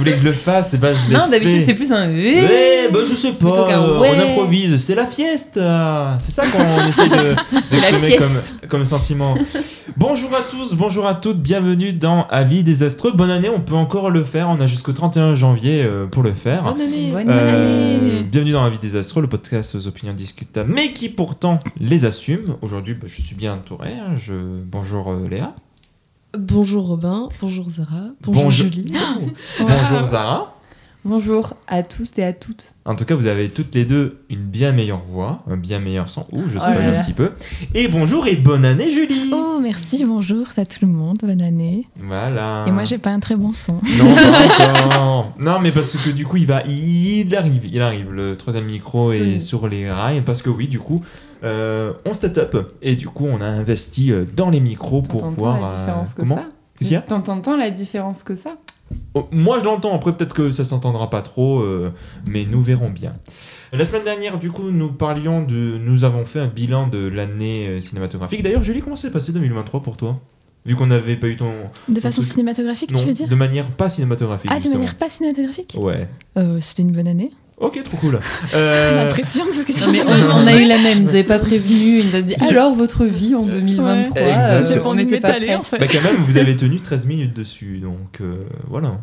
[0.00, 2.08] voulais que je le fasse, et bah je l'ai Non, d'habitude c'est plus un.
[2.12, 4.12] Ouais, bah je sais pas, euh, ouais.
[4.16, 6.58] on improvise, c'est la fiesta C'est ça qu'on
[6.88, 7.34] essaie de-
[7.70, 8.18] d'exprimer fiesta.
[8.24, 9.34] comme, comme sentiment.
[9.96, 13.12] Bonjour à tous, bonjour à toutes, bienvenue dans Avis désastreux.
[13.12, 16.32] Bonne année, on peut encore le faire, on a jusqu'au 31 janvier euh, pour le
[16.32, 16.62] faire.
[16.62, 17.10] Bonne année.
[17.12, 18.22] Bonne Euh, année.
[18.30, 22.56] bienvenue dans Avis désastreux, le podcast aux opinions discutables, mais qui pourtant les assume.
[22.62, 23.90] Aujourd'hui, bah, je suis bien entouré.
[23.90, 24.32] hein, Je...
[24.70, 25.52] Bonjour euh, Léa.
[26.38, 28.66] Bonjour Robin, bonjour Zara, bonjour, Bonjour.
[28.66, 28.92] Julie.
[29.58, 30.54] Bonjour Zara.
[31.04, 32.72] Bonjour à tous et à toutes.
[32.84, 36.08] En tout cas, vous avez toutes les deux une bien meilleure voix, un bien meilleur
[36.10, 36.26] son.
[36.30, 36.98] Ouh, je Oh spoil là un là.
[37.00, 37.32] petit peu.
[37.74, 39.30] Et bonjour et bonne année Julie.
[39.32, 41.82] Oh, merci, bonjour à tout le monde, bonne année.
[42.00, 42.64] Voilà.
[42.68, 43.72] Et moi, j'ai pas un très bon son.
[43.74, 45.24] Non, pas.
[45.40, 48.12] Non, mais parce que du coup, il va, il arrive, il arrive.
[48.12, 51.02] Le troisième micro est C'est- sur les rails parce que oui, du coup,
[51.44, 55.20] euh, on start up et du coup, on a investi euh, dans les micros pour
[55.20, 55.60] T'entends pouvoir.
[55.60, 56.44] la euh, différence que comment ça
[56.78, 58.56] Qu'est-ce qu'il y a T'entends la différence que ça
[59.14, 59.94] Oh, Moi, je l'entends.
[59.94, 61.92] Après, peut-être que ça s'entendra pas trop, euh,
[62.26, 63.14] mais nous verrons bien.
[63.72, 67.68] La semaine dernière, du coup, nous parlions de, nous avons fait un bilan de l'année
[67.68, 68.42] euh, cinématographique.
[68.42, 70.18] D'ailleurs, Julie, comment s'est passé 2023 pour toi
[70.66, 71.52] Vu qu'on n'avait pas eu ton
[71.88, 74.50] De façon truc- cinématographique, non, tu veux dire de manière pas cinématographique.
[74.52, 76.08] Ah, de manière pas cinématographique Ouais.
[76.36, 77.30] Euh, C'était une bonne année.
[77.60, 78.18] Ok, trop cool.
[78.46, 80.04] J'ai Euh, l'impression de ce que tu Non, mais dis.
[80.06, 82.74] on, on a eu la même, vous n'avez pas prévenu, il nous a dit alors
[82.74, 84.14] votre vie en 2023.
[84.20, 84.28] Ouais.
[84.32, 84.66] Exact.
[84.66, 85.78] J'ai pas on envie de m'étaler en fait.
[85.78, 88.98] Bah quand même, vous avez tenu 13 minutes dessus, donc euh, voilà.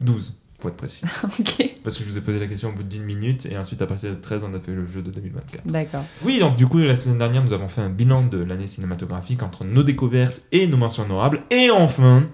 [0.00, 1.04] 12, pour être précis.
[1.38, 3.80] Ok, Parce que je vous ai posé la question au bout d'une minute, et ensuite
[3.82, 5.66] à partir de 13, on a fait le jeu de 2024.
[5.66, 6.04] d'accord.
[6.22, 9.42] Oui, donc du coup, la semaine dernière, nous avons fait un bilan de l'année cinématographique
[9.42, 11.40] entre nos découvertes et nos mentions honorables.
[11.50, 12.24] Et enfin,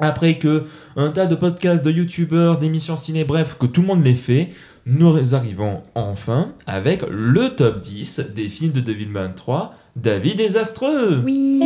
[0.00, 0.64] après que
[0.96, 4.50] un tas de podcasts, de youtubeurs, d'émissions ciné, bref, que tout le monde les fait,
[4.86, 11.22] nous arrivons enfin avec le top 10 des films de 2023 David Désastreux.
[11.24, 11.62] Oui.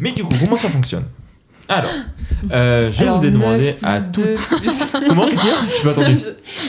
[0.00, 1.04] Mais du coup, comment ça fonctionne?
[1.68, 1.90] Alors,
[2.52, 4.24] euh, je alors, vous ai demandé 9 à toutes.
[4.24, 4.70] 2 plus-
[5.08, 6.16] Comment a Je.
[6.16, 6.28] Je-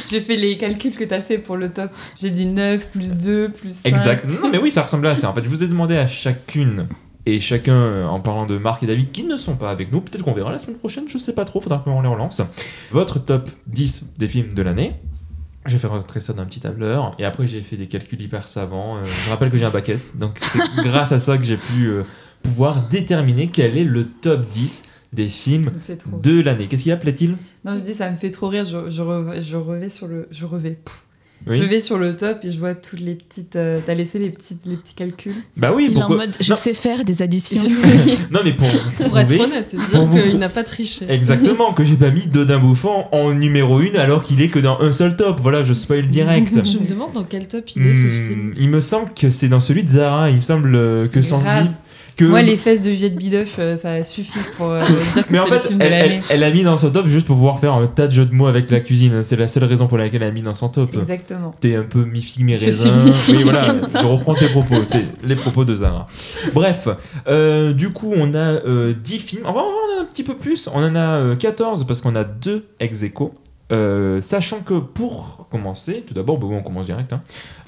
[0.10, 1.90] J'ai fait les calculs que tu as fait pour le top.
[2.20, 3.86] J'ai dit 9 plus 2 plus 5.
[3.86, 4.26] Exact.
[4.28, 5.30] Non, mais oui, ça ressemble à ça.
[5.30, 6.86] En fait, je vous ai demandé à chacune
[7.26, 10.02] et chacun, euh, en parlant de Marc et David, qui ne sont pas avec nous,
[10.02, 12.42] peut-être qu'on verra la semaine prochaine, je sais pas trop, faudra qu'on les relance.
[12.92, 14.96] Votre top 10 des films de l'année.
[15.66, 18.48] J'ai fait rentrer ça dans un petit tableur et après j'ai fait des calculs hyper
[18.48, 18.98] savants.
[18.98, 21.58] Euh, je rappelle que j'ai un bac S, donc c'est grâce à ça que j'ai
[21.58, 22.04] pu euh,
[22.42, 25.72] pouvoir déterminer quel est le top 10 des films
[26.24, 26.68] de l'année.
[26.68, 28.64] Qu'est-ce qu'il y a, plaît-il Non, je dis ça me fait trop rire.
[28.64, 30.28] Je, je, revais, je revais sur le.
[30.32, 30.80] Je revais.
[30.84, 31.06] Pff.
[31.48, 31.58] Oui.
[31.58, 33.56] Je vais sur le top et je vois toutes les petites.
[33.56, 35.34] euh, T'as laissé les, petites, les petits calculs.
[35.56, 37.62] Bah oui, Il est en pourquoi mode je non, sais faire des additions.
[38.32, 38.68] non, mais pour,
[39.08, 41.06] Pour être prouver- honnête dire vous- qu'il n'a pas triché.
[41.10, 44.80] Exactement, que j'ai pas mis Dodin Bouffant en numéro 1 alors qu'il est que dans
[44.82, 45.40] un seul top.
[45.42, 46.54] Voilà, je spoil direct.
[46.66, 48.54] Je me demande dans quel top il est ce Hmm, film.
[48.58, 50.30] il me semble que c'est dans celui de Zara.
[50.30, 51.28] Il me semble euh, que lui.
[52.20, 52.26] Que...
[52.26, 54.82] Moi, les fesses de Juliette Bidoche, euh, ça suffit pour euh,
[55.14, 56.22] dire que Mais en c'est le fait, film de elle, elle, l'année.
[56.30, 58.34] elle a mis dans son top juste pour pouvoir faire un tas de jeux de
[58.34, 59.24] mots avec la cuisine.
[59.24, 60.94] C'est la seule raison pour laquelle elle a mis dans son top.
[60.96, 61.56] Exactement.
[61.62, 64.02] T'es un peu mi-figue, mi Je suis mi-figue, Oui, voilà, mi-raisin.
[64.02, 64.76] je reprends tes propos.
[64.84, 66.08] C'est les propos de Zara.
[66.54, 66.90] Bref,
[67.30, 69.44] euh, du coup, on a euh, 10 films.
[69.46, 70.68] Enfin, on en a un petit peu plus.
[70.74, 73.34] On en a euh, 14 parce qu'on a deux ex aequo.
[73.72, 77.14] Euh, sachant que pour commencer, tout d'abord, bah on commence direct.
[77.14, 77.22] Hein.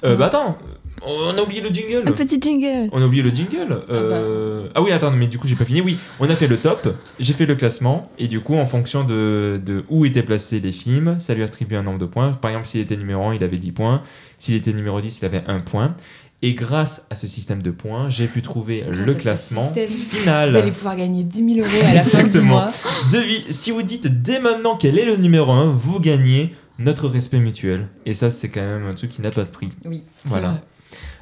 [0.04, 0.58] Euh, bah attends,
[1.06, 2.02] on a oublié le jingle.
[2.06, 2.88] Un petit jingle.
[2.92, 3.80] On a oublié le jingle.
[3.90, 5.80] Euh, Ah, oui, attends, mais du coup, j'ai pas fini.
[5.80, 9.04] Oui, on a fait le top, j'ai fait le classement, et du coup, en fonction
[9.04, 12.32] de, de où étaient placés les films, ça lui attribue un nombre de points.
[12.32, 14.02] Par exemple, s'il était numéro 1, il avait 10 points.
[14.38, 15.94] S'il était numéro 10, il avait 1 point.
[16.44, 20.50] Et grâce à ce système de points, j'ai pu trouver Grâce le classement final.
[20.50, 22.46] Vous allez pouvoir gagner 10 000 euros à la fin du Exactement.
[22.48, 22.72] mois.
[23.12, 27.38] Devis- si vous dites dès maintenant quel est le numéro 1, vous gagnez notre respect
[27.38, 27.86] mutuel.
[28.06, 29.68] Et ça, c'est quand même un truc qui n'a pas de prix.
[29.84, 30.02] Oui.
[30.24, 30.48] Voilà.
[30.48, 30.62] vrai.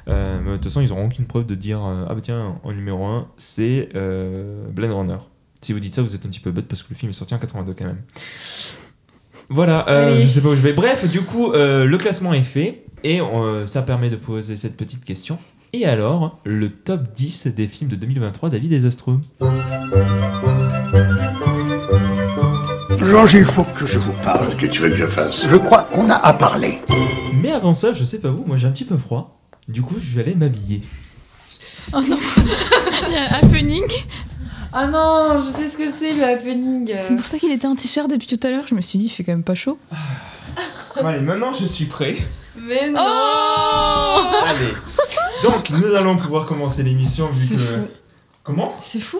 [0.07, 2.55] Euh, mais de toute façon, ils n'auront aucune preuve de dire euh, Ah bah tiens,
[2.63, 5.17] en numéro 1, c'est euh, Blade Runner.
[5.61, 7.13] Si vous dites ça, vous êtes un petit peu bête parce que le film est
[7.13, 8.01] sorti en 82 quand même.
[9.49, 10.73] Voilà, euh, je sais pas où je vais.
[10.73, 14.77] Bref, du coup, euh, le classement est fait et euh, ça permet de poser cette
[14.77, 15.37] petite question.
[15.73, 19.19] Et alors, le top 10 des films de 2023 David Desastreux
[23.03, 24.47] Georges, il faut que je vous parle.
[24.49, 25.45] Qu'est-ce que tu veux que je fasse?
[25.47, 26.79] Je crois qu'on a à parler.
[27.41, 29.40] Mais avant ça, je sais pas vous, moi j'ai un petit peu froid.
[29.67, 30.81] Du coup, je vais aller m'habiller.
[31.93, 32.17] Oh non
[33.07, 33.83] Il y a happening.
[34.73, 36.93] Ah non, je sais ce que c'est le happening.
[37.07, 38.65] C'est pour ça qu'il était en t-shirt depuis tout à l'heure.
[38.67, 39.77] Je me suis dit, il fait quand même pas chaud.
[40.95, 42.17] Bon, allez, maintenant je suis prêt.
[42.57, 42.99] Mais non
[44.45, 44.73] Allez.
[45.43, 47.59] Donc, nous allons pouvoir commencer l'émission vu C'est que.
[47.59, 47.87] fou.
[48.43, 48.73] Comment?
[48.77, 49.19] C'est fou.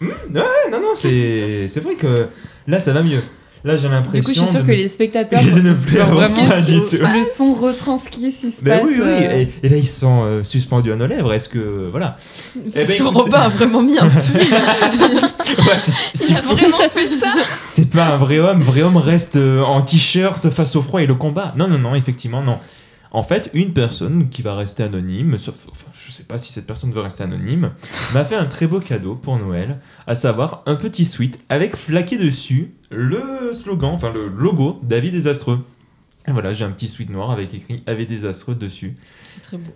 [0.00, 2.28] Hmm, Ouais, non, non, c'est c'est vrai que
[2.66, 3.22] là ça va mieux.
[3.64, 4.20] Là j'ai l'impression.
[4.20, 6.96] Du coup, je suis sûre de que les spectateurs, ne vraiment, pas du tout.
[7.00, 8.88] le son retranscrit ce qui se Ben passe.
[8.88, 11.32] oui, oui, euh, et, et là ils sont euh, suspendus à nos lèvres.
[11.32, 11.88] Est-ce que.
[11.90, 12.12] Voilà.
[12.74, 17.08] Est-ce ben, que Robin a vraiment mis un Ouais, c'est- c'est- Il a vraiment fait
[17.08, 17.32] ça
[17.68, 18.62] C'est pas un vrai homme.
[18.62, 21.52] Vrai homme reste euh, en t-shirt face au froid et le combat.
[21.56, 22.58] Non, non, non, effectivement, non.
[23.14, 26.66] En fait, une personne qui va rester anonyme, sauf, enfin, je sais pas si cette
[26.66, 27.72] personne veut rester anonyme,
[28.14, 32.16] m'a fait un très beau cadeau pour Noël, à savoir un petit sweat avec flaqué
[32.16, 35.64] dessus le slogan, enfin le logo David Désastreux.
[36.26, 38.96] Et voilà, j'ai un petit sweat noir avec écrit Avec Désastreux dessus.
[39.24, 39.72] C'est très beau.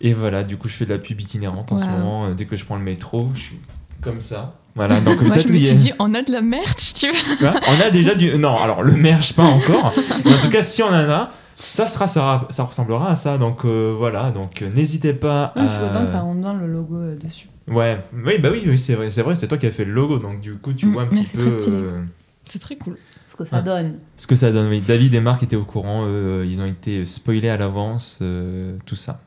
[0.00, 2.24] Et voilà, du coup, je fais de la pub itinérante en ce moment.
[2.24, 3.58] euh, Dès que je prends le métro, je suis
[4.00, 4.56] comme ça.
[4.74, 7.52] Voilà, donc Moi, je me suis dit, on a de la merch, tu vois.
[7.68, 8.36] on a déjà du.
[8.38, 9.92] Non, alors le merge pas encore.
[10.24, 11.30] Mais en tout cas, si on en a,
[11.60, 13.38] ça sera, ça, ça ressemblera à ça.
[13.38, 15.52] Donc euh, voilà, donc euh, n'hésitez pas.
[15.56, 15.90] Il faut à...
[15.90, 17.46] autant que ça rentre bien le logo euh, dessus.
[17.68, 19.92] Ouais, oui, bah oui, oui c'est vrai, c'est vrai, c'est toi qui as fait le
[19.92, 21.76] logo, donc du coup, tu Mm, vois un petit c'est peu très stylé.
[21.76, 22.02] euh,
[22.44, 22.96] C'est très cool.
[23.28, 23.62] Ce que ça Ah.
[23.62, 23.94] donne.
[24.16, 24.68] ce que ça donne.
[24.68, 28.76] Oui, David et Marc étaient au courant, eux, ils ont été spoilés à l'avance, euh,
[28.86, 29.20] tout ça.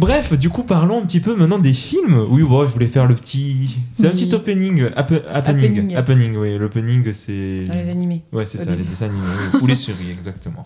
[0.00, 2.24] Bref, du coup, parlons un petit peu maintenant des films.
[2.30, 3.76] Oui, bon, je voulais faire le petit.
[3.96, 4.84] C'est un petit opening.
[4.96, 5.64] happe- happening.
[5.76, 5.94] Happening.
[5.96, 6.56] Happening, oui.
[6.56, 7.64] L'opening, c'est.
[7.66, 8.22] Dans les animés.
[8.32, 8.84] Ouais, c'est Au ça, début.
[8.84, 9.20] les dessins animés
[9.52, 10.62] oui, ou les séries, exactement.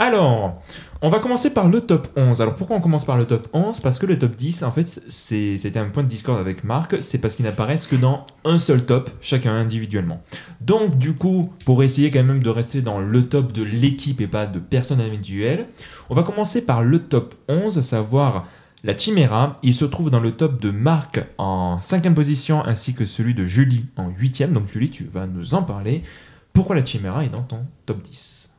[0.00, 0.60] Alors,
[1.02, 2.40] on va commencer par le top 11.
[2.42, 5.00] Alors, pourquoi on commence par le top 11 Parce que le top 10, en fait,
[5.08, 8.58] c'est- c'était un point de discorde avec Marc, c'est parce qu'ils n'apparaissent que dans un
[8.58, 10.20] seul top, chacun individuellement.
[10.60, 14.26] Donc, du coup, pour essayer quand même de rester dans le top de l'équipe et
[14.26, 15.66] pas de personne individuelle,
[16.10, 18.48] on va commencer par le top 11, à savoir
[18.84, 19.54] la Chimera.
[19.64, 23.44] Il se trouve dans le top de Marc en cinquième position, ainsi que celui de
[23.46, 24.52] Julie en huitième.
[24.52, 26.02] Donc, Julie, tu vas nous en parler.
[26.52, 28.50] Pourquoi la Chimera est dans ton top 10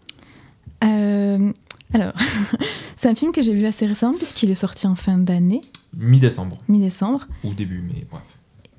[0.83, 1.51] Euh,
[1.93, 2.11] alors,
[2.97, 5.61] c'est un film que j'ai vu assez récemment puisqu'il est sorti en fin d'année,
[5.97, 7.25] Mi-décembre, mi-décembre.
[7.45, 8.21] ou début, mais bref.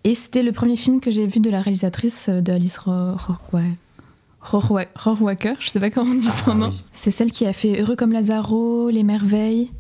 [0.04, 3.14] Et c'était le premier film que j'ai vu de la réalisatrice euh, de Alice Ro-
[3.16, 3.75] Rohrwa-
[4.42, 6.72] Rohrwa- Rohrwacher, je sais pas comment on dit son Ah, nom.
[6.92, 9.70] C'est celle qui a fait Heureux comme Lazaro, Les Merveilles.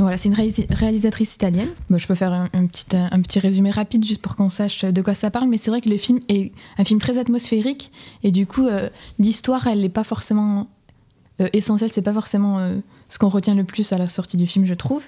[0.00, 1.68] Voilà, c'est une réalisa- réalisatrice italienne.
[1.94, 5.02] Je peux faire un, un petit, un petit résumé rapide juste pour qu'on sache de
[5.02, 7.90] quoi ça parle, mais c'est vrai que le film est un film très atmosphérique
[8.22, 8.88] et du coup, euh,
[9.18, 10.68] l'histoire, elle n'est pas forcément
[11.40, 12.78] euh, essentielle, c'est pas forcément euh,
[13.10, 15.02] ce qu'on retient le plus à la sortie du film, je trouve.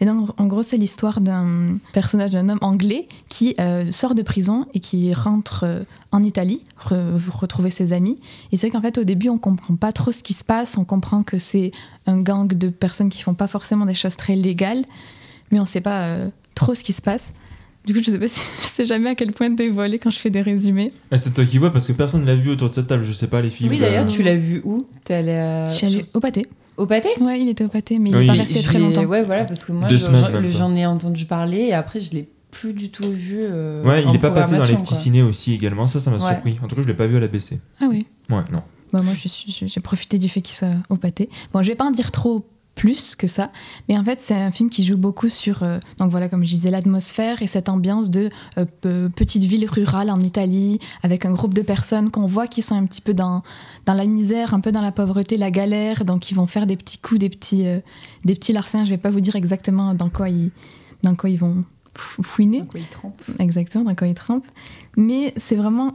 [0.00, 4.22] Mais donc, en gros, c'est l'histoire d'un personnage, d'un homme anglais qui euh, sort de
[4.22, 5.82] prison et qui rentre euh,
[6.12, 8.16] en Italie, re- retrouver ses amis.
[8.52, 10.78] Et c'est vrai qu'en fait, au début, on comprend pas trop ce qui se passe.
[10.78, 11.72] On comprend que c'est
[12.06, 14.84] un gang de personnes qui font pas forcément des choses très légales,
[15.50, 17.34] mais on sait pas euh, trop ce qui se passe.
[17.84, 20.18] Du coup, je sais pas si, je sais jamais à quel point dévoiler quand je
[20.20, 20.92] fais des résumés.
[21.10, 23.02] Ah, c'est toi qui vois parce que personne ne l'a vu autour de cette table.
[23.02, 23.68] Je sais pas les films.
[23.70, 24.78] Oui, d'ailleurs, euh, tu l'as vu où?
[25.04, 25.64] T'es allé à...
[25.64, 26.46] je suis allée au pâté.
[26.78, 27.08] Au pâté?
[27.20, 29.04] Ouais, il était au pâté, mais il Oui, est pas resté très longtemps.
[29.04, 32.88] Ouais, voilà, parce que moi, j'en ai entendu parler et après, je l'ai plus du
[32.90, 33.36] tout vu.
[33.40, 34.96] euh, Ouais, il en est pas passé dans les petits quoi.
[34.98, 35.86] ciné aussi également.
[35.86, 36.22] Ça, ça m'a Ouais.
[36.32, 36.56] surpris.
[36.62, 37.60] En tout cas, je l'ai pas vu à la BC.
[37.82, 38.06] Ah oui.
[38.30, 38.62] Ouais, non.
[38.92, 41.28] Bah, moi, je suis- je- j'ai profité du fait qu'il soit au pâté.
[41.52, 42.46] Bon, je vais pas en dire trop
[42.78, 43.50] plus que ça,
[43.88, 46.50] mais en fait, c'est un film qui joue beaucoup sur, euh, donc voilà, comme je
[46.50, 51.32] disais, l'atmosphère et cette ambiance de euh, pe- petite ville rurale en Italie, avec un
[51.32, 53.42] groupe de personnes qu'on voit qui sont un petit peu dans,
[53.84, 56.76] dans la misère, un peu dans la pauvreté, la galère, donc ils vont faire des
[56.76, 57.80] petits coups, des petits, euh,
[58.24, 58.84] des petits larcins.
[58.84, 60.50] Je vais pas vous dire exactement dans quoi ils,
[61.02, 61.64] dans quoi ils vont
[61.96, 62.60] fou- fouiner.
[62.60, 63.20] Donc, ouais, il trempe.
[63.40, 64.44] Exactement, dans quoi il trempe.
[64.96, 65.94] Mais c'est vraiment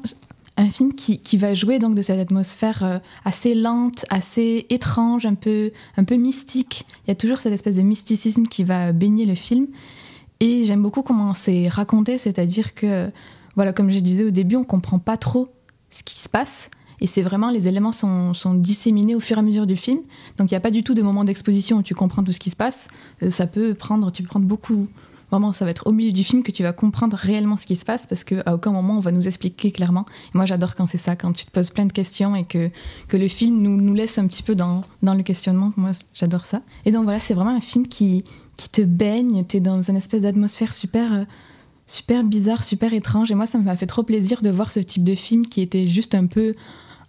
[0.58, 5.26] un film qui, qui va jouer donc de cette atmosphère euh, assez lente, assez étrange,
[5.26, 6.86] un peu, un peu mystique.
[7.06, 9.68] Il y a toujours cette espèce de mysticisme qui va baigner le film.
[10.40, 13.10] Et j'aime beaucoup comment c'est raconté, c'est-à-dire que,
[13.56, 15.48] voilà, comme je disais au début, on comprend pas trop
[15.90, 16.70] ce qui se passe.
[17.00, 20.00] Et c'est vraiment, les éléments sont, sont disséminés au fur et à mesure du film.
[20.38, 22.40] Donc il n'y a pas du tout de moment d'exposition où tu comprends tout ce
[22.40, 22.88] qui se passe.
[23.22, 24.88] Euh, ça peut prendre, tu peux prendre beaucoup,
[25.34, 27.76] Vraiment, ça va être au milieu du film que tu vas comprendre réellement ce qui
[27.76, 30.06] se passe parce qu'à aucun moment on va nous expliquer clairement.
[30.36, 32.70] Moi, j'adore quand c'est ça, quand tu te poses plein de questions et que,
[33.08, 35.72] que le film nous, nous laisse un petit peu dans, dans le questionnement.
[35.76, 36.62] Moi, j'adore ça.
[36.86, 38.24] Et donc voilà, c'est vraiment un film qui,
[38.58, 39.44] qui te baigne.
[39.44, 41.24] Tu es dans une espèce d'atmosphère super, euh,
[41.88, 43.32] super bizarre, super étrange.
[43.32, 45.88] Et moi, ça m'a fait trop plaisir de voir ce type de film qui était
[45.88, 46.54] juste un peu,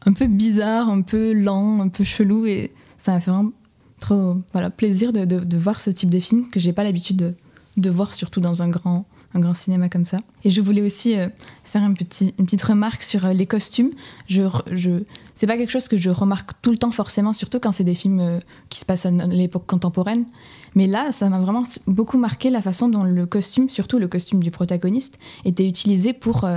[0.07, 2.47] un peu bizarre, un peu lent, un peu chelou.
[2.47, 3.53] Et ça m'a fait vraiment
[4.01, 7.17] trop voilà, plaisir de, de, de voir ce type de film que j'ai pas l'habitude
[7.17, 7.35] de
[7.77, 9.05] de voir, surtout dans un grand,
[9.35, 10.19] un grand cinéma comme ça.
[10.45, 11.29] Et je voulais aussi euh,
[11.65, 13.91] faire une petite remarque sur euh, les costumes.
[14.29, 15.03] Je, je,
[15.35, 17.95] c'est pas quelque chose que je remarque tout le temps forcément, surtout quand c'est des
[17.95, 18.39] films euh,
[18.69, 20.25] qui se passent à l'époque contemporaine.
[20.77, 24.43] Mais là, ça m'a vraiment beaucoup marqué la façon dont le costume, surtout le costume
[24.43, 26.49] du protagoniste, était utilisé pour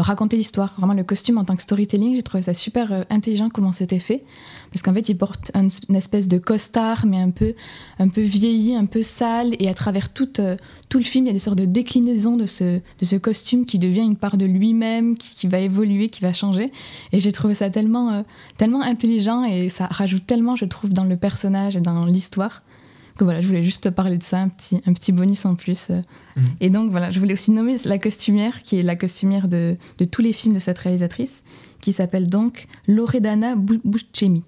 [0.00, 0.74] raconter l'histoire.
[0.78, 3.98] Vraiment, le costume en tant que storytelling, j'ai trouvé ça super euh, intelligent comment c'était
[3.98, 4.24] fait.
[4.72, 7.54] Parce qu'en fait, il porte un, une espèce de costard, mais un peu,
[7.98, 9.54] un peu vieilli, un peu sale.
[9.58, 10.56] Et à travers tout, euh,
[10.88, 13.66] tout le film, il y a des sortes de déclinaisons de ce, de ce costume
[13.66, 16.72] qui devient une part de lui-même, qui, qui, va évoluer, qui va changer.
[17.12, 18.22] Et j'ai trouvé ça tellement, euh,
[18.56, 22.62] tellement intelligent et ça rajoute tellement, je trouve, dans le personnage et dans l'histoire
[23.22, 25.54] que voilà, je voulais juste te parler de ça, un petit, un petit bonus en
[25.54, 25.88] plus.
[26.36, 26.44] Mhm.
[26.60, 30.04] Et donc voilà, je voulais aussi nommer la costumière, qui est la costumière de, de
[30.04, 31.44] tous les films de cette réalisatrice,
[31.80, 34.42] qui s'appelle donc Loredana Bu- Buscemi.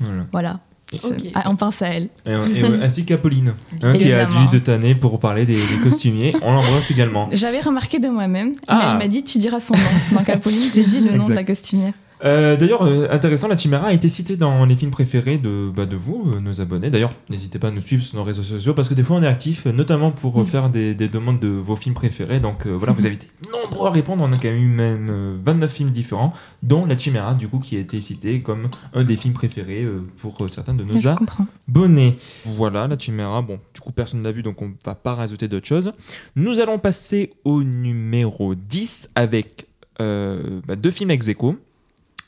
[0.00, 0.26] Voilà.
[0.32, 0.60] Voilà,
[0.92, 1.30] Je- Ok.
[1.34, 2.08] ah, on pense à elle.
[2.26, 6.34] Et, et, ainsi qu'Apolline, hein, qui a dû te tanner pour parler des, des costumiers.
[6.42, 7.28] On l'embrasse également.
[7.32, 8.90] J'avais remarqué de moi-même, mais Ah.
[8.92, 9.80] elle m'a dit tu diras son nom.
[10.18, 11.94] Donc Apolline, j'ai dit le nom de la costumière.
[12.24, 15.86] Euh, D'ailleurs, euh, intéressant, la Chimera a été citée dans les films préférés de, bah,
[15.86, 16.88] de vous, euh, nos abonnés.
[16.90, 19.22] D'ailleurs, n'hésitez pas à nous suivre sur nos réseaux sociaux parce que des fois on
[19.22, 22.38] est actif, notamment pour faire des, des demandes de vos films préférés.
[22.38, 24.22] Donc voilà, vous avez été nombreux à répondre.
[24.22, 27.58] On a quand même eu même euh, 29 films différents, dont la Chimera, du coup,
[27.58, 29.86] qui a été citée comme un des films préférés
[30.18, 31.46] pour certains de nos Je comprends.
[31.68, 32.18] abonnés.
[32.46, 33.42] Voilà, la Chimera.
[33.42, 35.92] Bon, du coup, personne ne l'a vu, donc on va pas rajouter d'autres choses.
[36.36, 39.66] Nous allons passer au numéro 10 avec
[39.98, 41.56] bah, deux films ex aequo.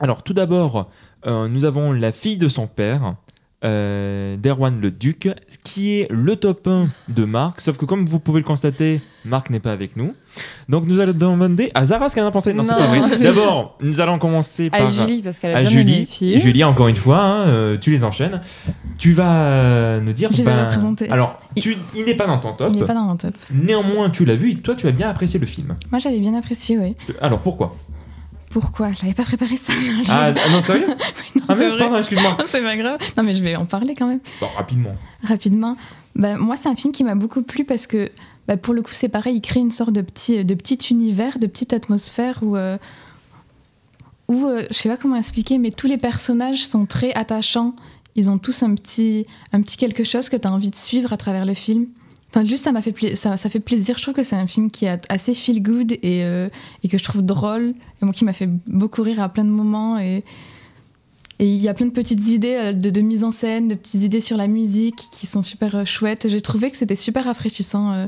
[0.00, 0.90] Alors, tout d'abord,
[1.26, 3.14] euh, nous avons La fille de son père.
[3.64, 5.30] Euh, d'Erwan le Duc,
[5.62, 9.48] qui est le top 1 de Marc, sauf que comme vous pouvez le constater, Marc
[9.48, 10.14] n'est pas avec nous.
[10.68, 12.52] Donc nous allons demander à Zara ce qu'elle en a pensé.
[12.52, 13.18] Non, c'est pas vrai.
[13.18, 16.04] D'abord, nous allons commencer À par Julie, parce qu'elle a à bien Julie.
[16.04, 16.38] film.
[16.38, 18.42] Julie, encore une fois, hein, euh, tu les enchaînes.
[18.98, 20.28] Tu vas nous dire.
[20.30, 21.08] Je vais le présenter.
[21.08, 22.68] Alors, tu- il n'est pas dans ton top.
[22.70, 23.32] Il n'est pas dans mon top.
[23.50, 25.74] Néanmoins, tu l'as vu et toi, tu as bien apprécié le film.
[25.90, 26.94] Moi j'avais bien apprécié, oui.
[27.22, 27.74] Alors, pourquoi?
[28.54, 29.72] Pourquoi Je n'avais pas préparé ça.
[29.72, 30.86] Non, je- ah, non, sérieux
[31.34, 32.36] Non, Ah, c'est mais pardon, excuse-moi.
[32.46, 32.98] C'est pas grave.
[33.16, 34.20] Non, mais je vais en parler quand même.
[34.40, 34.92] Bon, rapidement.
[35.24, 35.76] Rapidement.
[36.14, 38.12] Bah, moi, c'est un film qui m'a beaucoup plu parce que,
[38.46, 41.40] bah, pour le coup, c'est pareil, il crée une sorte de petit, de petit univers,
[41.40, 42.78] de petite atmosphère où, euh,
[44.28, 47.74] où euh, je sais pas comment expliquer, mais tous les personnages sont très attachants.
[48.14, 51.12] Ils ont tous un petit, un petit quelque chose que tu as envie de suivre
[51.12, 51.86] à travers le film.
[52.34, 53.96] Enfin, juste, ça m'a fait, pla- ça, ça fait plaisir.
[53.96, 56.48] Je trouve que c'est un film qui est assez feel good et, euh,
[56.82, 57.74] et que je trouve drôle.
[58.02, 59.98] Et moi, qui m'a fait beaucoup rire à plein de moments.
[59.98, 60.24] Et,
[61.38, 63.74] et il y a plein de petites idées euh, de, de mise en scène, de
[63.76, 66.28] petites idées sur la musique qui sont super euh, chouettes.
[66.28, 68.06] J'ai trouvé que c'était super rafraîchissant euh,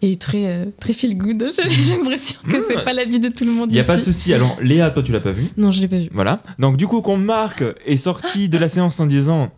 [0.00, 1.50] et très, euh, très feel good.
[1.68, 2.62] J'ai l'impression que Mmh.
[2.68, 3.86] c'est pas la vie de tout le monde Il n'y a ici.
[3.86, 4.32] pas de souci.
[4.32, 6.08] Alors, Léa, toi, tu l'as pas vu Non, je l'ai pas vu.
[6.14, 6.40] Voilà.
[6.58, 9.50] Donc, du coup, quand Marc est sorti de la séance en disant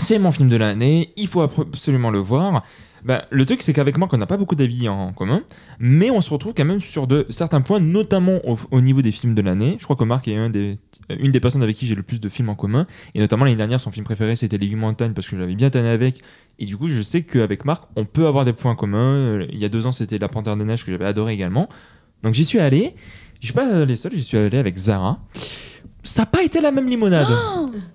[0.00, 2.62] c'est mon film de l'année, il faut absolument le voir.
[3.08, 5.42] Ben, le truc, c'est qu'avec Marc, on n'a pas beaucoup d'avis en commun,
[5.78, 9.12] mais on se retrouve quand même sur de, certains points, notamment au, au niveau des
[9.12, 9.76] films de l'année.
[9.78, 10.78] Je crois que Marc est un des,
[11.18, 13.56] une des personnes avec qui j'ai le plus de films en commun, et notamment l'année
[13.56, 16.20] dernière, son film préféré, c'était Les Montagne, parce que je l'avais bien tanné avec,
[16.58, 19.14] et du coup, je sais qu'avec Marc, on peut avoir des points communs.
[19.14, 21.66] Euh, Il y a deux ans, c'était La Panthère des Neiges, que j'avais adoré également.
[22.22, 22.94] Donc j'y suis allé,
[23.40, 25.18] je suis pas allé seul, j'y suis allé avec Zara.
[26.02, 27.28] Ça n'a pas été la même limonade.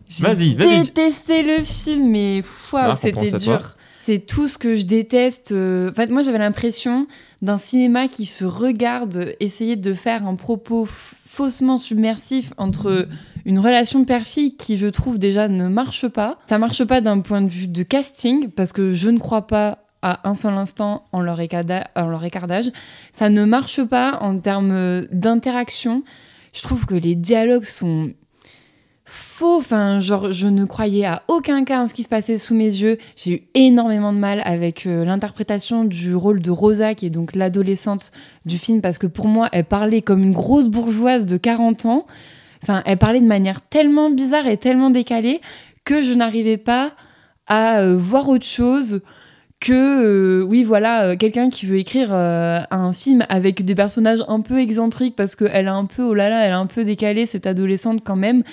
[0.09, 0.81] J'ai Vas-y, vas-y.
[0.81, 3.75] détesté le film, mais pense c'était dur.
[4.05, 5.51] C'est tout ce que je déteste.
[5.51, 7.07] euh, En fait, moi, j'avais l'impression
[7.41, 13.07] d'un cinéma qui se regarde essayer de faire un propos faussement submersif entre
[13.45, 16.37] une relation père-fille qui, je trouve, déjà ne marche pas.
[16.47, 19.79] Ça marche pas d'un point de vue de casting, parce que je ne crois pas
[20.01, 22.71] à un seul instant en leur, écarda- en leur écartage.
[23.13, 26.03] Ça ne marche pas en termes d'interaction.
[26.53, 28.11] Je trouve que les dialogues sont
[29.99, 32.97] je ne croyais à aucun cas en ce qui se passait sous mes yeux.
[33.15, 37.35] J'ai eu énormément de mal avec euh, l'interprétation du rôle de Rosa, qui est donc
[37.35, 38.11] l'adolescente
[38.45, 42.05] du film, parce que pour moi, elle parlait comme une grosse bourgeoise de 40 ans.
[42.61, 45.41] Enfin, elle parlait de manière tellement bizarre et tellement décalée
[45.83, 46.93] que je n'arrivais pas
[47.47, 49.01] à euh, voir autre chose
[49.63, 54.19] que, euh, oui, voilà, euh, quelqu'un qui veut écrire euh, un film avec des personnages
[54.27, 56.83] un peu excentriques parce qu'elle est un peu, oh là là, elle est un peu
[56.83, 58.43] décalée, cette adolescente quand même.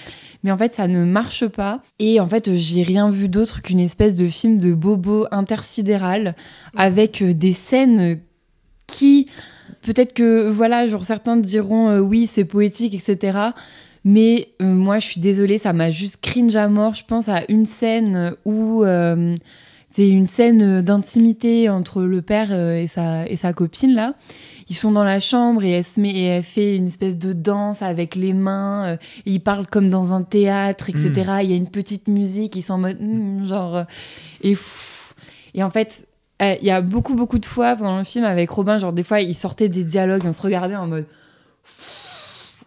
[0.44, 1.82] Mais en fait, ça ne marche pas.
[1.98, 6.36] Et en fait, j'ai rien vu d'autre qu'une espèce de film de bobo intersidéral
[6.76, 8.20] avec des scènes
[8.86, 9.28] qui,
[9.82, 13.36] peut-être que, voilà, genre certains diront oui, c'est poétique, etc.
[14.04, 16.94] Mais moi, je suis désolée, ça m'a juste cringe à mort.
[16.94, 18.84] Je pense à une scène où
[19.90, 24.14] c'est une scène d'intimité entre le père euh, et sa, et sa copine, là.
[24.68, 27.32] Ils sont dans la chambre et elle, se met, et elle fait une espèce de
[27.32, 28.90] danse avec les mains.
[28.90, 31.10] euh, et ils parlent comme dans un théâtre, etc.
[31.42, 33.76] Il y a une petite musique, ils sont en mode hmm, genre.
[33.76, 33.84] euh,
[34.42, 35.14] et, pff.
[35.54, 36.06] et en fait,
[36.40, 39.02] euh, il y a beaucoup, beaucoup de fois pendant le film avec Robin, genre des
[39.02, 41.06] fois, il sortait des dialogues, on se regardait en mode.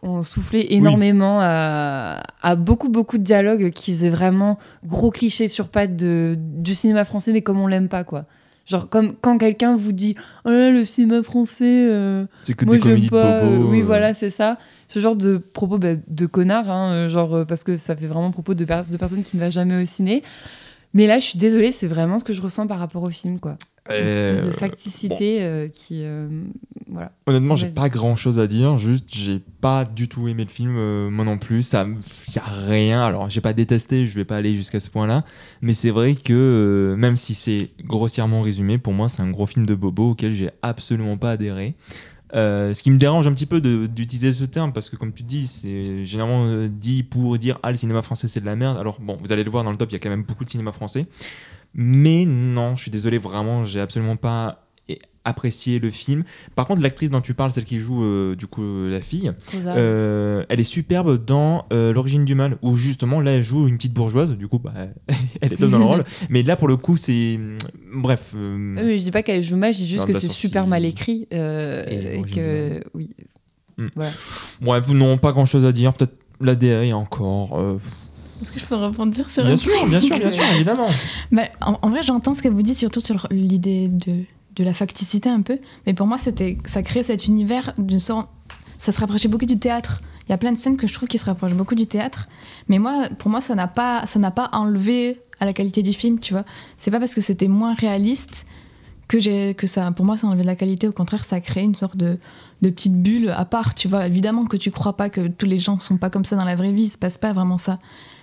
[0.05, 5.69] On soufflait énormément à, à beaucoup, beaucoup de dialogues qui faisaient vraiment gros clichés sur
[5.69, 8.25] pattes de, du cinéma français, mais comme on l'aime pas, quoi.
[8.65, 12.77] Genre, comme quand quelqu'un vous dit Oh là, le cinéma français, euh, C'est que moi
[12.77, 13.41] des pas.
[13.41, 13.69] de bobo.
[13.71, 13.85] oui, euh.
[13.85, 14.57] voilà, c'est ça.
[14.87, 18.07] Ce genre de propos bah, de connard, hein, euh, genre, euh, parce que ça fait
[18.07, 20.23] vraiment propos de, de personnes qui ne va jamais au ciné.
[20.93, 23.39] Mais là, je suis désolée, c'est vraiment ce que je ressens par rapport au film,
[23.39, 23.57] quoi.
[23.89, 26.01] Une espèce de Euh, facticité euh, qui.
[26.03, 26.27] euh,
[26.87, 27.11] voilà.
[27.25, 28.77] Honnêtement, j'ai pas grand chose à dire.
[28.77, 31.63] Juste, j'ai pas du tout aimé le film, euh, moi non plus.
[31.63, 31.85] Ça,
[32.33, 33.01] y a rien.
[33.03, 34.05] Alors, j'ai pas détesté.
[34.05, 35.25] Je vais pas aller jusqu'à ce point-là.
[35.61, 39.65] Mais c'est vrai que même si c'est grossièrement résumé, pour moi, c'est un gros film
[39.65, 41.73] de bobo auquel j'ai absolument pas adhéré.
[42.35, 45.21] Euh, ce qui me dérange un petit peu d'utiliser ce terme parce que comme tu
[45.21, 48.77] dis c'est généralement euh, dit pour dire ah le cinéma français c'est de la merde.
[48.77, 50.43] Alors bon vous allez le voir dans le top il y a quand même beaucoup
[50.43, 51.05] de cinéma français.
[51.75, 56.81] Mais non je suis désolé vraiment j'ai absolument pas é- apprécié le film par contre
[56.81, 59.31] l'actrice dont tu parles celle qui joue euh, du coup euh, la fille
[59.65, 63.77] euh, elle est superbe dans euh, l'origine du mal où justement là elle joue une
[63.77, 64.73] petite bourgeoise du coup bah,
[65.41, 67.39] elle est top dans le rôle mais là pour le coup c'est
[67.95, 70.19] bref euh, Ah oui, je dis pas qu'elle joue mal, je dis juste Non, que
[70.19, 71.27] c'est super mal écrit.
[71.33, 72.83] euh, Et et que.
[72.93, 73.09] Oui.
[73.77, 73.87] Hmm.
[73.95, 74.11] Voilà.
[74.61, 77.77] bref non pas grand chose à dire peut-être la DA encore euh,
[78.41, 80.87] Est-ce que je peux rebondir sur bien sûr bien sûr bien sûr évidemment
[81.31, 84.25] Bah, en, en vrai, j'entends ce que vous dites, surtout sur l'idée de,
[84.55, 85.59] de la facticité un peu.
[85.85, 88.29] Mais pour moi, c'était ça crée cet univers d'une sorte.
[88.77, 90.01] Ça se rapprochait beaucoup du théâtre.
[90.27, 92.27] Il y a plein de scènes que je trouve qui se rapprochent beaucoup du théâtre.
[92.69, 95.93] Mais moi, pour moi, ça n'a pas, ça n'a pas enlevé à la qualité du
[95.93, 96.45] film, tu vois.
[96.77, 98.45] C'est pas parce que c'était moins réaliste
[99.07, 99.91] que j'ai que ça.
[99.91, 100.87] Pour moi, ça a enlevé de la qualité.
[100.87, 102.17] Au contraire, ça a créé une sorte de,
[102.61, 104.07] de petite bulle à part, tu vois.
[104.07, 106.55] Évidemment que tu crois pas que tous les gens sont pas comme ça dans la
[106.55, 106.83] vraie vie.
[106.83, 107.79] Il se passe pas vraiment ça.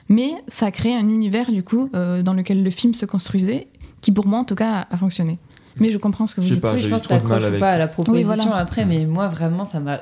[0.08, 3.68] Mais ça a créé un univers, du coup, euh, dans lequel le film se construisait,
[4.00, 5.38] qui pour moi, en tout cas, a fonctionné.
[5.80, 6.60] Mais je comprends ce que vous dites.
[6.60, 7.58] pas, Oui, je pense que t'accroches avec.
[7.58, 8.56] pas à la proposition voilà.
[8.56, 9.96] après, mais moi vraiment ça m'a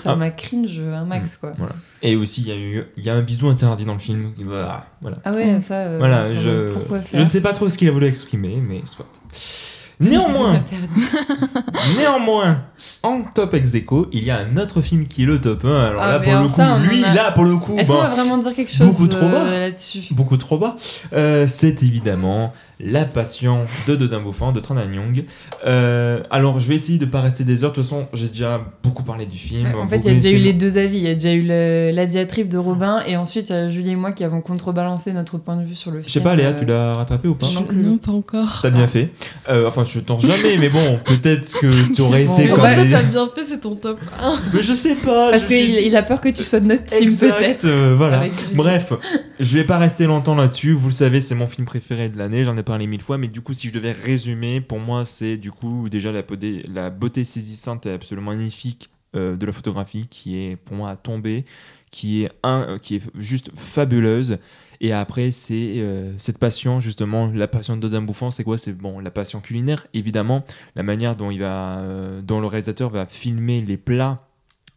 [0.00, 0.16] ça Ah.
[0.16, 1.54] m'a cringe un max quoi.
[1.58, 1.72] Voilà.
[2.02, 4.32] Et aussi, il y, a eu- il y a un bisou interdit dans le film.
[4.38, 4.84] Voilà.
[5.00, 5.16] voilà.
[5.24, 5.74] Ah ouais, ça.
[5.76, 9.06] euh, Voilà, je, ne sais pas trop ce qu'il a voulu exprimer, mais soit.
[10.00, 10.60] Néanmoins,
[11.96, 12.62] néanmoins,
[13.02, 15.84] en top ex aequo, il y a un autre film qui est le top 1.
[15.86, 18.38] Alors Ah, là, pour le coup, ça, lui, a- là, pour le coup, va vraiment
[18.38, 19.44] dire quelque chose beaucoup trop bas.
[19.46, 20.00] euh, là-dessus?
[20.12, 20.76] Beaucoup trop bas.
[21.12, 25.24] Euh, c'est évidemment La Passion de Dodin Bouffant de Tran Young.
[25.66, 27.70] Euh, alors, je vais essayer de pas rester des heures.
[27.70, 29.68] De toute façon, j'ai déjà beaucoup parlé du film.
[29.80, 30.96] En fait, il y a déjà eu le- les deux avis.
[30.98, 33.68] Il y a déjà eu le- la diatribe de Robin et ensuite il y a
[33.68, 36.08] Julie et moi qui avons contrebalancé notre point de vue sur le film.
[36.08, 37.76] Je sais pas, Léa, euh, tu l'as rattrapé ou pas Non Je- plus.
[37.76, 38.58] Non, pas encore.
[38.62, 39.10] T'as bien fait.
[39.48, 42.60] Euh, enfin, je t'en jamais, mais bon, peut-être que tu aurais Bon, été Mais comme
[42.60, 44.34] bah, ça, t'as bien fait, c'est ton top 1.
[44.52, 45.30] Mais je sais pas.
[45.30, 47.64] Parce qu'il suis- il a peur que tu sois de notre team peut-être.
[47.66, 48.24] euh, voilà.
[48.54, 48.92] Bref,
[49.38, 50.72] je vais pas rester longtemps là-dessus.
[50.72, 52.42] Vous le savez, c'est mon film préféré de l'année.
[52.42, 55.36] J'en ai parlé mille fois, mais du coup, si je devais résumer, pour moi, c'est
[55.36, 60.56] du coup déjà la, beauté- saisissante et absolument magnifique euh, de la photographie qui est
[60.56, 61.44] pour moi à tomber,
[61.90, 64.38] qui est un, euh, qui est juste fabuleuse.
[64.80, 68.58] Et après, c'est euh, cette passion, justement, la passion de Dodin Bouffant, c'est quoi?
[68.58, 71.82] C'est bon, la passion culinaire, évidemment, la manière dont, il va,
[72.22, 74.26] dont le réalisateur va filmer les plats,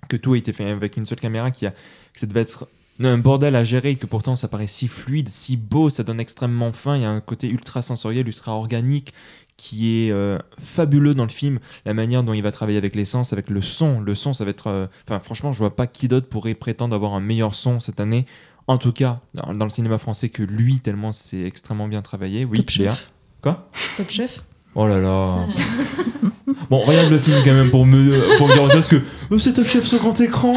[0.07, 2.67] que tout a été fait avec une seule caméra, qui a, que ça devait être
[2.99, 6.71] un bordel à gérer, que pourtant ça paraît si fluide, si beau, ça donne extrêmement
[6.71, 9.13] fin, il y a un côté ultra sensoriel, ultra organique,
[9.55, 13.33] qui est euh, fabuleux dans le film, la manière dont il va travailler avec l'essence,
[13.33, 13.99] avec le son.
[13.99, 14.67] Le son, ça va être...
[14.67, 17.99] euh, Enfin, franchement, je vois pas qui d'autre pourrait prétendre avoir un meilleur son cette
[17.99, 18.25] année.
[18.67, 22.45] En tout cas, dans, dans le cinéma français, que lui, tellement c'est extrêmement bien travaillé.
[22.45, 22.69] Oui, Top.
[22.69, 23.11] Chef.
[23.41, 23.67] Quoi?
[23.95, 24.43] Top chef
[24.75, 25.45] Oh là là.
[26.69, 29.53] bon, regarde le film quand même pour me, pour me dire chose que oh, c'est
[29.53, 30.53] Top Chef sur grand écran.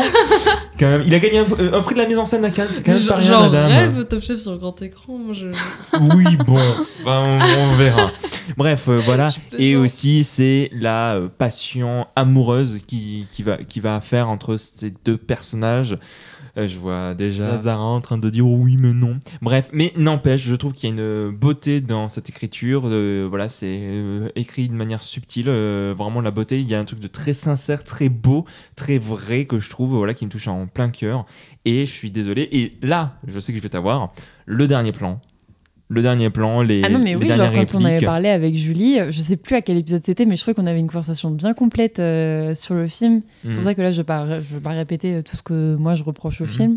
[0.78, 2.50] Quand même, il a gagné un, euh, un prix de la mise en scène à
[2.50, 3.66] Cannes, c'est quand même pas rien, madame.
[3.68, 5.18] rêve Top Chef sur grand écran.
[5.18, 5.48] Moi, je...
[6.00, 6.58] Oui, bon,
[7.04, 8.10] ben, on, on verra.
[8.56, 9.30] Bref, euh, voilà.
[9.58, 14.92] Et aussi, c'est la euh, passion amoureuse qui, qui, va, qui va faire entre ces
[15.04, 15.98] deux personnages.
[16.56, 19.18] Euh, je vois déjà Zara en train de dire oui, mais non.
[19.42, 22.82] Bref, mais n'empêche, je trouve qu'il y a une beauté dans cette écriture.
[22.86, 25.48] euh, voilà, c'est euh, écrit de manière subtile.
[25.48, 26.60] euh, vraiment, la beauté.
[26.60, 28.44] Il y a un truc de très sincère, très beau,
[28.76, 31.26] très vrai que je trouve, voilà, qui me touche en plein cœur.
[31.64, 32.48] Et je suis désolé.
[32.52, 34.12] Et là, je sais que je vais t'avoir.
[34.46, 35.20] Le dernier plan.
[35.92, 38.54] Le dernier plan, les, Ah non, mais les oui, genre quand on avait parlé avec
[38.54, 40.86] Julie, euh, je sais plus à quel épisode c'était, mais je trouvais qu'on avait une
[40.86, 43.22] conversation bien complète euh, sur le film.
[43.42, 43.54] C'est Mhm.
[43.56, 46.04] pour ça que là, je ne vais, pas- répéter euh, tout ce que moi je
[46.04, 46.50] reproche au Mhm.
[46.50, 46.76] film.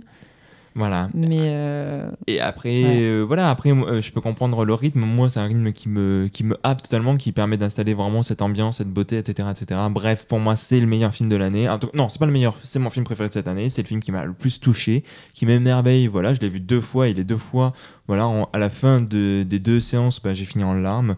[0.75, 1.09] Voilà.
[1.13, 3.01] Mais euh, Et après, Ouais.
[3.03, 5.01] euh, voilà, après, euh, je peux comprendre le rythme.
[5.01, 8.41] Moi, c'est un rythme qui me, qui me happe totalement, qui permet d'installer vraiment cette
[8.41, 9.79] ambiance, cette beauté, etc., etc.
[9.91, 11.69] Bref, pour moi, c'est le meilleur film de l'année.
[11.93, 13.69] Non, c'est pas le meilleur, c'est mon film préféré de cette année.
[13.69, 15.03] C'est le film qui m'a le plus touché,
[15.35, 16.07] qui m'émerveille.
[16.07, 17.73] Voilà, je l'ai vu deux fois et les deux fois,
[18.07, 21.15] voilà, en- à la fin de- des deux séances, bah, j'ai fini en larmes.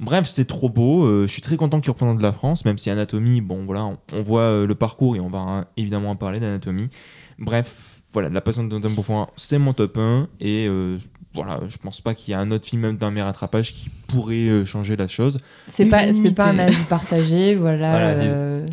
[0.00, 1.04] Bref, c'est trop beau.
[1.04, 3.98] euh, je suis très content qu'il représente la France, même si Anatomie, bon, voilà, on,
[4.14, 6.88] on voit euh, le parcours et on va hein, évidemment en parler d'Anatomie.
[7.38, 10.96] Bref, voilà, La Passion de Dodin Bouffant, c'est mon top 1 et euh,
[11.34, 13.90] voilà, je pense pas qu'il y a un autre film même d'un mes rattrapages qui
[14.08, 15.38] pourrait euh, changer la chose.
[15.68, 16.04] c'est pas,
[16.36, 17.90] pas un avis partagé, voilà.
[17.90, 18.66] Voilà, euh,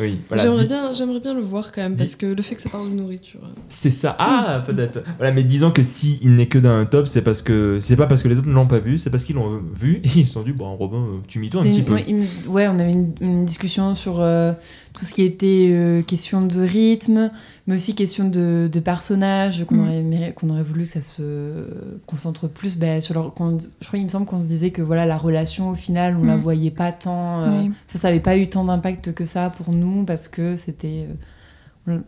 [0.00, 0.42] Oui, voilà.
[0.44, 2.88] J'aimerais bien, j'aimerais bien le voir quand même, parce que le fait que ça parle
[2.90, 3.40] de nourriture.
[3.68, 4.16] C'est ça.
[4.18, 5.02] Ah, peut-être.
[5.18, 7.96] Voilà, mais disons que si il n'est que dans un top, c'est parce que c'est
[7.96, 10.08] pas parce que les autres ne l'ont pas vu, c'est parce qu'ils l'ont vu et
[10.16, 11.92] ils se sont dit bon Robin, tu m'y un petit une- peu.
[11.94, 14.52] ouais, il me- ouais, on avait une, une discussion sur euh,
[14.96, 17.30] tout ce qui était euh, question de rythme,
[17.66, 19.80] mais aussi question de, de personnages, qu'on Mm.
[20.14, 21.66] aurait, qu'on aurait voulu que ça se
[22.06, 23.26] concentre plus ben, sur leur.
[23.26, 26.24] je crois qu'il me semble qu'on se disait que voilà, la relation, au final, on
[26.24, 26.40] la Mm.
[26.40, 27.40] voyait pas tant.
[27.42, 27.72] euh, Oui.
[27.94, 31.06] ça avait pas eu tant d'impact que ça pour nous parce que c'était
[31.88, 31.98] euh,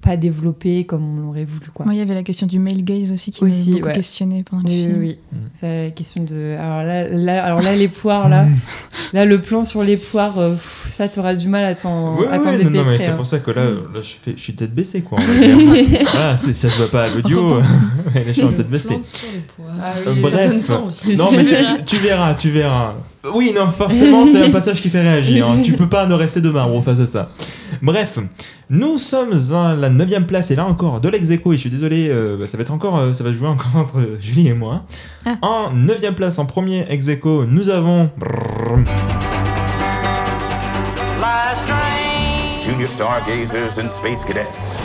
[0.00, 1.66] pas développé comme on l'aurait voulu.
[1.74, 1.84] Quoi.
[1.84, 3.92] Moi, il y avait la question du male gaze aussi qui m'a Aussi, beaucoup ouais.
[3.92, 5.00] questionné pendant le Oui, oui, film.
[5.00, 5.18] oui.
[5.32, 5.36] Mm.
[5.52, 6.56] C'est la question de.
[6.58, 8.46] Alors là, là, alors là les poires, là,
[9.12, 12.26] là, le plan sur les poires, euh, pff, ça, t'auras du mal à t'en Ouais,
[12.38, 13.12] non, non, mais c'est hein.
[13.16, 15.18] pour ça que là, là je, fais, je suis tête baissée, quoi.
[16.36, 17.58] c'est- ça se voit pas à l'audio.
[18.14, 18.88] Là, je suis en tête le baissée.
[18.88, 19.76] plan sur les poires.
[19.82, 20.70] Ah oui, ça bref.
[20.70, 21.16] envie.
[21.16, 22.94] Non, mais tu, tu verras, tu verras.
[23.34, 25.48] Oui, non, forcément, c'est un passage qui fait réagir.
[25.48, 25.58] hein.
[25.62, 27.28] Tu peux pas ne rester de marbre face à ça.
[27.82, 28.18] Bref,
[28.70, 31.70] nous sommes à la 9 place et là encore de l'ex aequo et je suis
[31.70, 34.54] désolé, euh, bah, ça va être encore, euh, ça va jouer encore entre Julie et
[34.54, 34.82] moi.
[35.26, 35.36] Ah.
[35.42, 38.10] En 9 place, en premier ex aequo, nous avons.
[42.64, 44.76] Junior stargazers and space cadets.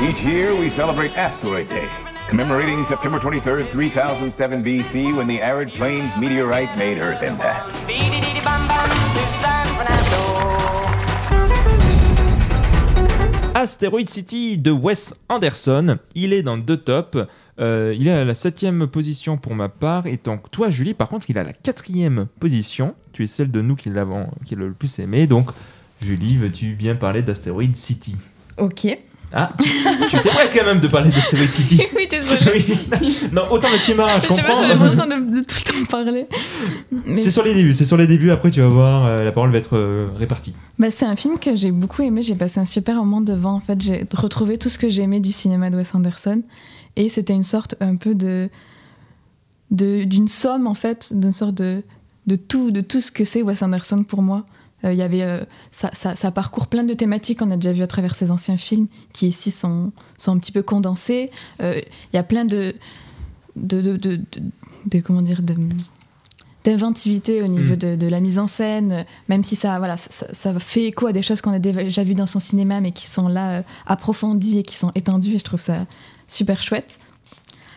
[0.00, 1.88] Each year, we celebrate Asteroid Day,
[2.32, 7.76] commemorating September 23rd, 3007 BC, when the arid plains meteorite made Earth impact.
[13.54, 15.98] Asteroid City de Wes Anderson.
[16.14, 17.18] Il est dans deux tops.
[17.60, 20.06] Euh, il est à la septième position pour ma part.
[20.06, 22.94] Et donc, toi, Julie, par contre, il est à la quatrième position.
[23.12, 25.26] Tu es celle de nous qui l'avons qui l'a le plus aimé.
[25.26, 25.50] Donc,
[26.00, 28.16] Julie, veux-tu bien parler d'Asteroid City?
[28.56, 28.86] Ok.
[29.34, 29.68] Ah, tu,
[30.08, 31.10] tu t'es prête quand même de parler
[31.52, 32.64] City oui, désolée.
[33.00, 33.20] Oui.
[33.32, 34.60] Non, autant le Chimara, je Je sais pas, comprends.
[34.68, 36.26] j'avais l'impression de, de tout le temps parler.
[37.06, 38.30] Mais C'est sur les débuts, c'est sur les débuts.
[38.30, 40.54] Après, tu vas voir, euh, la parole va être euh, répartie.
[40.78, 42.22] bah, c'est un film que j'ai beaucoup aimé.
[42.22, 43.54] J'ai passé un super moment devant.
[43.54, 46.42] En fait, j'ai retrouvé tout ce que j'aimais du cinéma de Wes Anderson.
[46.96, 48.48] Et c'était une sorte un peu de
[49.70, 51.82] de- d'une somme en fait, d'une sorte de
[52.26, 54.44] de tout de tout ce que c'est Wes Anderson pour moi.
[54.84, 55.40] Euh, Il y avait euh,
[55.70, 58.56] ça, ça, ça parcourt plein de thématiques qu'on a déjà vu à travers ses anciens
[58.56, 61.30] films, qui ici sont sont un petit peu condensés.
[61.62, 61.80] Euh,
[62.12, 62.74] Il y a plein de
[63.56, 64.42] de, de, de, de-
[64.86, 65.54] de- comment dire de
[66.64, 67.76] d'inventivité au niveau Mm.
[67.76, 71.06] de, de la mise en scène, même si ça, voilà, ça, ça- ça fait écho
[71.08, 73.62] à des choses qu'on a déjà vues dans son cinéma, mais qui sont là euh,
[73.86, 75.86] approfondies et qui sont étendues, et je trouve ça
[76.28, 76.98] super chouette.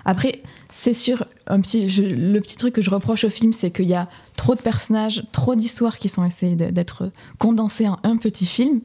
[0.05, 3.71] Après, c'est sûr, un petit, je- le petit truc que je reproche au film, c'est
[3.71, 4.03] qu'il y a
[4.37, 8.81] trop de personnages, trop d'histoires qui sont essayées d'être condensées en un petit film.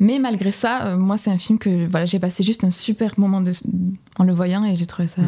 [0.00, 3.12] Mais malgré ça, euh, moi, c'est un film que voilà, j'ai passé juste un super
[3.16, 3.52] moment de-
[4.18, 5.22] en le voyant et j'ai trouvé ça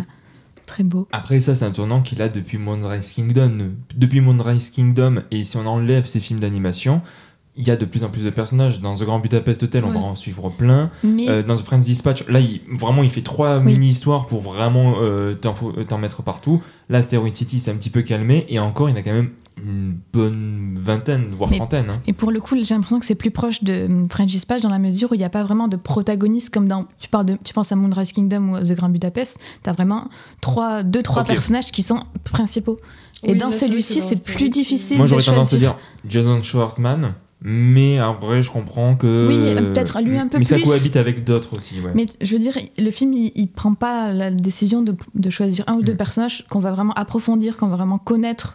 [0.66, 1.07] très beau.
[1.12, 3.71] Après ça, c'est un tournant qu'il a depuis Moonrise Kingdom.
[3.97, 7.01] Depuis Moonrise Kingdom, et si on enlève ses films d'animation,
[7.57, 8.81] il y a de plus en plus de personnages.
[8.81, 10.90] Dans The Grand Budapest Hotel, on va en suivre plein.
[11.03, 13.73] Mais Euh, dans The Friends Dispatch, là, il, vraiment, il fait trois Oui.
[13.73, 16.62] mini-histoires pour vraiment euh, t'en euh, t'en mettre partout.
[16.88, 18.45] Là, Asteroid City, c'est un petit peu calmé.
[18.49, 19.31] Et encore, il y en a quand même
[19.64, 21.87] une bonne vingtaine, voire Mais- trentaine.
[21.88, 22.01] hein.
[22.07, 24.69] Et pour le coup, j'ai l'impression que c'est plus proche de hum, French Dispatch dans
[24.69, 26.85] la mesure où il n'y a pas vraiment de protagoniste comme dans.
[26.99, 30.09] Tu, parles de, tu penses à Moonrise Kingdom ou The Grand Budapest, tu as vraiment
[30.42, 31.29] trois, deux, trois Ok.
[31.29, 32.77] personnages qui sont principaux.
[33.23, 35.75] Et Oui, dans celui-ci, c'est plus difficile Moi, de j'aurais tendance à choisir.
[35.75, 37.14] dire Jason Schwartzman.
[37.42, 39.27] Mais après, je comprends que.
[39.29, 40.64] Oui, peut-être lui un peu Mais ça plus.
[40.64, 41.92] cohabite avec d'autres aussi, ouais.
[41.94, 45.64] Mais je veux dire, le film, il, il prend pas la décision de, de choisir
[45.68, 45.96] un ou deux Mm.
[45.99, 48.55] personnages qu'on va vraiment approfondir, qu'on va vraiment connaître.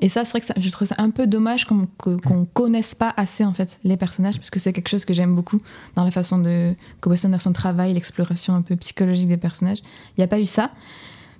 [0.00, 2.44] Et ça, c'est vrai que ça- je trouve ça un peu dommage qu'on que- qu'on
[2.44, 5.58] connaisse pas assez en fait les personnages, parce que c'est quelque chose que j'aime beaucoup
[5.94, 9.78] dans la façon de que Wes Anderson travaille, l'exploration un peu psychologique des personnages.
[9.78, 10.72] Il n'y a pas eu ça.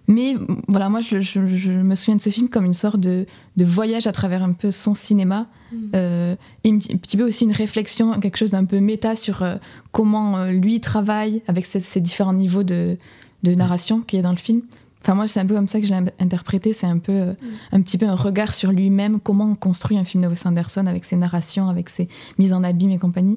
[0.09, 0.35] Mais
[0.69, 3.25] voilà, moi, je, je- je me souviens de ce film comme une sorte de,
[3.57, 5.47] de voyage à travers un peu son cinéma.
[5.73, 5.77] Mm.
[5.95, 9.57] Euh, et un petit peu aussi une réflexion, quelque chose d'un peu méta sur euh,
[9.93, 12.97] comment euh, lui travaille avec ses, ses différents niveaux de,
[13.45, 14.61] de narration qu'il y a dans le film.
[15.05, 16.73] Enfin, moi, c'est un peu comme ça que je l'ai interprété.
[16.73, 17.33] C'est un peu, euh,
[17.73, 20.87] un petit peu un regard sur lui-même, comment on construit un film de Wes Anderson
[20.87, 22.07] avec ses narrations, avec ses
[22.39, 23.35] mises en abîme et compagnie.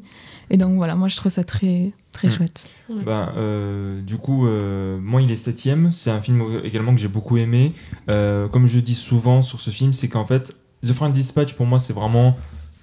[0.49, 2.31] Et donc, voilà, moi, je trouve ça très, très Mm.
[2.31, 2.67] chouette.
[2.89, 5.91] Ben, euh, du coup, euh, moi, il est septième.
[5.91, 7.73] C'est un film également que j'ai beaucoup aimé.
[8.10, 10.55] Euh, comme je dis souvent sur ce film, c'est qu'en fait,
[10.86, 12.36] The Friend Dispatch, pour moi, c'est vraiment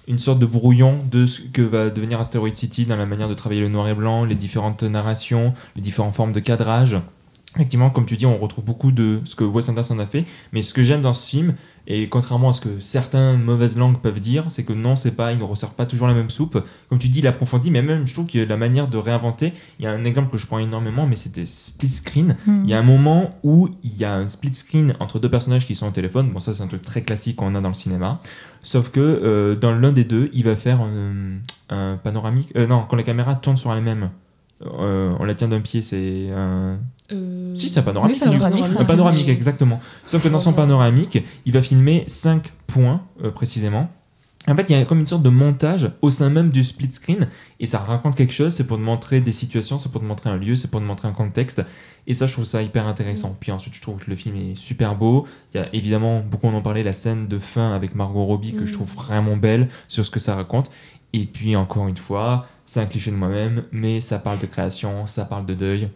[0.09, 3.33] une sorte de brouillon de ce que va devenir Asteroid City dans la manière de
[3.33, 6.97] travailler le noir et blanc, les différentes narrations, les différentes formes de cadrage.
[7.55, 10.63] Effectivement, comme tu dis, on retrouve beaucoup de ce que Wes Anderson a fait, mais
[10.63, 11.53] ce que j'aime dans ce film,
[11.85, 15.33] et contrairement à ce que certains mauvaises langues peuvent dire, c'est que non, c'est pas,
[15.33, 16.63] il ne resserre pas toujours la même soupe.
[16.89, 19.85] Comme tu dis, il approfondit, mais même je trouve que la manière de réinventer, il
[19.85, 22.37] y a un exemple que je prends énormément, mais c'était split screen.
[22.47, 22.61] Hmm.
[22.63, 25.65] Il y a un moment où il y a un split screen entre deux personnages
[25.65, 26.29] qui sont au téléphone.
[26.31, 28.19] Bon, ça c'est un truc très classique qu'on a dans le cinéma.
[28.61, 32.53] Sauf que euh, dans l'un des deux, il va faire un, un panoramique.
[32.55, 34.09] euh, non, quand la caméra tourne sur elle-même,
[34.65, 36.79] euh, on la tient d'un pied, c'est un.
[37.13, 38.15] Euh, Si, c'est un panoramique.
[38.15, 39.79] Oui, c'est du- panoramique, un panoramique, exactement.
[40.05, 43.89] Sauf que dans son panoramique, il va filmer 5 points euh, précisément.
[44.45, 46.91] En fait, il y a comme une sorte de montage au sein même du split
[46.91, 47.29] screen
[47.61, 48.53] et ça raconte quelque chose.
[48.53, 50.85] C'est pour te montrer des situations, c'est pour te montrer un lieu, c'est pour te
[50.85, 51.61] montrer un contexte.
[52.07, 53.37] Et ça, je trouve ça hyper intéressant.
[53.39, 55.25] Puis ensuite, je trouve que le film est super beau.
[55.53, 58.51] Il y a évidemment, beaucoup en ont parlé, la scène de fin avec Margot Robbie
[58.51, 58.67] que Mm.
[58.67, 60.69] je trouve vraiment belle sur ce que ça raconte.
[61.13, 65.05] Et puis, encore une fois, c'est un cliché de moi-même, mais ça parle de création,
[65.05, 65.87] ça parle de deuil.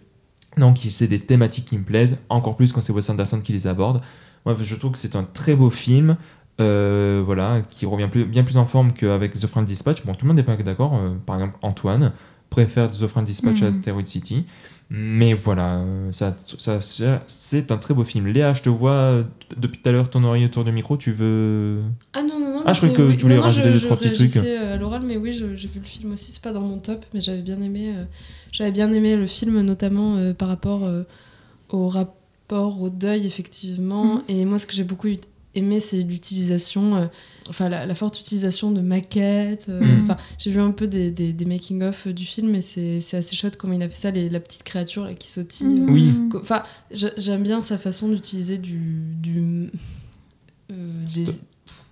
[0.57, 3.67] Donc, c'est des thématiques qui me plaisent, encore plus quand c'est Wes Anderson qui les
[3.67, 4.01] aborde.
[4.45, 6.17] Moi, je trouve que c'est un très beau film,
[6.59, 10.03] euh, voilà, qui revient plus- bien plus en forme qu'avec The Friend Dispatch.
[10.05, 10.95] Bon, tout le monde n'est pas d'accord.
[10.95, 12.13] euh, par exemple, Antoine
[12.49, 13.69] préfère The Friend Dispatch à Mhm.
[13.69, 14.45] Asteroid City.
[14.89, 18.27] Mais voilà, euh, ça, ça, ça- c'est un très beau film.
[18.27, 19.23] Léa, je te vois euh,
[19.57, 20.95] depuis tout à l'heure ton oreille autour du micro.
[20.95, 21.81] Tu veux.
[22.13, 22.61] Ah non, non, non.
[22.65, 24.45] Ah, je croyais que tu voulais non, non, rajouter je- deux, je trois petits trucs.
[24.45, 26.31] euh, à l'oral, mais oui, j'ai vu le film aussi.
[26.31, 27.93] C'est pas dans mon top, mais j'avais bien aimé.
[27.97, 28.03] euh,
[28.53, 31.03] j'avais bien aimé le film, notamment euh, par rapport euh,
[31.69, 34.15] au rapport au deuil, effectivement.
[34.15, 34.23] Mhm.
[34.29, 35.09] Et moi, ce que j'ai beaucoup
[35.53, 37.05] aimé, c'est l'utilisation, euh,
[37.49, 39.67] enfin la, la forte utilisation de maquettes.
[39.69, 39.81] euh.
[40.03, 43.35] Enfin, j'ai vu un peu des, des, des making-of du film, et c'est c'est assez
[43.35, 45.67] chouette comment il a fait ça, les, la petite créature là, qui sautille.
[45.81, 45.89] Mhm.
[45.89, 46.13] Oui.
[46.31, 49.01] Co- Enfin, j'a- j'aime bien sa façon d'utiliser du.
[49.21, 49.69] du
[50.71, 51.41] euh, des, Stop-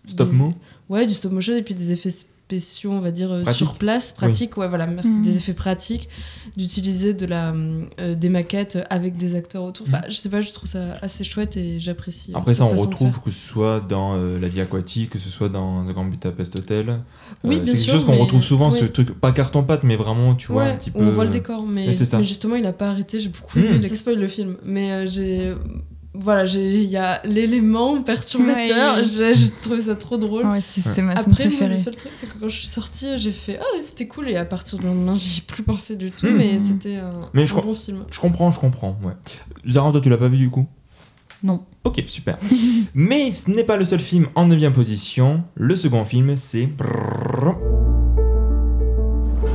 [0.07, 0.53] Stop des- mo?
[0.89, 3.57] Ouais, du stop motion et puis des effets spéciaux, on va dire, euh, Pratique.
[3.57, 6.07] sur place, pratiques, ouais, voilà, merci, des effets pratiques,
[6.57, 7.53] d'utiliser de la,
[7.99, 9.85] euh, des maquettes avec des acteurs autour.
[9.87, 12.31] Enfin, je sais pas, je trouve ça assez chouette et j'apprécie.
[12.33, 15.29] euh, Après ça, on retrouve que ce soit dans euh, La vie aquatique, que ce
[15.29, 16.99] soit dans The Grand Budapest Hotel.
[17.43, 18.79] Oui, Euh, bien c'est sûr, quelque chose qu'on mais- retrouve souvent, oui.
[18.79, 20.99] ce truc, pas carton-pâte, mais vraiment, tu vois, Ouais, un petit peu.
[20.99, 21.91] on voit le décor, mais,
[22.21, 23.19] justement, il a pas arrêté.
[23.19, 23.65] J'ai beaucoup Mhm.
[23.75, 23.87] aimé.
[23.89, 25.53] Ça spoil le film, mais j'ai.
[26.19, 28.97] Voilà, j'ai- il y a l'élément perturbateur.
[28.97, 29.33] Ouais.
[29.33, 30.45] J'ai trouvé ça trop drôle.
[30.45, 33.31] Aussi, c'était ma Après, moi, le seul truc, c'est que quand je suis sortie, j'ai
[33.31, 34.29] fait Ah, ouais, c'était cool.
[34.29, 36.25] Et à partir du lendemain, j'y ai plus pensé du tout.
[36.27, 36.35] Mhm.
[36.37, 38.05] Mais c'était un, Mais un je crois- bon film.
[38.09, 39.13] Je comprends, je comprends, ouais.
[39.69, 40.65] Zara, toi, tu l'as pas vu du coup?
[41.43, 41.63] Non.
[41.83, 42.37] Ok, super.
[42.95, 45.43] Mais ce n'est pas le seul film en 9 position.
[45.55, 46.69] Le second film, c'est.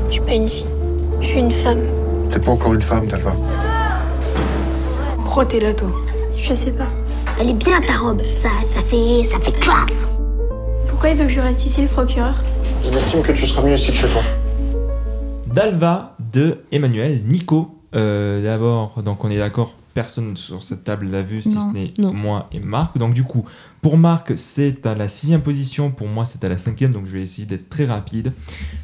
[0.09, 0.67] Je suis pas une fille.
[1.21, 1.81] Je suis une femme.
[2.33, 3.35] T'es pas encore une femme, Dalva.
[5.63, 5.91] Là, toi
[6.43, 6.89] Je sais pas.
[7.39, 9.99] Elle est bien ta robe, ça, ça fait, ça fait classe.
[10.89, 12.43] Pourquoi il veut que je reste ici, le procureur?
[12.85, 14.23] Il estime que tu seras mieux ici que chez toi.
[15.47, 17.77] Dalva de Emmanuel Nico.
[17.95, 21.69] Euh, D'abord, donc on est d'accord, personne sur cette table l'a vu, si Non.
[21.69, 22.97] ce n'est moi et Marc.
[22.99, 23.45] Donc du coup,
[23.83, 27.17] pour Marc, c'est à la sixième position, pour moi c'est à la cinquième, donc je
[27.17, 28.33] vais essayer d'être très rapide.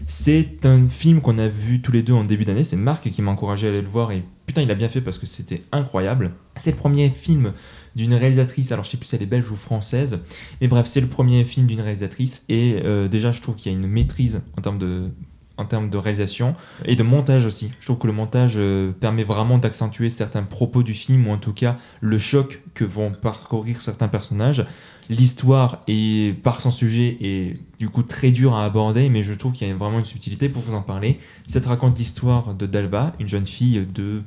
[0.06, 3.22] C'est un film qu'on a vu tous les deux en début d'année, c'est Marc qui
[3.22, 5.62] m'a encouragé à aller le voir et putain il a bien fait parce que c'était
[5.72, 6.32] incroyable.
[6.56, 7.52] C'est le premier film
[7.94, 10.20] d'une réalisatrice, alors je sais plus si elle est belge ou française,
[10.60, 13.74] mais bref c'est le premier film d'une réalisatrice et euh, déjà je trouve qu'il y
[13.74, 15.10] a une maîtrise en termes de
[15.58, 16.54] en termes de réalisation
[16.84, 17.70] et de montage aussi.
[17.80, 21.38] Je trouve que le montage euh, permet vraiment d'accentuer certains propos du film ou en
[21.38, 24.66] tout cas le choc que vont parcourir certains personnages.
[25.08, 29.52] L'histoire est par son sujet est du coup très dur à aborder mais je trouve
[29.52, 31.18] qu'il y a vraiment une subtilité pour vous en parler.
[31.46, 34.22] Cette raconte l'histoire de Dalva, une jeune fille de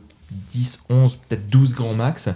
[0.52, 2.30] 10, 11, peut-être 12 grands max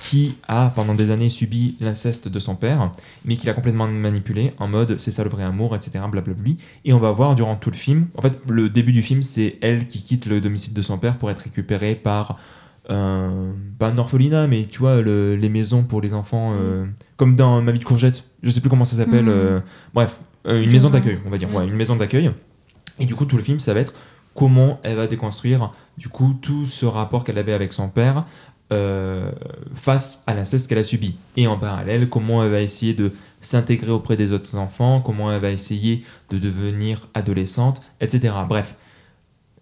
[0.00, 2.90] qui a pendant des années subi l'inceste de son père
[3.24, 6.52] mais qui l'a complètement manipulé en mode c'est ça le vrai amour etc blablabla
[6.84, 9.56] et on va voir durant tout le film, en fait, le début du film, c'est
[9.62, 12.38] elle qui quitte le domicile de son père pour être récupérée par
[12.90, 16.84] un, pas un orphelinat, mais tu vois, le- les maisons pour les enfants, euh,
[17.16, 19.30] comme dans Ma vie de courgette, je sais plus comment ça s'appelle, Mhm.
[19.30, 19.60] euh,
[19.94, 22.30] bref, euh, une maison d'accueil, on va dire, ouais, une maison d'accueil.
[22.98, 23.94] Et du coup, tout le film, ça va être
[24.34, 28.24] comment elle va déconstruire, du coup, tout ce rapport qu'elle avait avec son père.
[28.72, 29.30] euh,
[29.74, 31.16] face à l'inceste qu'elle a subi.
[31.36, 35.40] Et en parallèle, comment elle va essayer de s'intégrer auprès des autres enfants, comment elle
[35.40, 38.34] va essayer de devenir adolescente, etc.
[38.48, 38.76] Bref,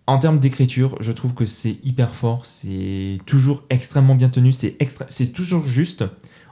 [0.07, 5.33] en termes d'écriture, je trouve que c'est hyper fort, c'est toujours extrêmement bien tenu, c'est
[5.33, 6.05] toujours juste.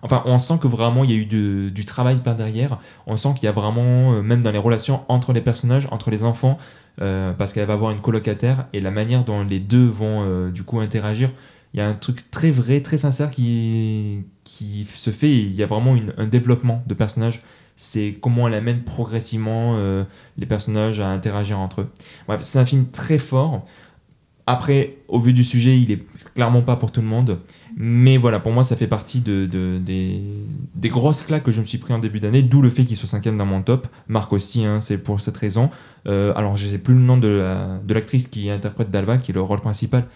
[0.02, 2.78] Enfin, on sent que vraiment il y a eu du travail par derrière.
[3.06, 6.10] On sent qu'il y a vraiment, euh, même dans les relations entre les personnages, entre
[6.10, 6.58] les enfants,
[7.02, 10.50] euh, parce qu'elle va avoir une colocataire et la manière dont les deux vont euh,
[10.50, 11.30] du coup interagir,
[11.72, 15.30] il y a un truc très vrai, très sincère qui, qui se fait.
[15.30, 17.40] Il y a vraiment un développement de personnages.
[17.76, 20.04] C'est comment elle amène progressivement euh,
[20.36, 21.90] les personnages à interagir entre eux.
[22.26, 23.64] Bref, c'est un film très fort.
[24.46, 27.38] Après, au vu du sujet, il est clairement pas pour tout le monde.
[27.76, 31.66] Mais voilà, pour moi, ça fait partie de, de- des, grosses claques que je me
[31.66, 33.86] suis pris en début d'année, d'où le fait qu'il soit cinquième dans mon top.
[34.08, 35.70] Marc aussi, hein, c'est pour cette raison.
[36.06, 39.30] Euh, alors, je sais plus le nom de la- de l'actrice qui interprète Dalva, qui
[39.30, 40.06] est le rôle principal.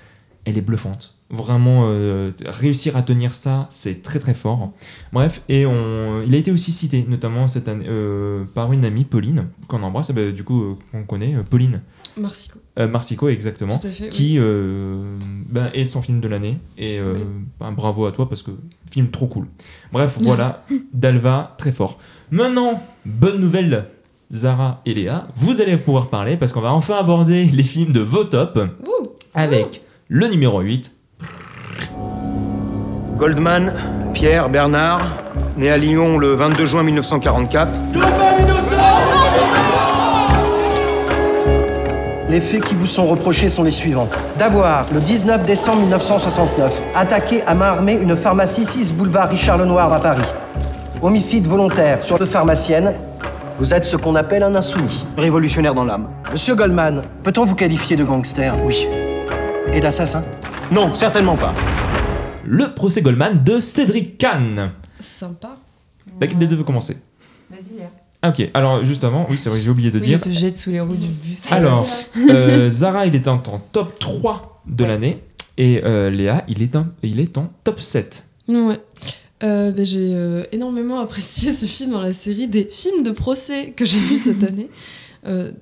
[0.47, 1.15] Elle est bluffante.
[1.31, 4.73] Vraiment, euh, réussir à tenir ça, c'est très très fort.
[5.13, 9.05] Bref, et on, il a été aussi cité, notamment cette année, euh, par une amie,
[9.05, 11.81] Pauline, qu'on embrasse, eh ben, du coup, qu'on connaît, Pauline
[12.19, 12.59] Marsico.
[12.79, 14.11] Euh, Marsico, exactement, Tout à fait, oui.
[14.11, 14.97] qui euh,
[15.49, 16.59] ben, est son film de l'année.
[16.77, 17.15] Et euh,
[17.61, 18.51] ben, bravo à toi parce que
[18.91, 19.47] film trop cool.
[19.93, 21.99] Bref, voilà, Dalva, très fort.
[22.33, 23.85] Maintenant, bonne nouvelle,
[24.33, 28.01] Zara et Léa, vous allez pouvoir parler parce qu'on va enfin aborder les films de
[28.01, 28.59] vos tops
[29.35, 30.97] avec le numéro 8.
[33.17, 33.73] Goldman,
[34.13, 35.17] Pierre Bernard,
[35.57, 37.71] né à Lyon le 22 juin 1944.
[42.35, 44.09] Les faits qui vous sont reprochés sont les suivants.
[44.37, 49.93] D'avoir, le 19 décembre 1969, attaqué à main armée une pharmacie 6 boulevard Richard Lenoir
[49.93, 50.27] à Paris.
[51.01, 52.93] Homicide volontaire sur deux pharmaciennes.
[53.61, 55.07] Vous êtes ce qu'on appelle un insoumis.
[55.17, 56.09] Révolutionnaire dans l'âme.
[56.33, 58.53] Monsieur Goldman, peut-on vous qualifier de gangster?
[58.65, 58.89] Oui.
[59.73, 60.25] Et d'assassin?
[60.73, 61.55] Non, certainement pas.
[62.43, 64.73] Le procès Goldman de Cédric Kahn.
[64.99, 65.55] Sympa.
[66.21, 66.97] Bah, qui des deux veut commencer
[67.49, 67.91] Vas-y, Léa.
[67.95, 70.21] Ah, Ok, alors juste avant, oui, c'est vrai, j'ai oublié de Oui, dire.
[70.21, 71.41] te jette sous les roues du bus.
[71.51, 71.87] Alors,
[72.31, 75.23] euh, Zara, il est en, top 3 de l'année.
[75.59, 78.25] Et euh, Léa, il est, en, il est en top 7.
[78.49, 78.81] Ouais.
[79.43, 83.73] Euh, ben, j'ai euh, énormément apprécié ce film dans la série des films de procès
[83.77, 84.69] que j'ai vus cette année.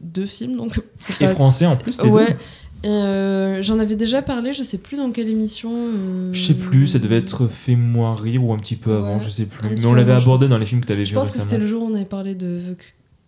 [0.01, 0.79] Deux films, donc.
[1.21, 2.27] Et pas- français en plus, les Ouais.
[2.33, 2.37] deux.
[2.85, 5.71] Euh, J'en avais déjà parlé, je sais plus dans quelle émission.
[5.73, 9.25] euh, Je sais plus, ça devait être Fais-moi rire ou un petit peu avant, Ouais,
[9.25, 9.69] je sais plus.
[9.71, 11.39] Mais on l'avait je abordé dans les films que tu avais Je vus pense que
[11.39, 12.77] c'était le jour où on avait parlé de The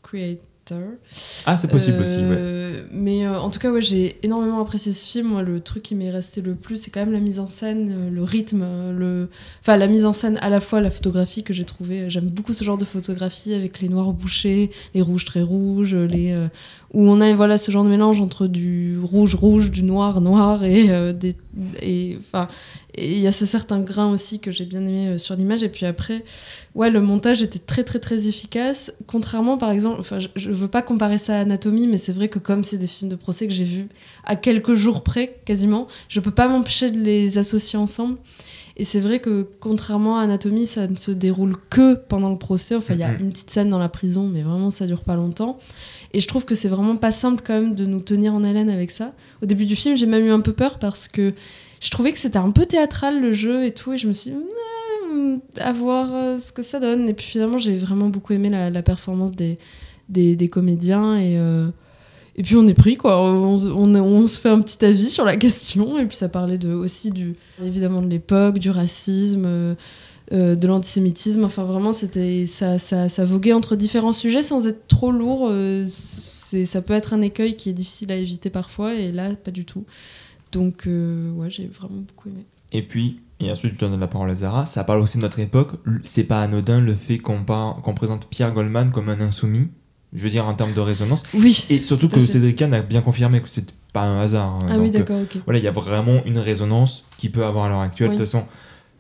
[0.03, 0.45] Creator.
[1.47, 5.05] Ah, c'est possible aussi, Euh, Mais euh, en tout cas, ouais, j'ai énormément apprécié ce
[5.05, 5.29] film.
[5.29, 7.95] Moi, le truc qui m'est resté le plus, c'est quand même la mise en scène,
[7.97, 8.65] euh, le rythme,
[8.97, 9.29] le...
[9.61, 12.09] enfin la mise en scène à la fois la photographie que j'ai trouvé.
[12.09, 16.35] J'aime beaucoup ce genre de photographie avec les noirs bouchés, les rouges très rouges, les
[16.95, 20.65] où on a voilà ce genre de mélange entre du rouge rouge, du noir noir
[20.65, 21.35] et euh, des
[21.83, 22.49] et enfin
[22.97, 25.63] et il y a ce certain grain aussi que j'ai bien aimé euh, sur l'image
[25.63, 26.25] et puis après
[26.75, 30.69] ouais le montage était très très très efficace contrairement par exemple enfin je, je veux
[30.69, 33.47] pas comparer ça à Anatomie mais c'est vrai que comme c'est des films de procès
[33.49, 33.89] que j'ai vus
[34.25, 38.19] à quelques jours près quasiment je peux pas m'empêcher de les associer ensemble
[38.77, 42.75] et c'est vrai que contrairement à Anatomie, ça ne se déroule que pendant le procès.
[42.75, 43.21] Enfin, il y a Mhm.
[43.21, 45.61] une petite scène dans la prison, mais vraiment, ça dure pas longtemps.
[46.13, 48.69] Et je trouve que c'est vraiment pas simple quand même de nous tenir en haleine
[48.69, 49.13] avec ça.
[49.45, 51.35] Au début du film, j'ai même eu un peu peur parce que
[51.85, 53.93] je trouvais que c'était un peu théâtral le jeu et tout.
[53.93, 54.37] Et je me suis dit,
[55.13, 57.09] Hmm, à voir euh, ce que ça donne.
[57.09, 59.59] Et puis finalement, j'ai vraiment beaucoup aimé la, performance des,
[60.09, 61.19] des, des comédiens.
[61.19, 61.69] Et, euh,
[62.37, 63.23] et puis on est pris, quoi.
[63.23, 63.59] On,
[63.97, 65.99] on, se fait un petit avis sur la question.
[65.99, 69.45] Et puis ça parlait de, aussi du, évidemment de l'époque, du racisme.
[70.33, 74.87] euh, de l'antisémitisme, enfin vraiment c'était ça, ça, ça voguait entre différents sujets sans être
[74.89, 75.49] trop lourd.
[75.51, 79.51] euh, ça peut être un écueil qui est difficile à éviter parfois et là pas
[79.51, 79.85] du tout.
[80.55, 82.45] Donc euh, ouais j'ai vraiment beaucoup aimé.
[82.73, 85.39] Et puis, et ensuite je donne la parole à Zara, ça parle aussi de notre
[85.41, 85.73] époque.
[86.05, 87.45] C'est pas anodin le fait qu'on
[87.95, 89.69] présente Pierre Goldman comme un insoumis.
[90.13, 91.25] Je veux dire en termes de résonance.
[91.35, 92.33] Oui, Et surtout que fait.
[92.35, 94.61] Cédric Kahn a bien confirmé que c'est pas un hasard.
[94.63, 94.67] hein.
[94.69, 95.39] Ah oui, Donc, euh, d'accord, ok.
[95.45, 98.11] Voilà, il y a vraiment une résonance qui peut avoir à l'heure actuelle.
[98.11, 98.17] Oui.
[98.17, 98.47] De toute façon,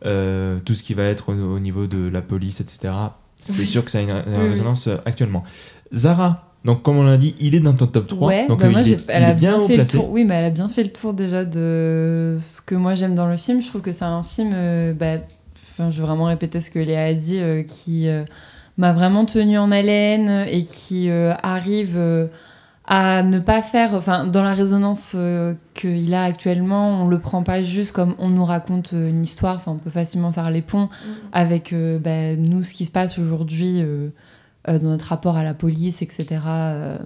[0.06, 2.92] euh, tout ce qui va être au, au niveau de la police, etc.,
[3.40, 3.66] c'est Oui.
[3.66, 4.48] sûr que ça a une, une Oui, oui.
[4.50, 5.44] résonance actuellement.
[5.94, 8.29] Zara, donc comme on l'a dit, il est dans ton top 3.
[8.29, 10.11] Ouais, donc bah moi, il, j'ai- est, elle il a bien, fait le tour.
[10.11, 13.27] Oui, mais elle a bien fait le tour déjà de ce que moi j'aime dans
[13.27, 13.61] le film.
[13.62, 15.16] Je trouve que c'est un film, euh, bah,
[15.72, 18.24] enfin, je vais vraiment répéter ce que Léa a dit, euh, qui euh,
[18.79, 22.29] m'a vraiment tenu en haleine et qui euh, arrive euh,
[22.87, 27.42] à ne pas faire, enfin, dans la résonance euh, qu'il a actuellement, on le prend
[27.42, 29.57] pas juste comme on nous raconte euh, une histoire.
[29.57, 30.88] Enfin, on peut facilement faire les ponts
[31.33, 33.83] avec euh, bah, nous, ce qui se passe aujourd'hui
[34.66, 36.27] dans notre rapport à la police, etc.
[36.46, 36.96] euh,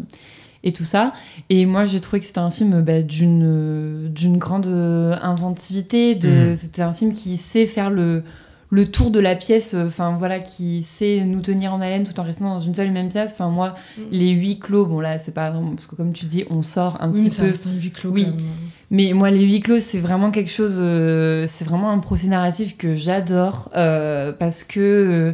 [0.64, 1.12] et tout ça.
[1.50, 6.14] Et moi, j'ai trouvé que c'était un film bah, d'une euh, d'une grande euh, inventivité.
[6.14, 6.58] De, Mhm.
[6.60, 8.24] C'était un film qui sait faire le,
[8.70, 12.18] le tour de la pièce, euh, enfin voilà, qui sait nous tenir en haleine tout
[12.18, 13.30] en restant dans une seule et même pièce.
[13.34, 13.74] Enfin, moi,
[14.10, 15.70] les huis clos, bon là, c'est pas vraiment.
[15.76, 17.48] Parce que comme tu dis, on sort un Oui, petit ça peu.
[17.48, 18.24] reste un huis clos, Oui.
[18.24, 18.46] quand même.
[18.90, 20.74] Mais moi, les huis clos, c'est vraiment quelque chose.
[20.78, 25.32] euh, c'est vraiment un procès narratif que j'adore euh, parce que euh,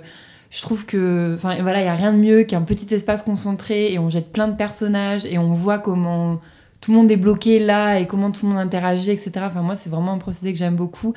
[0.54, 1.34] je trouve que.
[1.34, 4.30] Enfin, voilà, il n'y a rien de mieux qu'un petit espace concentré et on jette
[4.30, 6.40] plein de personnages et on voit comment
[6.80, 9.32] tout le monde est bloqué là et comment tout le monde interagit, etc.
[9.38, 11.12] Enfin, moi, c'est vraiment un procédé que j'aime beaucoup.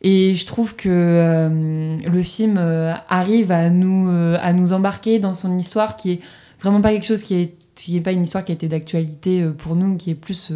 [0.00, 5.18] Et je trouve que euh, le film euh, arrive à nous, euh, à nous embarquer
[5.18, 6.20] dans son histoire qui est
[6.58, 9.42] vraiment pas quelque chose qui est qui n'est pas une histoire qui a été d'actualité
[9.56, 10.52] pour nous, qui est plus,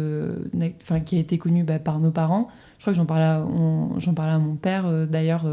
[0.83, 2.49] enfin, qui a été connue bah, par nos parents.
[2.77, 3.43] Je crois que j'en parlais,
[3.97, 5.47] j'en parlais à mon père d'ailleurs,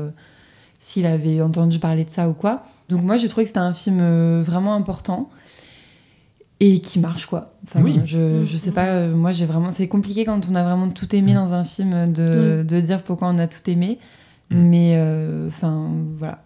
[0.82, 2.64] s'il avait entendu parler de ça ou quoi.
[2.88, 5.30] Donc moi, j'ai trouvé que c'était un film euh, vraiment important
[6.58, 7.54] et qui marche quoi.
[7.64, 8.00] Enfin, Oui.
[8.04, 11.14] Je, je sais pas, euh, moi j'ai vraiment, c'est compliqué quand on a vraiment tout
[11.14, 13.98] aimé dans un film de, de dire pourquoi on a tout aimé.
[14.50, 16.42] Mais euh, enfin voilà.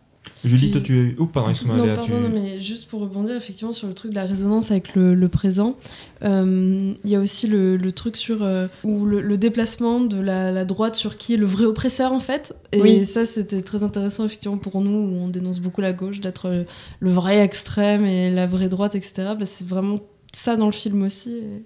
[0.47, 1.15] Julie, Puis- toi, tu es.
[1.19, 3.95] Oh, pardon, excuse-moi, Non, Léa, pardon, tu- non, mais juste pour rebondir effectivement sur le
[3.95, 5.77] truc de la résonance avec le, le présent,
[6.23, 10.19] euh, il y a aussi le, le truc sur euh, où le, le déplacement de
[10.21, 12.55] la, la droite sur qui est le vrai oppresseur en fait.
[12.73, 13.05] Et Oui.
[13.05, 16.65] ça, c'était très intéressant effectivement pour nous où on dénonce beaucoup la gauche d'être le,
[17.01, 19.13] le vrai extrême et la vraie droite, etc.
[19.39, 19.99] Bah, c'est vraiment
[20.33, 21.31] ça dans le film aussi.
[21.31, 21.65] et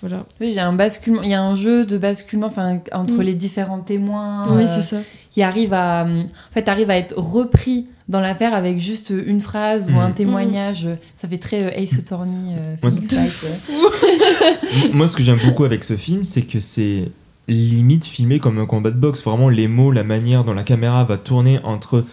[0.00, 0.24] Voilà.
[0.40, 3.14] Oui, il y a un basculement, il y a un jeu de basculement enfin, entre
[3.14, 3.22] Mm.
[3.22, 4.46] les différents témoins.
[4.54, 4.98] Oui, euh, c'est ça.
[5.30, 9.88] Qui arrive à, en fait, arrive à être repris dans l'affaire avec juste une phrase
[9.90, 9.98] ou Mm.
[9.98, 10.88] un témoignage.
[11.14, 12.76] Ça fait très euh, Ace Attorney, euh,
[14.92, 17.10] Moi, ce que j'aime beaucoup avec ce film, c'est que c'est
[17.48, 19.22] limite filmé comme un combat de boxe.
[19.24, 22.04] Vraiment, les mots, la manière dont la caméra va tourner entre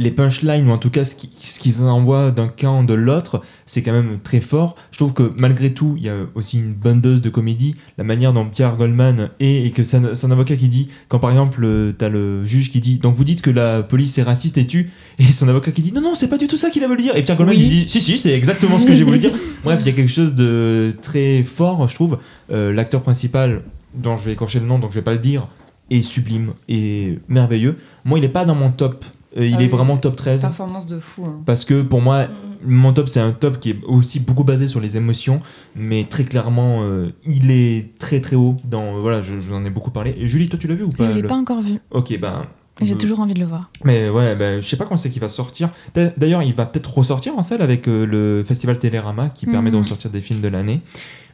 [0.00, 3.42] les punchlines ou en tout cas ce qui- ce qu'ils envoient d'un camp de l'autre,
[3.66, 4.74] c'est quand même très fort.
[4.90, 7.76] Je trouve que malgré tout, il y a aussi une bonne dose de comédie.
[7.98, 11.30] La manière dont Pierre Goldman est et que c'est un, avocat qui dit, quand par
[11.30, 14.56] exemple, euh, t'as le juge qui dit, donc vous dites que la police est raciste
[14.58, 16.82] et tue, et son avocat qui dit, non, non, c'est pas du tout ça qu'il
[16.82, 17.14] a voulu dire.
[17.14, 17.62] Et Pierre Goldman Oui.
[17.62, 19.32] il dit, si, si, c'est exactement ce que j'ai voulu dire.
[19.64, 22.18] Bref, il y a quelque chose de très fort, je trouve.
[22.50, 23.62] Euh, L'acteur principal,
[23.94, 25.46] dont je vais écorcher le nom, donc je vais pas le dire,
[25.90, 27.76] est sublime et merveilleux.
[28.04, 29.04] Moi, il est pas dans mon top.
[29.36, 29.68] Euh, il Ah est oui.
[29.68, 30.40] vraiment top 13.
[30.40, 31.24] Performance de fou.
[31.24, 31.40] hein.
[31.46, 32.26] Parce que pour moi,
[32.64, 35.40] mon top, c'est un top qui est aussi beaucoup basé sur les émotions,
[35.76, 38.56] mais très clairement, euh, il est très très haut.
[38.64, 40.14] Dans, voilà, je, je vous en ai beaucoup parlé.
[40.18, 41.78] Et Julie, toi, tu l'as vu ou pas Je l'ai le- pas encore vu.
[41.92, 42.46] Ok, ben.
[42.82, 43.70] J'ai euh, toujours envie de le voir.
[43.84, 45.68] Mais ouais, ben, je sais pas quand c'est qu'il va sortir.
[45.94, 49.70] D'a- D'ailleurs, il va peut-être ressortir en salle avec euh, le festival Télérama qui permet
[49.70, 50.80] de ressortir des films de l'année.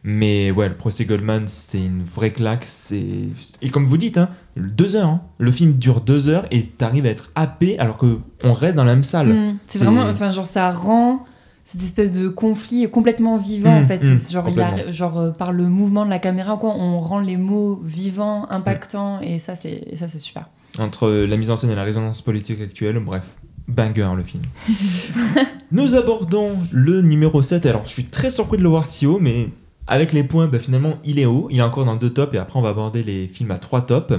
[0.05, 2.65] Mais ouais, le procès Goldman, c'est une vraie claque.
[2.65, 3.29] C'est
[3.63, 5.09] et comme vous dites, hein, deux heures.
[5.09, 5.21] hein.
[5.39, 8.85] Le film dure deux heures et t'arrives à être happé alors que on reste dans
[8.85, 9.29] la même salle.
[9.33, 9.59] Mm.
[9.67, 11.25] C'est vraiment, enfin, genre, ça rend
[11.65, 14.03] cette espèce de conflit complètement vivant, Mm, en fait.
[14.05, 14.93] mm, C'est genre, il a- complètement.
[14.93, 19.21] genre euh, par le mouvement de la caméra, quoi, on rend les mots vivants, impactants,
[19.21, 20.49] et ça, c'est et ça, c'est super.
[20.79, 23.25] entre la mise en scène et la résonance politique actuelle, bref,
[23.67, 24.43] banger le film.
[25.73, 29.19] Nous abordons le numéro 7, alors je suis très surpris de le voir si haut,
[29.21, 29.49] mais
[29.89, 31.47] avec les points, bah, finalement, il est haut.
[31.51, 33.83] Il est encore dans deux tops et après, on va aborder les films à trois
[33.83, 34.15] tops.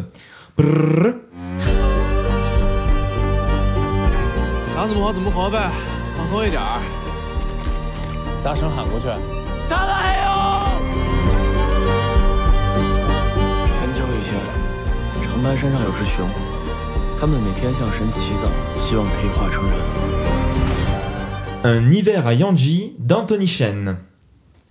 [21.63, 23.97] Un hiver à Yanji d'Anthony Chen.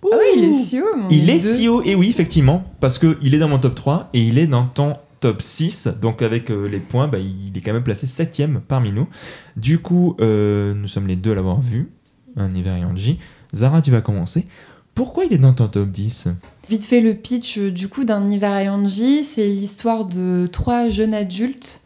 [0.03, 1.53] Ah oui, il est si haut, mon Il est Dieu.
[1.53, 4.47] si haut, et oui, effectivement, parce qu'il est dans mon top 3 et il est
[4.47, 5.89] dans ton top 6.
[6.01, 9.07] Donc, avec euh, les points, bah, il est quand même placé 7ème parmi nous.
[9.55, 11.89] Du coup, euh, nous sommes les deux à l'avoir vu.
[12.35, 13.17] Un hiver Yanji.
[13.55, 14.45] Zara, tu vas commencer.
[14.93, 16.29] Pourquoi il est dans ton top 10
[16.69, 21.13] Vite fait le pitch euh, du coup d'un hiver Yanji, c'est l'histoire de trois jeunes
[21.13, 21.81] adultes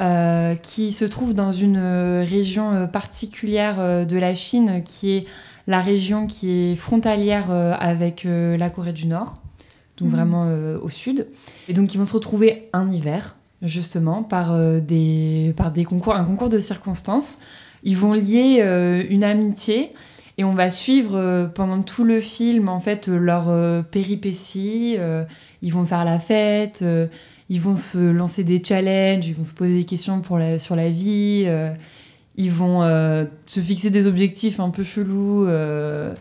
[0.00, 1.78] euh, qui se trouvent dans une
[2.28, 5.26] région particulière de la Chine qui est
[5.68, 9.42] la région qui est frontalière euh, avec euh, la Corée du Nord,
[9.98, 10.14] donc Mhm.
[10.14, 11.28] vraiment euh, au sud.
[11.68, 16.24] Et donc ils vont se retrouver un hiver justement par des par des concours un
[16.24, 17.40] concours de circonstances.
[17.82, 18.62] Ils vont lier
[19.10, 19.90] une amitié
[20.36, 24.96] et on va suivre pendant tout le film en fait leurs péripéties.
[25.62, 26.84] ils vont faire la fête,
[27.50, 30.76] ils vont se lancer des challenges, ils vont se poser des questions pour la, sur
[30.76, 31.72] la vie, euh,
[32.38, 35.44] ils vont euh, se fixer des objectifs un peu chelous.
[35.46, 36.14] euh,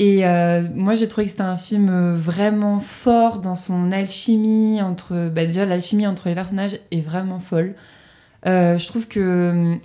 [0.00, 5.30] et euh, moi, j'ai trouvé que c'était un film vraiment fort dans son alchimie entre.
[5.30, 7.74] Bah, déjà, l'alchimie entre les personnages est vraiment folle.
[8.44, 9.78] Je trouve que hum,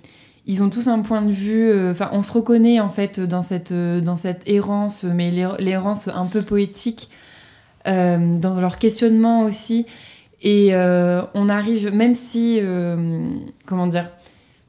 [0.46, 1.72] ils ont tous un point de vue.
[1.92, 6.26] Enfin, on se reconnaît en fait dans cette dans cette errance, mais l'er- l'errance un
[6.26, 7.10] peu poétique,
[7.86, 9.86] dans leur questionnement aussi.
[10.42, 10.74] Et
[11.34, 12.60] on arrive, même si,
[13.66, 14.10] comment dire,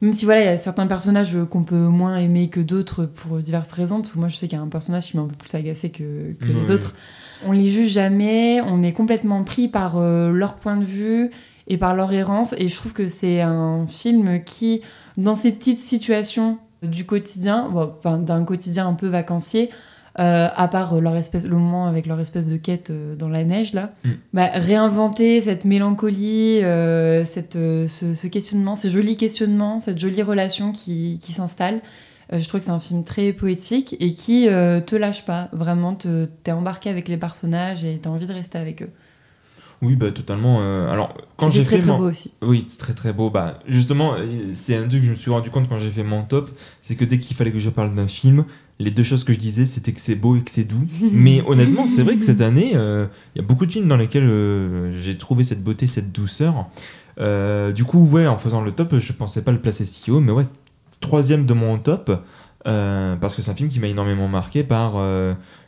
[0.05, 3.37] même si voilà, il y a certains personnages qu'on peut moins aimer que d'autres pour
[3.39, 5.27] diverses raisons, parce que moi je sais qu'il y a un personnage qui m'a un
[5.27, 6.93] peu plus agacé que, que les autres.
[7.43, 11.31] On les juge jamais, on est complètement pris par euh, leur point de vue
[11.67, 14.81] et par leur errance, et je trouve que c'est un film qui,
[15.17, 19.71] dans ces petites situations du quotidien, bon, enfin, d'un quotidien un peu vacancier,
[20.19, 23.43] euh, à part leur espèce, le moment avec leur espèce de quête euh, dans la
[23.43, 24.09] neige là, Mm.
[24.33, 30.21] bah, réinventer cette mélancolie, euh, cette, euh, ce, ce questionnement, ces jolis questionnements, cette jolie
[30.23, 31.81] relation qui, qui s'installe.
[32.33, 35.49] Euh, je trouve que c'est un film très poétique et qui euh, te lâche pas.
[35.51, 38.89] Vraiment, te- t'es embarqué avec les personnages et t'as envie de rester avec eux.
[39.81, 40.59] Oui, bah totalement.
[40.61, 42.31] euh, alors, quand C'est j'ai très, fait très mon- beau aussi.
[42.41, 43.29] Oui, c'est très très beau.
[43.29, 46.01] Bah, justement, euh, c'est un truc que je me suis rendu compte quand j'ai fait
[46.03, 46.49] mon top,
[46.81, 48.45] c'est que dès qu'il fallait que je parle d'un film,
[48.79, 50.85] les deux choses que je disais, c'était que c'est beau et que c'est doux.
[51.11, 53.97] Mais honnêtement, c'est vrai que cette année, euh, il y a beaucoup de films dans
[53.97, 56.67] lesquels euh, j'ai trouvé cette beauté, cette douceur.
[57.19, 60.19] Euh, du coup, ouais, en faisant le top, je pensais pas le placer si haut,
[60.19, 60.45] mais ouais,
[60.99, 62.11] troisième de mon top,
[62.63, 64.95] parce que c'est un film qui m'a énormément marqué par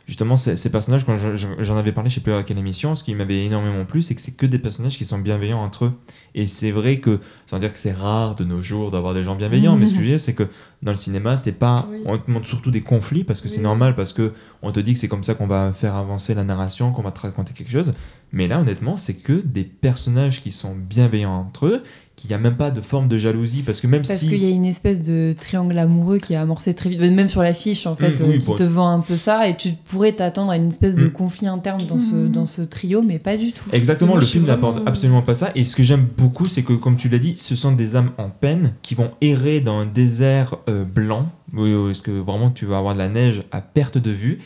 [0.08, 1.04] justement ces, ces personnages.
[1.06, 3.44] Quand je- je- j'en avais parlé, je sais plus à quelle émission, ce qui m'avait
[3.44, 5.92] énormément plu, c'est que c'est que des personnages qui sont bienveillants entre eux.
[6.34, 9.36] Et c'est vrai que, sans dire que c'est rare de nos jours d'avoir des gens
[9.36, 10.48] bienveillants, mais ce que je veux dire, c'est que
[10.82, 11.86] dans le cinéma, c'est pas.
[11.90, 11.98] Oui.
[12.06, 14.32] On te montre surtout des conflits parce que c'est normal, parce que
[14.62, 17.12] on te dit que c'est comme ça qu'on va faire avancer la narration, qu'on va
[17.12, 17.92] te raconter quelque chose.
[18.32, 21.82] Mais là, honnêtement, c'est que des personnages qui sont bienveillants entre eux,
[22.20, 24.28] qu'il n'y a même pas de forme de jalousie, parce que même Parce si.
[24.28, 27.42] qu'il y a une espèce de triangle amoureux qui est amorcé très vite, même sur
[27.42, 30.12] l'affiche en fait, Mm, oui, euh, qui te vend un peu ça, et tu pourrais
[30.12, 31.12] t'attendre à une espèce de Mm.
[31.12, 33.64] conflit interne dans, ce, dans ce trio, mais pas du tout.
[33.72, 35.52] Exactement, le film vraiment- n'apporte absolument pas ça.
[35.54, 38.10] Et ce que j'aime beaucoup, c'est que, comme tu l'as dit, ce sont des âmes
[38.18, 42.78] en peine qui vont errer dans un désert euh, blanc, est-ce que vraiment tu vas
[42.78, 44.40] avoir de la neige à perte de vue,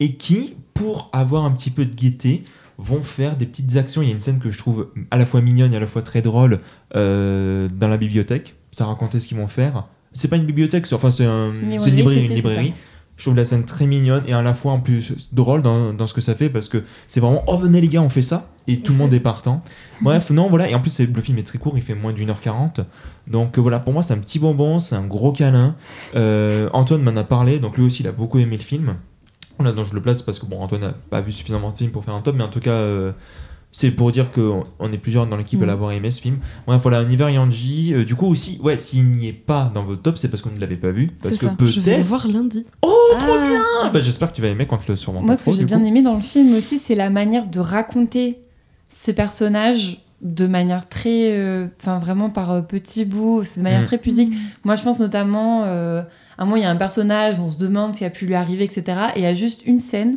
[0.00, 2.44] et qui, pour avoir un petit peu de gaieté,
[2.78, 4.02] vont faire des petites actions.
[4.02, 5.86] Il y a une scène que je trouve à la fois mignonne et à la
[5.86, 6.60] fois très drôle
[6.96, 8.54] euh, dans la bibliothèque.
[8.72, 9.86] Ça racontait ce qu'ils vont faire.
[10.12, 12.34] C'est pas une bibliothèque, c'est- enfin c'est un- Une librairie, librairie, si, une si, c'est
[12.36, 12.68] librairie.
[12.70, 12.74] ça.
[13.16, 16.06] Je trouve la scène très mignonne et à la fois en plus drôle dans, dans
[16.08, 18.50] ce que ça fait parce que c'est vraiment oh venez les gars on fait ça
[18.66, 19.62] et tout le monde est partant.
[20.02, 22.30] Bref non voilà et en plus le film est très court il fait moins d'une
[22.30, 22.80] heure quarante
[23.28, 25.76] donc euh, voilà pour moi c'est un petit bonbon c'est un gros câlin.
[26.16, 28.96] Euh, Antoine m'en a parlé donc lui aussi il a beaucoup aimé le film.
[29.62, 31.90] Là donc je le place parce que bon Antoine n'a pas vu suffisamment de films
[31.90, 33.12] pour faire un top mais en tout cas euh,
[33.72, 35.68] c'est pour dire qu'on on est plusieurs dans l'équipe à Mhm.
[35.68, 36.38] l'avoir aimé ce film.
[36.66, 40.02] Bref voilà Univers Yanji euh, du coup aussi ouais s'il n'y est pas dans votre
[40.02, 41.54] top c'est parce qu'on ne l'avait pas vu parce que ça.
[41.58, 42.66] Je vais le peut-être voir lundi.
[42.82, 43.44] Oh, trop Ah.
[43.82, 45.24] bien bah, J'espère que tu vas aimer quand tu le surmontes.
[45.24, 48.38] Moi, ce que j'ai bien aimé dans le film aussi, c'est la manière de raconter
[48.88, 51.32] ces personnages de manière très.
[51.36, 53.86] euh, Enfin, vraiment par euh, petits bouts, c'est de manière Mm.
[53.86, 54.32] très pudique.
[54.64, 55.64] Moi, je pense notamment.
[56.38, 58.26] À un moment, il y a un personnage, on se demande ce qui a pu
[58.26, 58.84] lui arriver, etc.
[59.14, 60.16] Et il y a juste une scène,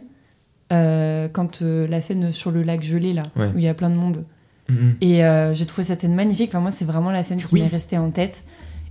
[0.73, 3.47] euh, quand euh, la scène sur le lac gelé, là, Ouais.
[3.55, 4.25] où il y a plein de monde.
[4.69, 4.95] Mhm.
[5.01, 6.49] Et euh, j'ai trouvé cette scène magnifique.
[6.49, 7.61] Enfin, moi, c'est vraiment la scène qui Oui.
[7.61, 8.43] m'est restée en tête.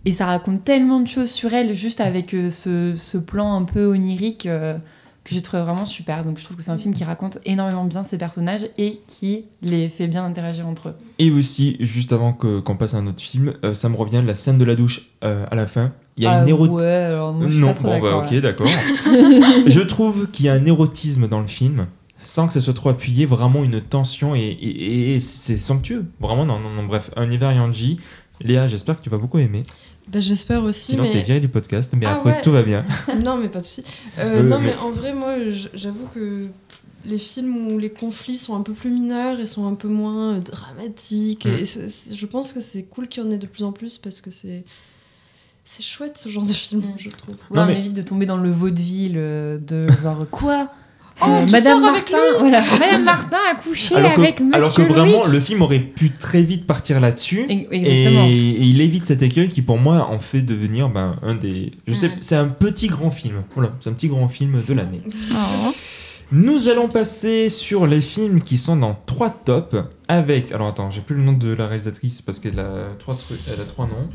[0.06, 3.64] Et ça raconte tellement de choses sur elle, juste avec euh, ce, ce plan un
[3.64, 6.24] peu onirique que j'ai trouvé vraiment super.
[6.24, 9.46] Donc, je trouve que c'est un film qui raconte énormément bien ses personnages et qui
[9.60, 10.94] les fait bien interagir entre eux.
[11.18, 14.22] Et aussi, juste avant que- qu'on passe à un autre film, euh, ça me revient,
[14.24, 15.92] la scène de la douche euh, à la fin.
[16.16, 16.74] Il y a Ah une érotisme.
[16.76, 18.66] Ouais, alors moi, je suis non, pas trop bon, bah, d'accord, ok, d'accord.
[19.66, 21.86] je trouve qu'il y a un érotisme dans le film,
[22.24, 26.06] sans que ça soit trop appuyé, vraiment une tension et, et- et c'est somptueux.
[26.20, 27.98] Vraiment, non, non, non, bref, Univers Yanji.
[28.40, 29.62] Léa, j'espère que tu vas beaucoup aimer.
[30.08, 30.92] Bah, J'espère aussi.
[30.92, 31.10] Sinon, mais...
[31.10, 32.42] t'es viré du podcast, mais Ah après, ouais.
[32.42, 32.84] tout va bien.
[33.24, 33.82] non, mais pas de souci.
[34.18, 35.34] Euh, Euh, non, mais- mais en vrai, moi,
[35.74, 36.46] j'avoue que
[37.06, 40.34] les films où les conflits sont un peu plus mineurs et sont un peu moins
[40.36, 41.48] euh, dramatiques, Mm.
[41.60, 43.98] et c'est- je pense que c'est cool qu'il y en ait de plus en plus
[43.98, 44.64] parce que c'est
[45.68, 47.34] c'est chouette ce genre de film, je trouve.
[47.50, 50.68] Ouais, Non, on évite de tomber dans le vaudeville euh, de genre quoi
[51.22, 52.60] Oh, Euh, tu Madame avec Martin, lui voilà.
[52.78, 55.32] Madame Martin a couché Alors que, avec Monsieur alors que vraiment, Louis.
[55.32, 57.46] le film aurait pu très vite partir là-dessus.
[57.48, 58.26] Exactement.
[58.26, 61.72] Et, et il évite cet écueil qui, pour moi, en fait devenir ben, un des.
[61.86, 62.16] Je sais, Mm.
[62.20, 63.42] c'est un petit grand film.
[63.54, 65.00] Voilà, c'est un petit grand film de l'année.
[65.32, 65.72] Oh.
[66.32, 69.76] Nous allons passer sur les films qui sont dans trois tops
[70.08, 70.52] avec.
[70.52, 73.60] Alors attends, j'ai plus le nom de la réalisatrice parce qu'elle a trois trucs, elle
[73.60, 74.08] a trois noms.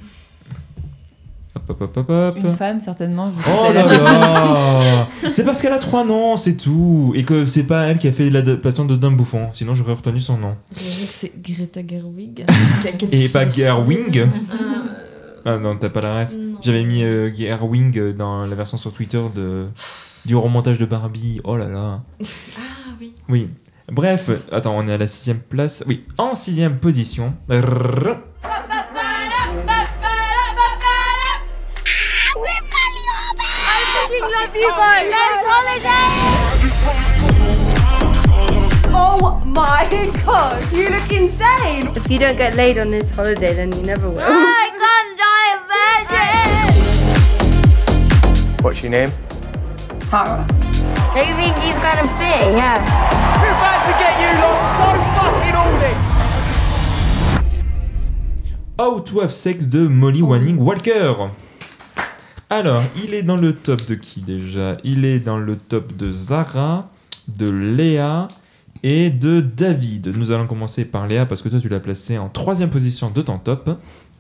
[1.54, 2.38] Hop hop hop hop hop.
[2.38, 3.28] Une femme, certainement.
[3.38, 7.12] je Oh là la- là C'est parce qu'elle a trois noms, c'est tout.
[7.16, 10.20] Et que c'est pas elle qui a fait l'adaptation de Dumb Bouffon, sinon j'aurais retenu
[10.22, 10.56] son nom.
[10.72, 12.46] J'imagine que c'est Greta Gerwig.
[12.48, 13.46] parce qu'il y a quelques Et pas.
[13.48, 14.26] Gerwig Euh,
[15.44, 16.30] Ah non, t'as pas la ref.
[16.62, 19.66] J'avais mis euh, Gerwig dans la version sur Twitter de,
[20.26, 21.42] du remontage de Barbie.
[21.44, 22.00] Oh là là.
[22.58, 22.62] Ah
[23.00, 23.12] oui.
[23.28, 23.50] Oui.
[23.92, 25.84] Bref, attends, on est à la sixième place.
[25.86, 27.34] Oui, en sixième position.
[34.52, 35.12] Rrrr.
[38.94, 39.88] Oh, oh my
[40.26, 41.88] god, you look insane!
[41.96, 44.20] If you don't get laid on this holiday, then you never will.
[44.22, 45.60] I can't die a
[46.68, 48.64] virgin!
[48.64, 49.12] What's your name?
[50.10, 50.46] Tara.
[51.14, 52.52] Do you think he's gonna fit?
[52.52, 52.84] Yeah.
[53.40, 55.96] We're about to get you lot so fucking horny!
[58.78, 61.32] How to Have Sex de Molly Wanning Walker.
[62.52, 64.76] Alors, il est dans le top de qui déjà?
[64.84, 66.90] Il est dans le top de Zara,
[67.30, 68.28] de Léa
[68.84, 70.12] et de David.
[70.18, 73.22] Nous allons commencer par Léa parce que toi tu l'as placé en troisième position de
[73.22, 73.70] ton top.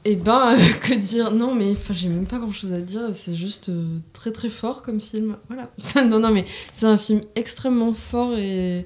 [0.05, 1.31] Et ben, euh, que dire?
[1.31, 3.01] Non, mais j'ai même pas grand chose à dire.
[3.11, 5.35] C'est juste euh, très très fort comme film.
[5.49, 5.69] Voilà.
[6.07, 8.85] non, non, mais c'est un film extrêmement fort et,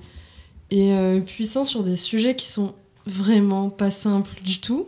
[0.71, 2.73] et euh, puissant sur des sujets qui sont
[3.05, 4.87] vraiment pas simples du tout.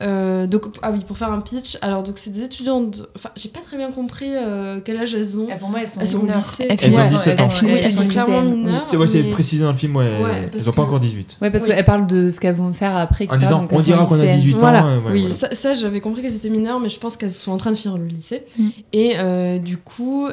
[0.00, 3.08] Euh, donc, ah oui, pour faire un pitch, alors donc c'est des étudiantes.
[3.16, 5.48] Enfin, j'ai pas très bien compris euh, quel âge elles ont.
[5.58, 6.36] pour moi, elles sont elles sont au mineures.
[6.36, 6.66] lycée.
[6.70, 7.48] Elles Elles ont Ouais, 17 ans.
[7.62, 8.56] elles- Oui, elles sont clairement lycéennes.
[8.58, 8.84] mineures.
[8.86, 11.36] C'est ouais, c'est mais- précisé dans le film, ouais, Ouais, elles ont pas encore 18.
[11.42, 11.70] Ouais, parce Oui.
[11.70, 13.36] qu'elle parle de ce qu'elles vont faire après, etc.
[13.36, 14.38] En disant, donc on dira qu'on a lycéennes.
[14.40, 14.58] 18 ans.
[14.60, 14.86] Voilà.
[14.86, 15.20] ouais, Oui.
[15.22, 15.34] voilà.
[15.34, 17.76] Ça, ça, j'avais compris qu'elles étaient mineures, mais je pense qu'elles sont en train de
[17.76, 18.44] finir le lycée.
[18.56, 18.68] Mm.
[18.92, 20.28] Et euh, du coup,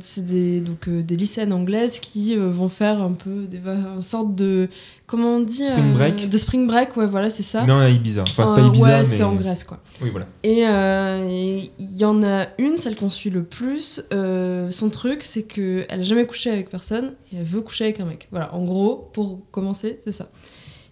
[0.00, 3.60] c'est des, donc, euh, des lycéennes anglaises qui euh, vont faire un peu des,
[3.96, 4.68] une sorte de.
[5.14, 6.28] Comment on dit Spring euh, break.
[6.28, 7.64] De spring break, ouais, voilà, c'est ça.
[7.64, 8.22] Non, à Ibiza.
[8.22, 9.04] Enfin, c'est pas Euh, Ibiza, ouais, mais.
[9.04, 9.78] c'est en Grèce, quoi.
[10.02, 10.26] Oui, voilà.
[10.42, 14.02] Et euh, et il y en a une, celle qu'on suit le plus.
[14.10, 18.00] son truc, c'est que elle a jamais couché avec personne et elle veut coucher avec
[18.00, 18.26] un mec.
[18.32, 20.28] Voilà, en gros, pour commencer, c'est ça.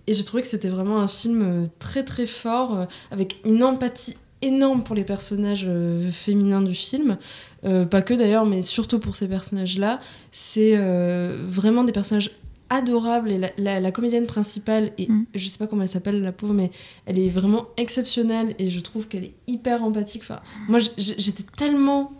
[0.07, 4.83] Et j'ai trouvé que c'était vraiment un film très très fort, avec une empathie énorme
[4.83, 7.17] pour les personnages euh, féminins du film.
[7.65, 10.01] Euh, pas que d'ailleurs, mais surtout pour ces personnages-là.
[10.33, 12.33] C'est euh, vraiment des personnages
[12.75, 15.27] adorables et la, la- la comédienne principale et Mm.
[15.35, 16.71] je sais pas comment elle s'appelle la pauvre mais
[17.07, 22.13] elle est vraiment exceptionnelle et je trouve qu'elle est hyper empathique enfin moi j'étais tellement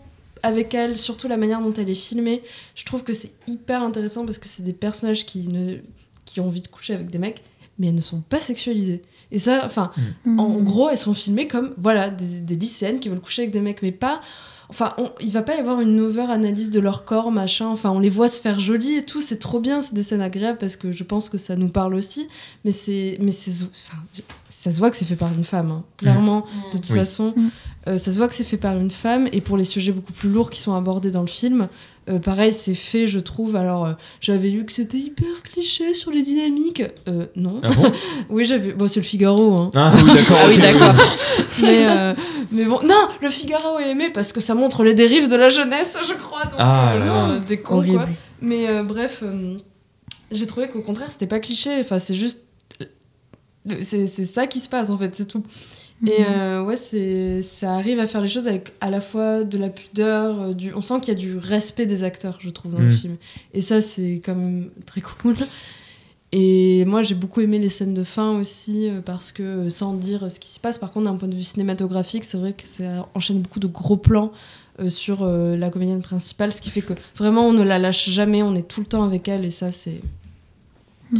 [0.43, 2.43] avec elle surtout la manière dont elle est filmée
[2.75, 5.77] je trouve que c'est hyper intéressant parce que c'est des personnages qui ne
[6.25, 7.41] qui ont envie de coucher avec des mecs
[7.79, 9.01] mais elles ne sont pas sexualisées
[9.31, 9.91] et ça enfin
[10.25, 10.39] Mm.
[10.39, 13.61] en gros, elles sont filmées comme voilà des, des lycéennes qui veulent coucher avec des
[13.61, 14.21] mecs, mais pas.
[14.73, 17.67] Enfin, on- il va pas y avoir une over-analyse de leur corps, machin.
[17.67, 20.19] Enfin, on les voit se faire jolies et tout, c'est trop bien, c'est des scènes
[20.21, 22.27] agréables parce que je pense que ça nous parle aussi.
[22.65, 24.01] Mais c'est, mais c'est, enfin,
[24.49, 25.83] ça se voit que c'est fait par une femme, hein.
[25.97, 26.41] clairement.
[26.71, 26.95] De toute Oui.
[26.97, 27.47] façon, Mm.
[27.89, 29.27] euh, ça se voit que c'est fait par une femme.
[29.31, 31.67] Et pour les sujets beaucoup plus lourds qui sont abordés dans le film,
[32.09, 33.55] euh, pareil, c'est fait, je trouve.
[33.55, 36.83] Alors, euh, j'avais lu que c'était hyper cliché sur les dynamiques.
[37.07, 37.61] Euh, non.
[37.63, 37.91] Ah bon
[38.29, 38.73] oui, j'avais.
[38.73, 39.71] Bon, c'est le Figaro, hein.
[39.73, 40.37] Ah oui, d'accord.
[40.41, 40.93] Ah oui, d'accord.
[41.61, 42.13] mais, euh,
[42.51, 45.49] mais bon, non, le Figaro est aimé parce que ça montre les dérives de la
[45.49, 46.43] jeunesse, je crois.
[46.45, 46.99] Donc, Ah euh,
[47.33, 47.95] là des cons, Horrible.
[47.97, 48.09] quoi.
[48.41, 49.55] Mais euh, bref, euh,
[50.31, 51.79] j'ai trouvé qu'au contraire, c'était pas cliché.
[51.79, 52.45] Enfin, c'est juste.
[53.81, 55.43] C'est c'est ça qui se passe, en fait, c'est tout.
[56.05, 56.25] Et Mhm.
[56.27, 59.69] euh, ouais, c'est ça arrive à faire les choses avec à la fois de la
[59.69, 60.73] pudeur, euh, du...
[60.73, 62.97] on sent qu'il y a du respect des acteurs, je trouve, dans le Mhm.
[62.97, 63.15] film.
[63.53, 65.35] Et ça, c'est quand même très cool.
[66.35, 70.29] Et moi, j'ai beaucoup aimé les scènes de fin aussi, euh, parce que, sans dire
[70.31, 73.07] ce qui se passe, par contre, d'un point de vue cinématographique, c'est vrai que ça
[73.13, 74.31] enchaîne beaucoup de gros plans
[74.79, 78.09] euh, sur euh, la comédienne principale, ce qui fait que vraiment, on ne la lâche
[78.09, 79.99] jamais, on est tout le temps avec elle, et ça, c'est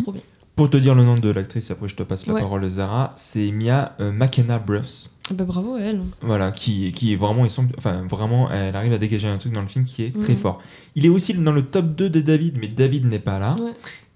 [0.02, 0.22] trop bien.
[0.56, 2.42] Pour te dire le nom de l'actrice, après je te passe la Ouais.
[2.42, 5.10] parole, Zara, c'est Mia euh, McKenna Bruce.
[5.32, 6.02] Ah Bah, bravo à elle.
[6.22, 9.54] Voilà, qui, qui est vraiment, il semble, enfin vraiment, elle arrive à dégager un truc
[9.54, 10.40] dans le film qui est très Mhm.
[10.40, 10.62] fort.
[10.96, 13.56] Il est aussi dans le top 2 de David, mais David n'est pas là.
[13.60, 13.72] Ouais.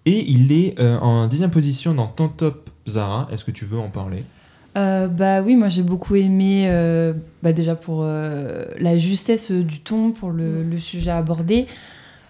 [0.05, 3.27] Et il est euh, en deuxième position dans ton top Zara.
[3.31, 4.23] Est-ce que tu veux en parler?
[4.77, 9.79] Euh, bah oui, moi j'ai beaucoup aimé, euh, bah déjà pour euh, la justesse du
[9.79, 11.65] ton, pour le, le sujet abordé,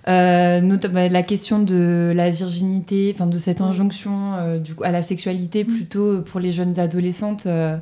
[0.07, 4.91] euh, notamment la question de la virginité, enfin de cette injonction euh, du coup, à
[4.91, 7.77] la sexualité plutôt pour les jeunes adolescentes, euh,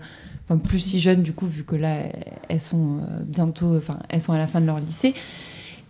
[0.46, 1.98] enfin plus si jeunes du coup vu que là
[2.50, 5.14] elles sont euh, bientôt, enfin elles sont à la fin de leur lycée.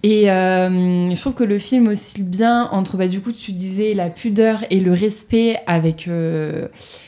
[0.04, 3.96] Et euh, je trouve que le film oscille bien entre, bah, du coup, tu disais
[3.96, 6.68] la pudeur et le respect avec euh,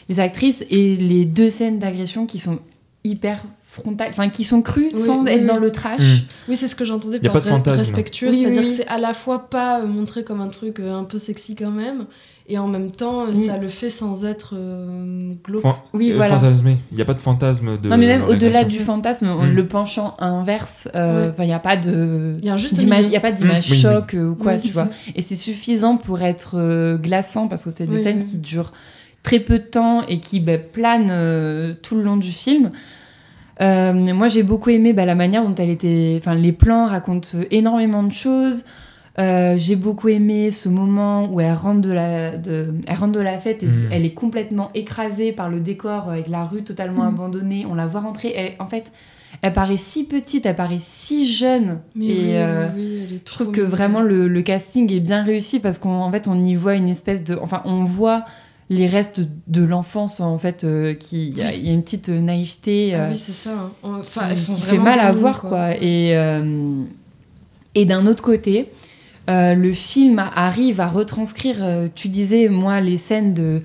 [0.10, 2.58] les actrices et les deux scènes d'agression qui sont
[3.04, 3.44] hyper
[3.82, 5.48] frontales, enfin qui sont crues Oui, sans oui, être oui.
[5.48, 6.02] dans le trash.
[6.02, 6.18] Mm.
[6.50, 7.78] Oui, c'est ce que j'entendais par pas de fantasme.
[7.80, 8.70] respectueux, Oui, c'est-à-dire oui.
[8.70, 11.56] que c'est à la fois pas euh, montré comme un truc euh, un peu sexy
[11.56, 12.06] quand même,
[12.50, 13.46] et en même temps, euh, Oui.
[13.46, 15.64] ça le fait sans être euh, glauque.
[15.64, 16.40] Fan- Oui, voilà.
[16.40, 16.78] fantasmé.
[16.92, 17.90] Il n'y a pas de fantasme de.
[17.90, 19.54] Non, mais même au-delà du fantasme, Mm.
[19.54, 22.38] le penchant inverse, euh, il n'y a pas de.
[22.42, 24.84] Il y a a pas d'image Mm, oui, choc ou quoi, Oui, tu vois.
[24.86, 24.90] ça.
[25.16, 28.30] Et c'est suffisant pour être euh, glaçant parce que c'est des Oui, scènes oui.
[28.30, 28.72] qui durent
[29.24, 32.72] très peu de temps et qui ben, planent euh, tout le long du film.
[33.62, 36.16] Euh, moi, j'ai beaucoup aimé bah, la manière dont elle était.
[36.20, 38.66] Enfin, les plans racontent énormément de choses.
[39.20, 43.20] Euh, j'ai beaucoup aimé ce moment où elle rentre de la, de, elle rentre de
[43.20, 43.90] la fête et Mm.
[43.92, 47.16] elle est complètement écrasée par le décor avec la rue totalement Mm.
[47.16, 47.66] abandonnée.
[47.68, 48.32] On la voit rentrer.
[48.36, 48.92] Elle- en fait,
[49.42, 51.80] elle paraît si petite, elle paraît si jeune.
[51.96, 54.92] Mais et oui, euh, oui, elle est je trouve trop que vraiment le, le casting
[54.94, 57.36] est bien réussi parce qu'en en fait, on y voit une espèce de.
[57.42, 58.24] Enfin, on voit
[58.70, 61.52] les restes de l'enfance en fait euh, qui il y, a- Oui.
[61.60, 63.52] il y a une petite naïveté Ah euh, oui, c'est ça.
[63.58, 63.72] hein.
[63.84, 66.82] On- Enfin, qui, elles font qui fait mal à voir quoi, et euh,
[67.76, 68.68] et d'un autre côté
[69.30, 73.62] euh, le film arrive à retranscrire euh, tu disais moi les scènes de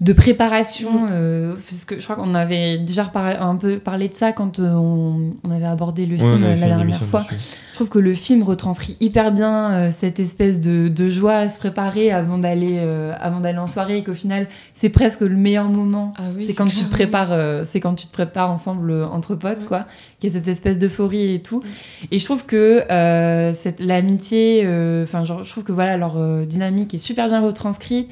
[0.00, 1.06] de préparation.
[1.10, 4.58] euh, parce que je crois qu'on avait déjà reparlé- un peu parlé de ça quand
[4.58, 7.20] euh, on, on avait abordé le Ouais, film la dernière fois.
[7.22, 7.34] dessus.
[7.70, 11.48] Je trouve que le film retranscrit hyper bien euh, cette espèce de, de joie à
[11.50, 15.36] se préparer avant d'aller euh, avant d'aller en soirée et qu'au final c'est presque le
[15.36, 16.14] meilleur moment.
[16.18, 19.06] Ah oui, c'est quand tu te prépares, euh, c'est quand tu te prépares ensemble euh,
[19.06, 19.84] entre potes quoi,
[20.20, 21.62] qu'il y a cette espèce d'euphorie et tout.
[22.10, 24.62] Et je trouve que euh, cette l'amitié,
[25.02, 28.10] enfin je trouve que voilà leur euh, dynamique est super bien retranscrite.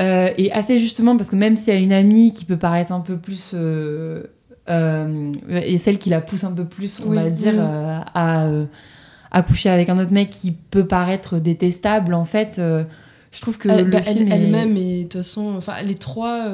[0.00, 2.90] Euh, et assez justement parce que même s'il y a une amie qui peut paraître
[2.90, 4.24] un peu plus euh,
[4.68, 7.60] euh, et celle qui la pousse un peu plus on Oui, va dire oui.
[7.60, 8.48] à,
[9.30, 13.68] à coucher avec un autre mec qui peut paraître détestable en fait je trouve que
[13.68, 16.46] Elle- le bah, film elle- est- elle-même et de toute façon enfin les trois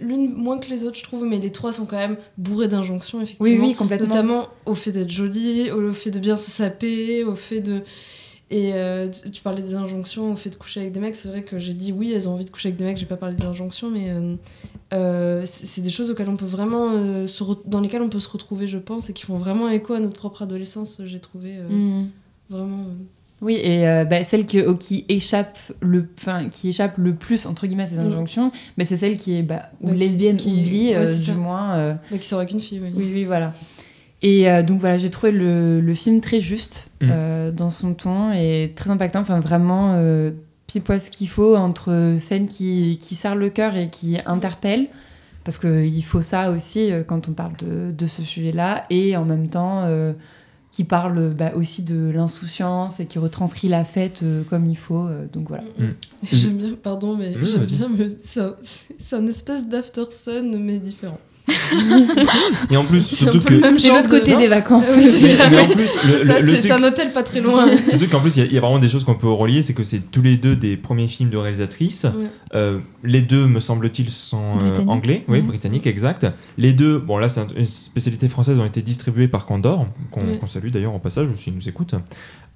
[0.00, 3.20] l'une moins que les autres je trouve mais les trois sont quand même bourrés d'injonctions
[3.20, 4.06] effectivement Oui, oui, complètement.
[4.06, 7.82] notamment au fait d'être jolie au fait de bien se saper au fait de
[8.50, 11.42] et euh, tu parlais des injonctions au fait de coucher avec des mecs c'est vrai
[11.42, 13.34] que j'ai dit oui elles ont envie de coucher avec des mecs j'ai pas parlé
[13.34, 14.36] des injonctions mais euh,
[14.92, 18.68] euh, c'est des choses auxquelles on peut vraiment se dans lesquelles on peut se retrouver
[18.68, 22.04] je pense et qui font vraiment écho à notre propre adolescence j'ai trouvé Mm.
[22.48, 22.84] vraiment
[23.42, 27.66] Oui, et euh, bah, celle au- qui, échappe le, enfin, qui échappe le plus, entre
[27.66, 28.06] guillemets, à ces Mm.
[28.12, 31.32] injonctions, bah, c'est celle qui est bah, ou Bah, lesbienne qui- oublie, ouais, euh, du
[31.32, 31.74] moins.
[31.76, 32.88] euh, qui sort avec une fille oui.
[32.96, 33.50] Oui, oui, voilà.
[34.22, 37.08] Et euh, donc voilà, j'ai trouvé le, le film très juste Mm.
[37.10, 39.20] euh, dans son ton et très impactant.
[39.20, 40.30] Enfin, vraiment euh,
[40.66, 44.88] pile poil ce qu'il faut entre scènes qui, qui serrent le cœur et qui interpellent.
[45.44, 48.84] Parce qu'il faut ça aussi euh, quand on parle de, de ce sujet-là.
[48.90, 50.12] Et en même temps, euh,
[50.72, 55.06] qui parle bah, aussi de l'insouciance et qui retranscrit la fête euh, comme il faut.
[55.06, 55.64] euh, donc voilà.
[56.22, 58.54] J'aime bien, pardon, mais Mmh, j'aime bien, c'est un,
[59.18, 61.18] un espèce d'after sun, mais différent.
[62.70, 63.54] Et en plus, surtout que.
[63.54, 64.86] même C'est l'autre côté des vacances.
[64.96, 65.62] Oui, c'est Mais- ça, mais oui.
[65.62, 67.66] en plus, le- C'est ça, le- le c'est- c'est un hôtel pas très loin.
[67.88, 69.62] Surtout qu'en plus, il y a- il y, a vraiment des choses qu'on peut relier,
[69.62, 72.04] c'est que c'est tous les deux des premiers films de réalisatrices.
[72.04, 72.26] Ouais.
[72.54, 75.46] Euh, les deux, me semble-t-il, sont euh, anglais, oui, Mhm.
[75.46, 76.26] britanniques, exact.
[76.58, 80.46] Les deux, bon là, c'est un- une spécialité française, ont été distribués par Condor, qu'on
[80.46, 81.94] salue d'ailleurs au passage, ou s'ils nous écoutent.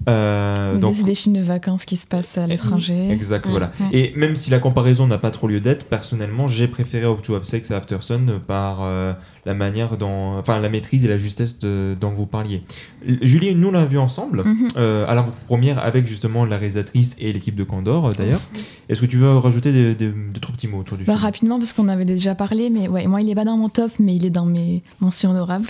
[0.09, 3.11] Euh, Donc, c'est des films de vacances qui se passent à l'étranger.
[3.11, 3.51] Exact, Mm.
[3.51, 3.71] voilà.
[3.81, 3.87] Ouais.
[3.93, 7.35] Et même si la comparaison n'a pas trop lieu d'être, personnellement, j'ai préféré How to
[7.35, 9.13] Have Sex à After Sun par euh,
[9.45, 12.63] la manière dont, enfin, la maîtrise et la justesse de- dont vous parliez.
[13.07, 14.69] L- Julie, nous l'avons vu ensemble Mhm.
[14.79, 18.41] euh, à la première avec justement la réalisatrice et l'équipe de Condor d'ailleurs.
[18.89, 21.25] Est-ce que tu veux rajouter des, des- deux trois petits mots autour du Bah, film?
[21.25, 23.93] rapidement, parce qu'on avait déjà parlé, mais ouais, moi, il est pas dans mon top,
[23.99, 25.69] mais il est dans mes mentions honorables.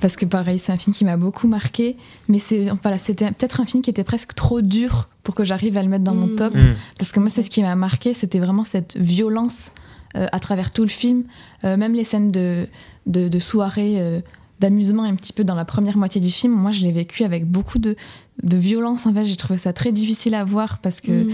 [0.00, 1.96] Parce que pareil, c'est un film qui m'a beaucoup marqué,
[2.28, 5.76] mais c'est voilà, c'était peut-être un film qui était presque trop dur pour que j'arrive
[5.76, 6.36] à le mettre dans mon Mm.
[6.36, 6.54] top.
[6.54, 6.74] Mm.
[6.98, 9.72] Parce que moi, c'est ce qui m'a marqué, c'était vraiment cette violence
[10.16, 11.24] euh, à travers tout le film,
[11.64, 12.66] Euh, même les scènes de,
[13.06, 14.20] de, de soirée, euh,
[14.60, 16.52] d'amusement un petit peu dans la première moitié du film.
[16.54, 17.96] Moi, je l'ai vécu avec beaucoup de,
[18.42, 19.06] de violence.
[19.06, 21.30] En fait, j'ai trouvé ça très difficile à voir parce que Mm.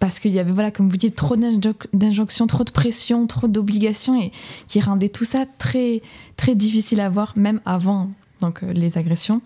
[0.00, 3.46] Parce qu'il y avait, voilà, comme vous dites, trop d'injo- d'injonctions, trop de pression, trop
[3.46, 4.32] d'obligations, et
[4.66, 6.00] qui rendait tout ça très,
[6.36, 9.42] très difficile à voir, même avant donc, euh, les agressions.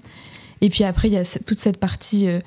[0.60, 2.38] Et puis après, il y a toute cette partie euh,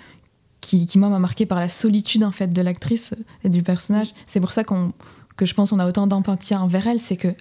[0.62, 4.08] qui, moi, m'a marqué par la solitude, en fait, de l'actrice et du personnage.
[4.26, 7.36] C'est pour ça que je pense qu'on a autant d'empathie envers elle, c'est que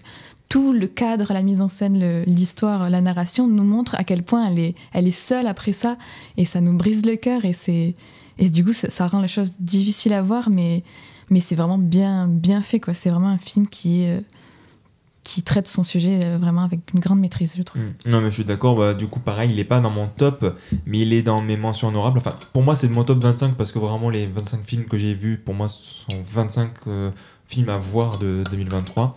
[0.48, 4.48] tout le cadre, la mise en scène, l'histoire, la narration nous montre à quel point
[4.48, 5.96] elle est, elle est seule après ça,
[6.36, 7.94] et ça nous brise le cœur, et c'est...
[8.38, 10.82] Et du coup, ça, rend les choses difficiles à voir, mais,
[11.30, 12.80] mais c'est vraiment bien, bien fait.
[12.80, 12.94] quoi.
[12.94, 14.20] C'est vraiment un film qui, euh,
[15.26, 17.82] qui traite son sujet euh, vraiment avec une grande maîtrise, je trouve.
[17.82, 18.10] Mm.
[18.10, 20.56] Non mais je suis d'accord, bah, du coup pareil, il est pas dans mon top,
[20.86, 22.18] mais il est dans mes mentions honorables.
[22.18, 25.14] Enfin, pour moi c'est mon top 25 parce que vraiment les 25 films que j'ai
[25.14, 27.10] vus, pour moi sont 25 euh,
[27.48, 29.14] films à voir de 2023.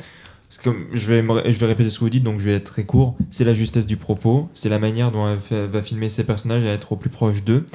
[0.49, 2.71] Parce que je vais, je vais répéter ce que vous dites, donc je vais être
[2.71, 3.15] très court.
[3.29, 6.67] C'est la justesse du propos, c'est la manière dont elle va filmer ses personnages et
[6.67, 7.67] être au plus proche d'eux.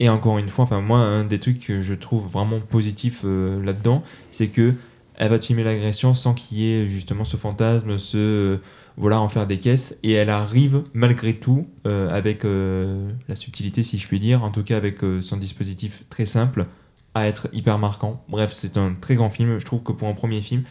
[0.00, 3.62] Et encore une fois, enfin moi, un des trucs que je trouve vraiment positif euh,
[3.64, 4.74] là-dedans, c'est que
[5.16, 8.56] elle va te filmer l'agression sans qu'il y ait justement ce fantasme, ce euh,
[8.96, 13.98] voilà en faire des caisses, et elle arrive malgré tout euh, avec la subtilité, si
[13.98, 16.66] je puis dire, en tout cas avec son dispositif très simple,
[17.14, 18.22] à être hyper marquant.
[18.28, 19.58] Bref, c'est un très grand film.
[19.58, 20.62] Je trouve que pour un premier film,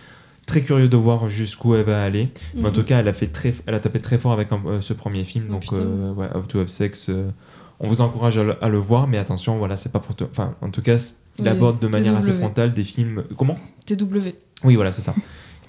[0.46, 2.30] très curieux de voir jusqu'où elle va aller.
[2.54, 2.74] Mais en Mhm.
[2.74, 5.26] tout cas, elle a fait très, elle a tapé très fort avec un- ce premier
[5.26, 5.46] film.
[5.50, 5.72] Oh, donc,
[6.18, 7.10] ouais, How to Have Sex.
[7.80, 10.16] On vous encourage à le, à le voir, mais attention, voilà, c'est pas pour.
[10.16, 10.98] te- Enfin, en tout cas,
[11.40, 13.24] il Oui, aborde de manière assez frontale des films.
[13.38, 13.58] Comment?
[13.86, 14.34] TW.
[14.64, 15.14] oui, voilà, c'est ça.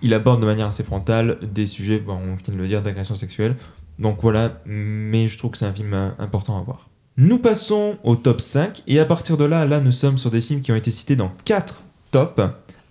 [0.01, 3.15] Il aborde de manière assez frontale des sujets, bon, on vient de le dire, d'agression
[3.17, 3.57] sexuelle.
[3.99, 6.89] Donc voilà, mais je trouve que c'est un film euh, important à voir.
[7.17, 10.41] Nous passons au top 5, et à partir de là, là, nous sommes sur des
[10.41, 11.83] films qui ont été cités dans 4
[12.13, 12.41] tops,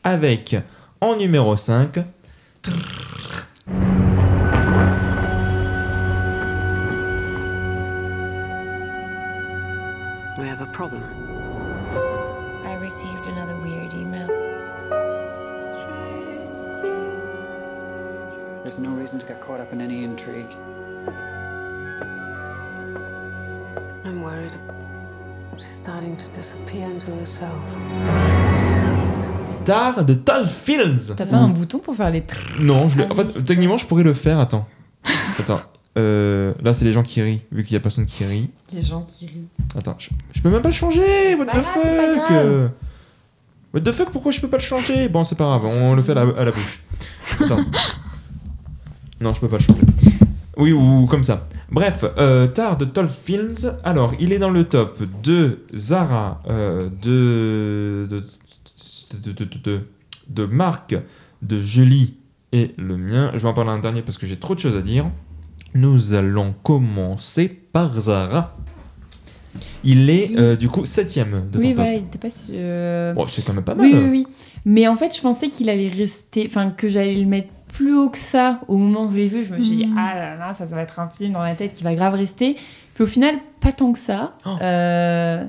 [0.03, 0.57] avec
[0.99, 1.99] en numéro 5.
[10.37, 11.03] We have a problem.
[12.63, 14.27] I received another weird email.
[18.63, 20.51] There's no reason to get caught up in any intrigue.
[24.05, 24.51] I'm worried.
[25.57, 27.61] She's starting to disappear into herself.
[29.65, 31.13] Tar de Tall Fields.
[31.17, 33.85] T'as pas un bouton pour faire les tr- Non, je l'ai- en fait, techniquement, je
[33.87, 34.39] pourrais le faire.
[34.39, 34.65] Attends.
[35.39, 35.59] Attends.
[35.97, 38.49] Euh, là, c'est les gens qui rient, vu qu'il y a personne qui rit.
[38.73, 39.47] Les gens qui rient.
[39.75, 41.35] Attends, je, je peux même pas le changer.
[41.35, 42.31] What the fuck?
[42.31, 42.67] euh.
[43.73, 45.09] What the fuck Pourquoi je peux pas le changer?
[45.09, 46.83] Bon, c'est pas grave, on le fait à la, à la bouche.
[47.41, 47.57] Attends.
[49.21, 49.81] non, je peux pas le changer.
[50.57, 51.47] Oui, ou comme ça.
[51.71, 53.55] Bref, euh, Tar de Tall Films.
[53.83, 58.23] Alors, il est dans le top de Zara, euh, de, de,
[59.23, 59.81] de, de, de, de-
[60.29, 60.95] de Marc,
[61.41, 62.15] de Julie
[62.51, 63.31] et le mien.
[63.33, 65.05] Je vais en parler un dernier parce que j'ai trop de choses à dire.
[65.77, 68.55] Nous allons commencer par Zara.
[69.83, 71.75] Il est euh, du coup septième de ton Oui, top.
[71.75, 72.51] voilà, il était pas si.
[72.55, 73.85] euh, Bon, c'est quand même pas mal.
[73.85, 74.27] Oui, oui, oui.
[74.65, 76.45] Mais en fait, je pensais qu'il allait rester.
[76.47, 79.43] Enfin, que j'allais le mettre plus haut que ça au moment où je l'ai vu.
[79.45, 79.95] Je me suis dit, Mhm.
[79.97, 82.15] ah là là, ça, ça va être un film dans la tête qui va grave
[82.15, 82.57] rester.
[82.95, 84.35] Puis au final, pas tant que ça.
[84.61, 85.45] Euh,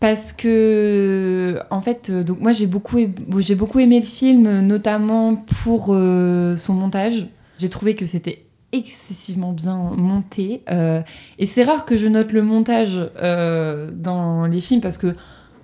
[0.00, 4.60] parce que, en fait, euh, donc moi j'ai beaucoup, aimé- j'ai beaucoup aimé le film,
[4.66, 7.26] notamment pour euh, son montage.
[7.58, 10.62] J'ai trouvé que c'était excessivement bien monté.
[10.70, 11.00] euh,
[11.38, 15.14] et c'est rare que je note le montage euh, dans les films parce que,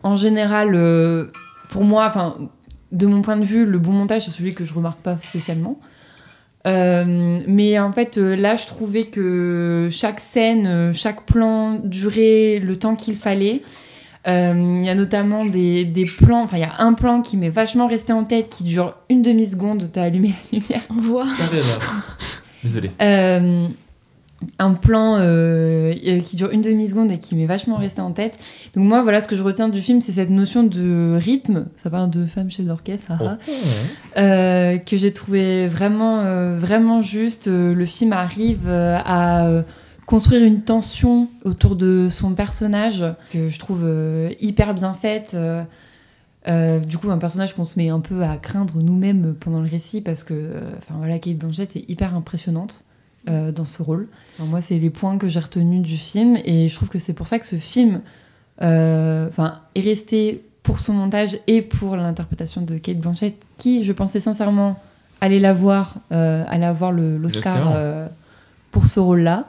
[0.02, 1.26] en général, euh,
[1.68, 2.36] pour moi, enfin,
[2.92, 5.78] de mon point de vue, le bon montage c'est celui que je remarque pas spécialement.
[6.66, 12.96] Euh, mais en fait, là, je trouvais que chaque scène, chaque plan durait le temps
[12.96, 13.60] qu'il fallait.
[14.26, 17.36] Euh, Il y a notamment des, des plans, enfin, il y a un plan qui
[17.36, 19.90] m'est vachement resté en tête qui dure une demi-seconde.
[19.92, 20.80] T'as allumé la lumière.
[20.88, 21.26] On voit.
[22.64, 22.90] Désolé.
[23.00, 23.68] Euh,
[24.58, 28.38] un plan euh, euh, qui dure une demi-seconde et qui m'est vachement resté en tête.
[28.74, 31.66] Donc moi, voilà, ce que je retiens du film, c'est cette notion de rythme.
[31.74, 33.12] Ça parle de femme chef d'orchestre.
[34.16, 37.46] Euh, que j'ai trouvé vraiment, euh, vraiment juste.
[37.46, 39.48] Le film arrive à
[40.06, 43.88] construire une tension autour de son personnage que je trouve
[44.40, 45.36] hyper bien faite.
[46.46, 49.68] Euh, du coup, un personnage qu'on se met un peu à craindre nous-mêmes pendant le
[49.68, 52.84] récit parce que, euh, enfin voilà, Kate Blanchett est hyper impressionnante
[53.28, 54.08] euh, dans ce rôle.
[54.38, 57.26] Moi, c'est les points que j'ai retenus du film et je trouve que c'est pour
[57.26, 58.00] ça que ce film,
[58.60, 64.20] enfin, est resté pour son montage et pour l'interprétation de Kate Blanchett, qui, je pensais
[64.20, 64.78] sincèrement,
[65.20, 67.74] aller la voir, aller avoir l'Oscar
[68.70, 69.48] pour ce rôle-là.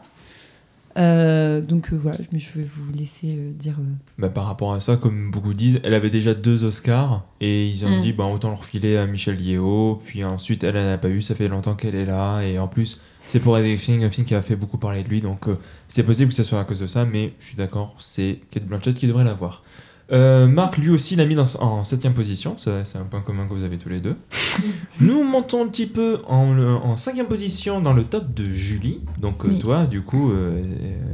[0.97, 3.75] Euh, donc euh, voilà, mais je vais vous laisser euh, dire.
[3.79, 7.67] euh, Bah, par rapport à ça, comme beaucoup disent, elle avait déjà deux Oscars et
[7.67, 8.01] ils ont Mm.
[8.01, 9.99] dit bah, autant le refiler à Michelle Yeoh.
[10.05, 12.41] Puis ensuite, elle n'en a pas eu, ça fait longtemps qu'elle est là.
[12.41, 15.19] Et en plus, c'est pour Everything, un film qui a fait beaucoup parler de lui.
[15.21, 15.55] Donc euh,
[15.89, 18.65] c'est possible que ce soit à cause de ça, mais je suis d'accord, c'est Kate
[18.65, 19.63] Blanchett qui devrait l'avoir.
[20.11, 22.57] Euh, Marc, lui aussi, l'a mis dans, en septième position.
[22.57, 24.15] Ça, C'est un point commun que vous avez tous les deux.
[25.01, 28.99] Nous montons un petit peu en, le- en cinquième position dans le top de Julie.
[29.19, 29.59] Donc euh, Oui.
[29.59, 30.61] toi, du coup, euh,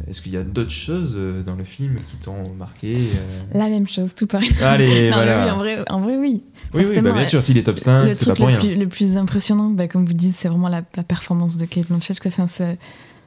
[0.10, 3.42] est-ce qu'il y a d'autres choses dans le film qui t'ont marqué euh?
[3.58, 4.52] La même chose, tout pareil.
[4.62, 5.46] Allez, Non, voilà.
[5.46, 6.44] oui, en vrai, en vrai, oui.
[6.74, 8.60] Oui, oui, bah, bien sûr, s'il est top 5, le c'est pas pour le rien.
[8.60, 11.88] Plus, le plus impressionnant, bah, comme vous dites, c'est vraiment la, la performance de Kate
[11.88, 12.20] Blanchett.
[12.26, 12.46] Enfin,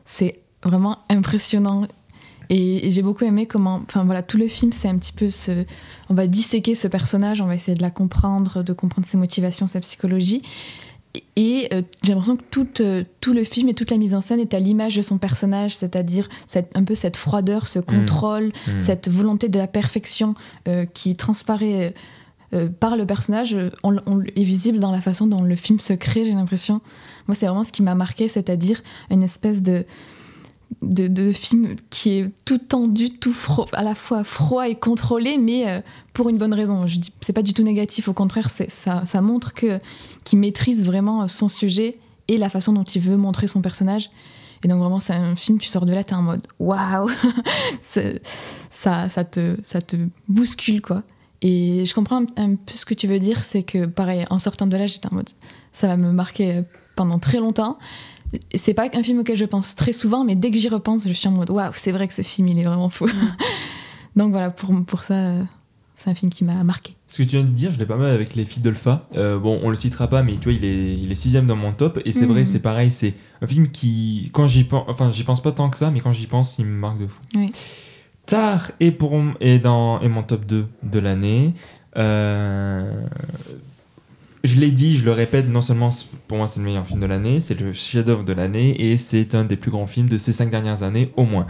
[0.04, 1.86] c'est vraiment impressionnant.
[2.54, 5.28] Et, et j'ai beaucoup aimé comment, enfin voilà, tout le film, c'est un petit peu
[5.28, 5.64] ce,
[6.08, 9.66] on va disséquer ce personnage, on va essayer de la comprendre, de comprendre ses motivations,
[9.66, 10.40] sa psychologie.
[11.34, 14.20] Et, euh, j'ai l'impression que tout, euh, tout le film et toute la mise en
[14.20, 18.52] scène est à l'image de son personnage, c'est-à-dire cette, un peu cette froideur, ce contrôle,
[18.68, 18.78] Mm.
[18.78, 20.34] cette volonté de la perfection
[20.68, 21.92] euh, qui transparaît
[22.78, 26.24] par le personnage on, on est visible dans la façon dont le film se crée,
[26.24, 26.78] j'ai l'impression.
[27.26, 28.80] Moi, c'est vraiment ce qui m'a marqué, c'est-à-dire
[29.10, 29.84] une espèce de,
[30.82, 35.68] de, film qui est tout tendu, tout fro- à la fois froid et contrôlé, mais
[35.68, 35.80] euh,
[36.12, 36.86] pour une bonne raison.
[36.86, 39.78] Je dis, c'est pas du tout négatif, au contraire, c'est, ça, ça montre que
[40.24, 41.92] qu'il maîtrise vraiment son sujet
[42.28, 44.10] et la façon dont il veut montrer son personnage.
[44.62, 47.10] Et donc vraiment, c'est un film, tu sors de là, t'es en mode waouh,
[47.80, 49.96] ça, ça te, ça te
[50.28, 51.02] bouscule quoi.
[51.42, 54.66] Et je comprends un, peu ce que tu veux dire, c'est que pareil, en sortant
[54.66, 55.28] de là, j'étais en mode
[55.72, 56.62] ça va me marquer
[56.96, 57.78] pendant très longtemps.
[58.54, 61.12] C'est pas un film auquel je pense très souvent, mais dès que j'y repense, je
[61.12, 63.06] suis en mode waouh, c'est vrai que ce film il est vraiment fou.
[64.16, 65.42] Donc voilà, pour, pour ça, euh,
[65.94, 66.94] c'est un film qui m'a marqué.
[67.08, 69.06] Ce que tu viens de dire, je l'ai pas mal avec les filles d'Olpha.
[69.16, 71.56] Euh, bon, on le citera pas, mais tu vois, il est, il est sixième dans
[71.56, 72.00] mon top.
[72.04, 72.28] Et c'est Mhm.
[72.32, 75.68] vrai, c'est pareil, c'est un film qui, quand j'y pense, enfin, j'y pense pas tant
[75.70, 77.20] que ça, mais quand j'y pense, il me marque de fou.
[77.36, 77.52] Oui.
[78.26, 81.54] Tar est, pour, est, dans, est mon top 2 de l'année.
[81.96, 83.06] Euh,
[84.44, 85.88] je l'ai dit, je le répète, non seulement
[86.28, 89.34] pour moi c'est le meilleur film de l'année, c'est le chef-d'œuvre de l'année et c'est
[89.34, 91.46] un des plus grands films de ces cinq dernières années au moins.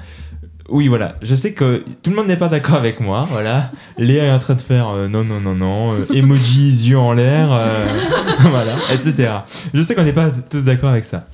[0.71, 1.17] Oui, voilà.
[1.21, 3.27] Je sais que tout le monde n'est pas d'accord avec moi.
[3.31, 3.71] Voilà.
[3.99, 5.93] Léa est en train de faire euh, non, non, non, non.
[5.93, 7.49] euh, emoji, yeux en l'air.
[7.53, 7.85] euh,
[8.41, 9.31] voilà, etc.
[9.75, 11.27] Je sais qu'on n'est pas tous d'accord avec ça.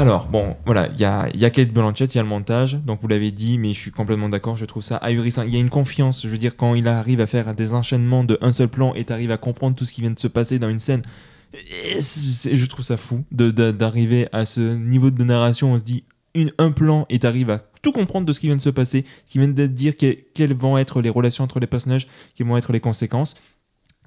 [0.00, 0.88] Alors, bon, voilà.
[0.94, 2.74] Il y a, y Kate Blanchett, il y a le montage.
[2.86, 4.54] Donc, vous l'avez dit, mais je suis complètement d'accord.
[4.54, 5.42] Je trouve ça ahurissant.
[5.42, 6.22] Il y a une confiance.
[6.22, 9.04] Je veux dire, quand il arrive à faire des enchaînements de un seul plan et
[9.04, 11.02] t'arrives à comprendre tout ce qui vient de se passer dans une scène.
[11.52, 15.72] je trouve ça fou de- de- d'arriver à ce niveau de narration.
[15.72, 16.04] On se dit
[16.58, 19.32] un plan et t'arrives à tout comprendre de ce qui vient de se passer, ce
[19.32, 22.56] qui vient de dire que- quelles vont être les relations entre les personnages, quelles vont
[22.56, 23.34] être les conséquences.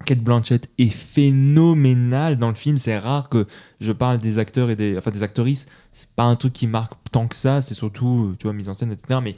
[0.05, 2.77] Kate Blanchett est phénoménale dans le film.
[2.77, 3.47] C'est rare que
[3.79, 5.67] je parle des acteurs et des, enfin des actrices.
[5.91, 7.61] C'est pas un truc qui marque tant que ça.
[7.61, 9.19] C'est surtout, tu vois, mise en scène, etc.
[9.23, 9.35] Mais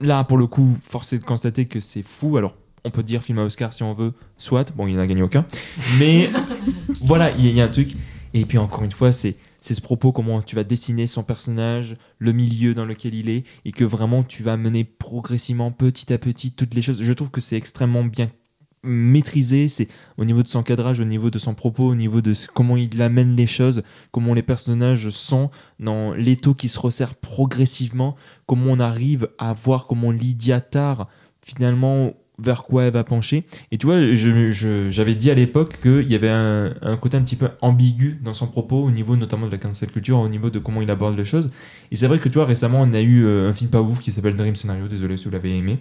[0.00, 2.36] là, pour le coup, force est de constater que c'est fou.
[2.36, 4.72] Alors, on peut dire film à Oscar si on veut, soit.
[4.76, 5.46] Bon, il n'en a gagné aucun.
[5.98, 6.28] Mais
[7.02, 7.94] voilà, il y, y a un truc.
[8.34, 11.96] Et puis encore une fois, c'est c'est ce propos, comment tu vas dessiner son personnage,
[12.18, 16.18] le milieu dans lequel il est, et que vraiment tu vas mener progressivement, petit à
[16.18, 17.02] petit, toutes les choses.
[17.02, 18.30] Je trouve que c'est extrêmement bien
[18.84, 22.34] maîtrisé, c'est au niveau de son cadrage, au niveau de son propos, au niveau de
[22.54, 23.82] comment il amène les choses,
[24.12, 28.16] comment les personnages sont dans l'étau qui se resserre progressivement,
[28.46, 31.08] comment on arrive à voir comment Lydia Tarr
[31.42, 33.44] finalement vers quoi elle va pencher.
[33.70, 33.98] Et tu vois,
[34.90, 38.46] j'avais dit à l'époque qu'il y avait un, côté un petit peu ambigu dans son
[38.46, 41.24] propos, au niveau notamment de la cancel culture, au niveau de comment il aborde les
[41.24, 41.50] choses.
[41.92, 44.00] Et c'est vrai que tu vois, récemment, on a eu euh, un film pas ouf
[44.00, 45.78] qui s'appelle Dream Scenario, désolé si vous l'avez aimé,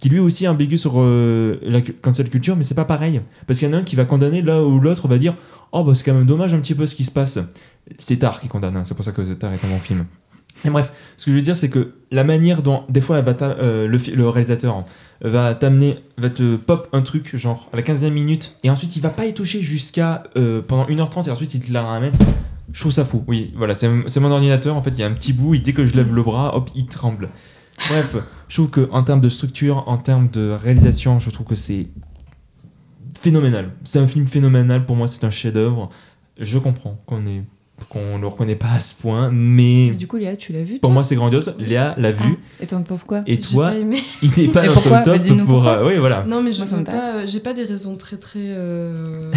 [0.00, 3.20] qui lui aussi est ambigu sur euh, la cancel culture, mais c'est pas pareil.
[3.46, 5.34] Parce qu'il y en a un qui va condamner là où l'autre va dire
[5.72, 7.38] Oh, bah c'est quand même dommage un petit peu ce qui se passe.
[7.98, 10.06] C'est Tar qui condamne, hein, c'est pour ça que Tar est un bon film.
[10.64, 13.24] Et bref, ce que je veux dire, c'est que la manière dont, des fois, elle
[13.24, 14.84] va euh, le, réalisateur
[15.20, 19.02] va t'amener, va te pop un truc, genre à la 15e minute, et ensuite il
[19.02, 22.12] va pas y toucher jusqu'à euh, pendant 1h30, et ensuite il te la ramène.
[22.72, 23.24] Je trouve ça fou.
[23.26, 25.72] Oui, voilà, c'est mon ordinateur, en fait, il y a un petit bout, et dès
[25.72, 27.28] que je lève le bras, hop, il tremble.
[27.88, 28.16] Bref,
[28.48, 31.88] je trouve qu'en termes de structure, en termes de réalisation, je trouve que c'est
[33.18, 33.70] phénoménal.
[33.84, 35.90] C'est un film phénoménal, pour moi, c'est un chef-d'œuvre.
[36.38, 37.44] Je comprends qu'on est
[37.88, 40.90] qu'on le reconnaît pas à ce point, mais Du coup, Léa, tu l'as vu pour
[40.90, 41.54] moi c'est grandiose.
[41.58, 42.36] Léa l'a vu.
[42.60, 44.02] Ah, et t'en penses quoi Et toi, pas aimé.
[44.22, 45.66] il n'est pas Et dans ton Bah, top dis-nous pour.
[45.68, 46.24] euh, oui, voilà.
[46.26, 46.84] Non, mais je m'intéresse.
[46.86, 47.26] pas.
[47.26, 49.30] J'ai pas des raisons très très euh,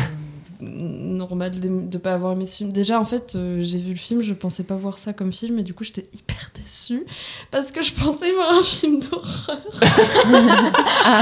[0.61, 2.71] normales de, de pas avoir aimé ce film.
[2.71, 5.59] Déjà, en fait, euh, j'ai vu le film, je pensais pas voir ça comme film,
[5.59, 7.03] et du coup, j'étais hyper déçue
[7.51, 9.59] parce que je pensais voir un film d'horreur.
[11.05, 11.21] Ah.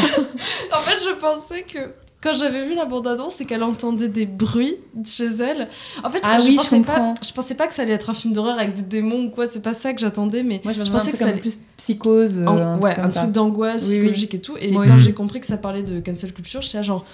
[0.73, 1.79] En fait, je pensais que.
[2.27, 4.75] Quand j'avais vu la bande-annonce, c'est qu'elle entendait des bruits
[5.05, 5.69] chez elle.
[6.03, 7.13] En fait, Ah je, oui, je pensais pas, comprends.
[7.25, 9.45] je pensais pas que ça allait être un film d'horreur avec des démons ou quoi.
[9.49, 12.39] C'est pas ça que j'attendais, mais Moi, je, je pensais que ça allait plus psychose.
[12.41, 13.95] euh, en- un ouais, truc un truc d'angoisse Oui, oui.
[13.99, 14.55] psychologique et tout.
[14.59, 17.05] Et Moi quand j'ai compris que ça parlait de cancel culture, j'étais genre.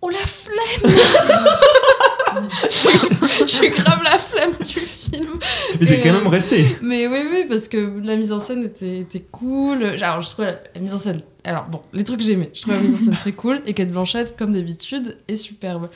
[0.00, 0.94] Oh la flemme
[3.46, 5.38] J'ai- grave la flemme du film.
[5.80, 6.76] Mais t'es quand euh, même resté.
[6.82, 9.84] Mais oui, oui, parce que la mise en scène était, était cool.
[9.84, 11.22] Alors, je trouvais la, la mise en scène.
[11.44, 12.50] Alors, bon, les trucs que j'ai aimés.
[12.54, 13.62] Je trouvais la mise en scène très cool.
[13.66, 15.90] Et Kate Blanchett, comme d'habitude, est superbe.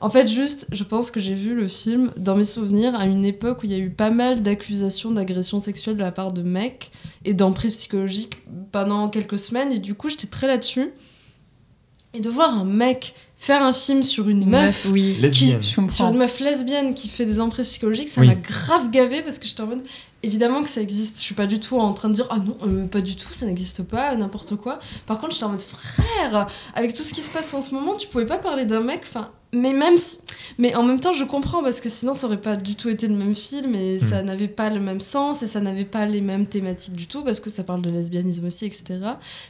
[0.00, 3.24] En fait, juste, je pense que j'ai vu le film, dans mes souvenirs, à une
[3.24, 6.42] époque où il y a eu pas mal d'accusations d'agression sexuelle de la part de
[6.42, 6.90] mecs
[7.24, 8.34] et d'emprise psychologique
[8.72, 9.70] pendant quelques semaines.
[9.72, 10.88] Et du coup, j'étais très là-dessus.
[12.14, 15.16] Et de voir un mec faire un film sur une, Une meuf, meuf, oui.
[15.32, 15.54] qui,
[15.88, 18.26] sur une meuf lesbienne qui fait des emprises psychologiques, ça Oui.
[18.26, 19.82] m'a grave gavé parce que j'étais en mode
[20.22, 21.18] évidemment que ça existe.
[21.18, 23.28] Je suis pas du tout en train de dire ah non, euh, pas du tout,
[23.30, 24.78] ça n'existe pas, n'importe quoi.
[25.06, 27.94] Par contre, j'étais en mode frère, avec tout ce qui se passe en ce moment,
[27.96, 30.18] tu pouvais pas parler d'un mec, enfin, mais même si.
[30.58, 33.06] Mais en même temps, je comprends parce que sinon, ça aurait pas du tout été
[33.06, 36.20] le même film et ça n'avait pas le même sens et ça n'avait pas les
[36.20, 38.98] mêmes thématiques du tout parce que ça parle de lesbianisme aussi, etc.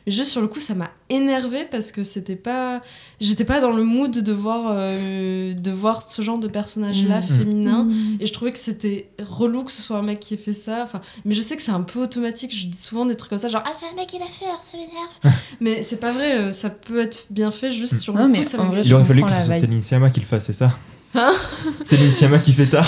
[0.07, 2.81] Mais juste sur le coup, ça m'a énervé parce que c'était pas.
[3.21, 7.39] J'étais pas dans le mood de voir, euh, de voir ce genre de personnage-là Mhm.
[7.39, 8.17] féminin Mhm.
[8.21, 10.83] et je trouvais que c'était relou que ce soit un mec qui ait fait ça.
[10.83, 12.53] Enfin, mais je sais que c'est un peu automatique.
[12.57, 14.47] Je dis souvent des trucs comme ça, genre ah c'est un mec qui l'a fait,
[14.47, 15.37] alors ça m'énerve.
[15.61, 16.37] mais c'est pas vrai.
[16.37, 18.43] euh, Ça peut être bien fait juste sur Non, le coup.
[18.43, 18.83] Ça en vrai.
[18.85, 19.55] Il aurait fallu que ce soit.
[19.61, 20.73] Céline Sciamma qui le fasse, c'est ça?
[21.15, 21.33] Hein?
[21.85, 22.87] Céline Sciamma qui fait tard.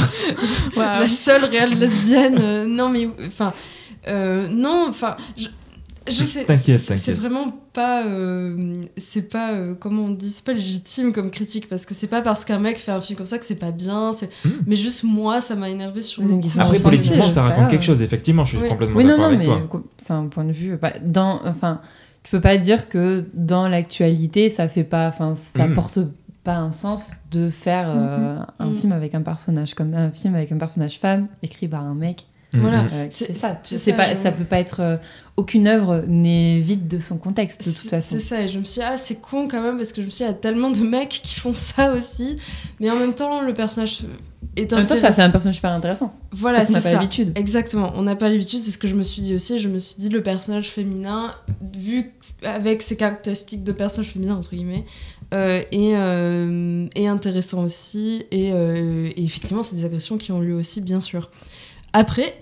[0.77, 2.39] la seule réelle lesbienne.
[2.41, 3.53] euh, non, mais enfin,
[4.09, 5.16] euh, non, enfin,
[6.09, 6.45] je, sais.
[6.45, 11.31] T'inquiète, C'est vraiment pas, euh, c'est pas, euh, comment on dit, c'est pas légitime comme
[11.31, 13.55] critique parce que c'est pas parce qu'un mec fait un film comme ça que c'est
[13.55, 14.13] pas bien.
[14.13, 14.29] C'est,
[14.67, 16.23] mais juste moi, ça m'a énervé sur.
[16.23, 16.41] Le coup.
[16.41, 18.03] question Après, politiquement, ça raconte quelque chose.
[18.03, 18.69] Effectivement, je suis Oui.
[18.69, 19.83] complètement Oui, non, d'accord non, avec mais toi.
[19.99, 20.77] c'est un point de vue.
[20.77, 21.81] bah, dans, enfin,
[22.23, 25.75] tu peux pas dire que dans l'actualité, ça fait pas, enfin, ça Mhm.
[25.75, 25.99] porte
[26.43, 28.47] pas un sens de faire euh, Mhm.
[28.59, 28.77] un Mhm.
[28.77, 32.27] film avec un personnage comme un film avec un personnage femme écrit par un mec.
[32.53, 32.83] Voilà.
[32.93, 33.59] Euh, C'est- c'est ça.
[33.65, 34.79] c'est C'est ça, pas, je- ça peut pas être.
[34.81, 34.97] euh,
[35.37, 38.14] aucune œuvre n'est vide de son contexte, de toute C'est façon.
[38.14, 40.07] c'est ça, et je me suis dit, ah, c'est con quand même, parce que je
[40.07, 42.37] me suis dit, il y a tellement de mecs qui font ça aussi,
[42.80, 44.03] mais en même temps, le personnage
[44.57, 45.16] est En même temps, ça intéressant.
[45.16, 46.14] fait un personnage super intéressant.
[46.30, 46.95] Voilà, Parce qu'on c'est n'a pas ça.
[47.01, 47.32] l'habitude.
[47.37, 49.59] Exactement, on n'a pas l'habitude, c'est ce que je me suis dit aussi.
[49.59, 51.35] Je me suis dit, le personnage féminin,
[51.74, 52.12] vu
[52.45, 54.85] avec ses caractéristiques de personnage féminin, entre guillemets,
[55.32, 58.24] euh, est, euh, est intéressant aussi.
[58.30, 61.30] Et, euh, et effectivement, c'est des agressions qui ont lieu aussi, bien sûr.
[61.93, 62.35] Après,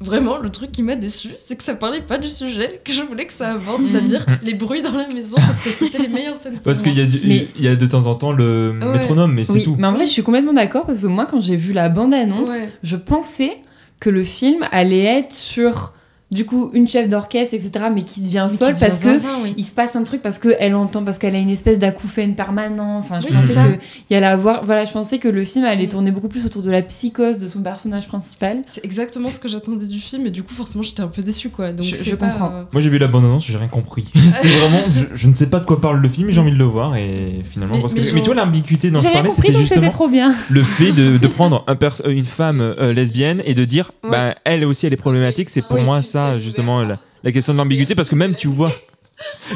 [0.00, 3.02] vraiment, le truc qui m'a déçu, c'est que ça parlait pas du sujet que je
[3.02, 6.36] voulais que ça aborde, c'est-à-dire les bruits dans la maison, parce que c'était les meilleures
[6.36, 7.12] scènes pour Parce qu'il y, a moi.
[7.12, 8.92] du- Mais- il y a de temps en temps le Ouais.
[8.92, 9.76] métronome, mais c'est Oui, tout.
[9.78, 12.48] mais en vrai, je suis complètement d'accord parce que moi, quand j'ai vu la bande-annonce,
[12.50, 12.70] Ouais.
[12.82, 13.58] je pensais
[13.98, 15.92] que le film allait être sur,
[16.30, 19.14] du coup, une chef d'orchestre, etc., mais qui devient Mais qui folle devient parce que
[19.14, 19.54] zinzin, oui.
[19.56, 22.98] il se passe un truc parce qu'elle entend, parce qu'elle a une espèce d'acouphène permanent.
[22.98, 23.64] Enfin, je Oui, pensais c'est ça.
[23.64, 23.74] que
[24.08, 25.90] il y allait avoir, voilà, je pensais que le film allait Mm.
[25.90, 28.58] tourner beaucoup plus autour de la psychose de son personnage principal.
[28.66, 31.48] C'est exactement ce que j'attendais du film, et du coup, forcément, j'étais un peu déçue,
[31.50, 31.72] quoi.
[31.72, 32.52] Donc, Je- c'est je pas, comprends.
[32.54, 34.04] euh, Moi j'ai vu la bande-annonce, j'ai rien compris.
[34.30, 36.56] c'est vraiment, je, je ne sais pas de quoi parle le film, j'ai envie de
[36.58, 37.74] le voir et finalement.
[37.76, 40.32] Mais- parce que- mais mais, tu vois l'ambiguïté dont je parlais, c'était justement trop bien.
[40.50, 41.76] le fait de, de prendre un
[42.08, 44.10] une femme euh, lesbienne et de dire, Ouais.
[44.10, 45.48] bah elle aussi elle est problématique.
[45.48, 48.48] C'est pour moi c'est ça justement la, la question de l'ambiguïté parce que même tu
[48.48, 48.72] vois,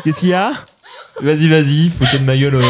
[0.05, 0.53] qu'est-ce qu'il y a?
[1.23, 2.57] Vas-y vas-y, photo de ma gueule.
[2.57, 2.61] euh,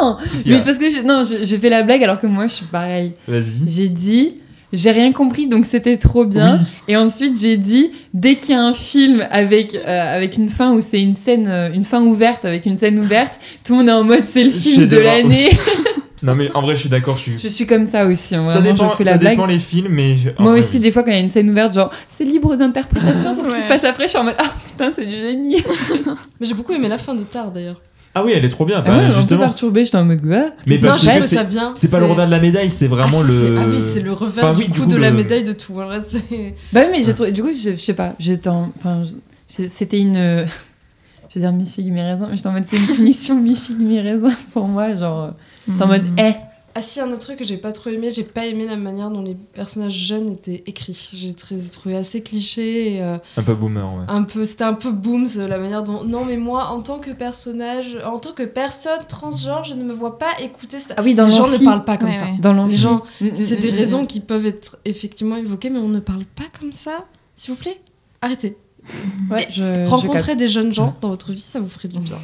[0.00, 0.16] Non,
[0.46, 3.12] mais parce que je- non, j'ai fait la blague alors que moi, je suis pareil.
[3.26, 3.68] Vas-y.
[3.68, 4.34] J'ai dit,
[4.72, 6.54] j'ai rien compris, donc c'était trop bien.
[6.54, 6.60] Oui.
[6.88, 10.72] Et ensuite, j'ai dit, dès qu'il y a un film avec, euh, avec une fin
[10.72, 13.32] où c'est une scène, euh, une fin ouverte, avec une scène ouverte,
[13.64, 15.50] tout le monde est en mode c'est le film de l'année.
[16.22, 17.38] Non mais en vrai je suis d'accord, je suis.
[17.38, 18.34] je suis comme ça aussi.
[18.34, 19.32] hein, ça vraiment, dépend, je fais ça la blague.
[19.32, 20.82] dépend les films, mais je- Moi vrai, aussi, oui.
[20.82, 23.54] des fois, quand il y a une scène ouverte, genre, c'est libre d'interprétation, c'est ce
[23.56, 25.62] qui se passe après, je suis en mode, ah putain, c'est du génie.
[26.40, 27.80] Mais j'ai beaucoup aimé la fin de Tar, d'ailleurs.
[28.14, 28.82] Ah oui, elle est trop bien.
[28.84, 29.40] Ah bah, ouais, un peu justement.
[29.40, 30.50] perturbée, j'étais en mode, quoi?
[30.66, 31.72] Mais Non, parce je que ça bien.
[31.76, 33.56] C'est pas le revers de la médaille, c'est vraiment ah, le.
[33.58, 35.44] Ah oui, c'est le revers Enfin, du oui, coup du coup, de la le- médaille
[35.44, 35.80] de tout.
[35.80, 38.48] hein, là, c'est- Bah oui, mais j'ai trouvé, du coup, je, je sais pas, j'étais
[38.50, 38.70] en.
[38.78, 39.02] Enfin,
[39.48, 40.44] je- c'était une.
[41.34, 42.28] Je veux dire, mi figue, mi raisin.
[42.32, 44.94] J'étais en mode, c'est une punition mi figue, mi raisin pour moi.
[44.94, 45.30] Genre,
[45.66, 46.16] c'est en mode, Mhm.
[46.18, 46.32] eh.
[46.74, 49.10] Ah si, un autre truc que j'ai pas trop aimé, j'ai pas aimé la manière
[49.10, 51.10] dont les personnages jeunes étaient écrits.
[51.12, 54.04] J'ai très- trouvé assez cliché et euh, Un peu boomer, ouais.
[54.08, 56.02] un peu, c'était un peu booms la manière dont.
[56.02, 59.92] Non mais moi, en tant que personnage, en tant que personne transgenre, je ne me
[59.92, 60.78] vois pas écouter.
[60.78, 62.24] cette- Ah oui, dans les gens ne parlent pas comme Ouais, ça.
[62.24, 62.38] ouais.
[62.40, 65.78] Dans Les gens, Mm, mm, c'est mm, des raisons qui peuvent être effectivement évoquées, mais
[65.78, 67.04] on ne parle pas comme ça.
[67.34, 67.78] S'il vous plaît,
[68.22, 68.56] arrêtez.
[69.30, 69.86] Ouais, je.
[69.86, 72.16] Rencontrer je des jeunes gens dans votre vie, ça vous ferait du bien.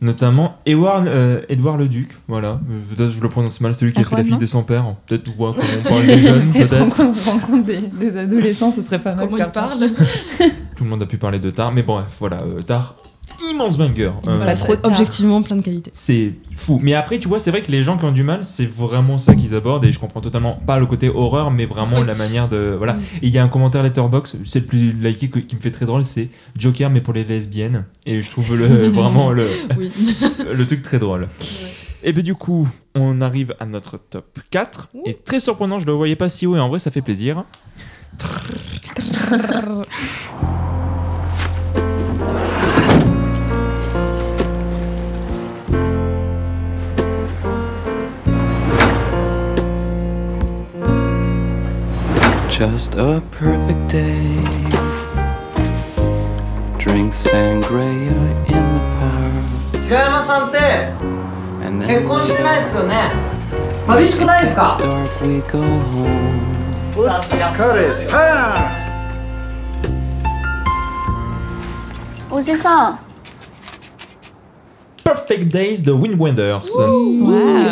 [0.00, 2.60] Notamment Edouard, euh, Édouard Leduc, voilà.
[2.70, 4.94] Euh, Peut-être je le prononce mal, celui qui a pris la fille de son père.
[5.06, 9.00] Peut-être voit comment on parle des jeunes, Peut-être on rencontre des, des adolescents, ce serait
[9.00, 9.26] pas mal.
[9.28, 9.90] Comment ils parlent
[10.76, 12.40] Tout le monde a pu parler de Tar, mais bon, bref, voilà.
[12.42, 12.94] euh, Tar,
[13.50, 14.12] immense banger.
[14.26, 14.90] Euh, Voilà, trop tard.
[14.90, 15.90] objectivement plein de qualités.
[15.94, 16.78] c'est fou.
[16.82, 19.18] Mais après, tu vois, c'est vrai que les gens qui ont du mal, c'est vraiment
[19.18, 19.84] ça qu'ils abordent.
[19.84, 22.74] Et je comprends totalement pas le côté horreur, mais vraiment la manière de.
[22.76, 22.96] Voilà.
[23.22, 25.70] Et il y a un commentaire Letterbox, c'est le plus liké que- qui me fait
[25.70, 27.84] très drôle, c'est Joker, mais pour les lesbiennes.
[28.06, 29.48] Et je trouve le, vraiment le,
[30.52, 31.28] le truc très drôle.
[32.02, 34.88] Et bien du coup, on arrive à notre top 4.
[35.06, 37.44] Et très surprenant, je le voyais pas si haut et en vrai ça fait plaisir.
[52.53, 54.43] Just a perfect day.
[56.77, 58.11] Drink sangria
[58.47, 59.83] in the park.
[59.87, 60.57] 平山さんって
[61.65, 63.11] And then 結婚してないですよね
[63.87, 66.39] 寂しくないですか dark we go home.
[66.95, 68.71] お疲れさ
[72.29, 72.99] おじさん
[75.03, 76.69] Perfect Days de Wind Wonders.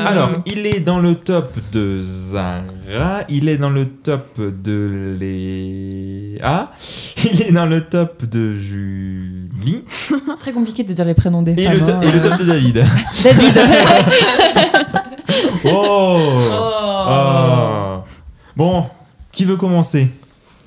[0.08, 2.62] Alors, il est dans le top de Zara,
[3.29, 6.73] il est dans le top de Léa,
[7.33, 9.85] il est dans le top de Julie
[10.39, 11.75] Très compliqué de dire les prénoms des et femmes.
[11.79, 12.01] le, hein.
[12.03, 12.85] et le top de David.
[13.23, 13.55] David.
[15.65, 16.19] Oh,
[17.07, 18.05] Ah.
[18.57, 18.85] Bon,
[19.31, 20.09] qui veut commencer?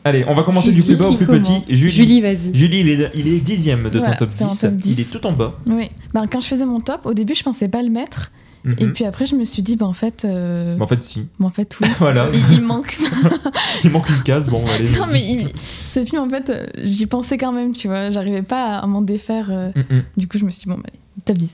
[0.04, 1.66] Allez, on va commencer du plus bas au plus commence?
[1.66, 1.76] petit.
[1.76, 2.54] Julie, Julie, vas-y.
[2.54, 4.60] Julie, il est, il est dixième de Voilà, ton top c'est en 10.
[4.62, 5.00] top Il 10.
[5.02, 5.54] est tout en bas.
[5.68, 5.88] Oui.
[6.14, 8.32] Ben, quand je faisais mon top, au début, je pensais pas le mettre.
[8.66, 8.94] Et Mhm.
[8.94, 10.26] puis après, je me suis dit, ben, en fait.
[10.26, 11.28] euh, en fait, si.
[11.40, 11.88] en fait, oui.
[12.00, 12.28] Voilà.
[12.34, 12.98] il, il manque.
[13.84, 14.48] Il manque une case.
[14.48, 14.90] Bon, allez.
[14.98, 15.50] non, mais il-
[15.88, 18.12] ce film, en fait, euh, j'y pensais quand même, tu vois.
[18.12, 19.48] J'arrivais pas à m'en défaire.
[19.52, 20.04] euh, Mm, mm.
[20.18, 21.54] Du coup, je me suis dit, bon, bah, allez, top 10.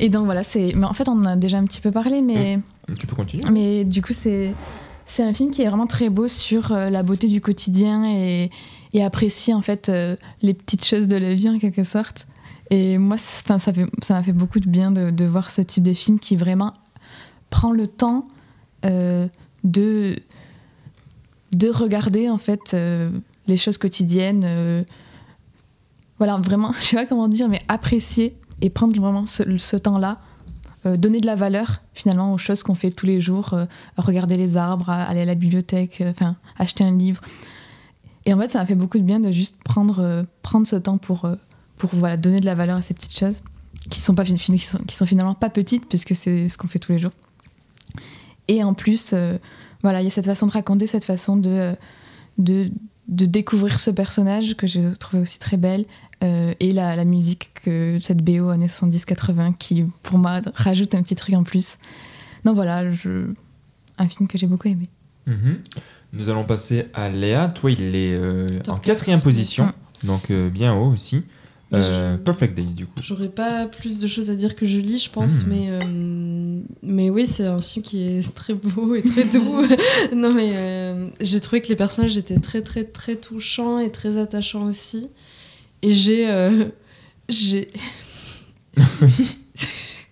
[0.00, 0.72] Et donc voilà, c'est.
[0.76, 2.58] Mais en fait, on en a déjà un petit peu parlé, mais.
[2.98, 3.44] Tu peux continuer.
[3.50, 4.52] Mais du coup, c'est.
[5.06, 8.48] C'est un film qui est vraiment très beau sur euh, la beauté du quotidien et,
[8.94, 12.26] et apprécier en fait euh, les petites choses de la vie en quelque sorte.
[12.70, 13.72] Et moi, ça ça
[14.14, 16.72] m'a fait beaucoup de bien de, voir ce type de film qui vraiment
[17.50, 18.28] prend le temps
[18.84, 19.28] euh,
[19.64, 20.16] de
[21.52, 23.10] de regarder en fait euh,
[23.46, 24.42] les choses quotidiennes.
[24.44, 24.82] euh,
[26.18, 30.18] voilà, vraiment, je sais pas comment dire, mais apprécier et prendre vraiment ce, ce temps-là,
[30.84, 33.58] donner de la valeur finalement aux choses qu'on fait tous les jours,
[33.96, 37.20] regarder les arbres, aller à la bibliothèque, enfin acheter un livre.
[38.26, 40.98] Et en fait, ça m'a fait beaucoup de bien de juste prendre, prendre ce temps
[40.98, 41.26] pour,
[41.76, 43.42] pour voilà, donner de la valeur à ces petites choses
[43.90, 46.78] qui sont, pas, qui sont, qui sont finalement pas petites puisque c'est ce qu'on fait
[46.78, 47.12] tous les jours.
[48.48, 49.38] Et en plus, euh,
[49.82, 51.74] voilà, il y a cette façon de raconter, cette façon de, euh,
[52.38, 52.70] de,
[53.08, 55.84] de découvrir ce personnage que j'ai trouvé aussi très belle.
[56.22, 61.02] euh, et la, la musique, que cette BO années 70-80 qui, pour moi, rajoute un
[61.02, 61.76] petit truc en plus.
[62.44, 63.26] Donc voilà, je...
[63.98, 64.88] un film que j'ai beaucoup aimé.
[65.26, 65.58] Mhm.
[66.12, 67.48] Nous allons passer à Léa.
[67.48, 69.66] Toi, il est euh, en quatrième position,
[70.02, 70.06] Mm.
[70.06, 71.24] donc euh, bien haut aussi.
[71.74, 73.00] Euh, Perfect Days, du coup.
[73.02, 75.48] J'aurais pas plus de choses à dire que Julie, je pense, Hmm.
[75.50, 79.62] mais, euh, mais oui, c'est un film qui est très beau et très doux.
[80.14, 84.18] non, mais euh, j'ai trouvé que les personnages étaient très, très, très touchants et très
[84.18, 85.08] attachants aussi.
[85.82, 86.28] Et j'ai.
[87.28, 87.72] j'ai.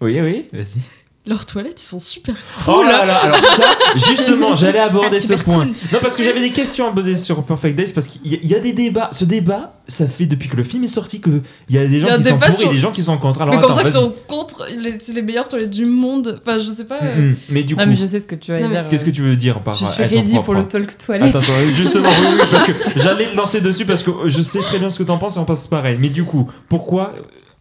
[0.01, 0.81] Oui, oui, vas-y.
[1.25, 2.35] Leurs toilettes, ils sont super
[2.65, 2.75] cool.
[2.79, 3.65] Oh là là, alors ça,
[4.09, 5.67] justement, j'allais aborder Ah, ce super point.
[5.67, 5.75] cool.
[5.93, 8.39] Non, parce que j'avais des questions à poser sur Perfect Days, parce qu'il y, a-
[8.43, 9.09] il y a des débats.
[9.13, 11.41] Ce débat, ça fait depuis que le film est sorti qu'il
[11.71, 13.41] y a des gens a qui sont pour sur- et des gens qui sont contre.
[13.41, 14.03] Alors, mais comme ça qu'ils vas-y.
[14.03, 16.41] sont contre, les- c'est les meilleures toilettes du monde.
[16.45, 16.99] Enfin, je sais pas.
[17.01, 17.37] euh, Mm, mm.
[17.51, 18.89] Mais du coup, Ah, mais je sais ce que tu vas Non, dire.
[18.89, 21.29] qu'est-ce que tu veux dire par Je suis ready pour le talk toilette.
[21.29, 24.59] Attends, attends, justement, oui, oui, parce que j'allais te lancer dessus parce que je sais
[24.59, 25.99] très bien ce que t'en penses et on pense pareil.
[26.01, 27.13] Mais du coup, pourquoi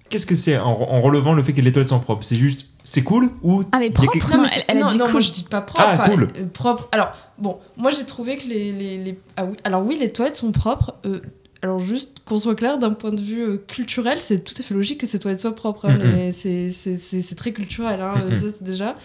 [0.09, 2.25] Qu'est-ce que c'est en, en relevant le fait que les toilettes sont propres?
[2.25, 4.53] C'est juste, c'est cool ou Ah, mais il y a propre, quelque- non, mais elle-
[4.59, 5.11] c'est- elle a non, dit non, cool.
[5.13, 5.85] moi je dis pas propre.
[5.87, 6.27] Ah, enfin, cool.
[6.37, 6.87] euh, propre.
[6.91, 8.71] Alors, bon, moi j'ai trouvé que les.
[8.71, 10.95] les, les- Ah oui, alors oui, les toilettes sont propres.
[11.05, 11.19] euh,
[11.63, 14.73] alors, juste qu'on soit clair, d'un point de vue euh, culturel, c'est tout à fait
[14.73, 15.85] logique que ces toilettes soient propres.
[15.89, 18.95] hein, les- c'est- C'est c'est- c'est très culturel, hein, ça c'est déjà.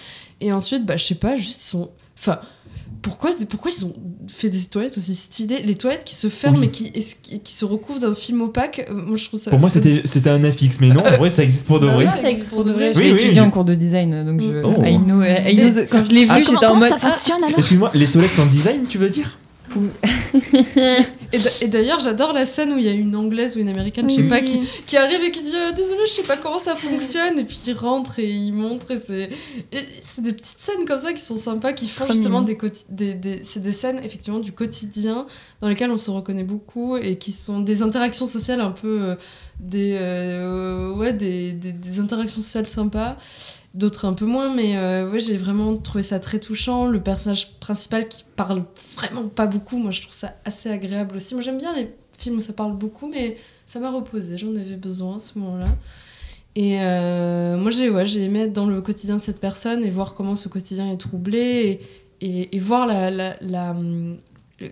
[0.41, 1.91] Et ensuite, bah, je sais pas, juste ils sont.
[2.19, 2.41] Enfin.
[3.07, 3.95] Pourquoi, pourquoi ils ont
[4.27, 5.63] fait des toilettes aussi stylées?
[5.65, 6.67] Les toilettes qui se ferment Oui.
[6.67, 9.51] et qui, et qui, qui se recouvrent d'un film opaque, euh, moi je trouve ça.
[9.51, 12.05] Pour moi, c'était un affixe, mais non, en vrai, ça existe pour de bah vrai.
[12.05, 12.91] oui, ça existe pour de vrai.
[12.97, 14.59] Oui, oui, étudié je- en cours de design, donc je...
[14.65, 14.83] Oh.
[14.85, 16.89] I know- I know the- quand je l'ai vu, Ah, j'étais comment, en comment mode.
[16.91, 17.59] ça fonctionne alors?
[17.59, 19.39] Excuse-moi, les toilettes sont design, tu veux dire?
[21.33, 23.69] Et d'a- Et d'ailleurs, j'adore la scène où il y a une anglaise ou une
[23.69, 24.29] américaine, je sais Oui.
[24.29, 27.39] pas, qui, qui arrive et qui dit euh, Désolé, je sais pas comment ça fonctionne.
[27.39, 28.93] Et puis il rentre et il montre.
[28.93, 29.29] Et
[30.03, 32.57] c'est des petites scènes comme ça qui sont sympas, qui font justement des,
[32.91, 35.27] des, des- C'est des scènes effectivement du quotidien
[35.61, 38.99] dans lesquelles on se reconnaît beaucoup et qui sont des interactions sociales un peu.
[39.03, 39.15] euh,
[39.59, 43.17] des, euh, ouais, des, des, des interactions sociales sympas.
[43.77, 46.87] D'autres un peu moins, mais euh, ouais, j'ai vraiment trouvé ça très touchant.
[46.87, 48.65] Le personnage principal qui parle
[48.97, 51.35] vraiment pas beaucoup, moi je trouve ça assez agréable aussi.
[51.35, 53.37] Moi j'aime bien les films où ça parle beaucoup, mais
[53.67, 55.69] ça m'a reposé, j'en avais besoin à ce moment-là.
[56.55, 59.91] Et euh, moi j'ai ouais, j'ai aimé être dans le quotidien de cette personne et
[59.91, 61.81] voir comment ce quotidien est troublé
[62.23, 64.17] et, et, et voir la, la, la, hum,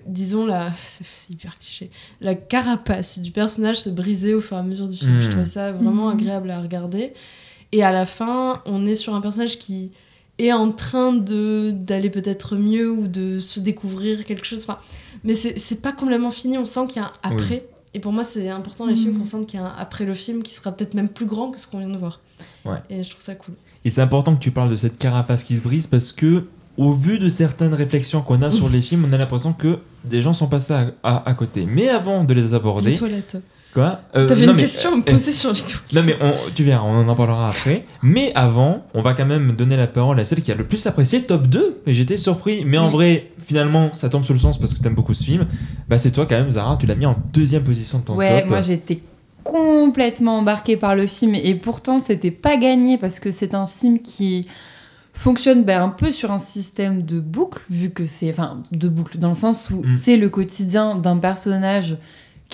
[0.06, 1.90] disons la c'est hyper cliché
[2.22, 5.18] la carapace du personnage se briser au fur et à mesure du film.
[5.18, 5.20] Mm.
[5.20, 6.12] Je trouvais ça vraiment Mm.
[6.14, 7.12] agréable à regarder.
[7.77, 9.91] Et à la fin, on est sur un personnage qui
[10.39, 14.63] est en train de d'aller peut-être mieux ou de se découvrir quelque chose.
[14.63, 14.79] Enfin,
[15.25, 16.57] mais c'est c'est pas complètement fini.
[16.57, 17.67] On sent qu'il y a un après.
[17.97, 18.99] Et pour moi, c'est important les Mhm.
[19.03, 21.27] films qu'on sente qu'il y a un après le film qui sera peut-être même plus
[21.27, 22.21] grand que ce qu'on vient de voir.
[22.65, 22.79] Ouais.
[22.91, 23.55] Et je trouve ça cool.
[23.85, 26.47] Et c'est important que tu parles de cette carapace qui se brise parce que,
[26.77, 30.23] au vu de certaines réflexions qu'on a sur les films, on a l'impression que des
[30.23, 31.67] gens sont passés à, à- à côté.
[31.69, 32.91] Mais avant de les aborder.
[32.91, 33.37] Les toilettes.
[33.75, 35.93] Quoi Euh, T'avais une mais, question à me euh, poser sur les toilettes.
[35.93, 37.85] Non mais on- tu verras, on en parlera après.
[38.03, 40.87] Mais avant, on va quand même donner la parole à celle qui a le plus
[40.87, 41.81] apprécié top 2.
[41.87, 42.65] Et j'étais surpris.
[42.65, 42.93] Mais en Oui.
[42.93, 45.47] vrai, finalement, ça tombe sous le sens parce que t'aimes beaucoup ce film.
[45.89, 46.77] Bah c'est toi quand même, Zara.
[46.79, 48.51] Tu l'as mis en deuxième position de ton Ouais, top.
[48.51, 49.01] moi j'étais
[49.43, 53.99] complètement embarquée par le film et pourtant c'était pas gagné parce que c'est un film
[54.01, 54.49] qui
[55.13, 59.19] fonctionne ben, un peu sur un système de boucle vu que c'est enfin de boucle
[59.19, 59.91] dans le sens où Mm.
[60.03, 61.97] c'est le quotidien d'un personnage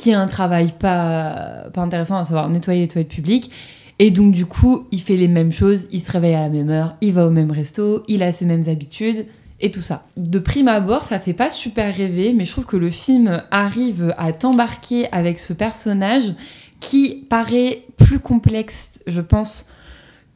[0.01, 3.51] qui a un travail pas pas intéressant à savoir nettoyer les toilettes publiques
[3.99, 6.71] et donc du coup il fait les mêmes choses il se réveille à la même
[6.71, 9.27] heure il va au même resto il a ses mêmes habitudes
[9.63, 10.07] et tout ça.
[10.17, 14.15] De prime abord, ça fait pas super rêver, mais je trouve que le film arrive
[14.17, 16.33] à t'embarquer avec ce personnage
[16.81, 19.69] qui paraît plus complexe, je pense,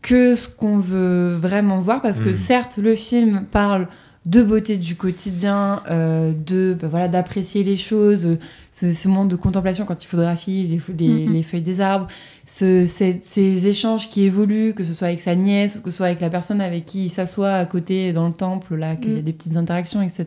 [0.03, 2.35] que ce qu'on veut vraiment voir, parce que Mhm.
[2.35, 3.89] certes, le film parle
[4.27, 8.39] de beauté du quotidien, euh, de bah voilà d'apprécier les choses, euh,
[8.73, 11.33] ce, ce moment de contemplation quand il photographie les, les- Mhm.
[11.35, 12.07] les feuilles des arbres,
[12.47, 15.99] ce- ces, ces échanges qui évoluent, que ce soit avec sa nièce ou que ce
[15.99, 19.13] soit avec la personne avec qui il s'assoit à côté dans le temple, là, qu'il
[19.13, 19.25] y a Mm.
[19.25, 20.27] des petites interactions, etc.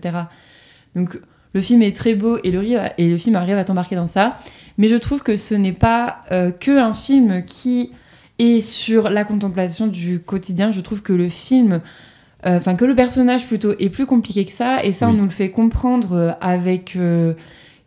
[0.95, 1.19] Donc
[1.53, 4.05] le film est très beau et le, ri- et le film arrive à t'embarquer dans
[4.07, 4.37] ça,
[4.77, 7.89] mais je trouve que ce n'est pas euh, que un film qui
[8.37, 10.69] est sur la contemplation du quotidien.
[10.69, 11.81] Je trouve que le film
[12.43, 15.29] enfin que le personnage plutôt est plus compliqué que ça, et ça on nous le
[15.29, 17.33] fait comprendre euh, avec euh,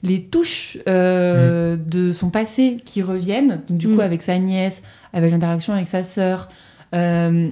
[0.02, 4.00] les touches euh, de son passé qui reviennent, donc du coup Mm.
[4.00, 4.82] avec sa nièce,
[5.12, 6.48] avec l'interaction avec sa sœur,
[6.94, 7.50] euh,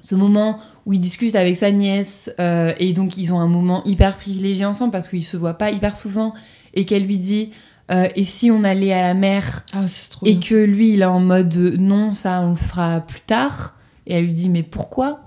[0.00, 3.82] ce moment où il discute avec sa nièce, euh, et donc ils ont un moment
[3.84, 6.34] hyper privilégié ensemble parce qu'ils se voient pas hyper souvent,
[6.74, 7.50] et qu'elle lui dit
[7.90, 9.64] euh, et si on allait à la mer?
[9.74, 9.84] Ah,
[10.24, 10.40] et bien.
[10.40, 13.74] que lui il est en mode euh, non ça on le fera plus tard
[14.06, 15.20] et elle lui dit mais pourquoi?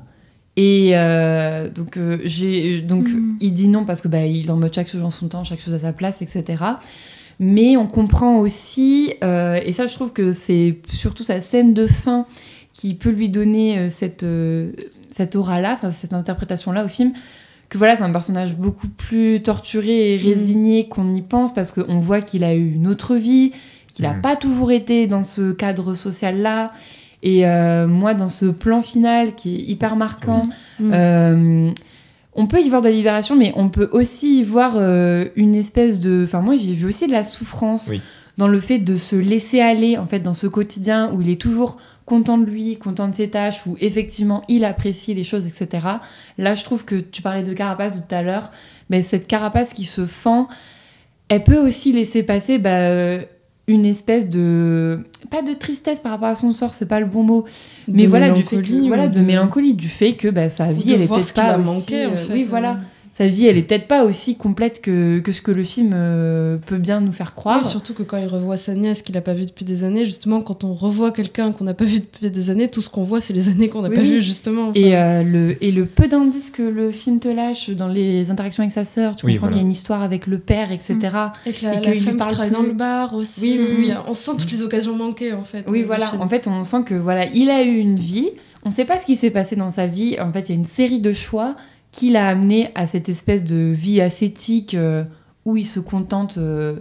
[0.57, 3.07] Et euh, donc euh, j'ai donc
[3.41, 5.43] il dit non parce que bah il est en mode chaque chose en son temps
[5.43, 6.63] chaque chose à sa place etc
[7.39, 11.85] mais on comprend aussi euh, et ça je trouve que c'est surtout sa scène de
[11.85, 12.25] fin
[12.73, 14.71] qui peut lui donner euh, cette euh,
[15.11, 17.11] cette aura là enfin cette interprétation là au film
[17.67, 21.97] que voilà, c'est un personnage beaucoup plus torturé et résigné qu'on y pense parce qu'on
[21.97, 23.53] voit qu'il a eu une autre vie,
[23.91, 24.21] qu'il n'a Mhm.
[24.21, 26.71] pas toujours été dans ce cadre social-là.
[27.27, 30.47] Et euh, moi, dans ce plan final qui est hyper marquant,
[30.79, 30.91] Mhm.
[30.93, 31.71] euh,
[32.35, 35.55] on peut y voir de la libération, mais on peut aussi y voir euh, une
[35.55, 36.21] espèce de.
[36.25, 37.99] Enfin, moi, j'ai vu aussi de la souffrance Oui.
[38.37, 41.41] dans le fait de se laisser aller, en fait, dans ce quotidien où il est
[41.41, 45.87] toujours content de lui, content de ses tâches, où effectivement il apprécie les choses, etc.
[46.37, 48.51] Là, je trouve que tu parlais de carapace tout à l'heure,
[48.91, 50.47] mais cette carapace qui se fend,
[51.29, 53.23] elle peut aussi laisser passer bah, euh,
[53.67, 54.99] une espèce de
[55.31, 57.45] pas de tristesse par rapport à son sort, c'est pas le bon mot,
[57.87, 59.21] mais De voilà du fait que- voilà de...
[59.21, 61.01] mélancolie, du fait que bah, sa vie elle
[61.33, 62.47] qu'il pas a aussi, manqué, en euh, fait, oui euh.
[62.49, 62.77] voilà,
[63.17, 66.57] sa vie elle est peut-être pas aussi complète que, que ce que le film euh,
[66.57, 67.61] peut bien nous faire croire.
[67.63, 70.03] Oui, surtout que quand il revoit sa nièce qu'il n'a pas vue depuis des années,
[70.03, 73.03] justement, quand on revoit quelqu'un qu'on n'a pas vu depuis des années, tout ce qu'on
[73.03, 74.15] voit, c'est les années qu'on n'a Oui, pas oui.
[74.15, 74.71] vues, justement.
[74.75, 78.63] Et, euh, le, et le peu d'indices que le film te lâche dans les interactions
[78.63, 79.53] avec sa sœur, tu Oui, comprends voilà.
[79.53, 80.97] qu'il y a une histoire avec le père, etc.
[81.45, 82.57] Et que la, Et la qu'il lui femme qui parle travaille plus.
[82.57, 83.57] dans le bar aussi.
[83.57, 83.93] Oui, oui, oui.
[84.07, 85.63] On sent toutes les occasions manquées, en fait.
[85.69, 86.11] Oui, euh, voilà.
[86.19, 88.27] En fait, on sent que voilà, il a eu une vie.
[88.65, 90.17] On ne sait pas ce qui s'est passé dans sa vie.
[90.19, 91.55] En fait, il y a une série de choix
[91.95, 95.05] qui l'a amené à cette espèce de vie ascétique euh,
[95.45, 96.37] où il se contente.
[96.37, 96.79] euh,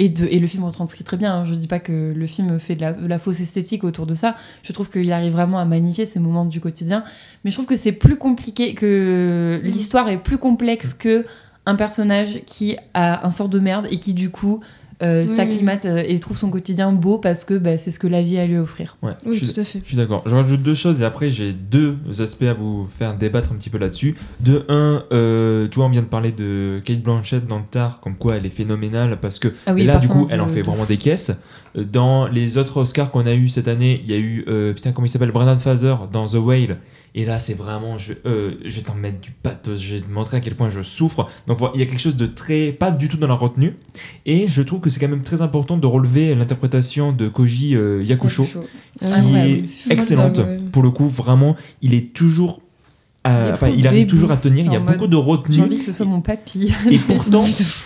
[0.00, 1.32] et, de, et le film retranscrit très bien.
[1.36, 1.44] hein.
[1.44, 4.14] Je dis pas que le film fait de la, de la fausse esthétique autour de
[4.14, 4.34] ça.
[4.64, 7.04] Je trouve qu'il arrive vraiment à magnifier ces moments du quotidien.
[7.44, 11.24] Mais je trouve que c'est plus compliqué, que l'histoire est plus complexe que
[11.64, 14.60] un personnage qui a un sort de merde et qui du coup
[15.02, 15.36] euh, Oui.
[15.36, 18.38] s'acclimate euh, et trouve son quotidien beau parce que bah, c'est ce que la vie
[18.38, 18.96] a à lui offrir.
[19.02, 19.80] Ouais, Oui, je suis- tout à fait.
[19.82, 20.22] Je suis d'accord.
[20.26, 23.70] Je rajoute deux choses et après j'ai deux aspects à vous faire débattre un petit
[23.70, 24.14] peu là-dessus.
[24.40, 28.00] De un, euh, tu vois, on vient de parler de Kate Blanchett dans le Tar,
[28.00, 30.50] comme quoi elle est phénoménale parce que Ah oui, là du coup elle en de-
[30.52, 30.88] fait de vraiment fou.
[30.88, 31.30] des caisses.
[31.76, 34.72] Euh, Dans les autres Oscars qu'on a eu cette année, il y a eu euh,
[34.72, 35.30] putain comment il s'appelle?
[35.32, 36.78] Brendan Fraser dans The Whale.
[37.18, 40.10] Et là, c'est vraiment, je, euh, je vais t'en mettre du pathos, je vais te
[40.10, 41.26] montrer à quel point je souffre.
[41.46, 43.74] Donc voilà, il y a quelque chose de très, pas du tout dans la retenue.
[44.26, 48.04] Et je trouve que c'est quand même très important de relever l'interprétation de Koji euh,
[48.04, 48.68] Yakusho, Yakusho.
[49.00, 50.42] qui est excellente.
[50.72, 52.60] Pour le coup, vraiment, il est toujours,
[53.26, 54.64] à- Il enfin, arrive toujours à tenir.
[54.66, 55.56] Il y a beaucoup de retenue.
[55.56, 56.72] J'ai envie que ce soit mon papy.
[56.90, 57.44] Et pourtant,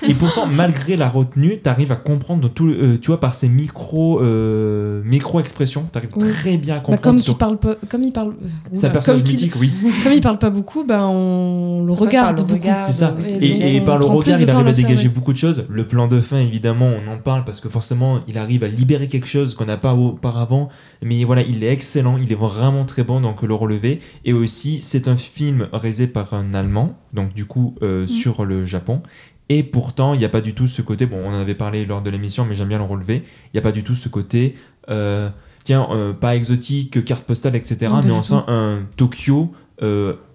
[0.08, 3.48] et pourtant, malgré la retenue, tu arrives à comprendre tout, euh, tu vois, par ces
[3.48, 6.30] micro, euh, micro expressions, tu arrives Oui.
[6.30, 7.02] très bien à Bah, comprendre.
[7.02, 8.28] comme, sur- il parle pas, comme il parle.
[8.42, 9.70] euh, C'est un personnage mythique, oui.
[10.04, 12.68] Comme il parle pas beaucoup, bah, on le regarde beaucoup.
[12.86, 13.14] C'est ça.
[13.40, 15.64] Et par le regard, il arrive à dégager beaucoup de choses.
[15.68, 19.08] Le plan de fin, évidemment, on en parle parce que forcément, il arrive à libérer
[19.08, 20.68] quelque chose qu'on n'a pas auparavant.
[21.02, 24.00] Mais voilà, il est excellent, il est vraiment très bon, donc le relever.
[24.24, 25.29] Et aussi, c'est un film
[25.72, 29.02] réalisé par un Allemand, donc du coup, euh, sur le Japon.
[29.48, 31.84] Et pourtant, il n'y a pas du tout ce côté, bon, on en avait parlé
[31.84, 33.22] lors de l'émission, mais j'aime bien le relever.
[33.46, 34.54] Il n'y a pas du tout ce côté,
[34.88, 35.28] euh,
[35.64, 37.92] tiens, euh, pas exotique, carte postale, etc.
[38.04, 39.52] Mais on sent un Tokyo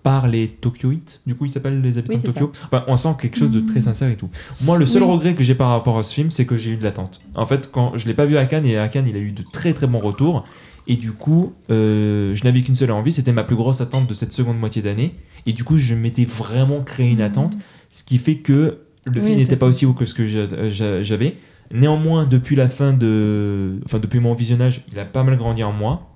[0.06, 2.52] par les Tokyoïtes, du coup, ils s'appellent les habitants Oui, de Tokyo.
[2.66, 4.30] Enfin, on sent quelque chose de très sincère et tout.
[4.62, 5.10] Moi, le seul Oui.
[5.10, 7.22] regret que j'ai par rapport à ce film, c'est que j'ai eu de l'attente.
[7.34, 9.32] En fait, quand je l'ai pas vu à Cannes, et à Cannes, il a eu
[9.32, 10.46] de très très bons retours.
[10.88, 14.14] Et du coup, euh, je n'avais qu'une seule envie, c'était ma plus grosse attente de
[14.14, 15.16] cette seconde moitié d'année.
[15.48, 17.54] Et du coup, je m'étais vraiment créé une attente,
[17.90, 18.80] ce qui fait que
[19.12, 21.38] le Oui, film n'était pas aussi haut que ce que j'a- j'a- j'avais.
[21.72, 25.72] Néanmoins, depuis la fin de, enfin depuis mon visionnage, il a pas mal grandi en
[25.74, 26.10] moi.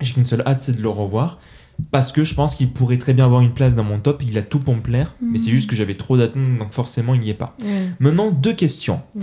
[0.00, 1.38] J'ai qu'une seule hâte, c'est de le revoir.
[1.90, 4.22] Parce que je pense qu'il pourrait très bien avoir une place dans mon top.
[4.26, 5.14] Il a tout pour me plaire.
[5.22, 5.56] Mais c'est Mhm.
[5.56, 7.56] juste que j'avais trop d'attentes, donc forcément, il n'y est pas.
[8.00, 9.00] Maintenant, deux questions.
[9.14, 9.22] Mhm.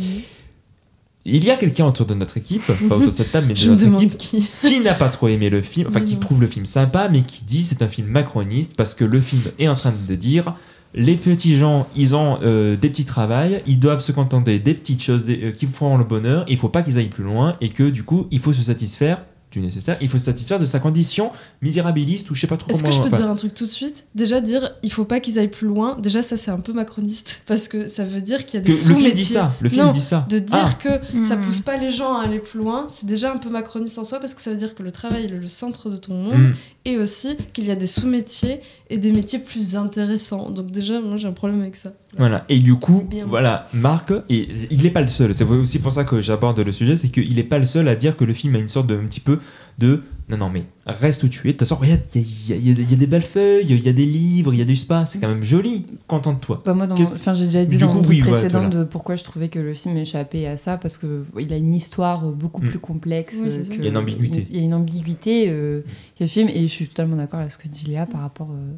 [1.30, 3.70] Il y a quelqu'un autour de notre équipe, pas autour de cette table, mais de
[3.70, 4.50] notre équipe, qui.
[4.62, 7.44] qui n'a pas trop aimé le film, enfin qui trouve le film sympa, mais qui
[7.44, 10.56] dit c'est un film macroniste parce que le film est en train de dire
[10.94, 15.04] les petits gens, ils ont euh, des petits travails, ils doivent se contenter des petites
[15.04, 17.90] choses euh, qui feront le bonheur, il faut pas qu'ils aillent plus loin et que
[17.90, 21.32] du coup il faut se satisfaire du nécessaire, il faut se satisfaire de sa condition
[21.62, 23.70] misérabiliste ou je sais pas trop Est-ce que je peux dire un truc tout de
[23.70, 24.06] suite?
[24.14, 25.96] Déjà dire il faut pas qu'ils aillent plus loin.
[26.02, 28.72] Déjà ça c'est un peu macroniste parce que ça veut dire qu'il y a des
[28.72, 29.36] le film dit sous-métiers.
[29.36, 30.26] ça, le film Non, dit ça.
[30.30, 30.74] De dire Ah.
[30.82, 31.42] que ça Hmm.
[31.42, 34.20] pousse pas les gens à aller plus loin, c'est déjà un peu macroniste en soi
[34.20, 36.52] parce que ça veut dire que le travail est le centre de ton monde Mm.
[36.88, 40.50] Et aussi qu'il y a des sous-métiers et des métiers plus intéressants.
[40.50, 41.92] Donc déjà moi j'ai un problème avec ça.
[42.18, 43.26] Voilà, et du coup, Bien.
[43.28, 46.72] voilà, Marc, et il n'est pas le seul, c'est aussi pour ça que j'aborde le
[46.72, 48.88] sujet, c'est qu'il n'est pas le seul à dire que le film a une sorte
[48.88, 49.40] de un petit peu
[49.78, 52.56] de non, non, mais reste où tu es, de toute façon, regarde, il y a,
[52.58, 54.76] y y y des belles feuilles, il y a des livres, il y a du
[54.76, 56.64] spa, c'est quand même joli, contente-toi.
[56.66, 58.60] Bah, moi, dans enfin, j'ai déjà dit Du dans coup, mon truc oui, voilà, précédent
[58.68, 58.76] voilà.
[58.76, 61.74] de pourquoi je trouvais que le film échappait à ça, parce que il a une
[61.74, 62.70] histoire beaucoup Mm.
[62.70, 63.38] plus complexe.
[63.42, 64.44] Oui, que- Il y a une ambiguïté.
[64.50, 65.82] Il y a une ambiguïté euh,
[66.18, 68.50] que le film, et je suis totalement d'accord avec ce que dit Léa par rapport
[68.52, 68.74] euh,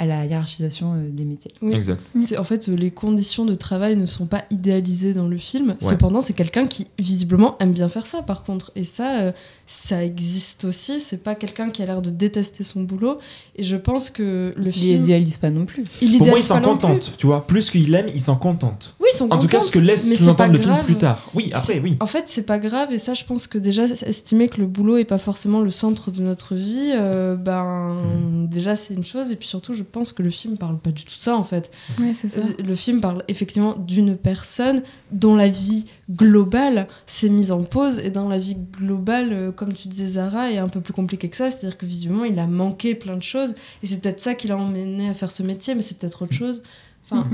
[0.00, 1.52] à la hiérarchisation euh, des métiers.
[1.60, 1.74] Oui.
[1.74, 2.00] Exact.
[2.20, 5.70] C'est en fait euh, les conditions de travail ne sont pas idéalisées dans le film.
[5.70, 5.76] Ouais.
[5.80, 8.22] Cependant, c'est quelqu'un qui visiblement aime bien faire ça.
[8.22, 9.32] Par contre, et ça, euh,
[9.66, 11.00] ça existe aussi.
[11.00, 13.18] C'est pas quelqu'un qui a l'air de détester son boulot.
[13.56, 15.82] Et je pense que le Il film, idéalise pas non plus.
[16.00, 18.94] il Pour moi, il s'en contente, tu vois, plus qu'il aime, il s'en contente.
[19.00, 20.84] Oui, ils sont En tout cas, ce que laisse sous-entendre pas le film grave.
[20.84, 21.28] plus tard.
[21.34, 21.96] Oui, après, C'est- oui.
[22.00, 24.96] En fait, c'est pas grave, et ça, je pense que déjà, estimer que le boulot
[24.98, 28.46] est pas forcément le centre de notre vie, euh, ben, Hmm.
[28.48, 31.04] déjà, c'est une chose, et puis surtout, je pense que le film parle pas du
[31.04, 31.70] tout de ça, en fait.
[31.98, 32.40] Ouais, c'est ça.
[32.40, 34.82] Euh, Le film parle effectivement d'une personne
[35.12, 39.72] dont la vie globale s'est mise en pause, et dans la vie globale, euh, comme
[39.72, 42.46] tu disais, Zara, est un peu plus compliqué que ça, c'est-à-dire que visiblement, il a
[42.46, 45.74] manqué plein de choses, et c'est peut-être ça qui l'a emmené à faire ce métier,
[45.74, 46.62] mais c'est peut-être autre chose.
[47.10, 47.26] Enfin,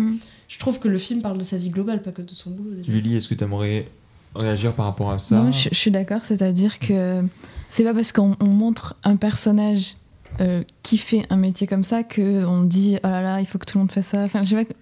[0.48, 2.70] je trouve que le film parle de sa vie globale, pas que de son boulot,
[2.74, 2.90] déjà.
[2.92, 3.88] Julie, est-ce que tu aimerais
[4.36, 7.22] réagir par rapport à ça Non, je, je suis d'accord, c'est-à-dire que
[7.66, 9.94] c'est pas parce qu'on on montre un personnage
[10.40, 13.58] euh, qui fait un métier comme ça que on dit oh là là, il faut
[13.58, 14.22] que tout le monde fasse ça.
[14.24, 14.74] Enfin, je sais pas,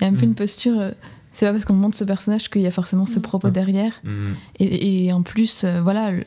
[0.00, 0.30] il y a un peu Mm.
[0.30, 0.78] une posture.
[0.78, 0.90] euh,
[1.32, 3.92] c'est pas parce qu'on montre ce personnage qu'il y a forcément ce propos derrière.
[4.04, 4.10] Mm.
[4.58, 6.24] Et, et en plus, euh, voilà, le-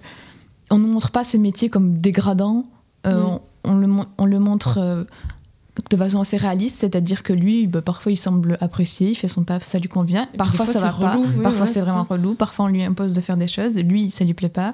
[0.72, 2.66] on ne montre pas ce métier comme dégradant.
[3.06, 3.26] euh, Mm.
[3.26, 3.88] on, on le,
[4.18, 5.04] on le montre euh,
[5.90, 9.44] de façon assez réaliste, c'est-à-dire que lui, bah, parfois il semble apprécier, il fait son
[9.44, 10.28] taf, ça lui convient.
[10.38, 11.26] Parfois fois, ça va pas, relou.
[11.36, 12.14] Oui, parfois ouais, c'est vraiment ça.
[12.14, 14.74] relou, parfois on lui impose de faire des choses, lui ça lui plaît pas,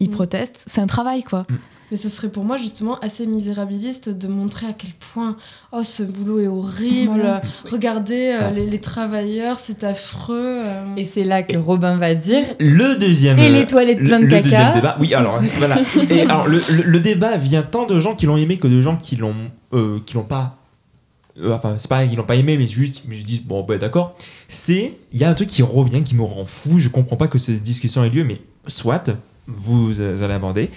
[0.00, 0.12] il Mm.
[0.12, 0.64] proteste.
[0.66, 1.46] C'est un travail quoi.
[1.92, 5.36] Mais ce serait pour moi justement assez misérabiliste de montrer à quel point
[5.72, 7.10] oh ce boulot est horrible.
[7.12, 7.42] Voilà.
[7.70, 8.50] Regardez euh, Ah.
[8.50, 10.62] les, les travailleurs, c'est affreux.
[10.64, 10.96] euh.
[10.96, 13.38] Et c'est là que Robin va dire Le deuxième.
[13.38, 14.42] Et les toilettes le- pleines de le caca.
[14.42, 14.96] deuxième débat.
[15.00, 15.76] Oui, alors voilà.
[16.08, 18.80] Et alors le, le- le débat vient tant de gens qui l'ont aimé que de
[18.80, 19.34] gens qui l'ont
[19.74, 20.56] euh, qui l'ont pas.
[21.42, 23.76] euh, enfin, c'est pas qu'ils l'ont pas aimé, mais juste ils se disent bon bah
[23.76, 24.16] d'accord.
[24.48, 26.78] C'est il y a un truc qui revient qui me rend fou.
[26.78, 29.10] Je comprends pas que cette discussion ait lieu, mais soit
[29.46, 30.70] vous euh, allez aborder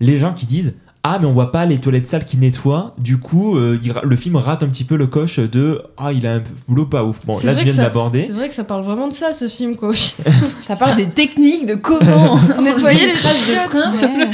[0.00, 3.18] les gens qui disent ah mais on voit pas les toilettes sales qui nettoient du
[3.18, 6.34] coup euh, il le film rate un petit peu le coche de ah il a
[6.34, 8.22] un boulot pas ouf bon C'est là vrai je viens de ça- l'aborder.
[8.22, 9.92] C'est vrai que ça parle vraiment de ça, ce film, quoi.
[10.60, 14.30] Ça parle des techniques de comment Nettoyer les traces de frein Ouais.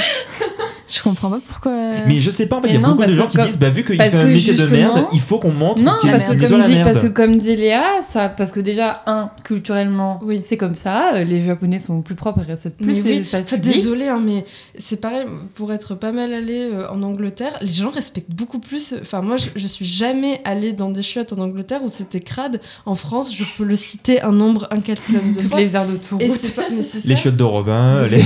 [0.95, 1.73] Je comprends pas pourquoi.
[2.07, 3.27] Mais je sais pas, en fait, il y a Mais non, beaucoup de parce gens
[3.27, 5.51] que qui comme- disent bah, vu qu'il fait un métier de merde, il faut qu'on
[5.53, 8.61] montre Non, qu'il parce que, comme dit, parce que comme dit Léa, ça, parce que
[8.61, 12.87] déjà, un, culturellement, c'est comme ça, euh, les Japonais sont plus propres et respectent plus
[12.87, 14.45] Mais oui, espaces enfin, désolé, hein, mais
[14.79, 18.95] c'est pareil, pour être pas mal allé euh, en Angleterre, les gens respectent beaucoup plus.
[19.01, 22.61] Enfin, moi, je, je suis jamais allée dans des chiottes en Angleterre où c'était crade.
[22.87, 25.59] En France, je peux le citer un nombre incalculable de Toutes fois.
[25.61, 26.23] les aires d'autoroute.
[26.23, 28.23] Et c'est pas, mais c'est Les chiottes de Robin, les...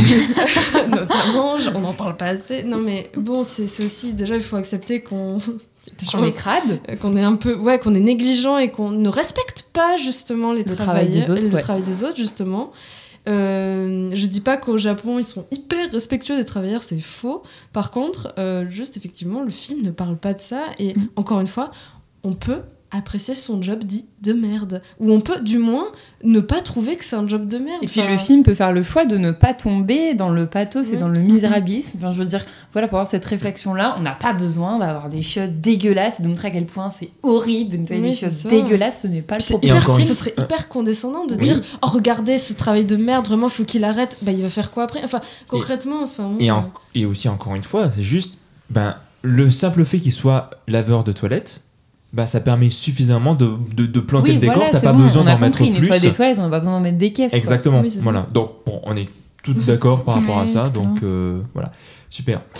[0.88, 2.57] Notamment, on n'en parle pas assez.
[2.64, 5.38] Non, mais bon, c'est aussi, déjà, il faut accepter qu'on.
[6.12, 6.80] Qu'on est crade.
[6.90, 7.54] Euh, Qu'on est un peu.
[7.56, 11.26] Ouais, qu'on est négligent et qu'on ne respecte pas, justement, les Le travail travailleurs.
[11.26, 11.60] des autres, le ouais.
[11.60, 12.70] travail des autres, justement.
[13.28, 17.42] Euh, je dis pas qu'au Japon ils sont hyper respectueux des travailleurs, c'est faux.
[17.74, 20.62] Par contre, euh, juste effectivement, le film ne parle pas de ça.
[20.78, 21.08] Et Mm.
[21.16, 21.70] encore une fois,
[22.24, 24.82] on peut apprécier son job dit de merde.
[24.98, 25.86] Ou on peut du moins
[26.24, 27.82] ne pas trouver que c'est un job de merde.
[27.82, 30.46] Et puis Enfin, le film peut faire le choix de ne pas tomber dans le
[30.46, 31.98] pathos et dans le misérabilisme.
[31.98, 35.22] Enfin, je veux dire, voilà, pour avoir cette réflexion-là, on n'a pas besoin d'avoir des
[35.22, 38.32] chiottes dégueulasses et de montrer à quel point c'est horrible de nettoyer Oui, des chiottes
[38.32, 38.48] ça.
[38.48, 39.02] dégueulasses.
[39.02, 39.66] Ce n'est pas le c'est propos.
[39.68, 41.42] Hyper, une- ce serait hyper condescendant de Oui.
[41.42, 44.70] dire oh regardez ce travail de merde vraiment faut qu'il arrête bah il va faire
[44.70, 45.00] quoi après?
[45.04, 48.38] Enfin concrètement enfin et, bon, en- et aussi, encore une fois, c'est juste
[48.70, 51.62] ben, le simple fait qu'il soit laveur de toilettes,
[52.12, 55.04] bah, ça permet suffisamment de, de, de planter Oui, le décor, voilà, t'as pas bon,
[55.04, 55.70] besoin d'en mettre plus.
[55.70, 57.34] nettoyer des toilettes, on n'a pas besoin d'en mettre des caisses.
[57.34, 58.26] Exactement, Oui, voilà.
[58.32, 59.08] Donc, bon, on est
[59.42, 61.70] tous d'accord par rapport à ça, donc euh, voilà,
[62.10, 62.40] super.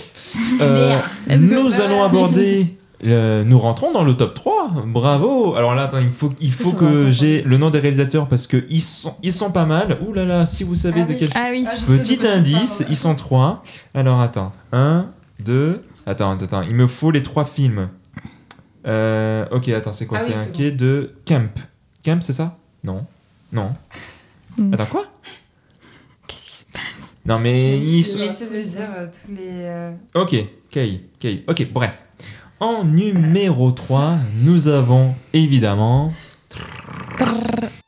[0.61, 1.35] Euh, go.
[1.39, 2.67] nous allons aborder.
[3.03, 4.73] nous rentrons dans le top 3.
[4.85, 5.55] Bravo.
[5.55, 8.45] Alors là, attends, il faut, il que faut que j'ai le nom des réalisateurs parce
[8.45, 9.97] que ils sont, ils sont pas mal.
[10.05, 11.17] Ouh là là, si vous savez Ah de oui.
[11.19, 11.65] quel Ah oui.
[11.67, 13.63] Ah, petit indice, ils sont trois.
[13.95, 15.07] Alors attends, un,
[15.43, 15.81] deux.
[16.05, 17.87] Attends, attends, attends, il me faut les trois films.
[18.89, 21.49] Euh, ok, attends, c'est quoi Ah C'est oui, un quai de Camp.
[22.03, 23.05] Camp, c'est ça Non.
[23.51, 23.71] Non.
[24.57, 24.73] Hmm.
[24.73, 25.05] Attends, quoi
[26.27, 26.81] Qu'est-ce qui se passe
[27.25, 28.17] Non, mais ils sont.
[28.17, 29.47] Il essaie de dire euh, tous les.
[29.47, 30.35] euh, Ok,
[30.69, 31.43] Kay, Kay.
[31.47, 31.95] Ok, bref.
[32.59, 36.11] En numéro 3, nous avons évidemment.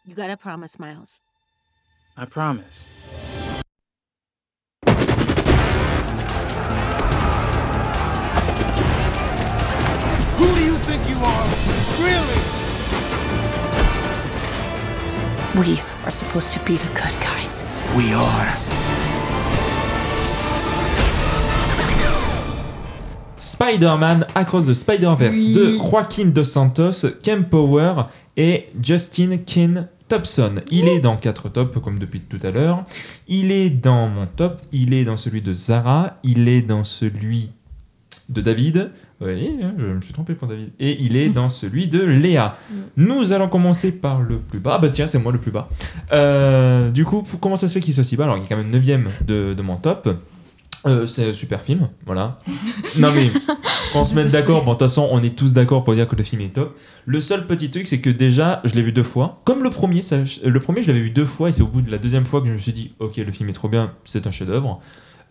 [0.07, 1.19] You gotta promise, Miles.
[2.17, 2.89] I promise.
[10.85, 11.47] Think you are?
[11.99, 12.41] Really?
[15.55, 17.63] We are supposed to be the good guys.
[17.95, 18.57] We are.
[23.39, 25.53] Spider-Man Across the Spider-Verse Oui.
[25.53, 28.05] de Joaquin Dos Santos, Ken Power
[28.37, 30.55] et Justin Kin Thompson.
[30.71, 32.83] Il est dans 4 tops comme depuis tout à l'heure.
[33.27, 37.49] Il est dans mon top, il est dans celui de Zara, il est dans celui
[38.29, 38.91] de David.
[39.21, 40.71] Oui, hein, je me suis trompé pour David.
[40.79, 42.57] Et il est dans celui de Léa.
[42.97, 44.73] Nous allons commencer par le plus bas.
[44.75, 45.69] Ah bah tiens, c'est moi le plus bas.
[46.11, 48.23] Euh, du coup, comment ça se fait qu'il soit si bas?
[48.23, 50.09] Alors, il est quand même 9ème de, de mon top.
[50.87, 52.39] Euh, c'est un super film, voilà.
[52.99, 53.29] non mais,
[53.93, 56.15] qu'on se mette d'accord, bon de toute façon on est tous d'accord pour dire que
[56.15, 56.75] le film est top.
[57.05, 60.01] Le seul petit truc c'est que déjà je l'ai vu deux fois, comme le premier,
[60.01, 62.25] ça- le premier je l'avais vu deux fois et c'est au bout de la deuxième
[62.25, 64.47] fois que je me suis dit ok le film est trop bien, c'est un chef
[64.47, 64.81] d'œuvre.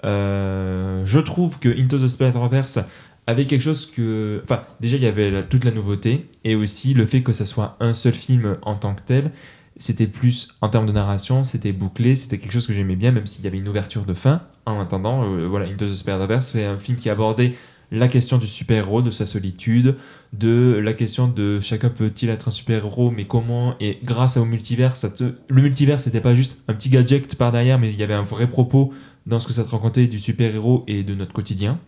[0.05, 2.79] Euh, je trouve que Into the Spider-Verse
[3.31, 4.41] avait quelque chose que...
[4.45, 7.77] Enfin déjà il y avait toute la nouveauté et aussi le fait que ça soit
[7.81, 9.31] un seul film en tant que tel.
[9.77, 13.27] C'était plus en termes de narration, c'était bouclé, c'était quelque chose que j'aimais bien, même
[13.27, 14.43] s'il y avait une ouverture de fin.
[14.67, 17.55] En attendant, euh, voilà, Into the Spider-Verse c'est un film qui abordait
[17.93, 19.97] la question du super-héros, de sa solitude,
[20.33, 24.95] de la question de chacun peut-il être un super-héros, mais comment, et grâce au multivers,
[25.49, 28.23] le multivers c'était pas juste un petit gadget par derrière, mais il y avait un
[28.23, 28.93] vrai propos
[29.27, 31.79] dans ce que ça te racontait du super-héros et de notre quotidien.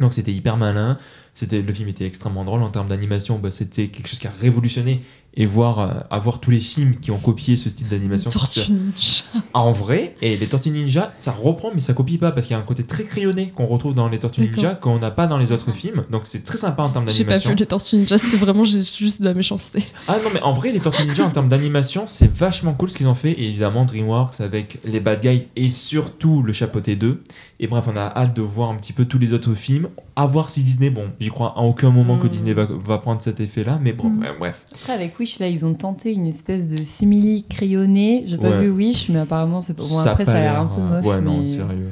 [0.00, 0.98] Donc c'était hyper malin,
[1.34, 4.32] c'était le film était extrêmement drôle en termes d'animation, bah, c'était quelque chose qui a
[4.40, 5.02] révolutionné
[5.38, 8.30] et voir euh, avoir tous les films qui ont copié ce style d'animation.
[8.30, 9.24] Tortue Ninja.
[9.52, 12.58] en vrai, et les Tortues Ninja, ça reprend, mais ça copie pas parce qu'il y
[12.58, 14.40] a un côté très crayonné qu'on retrouve dans les Tortues.
[14.40, 16.04] Ninja qu'on n'a pas dans les autres films.
[16.10, 17.50] Donc c'est très sympa en termes J'ai pas d'animation.
[17.50, 19.84] vu les Tortues Ninja, c'était vraiment juste juste de la méchanceté.
[20.08, 22.96] Ah non, mais en vrai, les Tortues Ninja en termes d'animation, c'est vachement cool ce
[22.96, 23.32] qu'ils ont fait.
[23.32, 27.22] Et évidemment, DreamWorks avec les Bad Guys et surtout le Chapeauté 2.
[27.58, 29.88] Et bref, on a hâte de voir un petit peu tous les autres films.
[30.14, 32.30] À voir si Disney, bon, j'y crois à aucun moment que Mm.
[32.30, 33.78] Disney va, va prendre cet effet-là.
[33.82, 34.20] Mais bon, Mm.
[34.20, 34.62] ouais, bref.
[34.74, 38.24] Après, avec Wish, là, ils ont tenté une espèce de simili crayonné.
[38.26, 38.60] J'ai pas Ouais.
[38.62, 39.74] vu Wish, mais apparemment, c'est.
[39.76, 41.06] Bon, Ça après, ça a l'air un peu euh, moche.
[41.06, 41.88] ouais, non, mais- sérieux.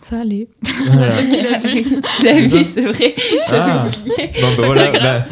[0.00, 0.46] Ça allait.
[0.92, 1.14] Voilà.
[1.22, 1.82] Tu l'as vu
[2.16, 3.14] Tu l'as vu, c'est vrai.
[3.50, 3.86] J'avais Ah.
[3.86, 4.30] oublié.
[4.40, 5.24] Bon, bah voilà, pas grave.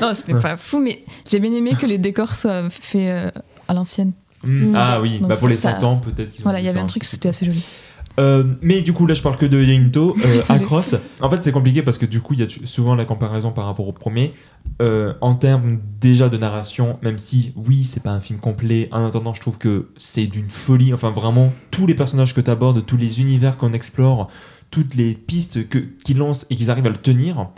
[0.00, 3.30] non, c'était pas fou, mais j'ai bien aimé que les décors soient faits euh,
[3.68, 4.12] à l'ancienne.
[4.42, 4.74] Mm.
[4.74, 6.68] Ah oui, Donc bah pour les 100 ça- ans, peut-être qu'ils ont Voilà, il y
[6.68, 7.62] avait un truc, c'était assez joli.
[8.18, 10.42] Euh, mais du coup, là, je parle que de Yinto, euh.
[10.48, 10.96] Across.
[11.20, 13.66] En fait, c'est compliqué parce que du coup, il y a souvent la comparaison par
[13.66, 14.34] rapport au premier.
[14.82, 19.06] Euh, en termes déjà de narration, même si oui, c'est pas un film complet, en
[19.06, 20.92] attendant, je trouve que c'est d'une folie.
[20.92, 24.28] Enfin, vraiment, tous les personnages que tu abordes, tous les univers qu'on explore,
[24.70, 27.48] toutes les pistes qu'ils lancent et qu'ils arrivent à le tenir,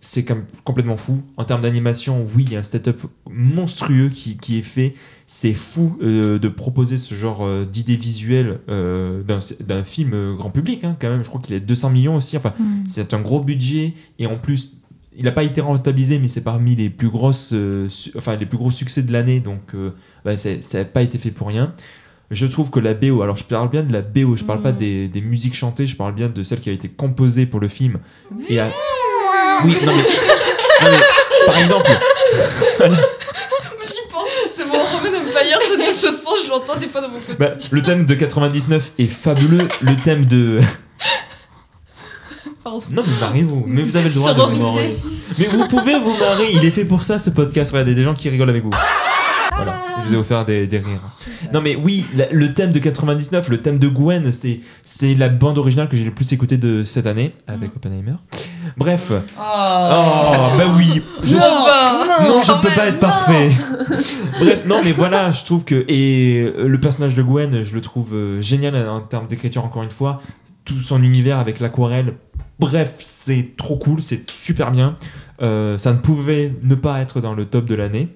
[0.00, 0.24] c'est
[0.64, 1.22] complètement fou.
[1.36, 4.94] En termes d'animation, oui, il y a un setup monstrueux qui, qui est fait.
[5.26, 10.50] C'est fou euh, de proposer ce genre euh, d'idée visuelle euh, d'un film euh, grand
[10.50, 11.24] public, hein, quand même.
[11.24, 12.36] Je crois qu'il est 200 millions aussi.
[12.36, 12.84] Enfin, Mm.
[12.86, 13.94] c'est un gros budget.
[14.20, 14.74] Et en plus,
[15.16, 18.58] il n'a pas été rentabilisé, mais c'est parmi les plus, grosses, euh, enfin, les plus
[18.58, 19.40] gros succès de l'année.
[19.40, 19.74] Donc,
[20.24, 21.74] bah, ça n'a pas été fait pour rien.
[22.30, 24.72] Je trouve que la BO, alors je parle bien de la BO, je parle pas
[24.72, 27.68] des, des musiques chantées, je parle bien de celle qui a été composée pour le
[27.68, 27.98] film.
[28.48, 28.68] Et à-
[29.64, 30.02] Oui, non mais,
[30.90, 31.90] non, mais, par exemple,
[33.84, 37.20] J'y pense, c'est mon Roman Empire, de ce son, je l'entends des fois dans mon
[37.20, 37.34] côté.
[37.38, 40.60] bah, le thème de 99 est fabuleux, le thème de...
[42.64, 42.82] Pardon.
[42.90, 44.96] Non mais mariez-vous, mais vous avez le droit de vous marier.
[45.38, 48.14] Mais vous pouvez vous marier, il est fait pour ça ce podcast, regardez, des gens
[48.14, 48.72] qui rigolent avec vous.
[49.56, 51.00] Voilà, je vous ai offert des, des rires.
[51.52, 55.28] Non mais oui, la- le thème de 99, le thème de Gwen, c'est c'est la
[55.30, 58.14] bande originale que j'ai le plus écoutée de cette année, avec Oppenheimer.
[58.76, 59.10] Bref.
[59.10, 61.02] Oh, bah oui.
[61.24, 63.50] Je Non, suis- non, non, je ne peux pas être parfait.
[64.40, 65.84] Bref, non, mais voilà, je trouve que.
[65.88, 69.82] Et euh, le personnage de Gwen, je le trouve euh, génial en termes d'écriture, encore
[69.82, 70.20] une fois.
[70.64, 72.14] Tout son univers avec l'aquarelle.
[72.58, 74.96] Bref, c'est trop cool, c'est super bien.
[75.42, 78.08] Euh, ça ne pouvait ne pas être dans le top de l'année.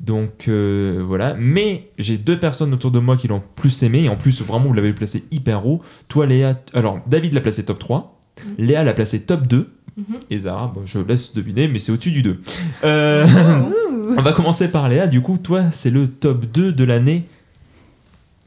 [0.00, 4.08] Donc euh, voilà, mais j'ai deux personnes autour de moi qui l'ont plus aimé, et
[4.08, 5.80] en plus vraiment vous l'avez placé hyper haut.
[6.08, 8.20] Toi Léa, alors David l'a placé top 3,
[8.58, 10.04] Léa l'a placé top 2, Mhm.
[10.28, 12.38] et Zara, bon, je laisse deviner, mais c'est au-dessus du 2.
[12.84, 13.26] Euh,
[14.18, 17.24] on va commencer par Léa, du coup toi c'est le top 2 de l'année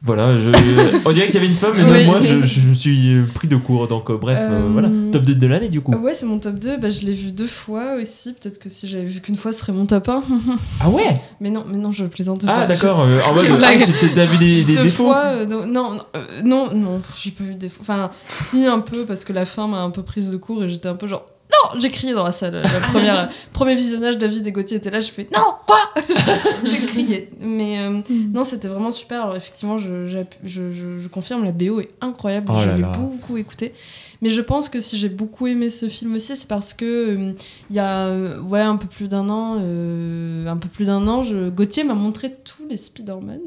[0.02, 0.50] Voilà, je...
[1.06, 3.48] on dirait qu'il y avait une femme, mais moi je, je me suis euh, pris
[3.50, 3.88] de court.
[3.88, 4.90] Donc, euh, bref, euh, Euh, voilà.
[5.12, 5.92] Top 2 de l'année, du coup.
[5.94, 6.78] Ouais, c'est mon top 2.
[6.78, 8.34] Bah, je l'ai vu deux fois aussi.
[8.34, 10.24] Peut-être que si j'avais vu qu'une fois, ce serait mon top 1.
[10.82, 11.18] Ah ouais?
[11.42, 13.00] Mais non, mais non, je plaisante Ah, d'accord.
[13.00, 13.74] En mode, ah,
[14.16, 17.44] t'as vu des, des deux défauts fois, non, non, non, euh, non, non, j'ai pas
[17.44, 17.82] vu de défauts.
[17.82, 20.70] Enfin, si, un peu, parce que la fin m'a un peu prise de court et
[20.70, 21.26] j'étais un peu genre.
[21.74, 22.62] Non, j'ai crié dans la salle.
[22.62, 25.00] La première, euh, premier visionnage, David et Gauthier étaient là.
[25.00, 25.80] J'ai fait non, quoi
[26.64, 27.30] J'ai crié.
[27.40, 28.02] Mais euh,
[28.34, 29.24] non, c'était vraiment super.
[29.24, 32.48] Alors effectivement, je, j'app- je, je- je confirme, la BO est incroyable.
[32.52, 33.74] Oh je l'ai beaucoup écouté.
[34.22, 37.32] Mais je pense que si j'ai beaucoup aimé ce film aussi, c'est parce que euh,
[37.70, 41.08] il y a euh, ouais un peu plus d'un an, euh, un peu plus d'un
[41.08, 43.40] an, je, Gauthier m'a montré tous les Spider-Man.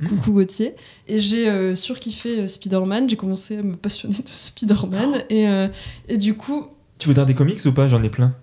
[0.00, 0.08] Hmm.
[0.08, 0.74] Coucou Gauthier.
[1.06, 3.08] Et j'ai euh, surkiffé Spider-Man.
[3.08, 5.68] J'ai commencé à me passionner de Spider-Man et, euh,
[6.08, 6.66] et du coup
[6.98, 7.88] Tu voudrais des comics ou pas?
[7.88, 8.34] J'en ai plein.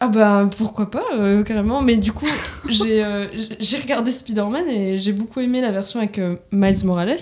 [0.00, 1.82] ah bah pourquoi pas euh, carrément.
[1.82, 2.26] Mais du coup
[2.68, 3.26] j'ai euh,
[3.60, 7.16] j'ai- regardé Spider-Man et j'ai beaucoup aimé la version avec euh, Miles Morales.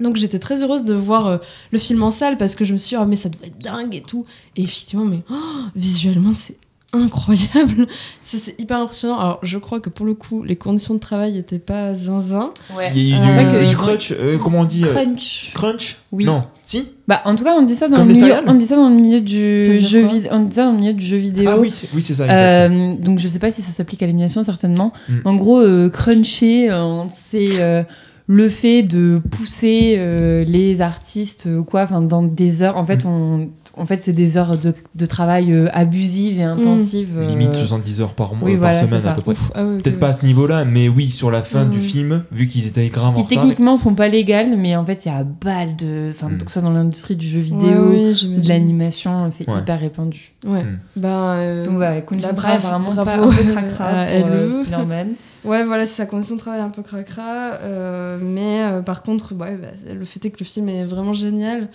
[0.00, 1.40] Donc j'étais très heureuse de voir
[1.72, 3.58] le film en salle parce que je me suis dit, ah mais ça doit être
[3.58, 4.24] dingue et tout.
[4.54, 5.34] Et effectivement, mais oh,
[5.74, 6.56] visuellement c'est
[6.92, 7.86] incroyable.
[8.20, 9.18] C'est hyper impressionnant.
[9.18, 12.52] Alors je crois que pour le coup, les conditions de travail n'étaient pas zinzin.
[12.76, 12.90] Ouais.
[12.94, 15.50] Il y a eu Euh, du, crunch, euh, comment on dit euh, Crunch.
[15.54, 16.24] Crunch Oui.
[16.24, 16.42] Non.
[16.64, 18.76] Si Bah, en tout cas, on dit ça dans, Comme le milieu, on dit ça
[18.76, 20.30] dans le milieu du jeu vidéo.
[20.32, 21.48] On dit ça dans le milieu du jeu vidéo.
[21.50, 22.24] Ah oui, oui c'est ça.
[22.24, 22.36] exact.
[22.36, 24.92] Euh, donc je sais pas si ça s'applique à l'animation certainement.
[25.08, 25.14] Mm.
[25.24, 27.82] En gros, euh, cruncher, euh, c'est euh,
[28.26, 32.76] le fait de pousser euh, les artistes euh, quoi, enfin dans des heures.
[32.76, 33.08] En fait, Mm.
[33.08, 37.16] on, en fait, c'est des heures de, de travail euh, abusives et intensives.
[37.16, 39.34] euh, Limite 70 heures par mois, oui, par voilà, semaine à peu près.
[39.54, 41.84] Ah Peut-être pas à ce niveau-là, mais oui, sur la fin du ouais.
[41.84, 43.44] film, vu qu'ils étaient grave en qui retard.
[43.44, 46.10] techniquement sont pas légales, mais en fait, il y a balle de.
[46.10, 46.38] Enfin, Mm.
[46.38, 49.58] que ce soit dans l'industrie du jeu vidéo, de l'animation, c'est Ouais.
[49.60, 50.32] hyper répandu.
[50.46, 50.62] Ouais.
[50.64, 50.78] Mm.
[50.96, 52.04] Ben, euh, Donc, ouais,
[52.36, 54.64] travail bravo- vraiment pas un peu cracra pour euh, LE.
[54.64, 55.08] Spider-Man.
[55.44, 57.54] Ouais, voilà, c'est sa condition de travail un peu cracra.
[57.62, 61.12] euh, mais euh, par contre, ouais, bah, le fait est que le film est vraiment
[61.12, 61.68] génial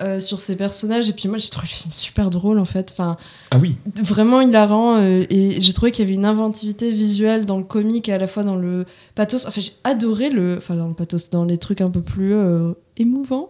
[0.00, 1.08] euh, sur ses personnages.
[1.08, 2.88] Et puis moi, j'ai trouvé le film super drôle en fait.
[2.92, 3.16] Enfin,
[3.50, 3.76] Ah oui.
[4.02, 4.96] vraiment hilarant.
[4.96, 8.18] euh, et j'ai trouvé qu'il y avait une inventivité visuelle dans le comique et à
[8.18, 9.46] la fois dans le pathos.
[9.46, 10.56] Enfin, j'ai adoré le.
[10.58, 13.48] Enfin, dans le pathos, dans les trucs un peu plus euh, émouvants.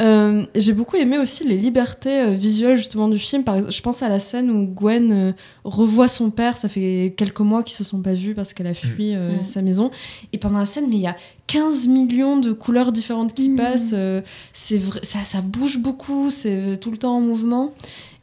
[0.00, 3.44] Euh, j'ai beaucoup aimé aussi les libertés euh, visuelles justement du film.
[3.44, 5.32] Par exemple, je pense à la scène où Gwen euh,
[5.64, 6.56] revoit son père.
[6.56, 9.42] Ça fait quelques mois qu'ils se sont pas vus parce qu'elle a fui euh, Mm.
[9.42, 9.90] sa maison.
[10.32, 11.16] Et pendant la scène, mais il y a
[11.46, 13.90] 15 millions de couleurs différentes qui passent.
[13.92, 14.20] euh,
[14.52, 16.30] c'est vrai, ça, ça bouge beaucoup.
[16.30, 17.72] C'est tout le temps en mouvement.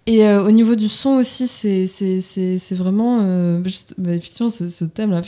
[0.06, 3.20] Et euh, au niveau du son aussi, c'est c'est- c'est- c'est vraiment.
[3.22, 5.22] euh, juste- bah, effectivement, ce, ce thème-là,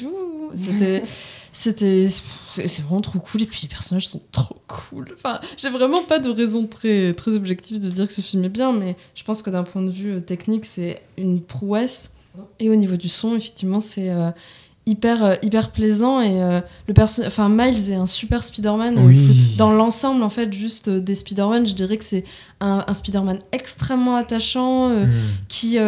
[0.54, 1.04] c'était.
[1.58, 2.10] C'était.
[2.52, 3.44] C'est vraiment trop cool.
[3.44, 5.08] Et puis les personnages sont trop cool.
[5.16, 8.50] Enfin, j'ai vraiment pas de raison très, très objective de dire que ce film est
[8.50, 12.12] bien, mais je pense que d'un point de vue euh, technique, c'est une prouesse.
[12.60, 14.10] Et au niveau du son, effectivement, c'est.
[14.10, 14.32] euh,
[14.88, 19.56] hyper euh, hyper plaisant et euh, le perso enfin Miles est un super Spider-Man Oui.
[19.58, 22.24] dans l'ensemble en fait juste euh, des Spider-Man je dirais que c'est
[22.60, 25.12] un, un Spider-Man extrêmement attachant euh, Mm.
[25.48, 25.80] qui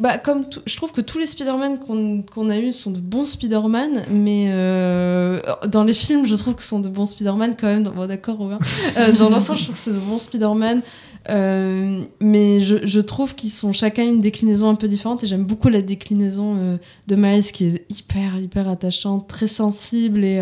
[0.00, 4.04] bah, comme je trouve que tous les Spider-Man qu'on a eu sont de bons Spider-Man,
[4.10, 7.82] mais euh, dans les films, je trouve que sont de bons Spider-Man quand même.
[7.84, 8.58] Bon, d'accord, Robin.
[8.96, 10.82] Euh, dans l'ensemble, je trouve que c'est de bons Spider-Man.
[11.28, 15.68] Euh, mais je, trouve qu'ils sont chacun une déclinaison un peu différente et j'aime beaucoup
[15.68, 16.76] la déclinaison euh,
[17.08, 20.40] de Miles qui est hyper hyper attachante, très sensible et.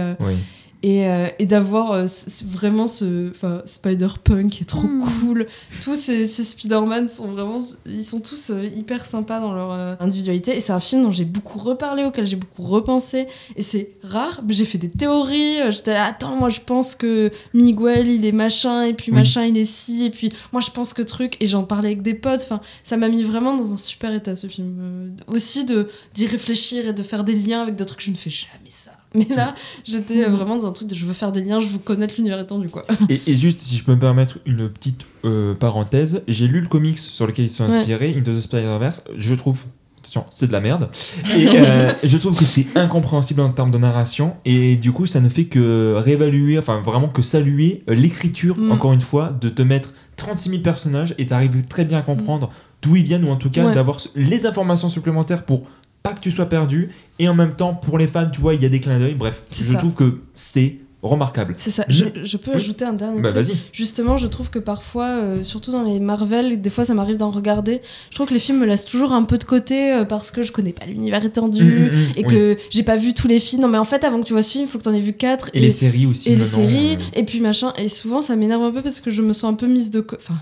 [0.83, 2.07] Et, euh, et d'avoir euh,
[2.47, 3.33] vraiment ce
[3.67, 5.05] Spider-Punk qui est trop Mm.
[5.21, 5.47] cool.
[5.83, 9.95] Tous ces, ces Spider-Man sont vraiment ils sont tous euh, hyper sympas dans leur euh,
[10.01, 13.27] individualité et c'est un film dont j'ai beaucoup reparlé, auquel j'ai beaucoup repensé
[13.57, 17.31] et c'est rare, mais j'ai fait des théories, j'étais là attends, moi je pense que
[17.55, 19.19] Miguel il est machin et puis Oui.
[19.19, 22.03] machin il est ci et puis moi je pense que truc et j'en parlais avec
[22.03, 24.77] des potes, enfin ça m'a mis vraiment dans un super état ce film.
[24.81, 28.17] Euh, aussi de d'y réfléchir et de faire des liens avec d'autres trucs je ne
[28.17, 28.93] fais jamais ça.
[29.15, 29.55] Mais là,
[29.85, 32.39] j'étais vraiment dans un truc de je veux faire des liens, je veux connaître l'univers
[32.41, 32.83] étendu quoi.
[33.09, 36.67] Et, et juste, si je peux me permettre une petite euh, parenthèse, j'ai lu le
[36.67, 37.77] comics sur lequel ils sont Ouais.
[37.79, 39.05] inspirés, Into the Spider-Verse.
[39.17, 39.65] Je trouve,
[40.01, 40.91] attention, c'est de la merde.
[41.37, 44.35] Et euh, je trouve que c'est incompréhensible en termes de narration.
[44.45, 48.73] Et du coup, ça ne fait que réévaluer, enfin vraiment que saluer l'écriture, Mm.
[48.73, 52.51] encore une fois, de te mettre 36 000 personnages et t'arrives très bien à comprendre
[52.83, 53.75] d'où ils viennent, ou en tout cas Ouais.
[53.75, 55.63] d'avoir les informations supplémentaires pour
[56.03, 56.91] pas que tu sois perdu.
[57.19, 59.15] Et en même temps, pour les fans, tu vois, il y a des clins d'œil.
[59.15, 59.75] Bref, je ça.
[59.79, 61.55] trouve que c'est remarquable.
[61.57, 61.85] C'est ça.
[61.89, 62.05] Je,
[62.37, 62.57] peux Oui.
[62.57, 63.55] ajouter un dernier Bah, truc.
[63.73, 67.31] Justement, je trouve que parfois, euh, surtout dans les Marvel, des fois ça m'arrive d'en
[67.31, 67.81] regarder.
[68.11, 70.43] Je trouve que les films me laissent toujours un peu de côté euh, parce que
[70.43, 72.35] je connais pas l'univers étendu Mm, mm, mm, et oui.
[72.35, 73.63] que j'ai pas vu tous les films.
[73.63, 74.99] Non, mais en fait, avant que tu vois ce film, il faut que t'en aies
[75.01, 75.51] vu quatre.
[75.55, 77.05] Et les séries aussi, Et les séries, euh.
[77.21, 77.73] et puis machin.
[77.79, 80.01] Et souvent, ça m'énerve un peu parce que je me sens un peu mise de
[80.01, 80.21] côté.
[80.29, 80.41] Enfin,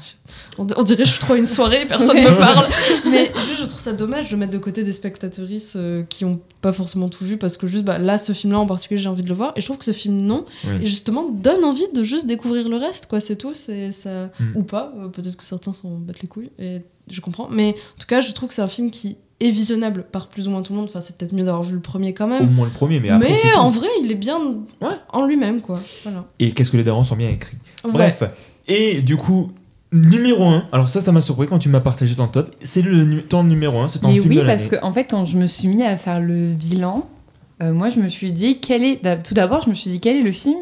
[0.56, 2.22] on, on dirait que je suis trop à une soirée, personne Ok.
[2.30, 2.66] me parle.
[3.10, 6.40] Mais juste, je trouve ça dommage de mettre de côté des spectatrices euh, qui ont
[6.60, 9.22] pas forcément tout vu parce que juste bah, là, ce film-là en particulier, j'ai envie
[9.22, 9.52] de le voir.
[9.56, 10.44] Et je trouve que ce film, non.
[10.64, 10.74] Oui.
[10.82, 13.20] Et justement, donne envie de juste découvrir le reste, quoi.
[13.20, 13.54] C'est tout.
[13.54, 14.26] C'est ça.
[14.40, 14.56] Mm.
[14.56, 14.92] Ou pas.
[14.98, 16.50] Euh, Peut-être que certains s'en battent les couilles.
[16.58, 16.80] Et
[17.10, 17.48] je comprends.
[17.50, 20.48] Mais en tout cas, je trouve que c'est un film qui est visionnable par plus
[20.48, 20.88] ou moins tout le monde.
[20.88, 22.50] Enfin, c'est peut-être mieux d'avoir vu le premier quand Au même.
[22.50, 23.28] moins le premier, mais après.
[23.28, 23.58] tout.
[23.58, 24.38] en vrai, il est bien
[25.12, 25.78] en lui-même, quoi.
[26.04, 26.24] Voilà.
[26.38, 27.58] Et qu'est-ce que les darons sont bien écrits.
[27.84, 27.92] Ouais.
[27.92, 28.22] Bref.
[28.66, 29.52] Et du coup,
[29.92, 30.66] numéro 1.
[30.72, 32.54] Alors ça, ça m'a surpris quand tu m'as partagé ton top.
[32.60, 34.68] C'est le ton numéro 1, c'est ton Mais film oui, de parce l'année.
[34.68, 37.06] que en fait, quand je me suis mis à faire le bilan,
[37.62, 39.02] euh, moi, je me suis dit quel est.
[39.02, 40.58] d'ab- Tout d'abord, je me suis dit quel est le film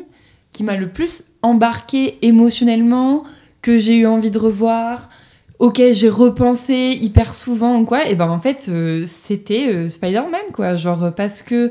[0.52, 3.24] qui m'a le plus embarqué émotionnellement,
[3.62, 5.08] que j'ai eu envie de revoir,
[5.58, 8.08] auquel j'ai repensé hyper souvent ou quoi.
[8.08, 10.76] Et ben en fait, euh, c'était euh, Spider-Man, quoi.
[10.76, 11.70] Genre parce que,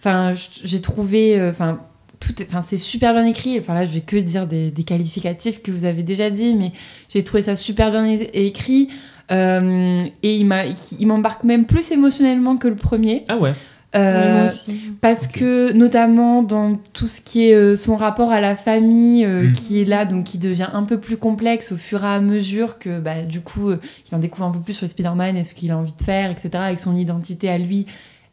[0.00, 0.34] enfin,
[0.64, 1.78] j'ai trouvé, euh, enfin.
[2.20, 3.58] Tout est- Enfin, c'est super bien écrit.
[3.58, 6.72] Enfin là, je vais que dire des, des qualificatifs que vous avez déjà dit, mais
[7.08, 8.88] j'ai trouvé ça super bien écrit.
[9.30, 10.62] Euh, et il m'a,
[10.98, 13.24] il m'embarque même plus émotionnellement que le premier.
[13.28, 13.52] Ah ouais.
[13.96, 14.78] Euh, moi aussi.
[15.00, 19.44] Parce que notamment dans tout ce qui est euh, son rapport à la famille euh,
[19.48, 19.52] Mm.
[19.54, 22.78] qui est là, donc qui devient un peu plus complexe au fur et à mesure
[22.78, 23.80] que bah, du coup euh,
[24.10, 26.30] il en découvre un peu plus sur Spider-Man et ce qu'il a envie de faire,
[26.30, 26.50] etc.
[26.56, 27.86] Avec son identité à lui,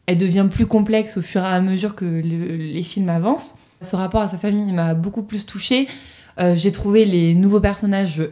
[0.06, 3.58] elle devient plus complexe au fur et à mesure que le- les films avancent.
[3.86, 5.88] Ce rapport à sa famille m'a beaucoup plus touchée.
[6.38, 8.22] Euh, J'ai trouvé les nouveaux personnages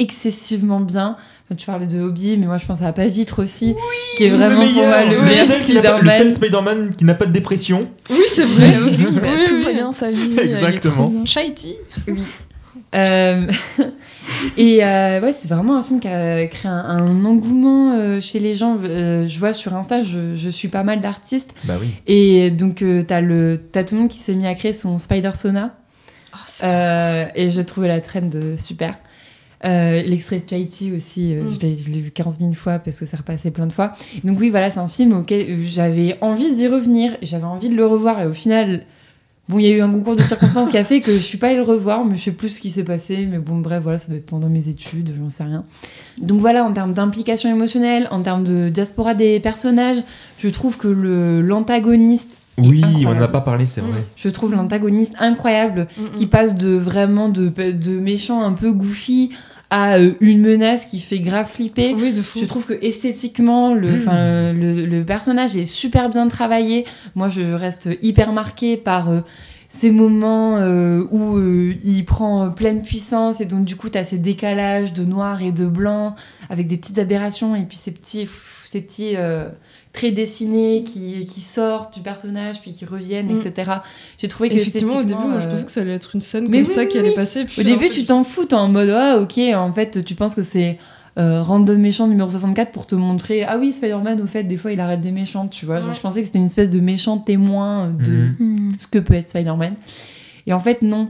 [0.00, 1.16] excessivement bien.
[1.44, 3.74] Enfin, tu parlais de Hobby, mais moi je pense à Pas Vitre aussi,
[4.16, 6.94] qui est vraiment le pour moi meilleur, le le meilleur seul Spider-Man.
[6.96, 7.88] Qui n'a pas de dépression.
[8.10, 8.76] Oui, c'est vrai.
[8.84, 9.62] Oui, Oui, oui, tout oui.
[9.64, 10.38] va bien sa vie.
[10.38, 11.12] Exactement.
[11.24, 11.74] Chaiti.
[12.06, 12.22] Oui.
[12.94, 13.46] Euh,
[14.56, 18.38] et euh, ouais, c'est vraiment un film qui a créé un, un engouement euh, chez
[18.40, 18.78] les gens.
[18.82, 21.52] Euh, je vois sur Insta, je, je suis pas mal d'artistes.
[21.64, 21.88] Bah oui.
[22.06, 24.98] Et donc, euh, t'as le- t'as tout le monde qui s'est mis à créer son
[24.98, 25.76] Spider Sona.
[26.62, 28.94] Euh, et j'ai trouvé la trend super.
[29.64, 31.52] Euh, L'extrait de Chaiti aussi, euh, Mm.
[31.54, 33.92] je l'ai je l'ai vu 15 000 fois parce que c'est repassé plein de fois.
[34.22, 37.84] Donc oui, voilà, c'est un film auquel j'avais envie d'y revenir, j'avais envie de le
[37.84, 38.84] revoir et au final,
[39.48, 41.38] bon, il y a eu un concours de circonstances qui a fait que je suis
[41.38, 43.26] pas allée le revoir, mais je sais plus ce qui s'est passé.
[43.30, 45.64] Mais bon, bref, voilà, ça doit être pendant mes études, j'en sais rien.
[46.20, 49.98] Donc voilà, en termes d'implication émotionnelle, en termes de diaspora des personnages,
[50.38, 53.18] je trouve que le- l'antagoniste Oui, on incroyable.
[53.18, 54.04] n'en a pas parlé, c'est vrai.
[54.16, 59.30] je trouve l'antagoniste incroyable, Mm, qui passe de vraiment de, de méchant un peu goofy
[59.70, 61.94] à euh, une menace qui fait grave flipper.
[61.94, 62.38] Oui, de fou.
[62.40, 63.98] Je trouve que esthétiquement, le, Mm.
[64.00, 66.86] enfin, le, le personnage est super bien travaillé.
[67.14, 69.20] Moi, je reste hyper marquée par euh,
[69.68, 73.98] ces moments euh, où euh, il prend euh, pleine puissance et donc du coup, tu
[73.98, 76.16] as ces décalages de noir et de blanc
[76.48, 79.16] avec des petites aberrations et puis ces petits, pff, ces petits
[79.98, 83.38] euh, traits dessinés qui, qui sortent du personnage puis qui reviennent, Mm.
[83.46, 83.72] etc.
[84.18, 86.46] J'ai trouvé que Effectivement, au début, moi, je pensais que ça allait être une scène
[86.48, 87.44] mais comme oui, ça oui, qui allait passer.
[87.44, 90.34] puis Au début, tu t'en fous, t'es en mode ah ok, en fait, tu penses
[90.34, 90.78] que c'est
[91.18, 94.70] euh, random méchant numéro 64 pour te montrer ah oui, Spider-Man, au fait, des fois
[94.72, 95.80] il arrête des méchants, tu vois.
[95.80, 98.36] Genre, je pensais que c'était une espèce de méchant témoin de Mhm.
[98.70, 98.74] Hmm.
[98.78, 99.74] ce que peut être Spider-Man.
[100.46, 101.08] Et en fait, non.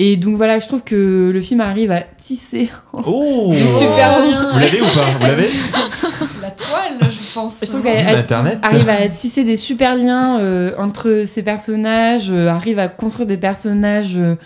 [0.00, 4.52] Et donc voilà, je trouve que le film arrive à tisser Oh super bien.
[4.52, 5.48] Vous l'avez ou pas Vous l'avez
[6.42, 7.60] La toile, je pense.
[7.60, 8.24] Je trouve qu'elle
[8.62, 13.36] arrive à tisser des super liens euh, entre ces personnages, euh, arrive à construire des
[13.38, 14.36] personnages euh,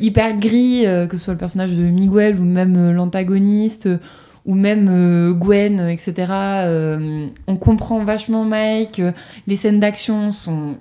[0.00, 3.86] hyper gris, euh, que ce soit le personnage de Miguel ou même euh, l'antagoniste.
[3.86, 3.98] euh,
[4.46, 6.14] ou même euh, Gwen, etc.
[6.30, 9.00] Euh, on comprend vachement Mike.
[9.00, 9.10] euh,
[9.48, 10.76] les scènes d'action sont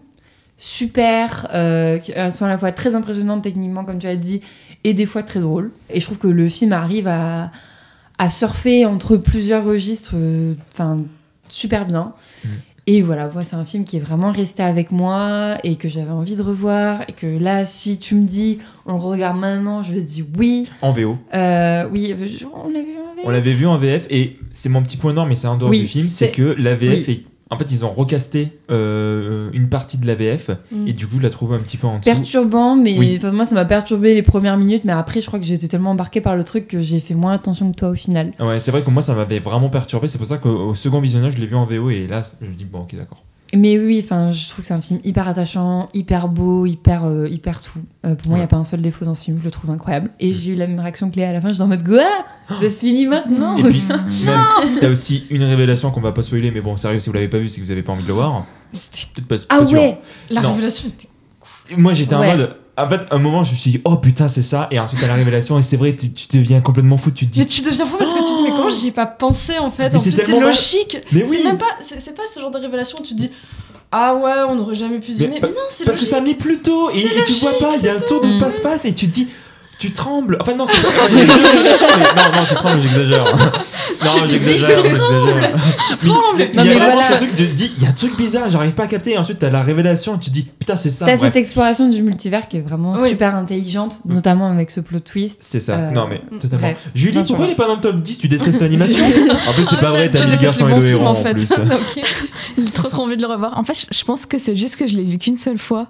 [0.58, 4.42] super, euh, qui- elles sont à la fois très impressionnantes techniquement, comme tu as dit,
[4.84, 5.72] et des fois très drôles.
[5.90, 7.52] Et je trouve que le film arrive à,
[8.18, 10.54] à surfer entre plusieurs registres, euh,
[11.50, 12.14] super bien.
[12.44, 12.48] Mm.
[12.88, 16.12] Et voilà, moi, c'est un film qui est vraiment resté avec moi et que j'avais
[16.12, 17.02] envie de revoir.
[17.08, 20.70] Et que là, si tu me dis, on le regarde maintenant, je vais dire oui.
[20.84, 21.18] En VO.
[21.34, 22.14] Euh, oui,
[22.54, 23.26] on l'a vu en VF.
[23.26, 25.72] On l'avait vu en VF et c'est mon petit point noir, mais c'est en dehors
[25.72, 27.14] Oui, du film, c'est c'est- que la VF oui.
[27.14, 27.35] est.
[27.52, 30.88] En fait, ils ont recasté euh, une partie de la VF Mm.
[30.88, 32.10] et du coup, je la trouve un petit peu en dessous.
[32.12, 33.20] perturbant, mais Oui.
[33.32, 36.22] moi ça m'a perturbé les premières minutes, mais après je crois que j'étais tellement embarquée
[36.22, 38.32] par le truc que j'ai fait moins attention que toi au final.
[38.40, 40.08] Ouais, c'est vrai que moi, ça m'avait vraiment perturbé.
[40.08, 42.48] C'est pour ça qu'au au second visionnage, je l'ai vu en VO et là, je
[42.48, 43.24] me dis, bon, ok, d'accord.
[43.54, 47.28] Mais oui, enfin, je trouve que c'est un film hyper attachant, hyper beau, hyper, euh,
[47.30, 47.80] hyper tout.
[48.06, 49.52] Euh, pour moi, il n'y a pas un seul défaut dans ce film, je le
[49.52, 50.10] trouve incroyable.
[50.20, 52.04] Et j'ai eu la même réaction que Léa à la fin, j'étais en mode quoi?
[52.50, 53.56] Ça se finit maintenant?
[53.62, 53.84] Puis,
[54.82, 57.38] t'as aussi une révélation qu'on va pas spoiler, mais bon, sérieux, si vous l'avez pas
[57.40, 58.46] vu, c'est que vous avez pas envie de le voir.
[58.74, 59.78] Peut-être pas, Ah pas sûr.
[59.78, 60.00] ouais
[60.32, 60.50] La Non.
[60.52, 61.08] révélation était.
[61.78, 62.32] Moi, j'étais Ouais.
[62.34, 62.56] en mode.
[62.78, 64.68] En fait, un moment, je me suis dit, oh putain, c'est ça.
[64.70, 67.10] Et ensuite, à la révélation, et c'est vrai, tu, tu deviens complètement fou.
[67.12, 68.88] Tu te dis, Mais tu deviens fou parce que tu te dis, mais comment j'y
[68.88, 69.90] ai pas pensé en fait?
[69.90, 70.98] Mais En c'est plus, c'est logique.
[71.12, 71.38] Mais oui.
[71.38, 73.32] C'est même pas, c'est pas ce genre de révélation où tu te dis,
[73.92, 75.40] ah ouais, on n'aurait jamais pu deviner.
[75.42, 77.84] Mais, non, c'est Parce que ça n'est plus tôt et, et tu vois pas, il
[77.84, 79.28] y a un tour de passe-passe et tu te dis,
[79.78, 80.38] tu trembles.
[80.42, 80.90] Enfin, non, c'est pas.
[81.12, 83.26] il y a des révélations, mais- non, non, tu trembles, j'exagère.
[84.04, 85.52] Non, j'exagère, j'exagère.
[85.88, 86.38] Tu trembles.
[86.38, 87.18] Mais Il y a vraiment voilà.
[87.18, 89.12] truc de dis, il y a un truc bizarre, j'arrive pas à capter.
[89.14, 91.06] Et ensuite, t'as la révélation, et tu dis, putain, c'est ça.
[91.06, 91.28] T'as Bref.
[91.34, 93.10] cette exploration du multivers qui est vraiment Oui.
[93.10, 95.38] super intelligente, notamment avec ce plot twist.
[95.42, 95.74] C'est ça.
[95.74, 96.60] Euh, non, mais totalement.
[96.68, 96.78] bref.
[96.94, 97.36] Julie, Bien sûr.
[97.36, 99.06] pourquoi il est pas dans le top 10 Tu détestes l'animation?
[99.48, 100.88] En plus, c'est pas vrai, t'as Je mis le déteste garçon les et bons le
[100.88, 101.34] films, héros en en fait.
[101.34, 101.48] plus.
[101.54, 102.04] Ok.
[102.58, 103.58] J'ai trop trop envie de le revoir.
[103.58, 105.88] En fait, je- je pense que c'est juste que je l'ai vu qu'une seule fois.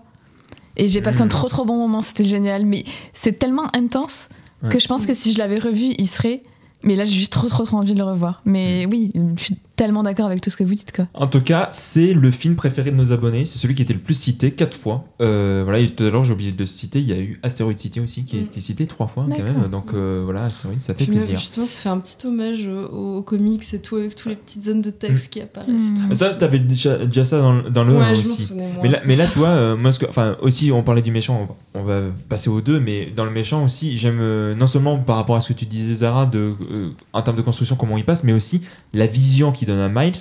[0.77, 1.29] Et j'ai passé un Mm.
[1.29, 2.65] trop trop bon moment, c'était génial.
[2.65, 2.83] Mais
[3.13, 4.29] c'est tellement intense
[4.69, 6.41] que je pense que si je l'avais revu, il serait.
[6.85, 8.41] Mais là, j'ai juste trop trop trop envie de le revoir.
[8.45, 8.51] Mm.
[8.51, 11.05] Mais oui, je suis tellement d'accord avec tout ce que vous dites, quoi.
[11.15, 13.45] En tout cas, c'est le film préféré de nos abonnés.
[13.45, 15.03] C'est celui qui était le plus cité quatre fois.
[15.21, 16.99] Euh, voilà, et tout à l'heure, j'ai oublié de le citer.
[16.99, 18.45] Il y a eu Asteroid City aussi qui a Mm.
[18.45, 19.67] été cité trois fois quand même.
[19.69, 21.37] Donc euh, voilà, Asteroid, ça fait Puis même, plaisir.
[21.39, 24.63] justement, ça fait un petit hommage aux, aux comics et tout, avec toutes les petites
[24.65, 25.29] zones de texte Mm.
[25.29, 25.91] qui apparaissent.
[25.91, 26.07] Mm.
[26.09, 26.15] tout.
[26.15, 28.41] Ça, t'avais déjà, déjà ça dans, le- dans le Ouais, 1 je m'en aussi.
[28.43, 31.11] souvenais moins, mais là, mais là tu vois, euh, moi, enfin, aussi, on parlait du
[31.11, 34.55] méchant, on va, on va passer aux deux, mais dans le méchant aussi, j'aime euh,
[34.55, 36.45] non seulement par rapport à ce que tu disais, Zara, de,
[36.75, 38.61] euh, en termes de construction, comment il passe, mais aussi
[38.93, 40.17] la vision qu'il donne à Miles.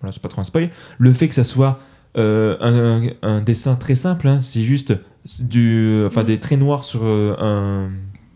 [0.00, 0.70] Voilà, c'est pas trop un spoil.
[0.98, 1.78] Le fait que ça soit
[2.18, 4.94] euh, un, un- un dessin très simple, hein, c'est juste
[5.40, 7.90] du, enfin, des traits noirs sur euh, un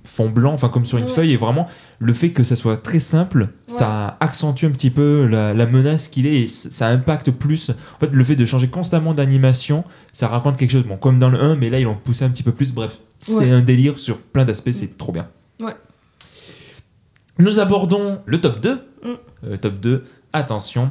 [0.04, 1.10] fond blanc, enfin comme sur une Ouais.
[1.10, 1.68] feuille, et vraiment
[1.98, 6.08] le fait que ça soit très simple, ça accentue un petit peu la, la menace
[6.08, 7.70] qu'il est et ça impacte plus.
[7.70, 9.82] En fait, le fait de changer constamment d'animation,
[10.12, 12.28] ça raconte quelque chose, bon, comme dans le 1, mais là ils l'ont poussé un
[12.30, 12.72] petit peu plus.
[12.72, 13.50] Bref, c'est Ouais.
[13.50, 15.26] un délire sur plein d'aspects, c'est trop bien.
[15.60, 15.72] Ouais.
[17.38, 18.72] Nous abordons le top 2.
[18.72, 18.78] Mm.
[19.44, 20.90] Euh, top 2, attention.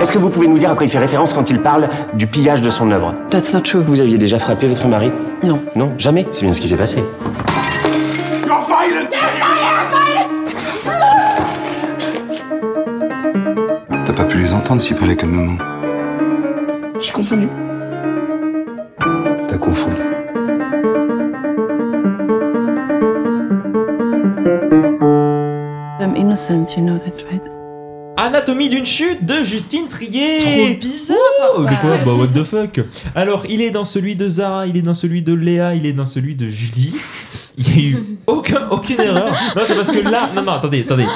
[0.00, 2.28] Est-ce que vous pouvez nous dire à quoi il fait référence quand il parle du
[2.28, 3.12] pillage de son œuvre?
[3.30, 3.82] That's not true.
[3.84, 5.10] Vous aviez déjà frappé votre mari?
[5.42, 5.58] Non.
[5.74, 7.02] Non, jamais C'est bien ce qui s'est passé.
[8.46, 9.08] You're violent!
[14.04, 15.58] T'as pas pu les entendre s'ils parlaient calmement.
[17.00, 17.48] J'ai confondu.
[19.48, 19.96] T'as confondu.
[26.28, 27.42] Innocent, you know that, right?
[28.18, 30.38] Anatomie d'une chute de Justine Trier.
[30.38, 31.16] Trop bizarre.
[31.58, 32.80] De quoi Bah what the fuck
[33.14, 35.92] Alors, il est dans celui de Zara, il est dans celui de Léa, il est
[35.92, 36.94] dans celui de Julie.
[37.56, 39.28] Il y a eu aucun, aucune erreur.
[39.56, 40.30] Non, c'est parce que là...
[40.34, 41.06] Non, non, attendez, attendez.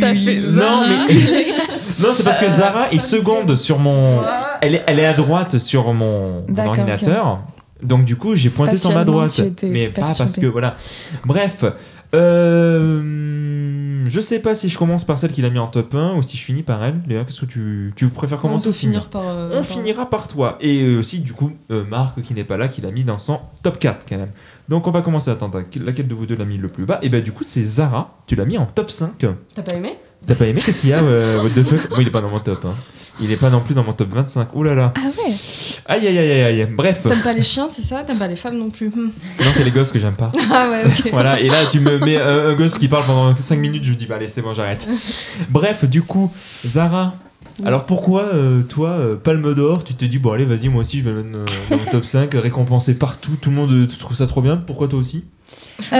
[0.00, 1.14] T'as fait Non, mais...
[2.00, 4.20] non, c'est parce que Zara est seconde sur mon...
[4.60, 7.40] Elle est, elle est à droite sur mon, ordinateur.
[7.82, 9.40] Donc du coup, j'ai pointé sur ma droite.
[9.62, 10.46] Mais pas parce que...
[10.46, 10.76] Voilà.
[11.24, 11.64] Bref.
[12.14, 13.81] Euh,
[14.12, 16.22] je sais pas si je commence par celle qu'il a mis en top 1 ou
[16.22, 17.00] si je finis par elle.
[17.08, 19.26] Léa, qu'est-ce que tu, tu préfères On commencer peut ou finir finir par.
[19.26, 20.58] euh, on par- finira par toi.
[20.60, 23.16] Et euh, aussi, du coup, euh, Marc, qui n'est pas là, qui l'a mis dans
[23.18, 24.30] son top 4 quand même.
[24.68, 25.30] Donc, on va commencer.
[25.30, 26.98] Attends, attends, laquelle de vous deux l'a mis le plus bas?
[27.00, 28.16] Et ben, du coup, c'est Zara.
[28.26, 29.24] Tu l'as mis en top 5.
[29.54, 29.96] T'as pas aimé?
[30.26, 30.60] T'as pas aimé?
[30.64, 32.64] Qu'est-ce qu'il y a What the fuck Moi, il est pas dans mon top.
[32.66, 32.74] hein.
[33.20, 34.54] Il est pas non plus dans mon top 25.
[34.56, 34.92] Ouh là là.
[34.96, 35.34] Ah ouais
[35.86, 36.68] Aïe, aïe, aïe, aïe, aïe.
[36.74, 37.02] Bref.
[37.06, 38.02] T'aimes pas les chiens, c'est ça?
[38.04, 39.10] T'aimes pas les femmes non plus Hmm.
[39.40, 40.32] Non, c'est les gosses que j'aime pas.
[40.50, 41.10] Ah ouais, ok.
[41.12, 43.90] voilà, et là tu me mets un, un gosse qui parle pendant 5 minutes, je
[43.92, 44.86] me dis bah allez c'est bon j'arrête.
[45.50, 46.30] Bref, du coup,
[46.66, 47.14] Zara,
[47.64, 50.98] alors pourquoi euh, toi, euh, Palme d'Or, tu te dis bon allez vas-y moi aussi
[50.98, 53.86] je vais le mettre euh, dans mon top 5, récompensé partout, tout le monde euh,
[53.98, 55.24] trouve ça trop bien, pourquoi toi aussi?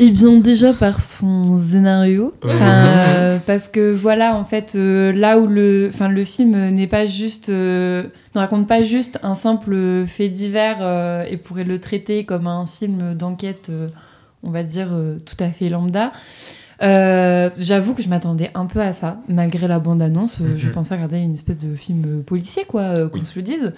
[0.00, 5.46] Et bien déjà par son scénario, euh, parce que voilà en fait euh, là où
[5.46, 8.04] le, enfin le film n'est pas juste, euh,
[8.34, 13.14] ne raconte pas juste un simple fait divers et pourrait le traiter comme un film
[13.14, 13.70] d'enquête,
[14.42, 14.88] on va dire
[15.24, 16.12] tout à fait lambda.
[16.82, 20.42] Euh, J'avoue que je m'attendais un peu à ça, malgré la bande-annonce.
[20.42, 20.72] euh, Je Mhm.
[20.74, 23.72] pensais regarder une espèce de film policier, quoi, euh, qu'on se le dise.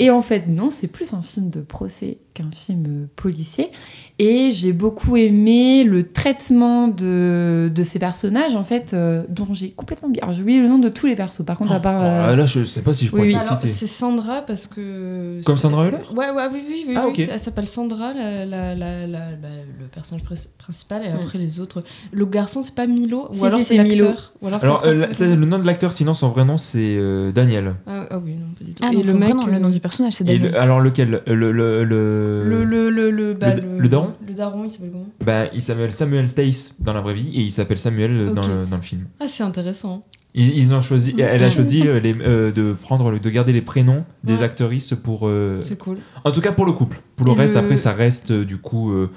[0.00, 3.70] Et en fait, non, c'est plus un film de procès qu'un film policier.
[4.18, 9.70] Et j'ai beaucoup aimé le traitement de, de ces personnages, en fait, euh, dont j'ai
[9.72, 10.22] complètement oublié.
[10.22, 12.00] Alors, j'ai oublié le nom de tous les persos, par contre, à part.
[12.00, 13.40] Bon, euh, Là je sais pas si je pourrais oui, te oui.
[13.40, 13.72] les Alors, citer.
[13.72, 15.40] c'est Sandra parce que.
[15.44, 16.94] Comme c'est- Sandra Hüller Ouais, ouais, oui, oui, oui.
[16.96, 17.12] Ah, oui.
[17.24, 17.28] ok.
[17.30, 19.48] Elle s'appelle Sandra, la, la, la, la- bah,
[19.80, 21.16] le personnage pres- principal, et Mm.
[21.22, 21.82] après les autres.
[22.12, 24.04] Le garçon, c'est pas Milo Si, Ou alors si, c'est c'est Milo.
[24.06, 26.56] l'acteur Ou alors c'est Alors, euh, c'est le nom de l'acteur, sinon son vrai nom
[26.58, 27.74] c'est euh, Daniel.
[27.86, 28.82] Ah, ah oui, non, pas du tout.
[28.82, 29.34] Ah et non, le mec.
[29.52, 30.52] le nom euh, du personnage, c'est Et Daniel.
[30.52, 31.22] le- alors lequel?
[31.26, 34.70] Le, le, le, le- Le, le, le, le, bah, le- le daron Le daron, il
[34.70, 35.06] s'appelle comment?
[35.24, 38.46] Bah, il s'appelle Samuel Tace dans la vraie vie et il s'appelle Samuel euh, dans,
[38.46, 39.06] le, dans le film.
[39.20, 40.04] Ah, c'est intéressant.
[40.34, 43.52] Ils, ils ont choisi, elle a choisi euh, les, euh, de prendre, le- de garder
[43.52, 44.42] les prénoms des Ouais.
[44.42, 45.26] actrices pour.
[45.28, 45.98] euh, C'est cool.
[46.24, 47.00] En tout cas pour le couple.
[47.16, 49.10] Pour le Et reste, le- après, ça reste euh, du coup euh,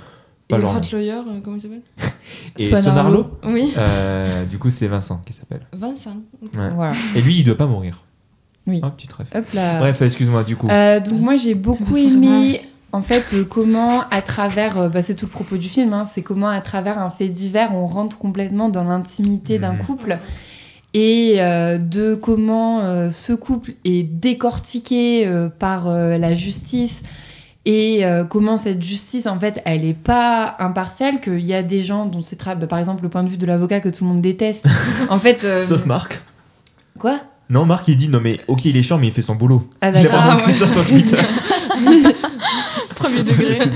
[0.49, 0.81] Et pas leur Hot.
[0.93, 1.81] Lawyer, euh, comment il s'appelle?
[2.57, 3.27] Et Swan Sonarlo.
[3.45, 3.73] Oui.
[3.77, 5.67] euh, du coup, c'est Vincent qui s'appelle.
[5.73, 6.15] Vincent.
[6.41, 6.69] Ouais.
[6.73, 6.93] Voilà.
[7.15, 8.01] Et lui, il doit pas mourir.
[8.67, 8.79] Oui.
[8.83, 9.27] Oh, petit rêve.
[9.35, 9.77] Hop là.
[9.79, 10.67] Bref, excuse-moi du coup.
[10.69, 12.61] Euh, donc moi j'ai beaucoup aimé
[12.91, 16.05] en fait euh, comment à travers euh, bah, c'est tout le propos du film hein,
[16.11, 20.17] c'est comment à travers un fait divers on rentre complètement dans l'intimité d'un couple
[20.95, 27.03] et euh, de comment euh, ce couple est décortiqué euh, par euh, la justice
[27.65, 31.83] et euh, comment cette justice, en fait, elle est pas impartiale, qu'il y a des
[31.83, 34.05] gens dont c'est tra- bah, par exemple le point de vue de l'avocat que tout
[34.05, 34.65] le monde déteste.
[35.09, 36.19] en fait, euh, Sauf Marc.
[36.97, 37.19] quoi?
[37.49, 39.69] Non, Marc, il dit non, mais ok, il est chiant, mais il fait son boulot.
[39.81, 40.71] Ah, il a Ah, écrit ça ouais.
[40.71, 41.17] sur Twitter.
[42.99, 43.57] Premier degré.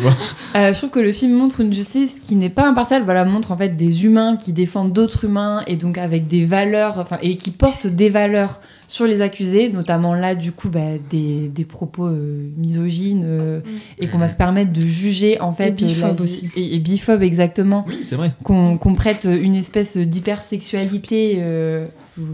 [0.55, 3.51] Euh, je trouve que le film montre une justice qui n'est pas impartiale, voilà, montre
[3.51, 7.37] en fait des humains qui défendent d'autres humains et donc avec des valeurs, enfin, et
[7.37, 12.05] qui portent des valeurs sur les accusés, notamment là du coup bah, des, des propos
[12.05, 13.61] euh, misogynes euh,
[13.97, 16.51] et qu'on va se permettre de juger en fait Et vie- aussi.
[16.55, 18.31] et, et biphobes exactement Oui, c'est vrai.
[18.43, 21.87] qu'on prête une espèce d'hypersexualité euh,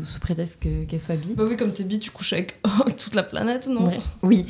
[0.03, 1.29] sous, prétexte que- qu'elle soit bi.
[1.37, 2.55] Bah oui, comme t'es bi, tu couches avec
[2.97, 3.87] toute la planète, non?
[3.87, 3.99] Ouais.
[4.23, 4.45] Oui.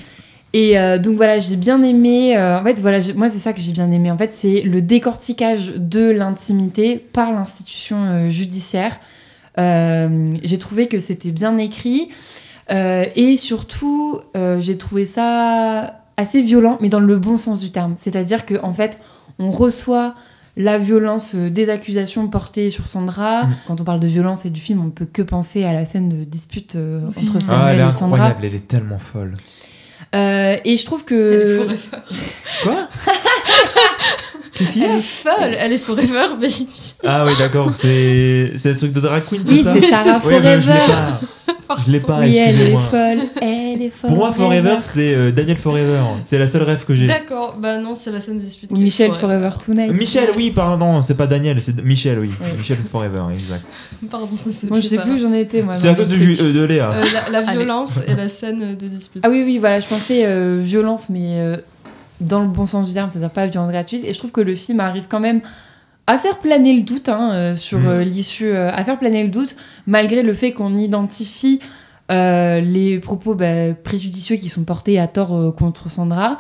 [0.54, 2.36] Et euh, donc voilà, j'ai bien aimé.
[2.36, 4.10] euh, en fait, voilà, moi c'est ça que j'ai bien aimé.
[4.10, 9.00] En fait, c'est le décortiquage de l'intimité par l'institution euh, judiciaire.
[9.58, 12.10] J'ai trouvé que c'était bien écrit
[12.70, 14.20] et surtout,
[14.60, 17.96] j'ai trouvé ça assez violent, mais dans le bon sens du terme.
[17.98, 19.00] C'est-à-dire que en fait,
[19.38, 20.16] on reçoit
[20.56, 23.46] la violence des accusations portées sur Sandra.
[23.46, 23.56] Mm.
[23.68, 26.08] Quand on parle de violence et du film, on peut que penser à la scène
[26.10, 28.06] de dispute entre Ah, Samuel elle est et Sandra.
[28.06, 29.34] incroyable, elle est tellement folle.
[30.16, 31.16] Euh, et je trouve que.
[31.16, 32.04] Elle est forever.
[32.64, 32.90] Quoi
[34.54, 36.68] Qu'est-ce qu'il y a Elle est folle, elle est forever, baby.
[37.06, 40.22] Ah oui, d'accord, c'est c'est le truc de drag queen, c'est Oui, ça c'est Sarah
[40.26, 40.94] Oui, je l'ai Forever.
[41.86, 43.20] Je l'ai pas, oui, elle est folle.
[43.42, 44.10] Elle est folle.
[44.10, 46.02] Pour moi, Forever, c'est euh, Daniel Forever.
[46.26, 47.08] C'est la seule rêve que j'ai.
[47.08, 48.72] D'accord, bah non, c'est la scène de dispute.
[48.72, 49.92] Ou Michel Forever Tonight.
[49.94, 52.32] Michel, oui, pardon, c'est pas Daniel, c'est Michel, oui.
[52.58, 53.64] Michel Forever, exact.
[54.10, 55.76] Pardon, c'est Moi, je sais plus où j'en étais, moi.
[55.76, 56.92] C'est à cause de, euh, de Léa.
[56.92, 59.22] Euh, la, violence et la scène de dispute.
[59.26, 61.58] Ah oui, oui, voilà, je pensais euh, violence, mais euh,
[62.22, 64.04] dans le bon sens du terme, c'est-à-dire pas violence gratuite.
[64.06, 65.42] Et je trouve que le film arrive quand même
[66.12, 67.88] à faire planer le doute hein, euh, sur Mhm.
[67.88, 69.56] euh, l'issue, euh, à faire planer le doute,
[69.86, 71.60] malgré le fait qu'on identifie
[72.12, 76.40] euh, les propos bah, préjudicieux qui sont portés à tort euh, contre Sandra.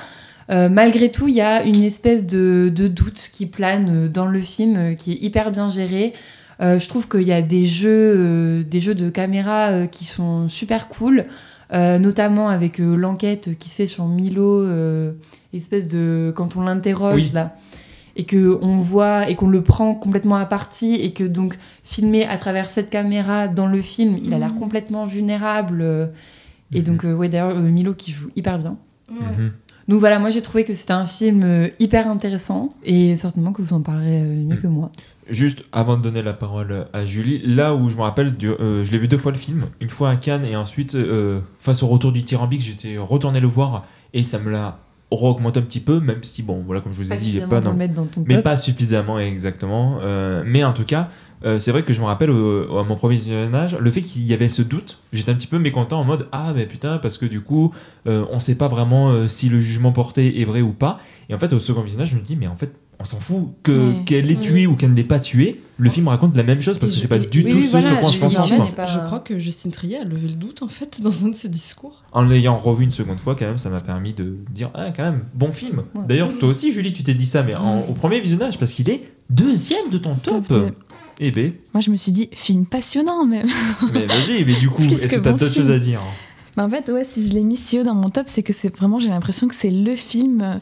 [0.49, 4.39] Euh, malgré tout, il y a une espèce de, de doute qui plane dans le
[4.39, 6.13] film, qui est hyper bien géré.
[6.61, 11.23] Je trouve qu'il y a des jeux, des jeux de caméra qui sont super cool,
[11.71, 14.65] notamment avec l'enquête qui se fait sur Milo,
[15.53, 17.31] espèce de quand on l'interroge Oui.
[17.33, 17.55] là,
[18.19, 22.25] et que on voit et qu'on le prend complètement à partie et que donc filmé
[22.25, 24.59] à travers cette caméra dans le film, il a l'air Mhm.
[24.59, 25.79] complètement vulnérable.
[25.81, 26.07] euh,
[26.73, 28.75] et donc euh, ouais d'ailleurs euh, Milo qui joue hyper bien.
[29.09, 29.51] Mhm.
[29.87, 33.61] Donc voilà, moi j'ai trouvé que c'était un film euh, hyper intéressant et certainement que
[33.63, 34.91] vous en parlerez mieux que moi.
[35.29, 38.83] Juste avant de donner la parole à Julie, là où je me rappelle, du- euh,
[38.83, 41.81] je l'ai vu deux fois le film, une fois à Cannes et ensuite euh, face
[41.83, 44.77] au retour du Tyrambique, j'étais retourné le voir et ça me l'a
[45.11, 47.41] augmenté un petit peu, même si bon, voilà comme je vous ai Pas dit, il
[47.47, 48.43] pas dans ton mais top.
[48.43, 49.97] pas suffisamment exactement.
[50.01, 51.09] Euh, mais en tout cas,
[51.45, 54.23] euh, c'est vrai que je me rappelle au- à mon premier visionnage, le fait qu'il
[54.23, 57.17] y avait ce doute, j'étais un petit peu mécontent en mode ah mais putain parce
[57.17, 57.73] que du coup
[58.07, 60.99] euh, on sait pas vraiment euh, si le jugement porté est vrai ou pas.
[61.29, 63.49] Et en fait au second visionnage je me dis mais en fait on s'en fout
[63.63, 64.03] que Ouais.
[64.05, 65.61] qu'elle l'ait tué ou qu'elle ne l'ait pas tué.
[65.77, 67.55] Le film raconte la même chose parce Et que je- c'est pas et- du tout
[67.55, 68.53] oui, ce voilà, sur quoi on se je- concentre.
[68.53, 68.65] en quoi.
[68.67, 71.35] fait, Je crois que Justine Trier a levé le doute en fait dans un de
[71.35, 72.03] ses discours.
[72.11, 75.03] En l'ayant revu une seconde fois, quand même, ça m'a permis de dire Ah, quand
[75.03, 75.83] même, bon film.
[75.95, 76.01] Ouais.
[76.07, 78.89] D'ailleurs, toi aussi, Julie, tu t'es dit ça, mais en- au premier visionnage, parce qu'il
[78.89, 80.45] est deuxième de ton top.
[80.47, 80.71] Top deux.
[81.21, 83.47] Eh ben, Moi, je me suis dit, film passionnant même.
[83.93, 85.99] mais vas-y, mais du coup, est-ce que que t'as bon d'autres choses à dire
[86.57, 88.51] Bah, en fait, ouais, si je l'ai mis si haut dans mon top, c'est que
[88.53, 90.55] c'est vraiment, j'ai l'impression que c'est le film euh,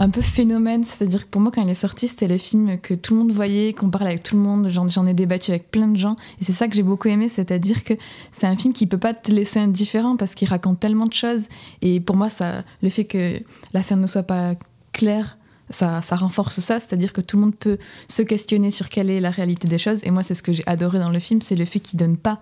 [0.00, 0.82] un peu phénomène.
[0.82, 3.32] C'est-à-dire que pour moi, quand il est sorti, c'était le film que tout le monde
[3.32, 4.70] voyait, qu'on parle avec tout le monde.
[4.70, 6.16] J'en, ai débattu avec plein de gens.
[6.40, 7.92] Et c'est ça que j'ai beaucoup aimé, c'est-à-dire que
[8.32, 11.42] c'est un film qui peut pas te laisser indifférent parce qu'il raconte tellement de choses.
[11.82, 13.40] Et pour moi, ça, le fait que
[13.74, 14.54] la fin ne soit pas
[14.92, 15.36] claire,
[15.68, 17.78] ça, ça renforce ça, c'est-à-dire que tout le monde peut
[18.08, 20.00] se questionner sur quelle est la réalité des choses.
[20.04, 22.16] Et moi, c'est ce que j'ai adoré dans le film, c'est le fait qu'il donne
[22.16, 22.40] pas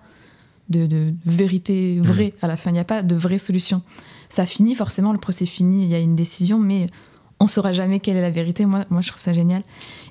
[0.69, 2.69] de, de vérité vraie à la fin.
[2.69, 3.81] Il n'y a pas de vraie solution.
[4.29, 6.87] Ça finit, forcément, le procès finit, il y a une décision, mais
[7.39, 8.65] on saura jamais quelle est la vérité.
[8.65, 9.63] Moi, moi, je trouve ça génial.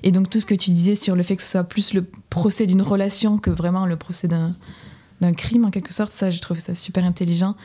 [0.03, 2.05] Et donc, tout ce que tu disais sur le fait que ce soit plus le
[2.29, 6.59] procès d'une relation que vraiment le procès d'un crime, en quelque sorte, ça, j'ai trouvé
[6.59, 7.55] ça super intelligent.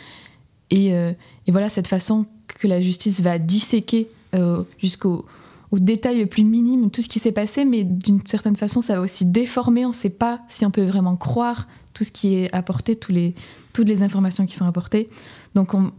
[0.70, 1.12] Et, euh,
[1.46, 5.24] et voilà, cette façon que la justice va disséquer euh, jusqu'au
[5.70, 8.94] au détail le plus minime tout ce qui s'est passé, mais d'une certaine façon, ça
[8.94, 9.84] va aussi déformer.
[9.84, 13.10] On ne sait pas si on peut vraiment croire tout ce qui est apporté, tous
[13.10, 13.34] les,
[13.72, 15.08] toutes les informations qui sont apportées.
[15.56, 15.90] Donc, on,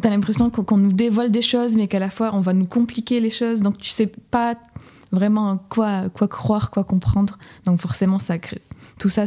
[0.00, 3.20] t'as l'impression qu'on nous dévoile des choses, mais qu'à la fois, on va nous compliquer
[3.20, 3.62] les choses.
[3.62, 4.54] Donc, tu sais pas
[5.12, 7.36] vraiment quoi, croire, quoi comprendre.
[7.64, 8.18] Donc, forcément,
[8.98, 9.24] tout ça,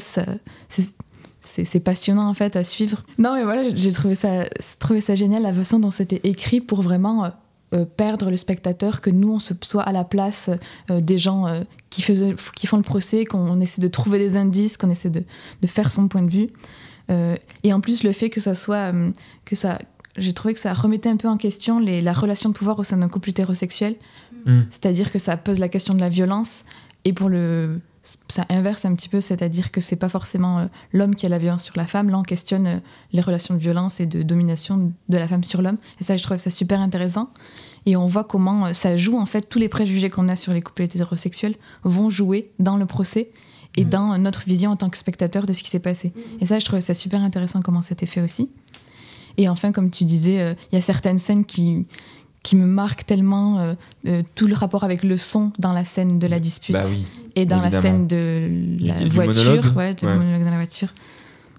[1.39, 3.03] c'est passionnant en fait à suivre.
[3.17, 7.29] Non mais voilà, j'ai trouvé ça, génial la façon dont c'était écrit pour vraiment euh,
[7.73, 10.49] euh, perdre le spectateur, que nous on se soit à la place
[10.89, 11.45] euh, des gens
[11.89, 15.23] qui, font le procès, qu'on essaie de trouver des indices, qu'on essaie de,
[15.61, 16.47] de faire son point de vue.
[17.63, 18.91] Et en plus le fait que ça soit
[19.45, 19.79] que ça
[20.17, 22.83] j'ai trouvé que ça remettait un peu en question les, la relation de pouvoir au
[22.83, 23.95] sein d'un couple hétérosexuel.
[24.45, 24.61] Mm.
[24.69, 26.65] C'est-à-dire que ça pose la question de la violence
[27.05, 27.79] et pour le
[28.29, 31.37] ça inverse un petit peu, c'est-à-dire que c'est pas forcément euh, l'homme qui a la
[31.37, 32.09] violence sur la femme.
[32.09, 32.79] Là, on questionne euh,
[33.11, 35.77] les relations de violence et de domination de la femme sur l'homme.
[35.99, 37.29] Et ça, je trouve ça super intéressant.
[37.85, 40.53] Et on voit comment euh, ça joue, en fait, tous les préjugés qu'on a sur
[40.53, 43.29] les couples hétérosexuels vont jouer dans le procès
[43.75, 46.11] et dans notre vision en tant que spectateur de ce qui s'est passé.
[46.39, 48.49] Et ça, je trouvais ça super intéressant comment c'était fait aussi.
[49.37, 51.85] Et enfin, comme tu disais, euh, il y a certaines scènes qui,
[52.43, 53.73] qui me marquent tellement euh,
[54.07, 57.05] euh, tout le rapport avec le son dans la scène de la dispute Bah oui,
[57.35, 58.49] et dans la scène de
[58.79, 60.15] la Du- voiture, ouais, Ouais.
[60.15, 60.89] monologue dans la voiture.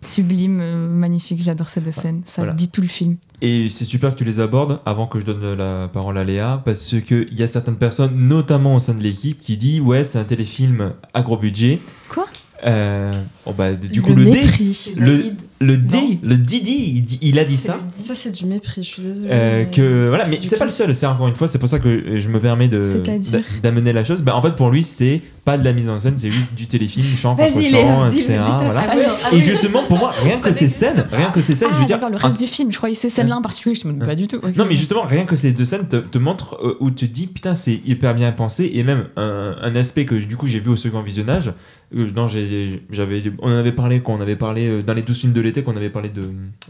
[0.00, 2.22] Sublime, euh, magnifique, j'adore cette scène.
[2.24, 2.52] Ça Voilà.
[2.52, 3.16] dit tout le film.
[3.42, 6.62] Et c'est super que tu les abordes avant que je donne la parole à Léa,
[6.64, 10.18] parce qu'il y a certaines personnes, notamment au sein de l'équipe, qui disent Ouais, c'est
[10.18, 11.80] un téléfilm à gros budget.
[12.08, 12.26] Quoi?
[12.64, 13.12] Euh,
[13.44, 14.94] oh bah, du Le coup, le, D, mépris.
[14.96, 15.22] le,
[15.60, 17.80] le D, le Didi, il, dit- il a dit ça.
[18.00, 19.28] Ça, c'est du mépris, je suis désolée.
[19.30, 20.94] Euh, que voilà, mais c'est pas le seul.
[20.94, 24.22] C'est encore une fois, c'est pour ça que je me permets d'amener la chose.
[24.22, 26.66] Bah, en fait, pour lui, c'est pas de la mise en scène, c'est juste du
[26.66, 28.38] téléfilm, chant contre chant, etc.
[28.76, 31.80] Ah Et justement, pour moi, rien que ces scènes, rien que ces scènes, je Ah,
[31.80, 32.70] veux dire, d'accord, le un- reste du film.
[32.70, 33.74] Je croyais ces scènes-là en particulier.
[33.74, 34.40] Je me dis pas du tout.
[34.56, 37.14] non, mais justement, rien que ces deux scènes te, te montrent euh, où tu te
[37.14, 40.60] dis putain, c'est hyper bien pensé et même un, un aspect que du coup j'ai
[40.60, 41.52] vu au second visionnage.
[41.96, 45.18] euh, non, j'avais, on en avait parlé quand on avait parlé euh, dans les 12
[45.18, 46.22] films de l'été, qu'on avait parlé de,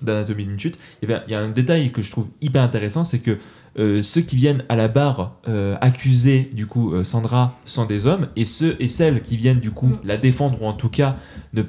[0.03, 0.79] d'Anatomie d'une chute.
[1.03, 3.39] Il y a un détail que je trouve hyper intéressant, c'est que
[3.79, 8.07] euh, ceux qui viennent à la barre euh, accuser du coup euh, Sandra sont des
[8.07, 11.17] hommes et ceux et celles qui viennent du coup la défendre ou en tout cas
[11.55, 11.63] de,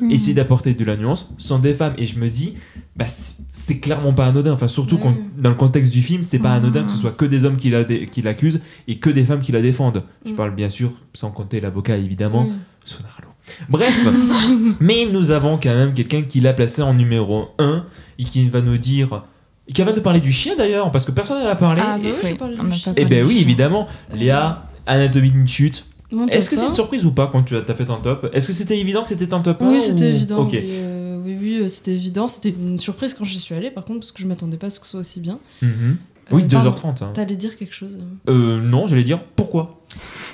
[0.00, 0.10] Mhm.
[0.10, 1.94] essayer d'apporter de la nuance sont des femmes.
[1.98, 2.54] Et je me dis
[2.96, 4.52] bah, c'est- clairement pas anodin.
[4.52, 7.24] Enfin surtout quand- dans le contexte du film c'est pas anodin que ce soit que
[7.24, 7.84] des hommes qui la
[8.24, 10.02] l'accusent et que des femmes qui la défendent.
[10.24, 12.48] Je parle bien sûr sans compter l'avocat évidemment.
[12.84, 13.28] Sonarlo.
[13.68, 14.06] Bref.
[14.80, 17.84] Mais nous avons quand même quelqu'un qui l'a placé en numéro 1
[18.18, 19.24] et qui va nous dire
[19.72, 22.04] qui va nous parler du chien d'ailleurs parce que personne n'en a parlé Ah, bah
[22.08, 22.94] et, oui, j'ai parlé on du chien.
[22.94, 25.84] pas eh ben oui évidemment Léa Anatomie d'une chute
[26.28, 26.68] est-ce que c'est un.
[26.68, 28.30] une surprise ou pas quand tu as, fait ton top?
[28.32, 30.38] Est-ce que c'était évident que c'était ton top 1 Oui, c'était évident.
[30.38, 30.50] Ok.
[30.52, 32.28] Oui, euh, oui, oui, euh, c'était évident.
[32.28, 34.70] C'était une surprise quand j'y suis allée, par contre, parce que je m'attendais pas à
[34.70, 35.38] ce que ce soit aussi bien.
[35.62, 35.96] Mhm.
[36.30, 37.02] Oui, Euh, pardon, 2h30.
[37.02, 37.10] hein.
[37.14, 37.98] T'allais dire quelque chose
[38.28, 39.75] Euh, non, j'allais dire pourquoi?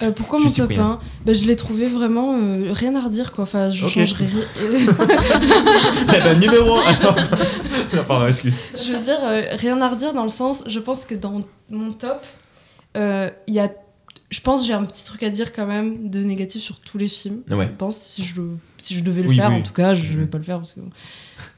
[0.02, 0.84] Euh, pourquoi Je mon top Cyprien.
[0.92, 3.44] 1 bah, Je l'ai trouvé vraiment euh, rien à redire, quoi.
[3.44, 3.92] Enfin, je Ok.
[3.92, 4.86] changerais rien.
[6.14, 6.92] Eh ben, numéro 1
[7.94, 8.54] Non, pardon, excuse.
[8.76, 11.92] je veux dire, euh, rien à redire dans le sens, je pense que dans mon
[11.92, 12.22] top,
[12.96, 13.70] il y a.
[14.30, 16.96] Je pense que j'ai un petit truc à dire quand même de négatif sur tous
[16.96, 17.42] les films.
[17.50, 17.66] Ouais.
[17.66, 18.40] Je pense, si je,
[18.78, 19.56] si je devais le Oui, faire, oui.
[19.56, 20.80] en tout cas, je vais pas le faire parce que.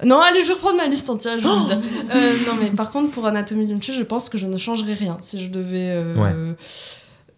[0.05, 1.79] Non, allez, je vais reprendre ma liste entière, je vais Oh vous dire.
[2.49, 5.19] Non, mais par contre, pour Anatomie d'une chute, je pense que je ne changerais rien
[5.21, 6.03] si je devais.
[6.17, 6.33] Ouais.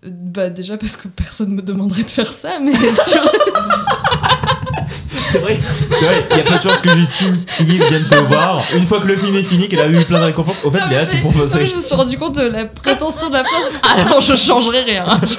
[0.07, 3.23] Bah, déjà parce que personne me demanderait de faire ça, mais sur.
[5.29, 5.59] C'est vrai,
[5.91, 8.63] c'est vrai, il y a pas de chance que Justine Trier vienne te voir.
[8.75, 10.57] Une fois que le film est fini, qu'elle a eu plein de récompenses.
[10.65, 12.65] Au fait, Non, mais Léa, c'est- tu mais je me suis rendu compte de la
[12.67, 13.65] prétention de la phrase.
[14.07, 15.05] Alors, je changerai rien.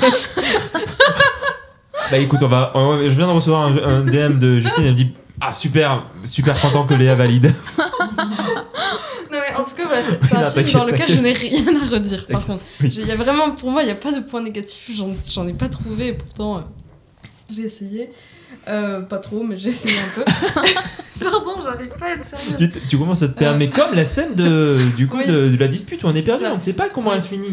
[2.10, 2.72] Bah écoute, on va,
[3.04, 5.12] je viens de recevoir un, un DM de Justine, elle me dit
[5.42, 7.54] Ah super, super content que Léa valide.
[9.58, 12.28] En tout cas voilà, c'est Oui, un film dans lequel je n'ai rien à redire.
[12.28, 12.90] Par contre, oui.
[12.90, 14.90] Y a vraiment pour moi il n'y a pas de point négatif.
[14.96, 16.62] J'en j'en ai pas trouvé et pourtant euh,
[17.50, 18.10] j'ai essayé.
[18.68, 20.24] Euh, pas trop mais j'ai essayé un peu.
[21.20, 22.70] Pardon, j'arrive pas à être sérieuse.
[22.90, 23.60] tu, commences à te perdre, Euh.
[23.60, 25.26] mais comme la scène de, du coup Oui.
[25.26, 26.52] de, de la dispute où on est perdu, ça.
[26.52, 27.50] on ne sait pas comment elle se finit.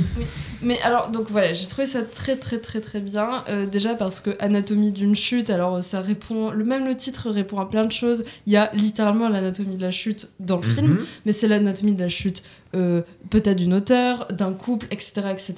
[0.65, 3.43] Mais alors, donc voilà, j'ai trouvé ça très très très très bien.
[3.49, 7.59] Euh, déjà parce que Anatomie d'une chute, alors ça répond, le même le titre répond
[7.59, 8.25] à plein de choses.
[8.47, 11.07] Il y a littéralement l'anatomie de la chute dans le film, Mhm.
[11.27, 12.43] mais c'est l'anatomie de la chute
[12.75, 15.13] euh, peut-être d'une auteur, d'un couple, etc.
[15.31, 15.55] etc.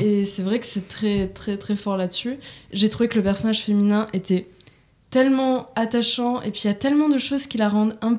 [0.00, 2.36] Et c'est vrai que c'est très très très fort là-dessus.
[2.72, 4.48] J'ai trouvé que le personnage féminin était
[5.10, 8.18] tellement attachant et puis il y a tellement de choses qui la rendent un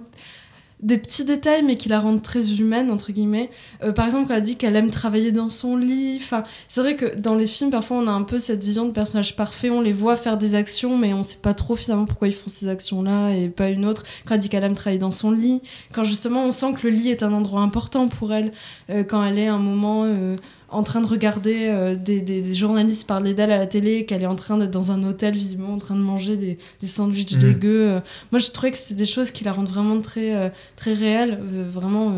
[0.83, 3.49] des petits détails mais qui la rendent très humaine entre guillemets.
[3.83, 6.95] Euh, par exemple quand elle dit qu'elle aime travailler dans son lit enfin c'est vrai
[6.95, 9.81] que dans les films parfois on a un peu cette vision de personnage parfait on
[9.81, 12.67] les voit faire des actions mais on sait pas trop finalement pourquoi ils font ces
[12.67, 14.03] actions là et pas une autre.
[14.25, 15.61] Quand elle dit qu'elle aime travailler dans son lit
[15.93, 18.51] quand justement on sent que le lit est un endroit important pour elle
[18.89, 20.35] euh, quand elle est à un moment euh,
[20.73, 24.23] en train de regarder euh, des, des- des journalistes parler d'elle à la télé, qu'elle
[24.23, 27.35] est en train d'être dans un hôtel, visiblement en train de manger des, des sandwichs
[27.35, 27.39] Mm.
[27.39, 27.89] dégueux.
[27.91, 27.99] euh.
[28.31, 31.39] Moi, je trouvais que c'était des choses qui la rendent vraiment très, euh, très réelle,
[31.71, 32.13] vraiment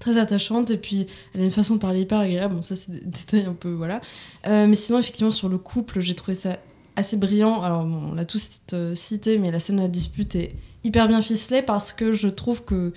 [0.00, 0.70] très attachante.
[0.70, 2.54] Et puis, elle a une façon de parler hyper agréable.
[2.56, 4.00] Bon, ça, c'est des détails un peu, voilà.
[4.46, 6.58] Euh, mais sinon, effectivement, sur le couple, j'ai trouvé ça
[6.96, 7.62] assez brillant.
[7.62, 8.60] Alors, bon, on l'a tous
[8.94, 10.52] cité, mais la scène de la dispute est
[10.84, 12.92] hyper bien ficelée parce que je trouve que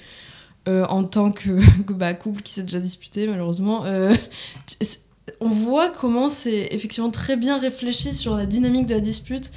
[0.67, 1.59] euh, en tant que,
[1.93, 4.13] bah, couple qui s'est déjà disputé malheureusement, euh,
[4.67, 4.87] tu-
[5.39, 9.51] on voit comment c'est effectivement très bien réfléchi sur la dynamique de la dispute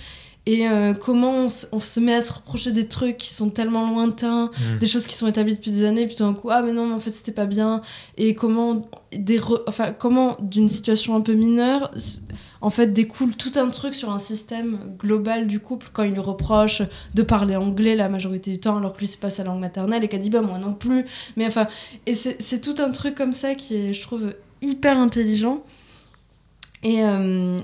[0.46, 4.46] et euh, comment on, se met à se reprocher des trucs qui sont tellement lointains,
[4.46, 4.78] Mm.
[4.78, 6.86] des choses qui sont établies depuis des années, puis tout d'un coup, ah mais non,
[6.86, 7.82] mais en fait c'était pas bien,
[8.16, 11.90] et comment, des re- enfin, comment d'une situation un peu mineure,
[12.60, 16.20] en fait découle tout un truc sur un système global du couple quand il lui
[16.20, 16.82] reproche
[17.14, 20.04] de parler anglais la majorité du temps alors que lui c'est pas sa langue maternelle
[20.04, 21.04] et qu'elle dit bah moi non plus,
[21.36, 21.66] mais enfin,
[22.06, 25.62] et c'est tout un truc comme ça qui est, je trouve, hyper intelligent.
[26.82, 27.58] Et euh,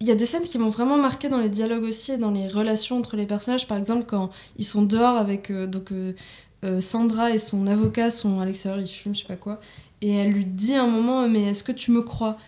[0.00, 2.30] il y a des scènes qui m'ont vraiment marqué dans les dialogues aussi et dans
[2.30, 3.66] les relations entre les personnages.
[3.66, 8.40] Par exemple, quand ils sont dehors avec euh, donc, euh, Sandra et son avocat sont
[8.40, 9.60] à l'extérieur, ils fument, je sais pas quoi.
[10.02, 12.38] Et elle lui dit à un moment Mais est-ce que tu me crois?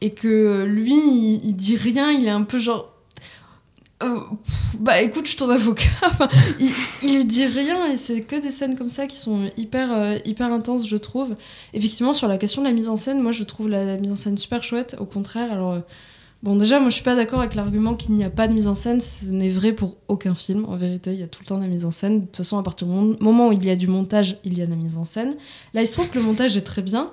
[0.00, 0.94] Et que lui,
[1.44, 2.90] il, dit rien, il est un peu genre.
[4.02, 4.18] Euh,
[4.78, 5.84] bah écoute, je suis ton avocat.
[6.02, 6.28] Enfin,
[6.58, 6.72] il,
[7.02, 10.50] il dit rien et c'est que des scènes comme ça qui sont hyper, euh, hyper
[10.52, 11.36] intenses, je trouve.
[11.74, 14.16] Effectivement, sur la question de la mise en scène, moi je trouve la mise en
[14.16, 14.96] scène super chouette.
[15.00, 15.72] Au contraire, alors.
[15.72, 15.80] euh,
[16.42, 18.66] Bon, déjà, moi, je suis pas d'accord avec l'argument qu'il n'y a pas de mise
[18.66, 18.98] en scène.
[19.02, 20.64] Ce n'est vrai pour aucun film.
[20.66, 22.20] En vérité, il y a tout le temps de la mise en scène.
[22.20, 24.62] De toute façon, à partir du moment où il y a du montage, il y
[24.62, 25.34] a de la mise en scène.
[25.74, 27.10] Là, il se trouve que le montage est très bien.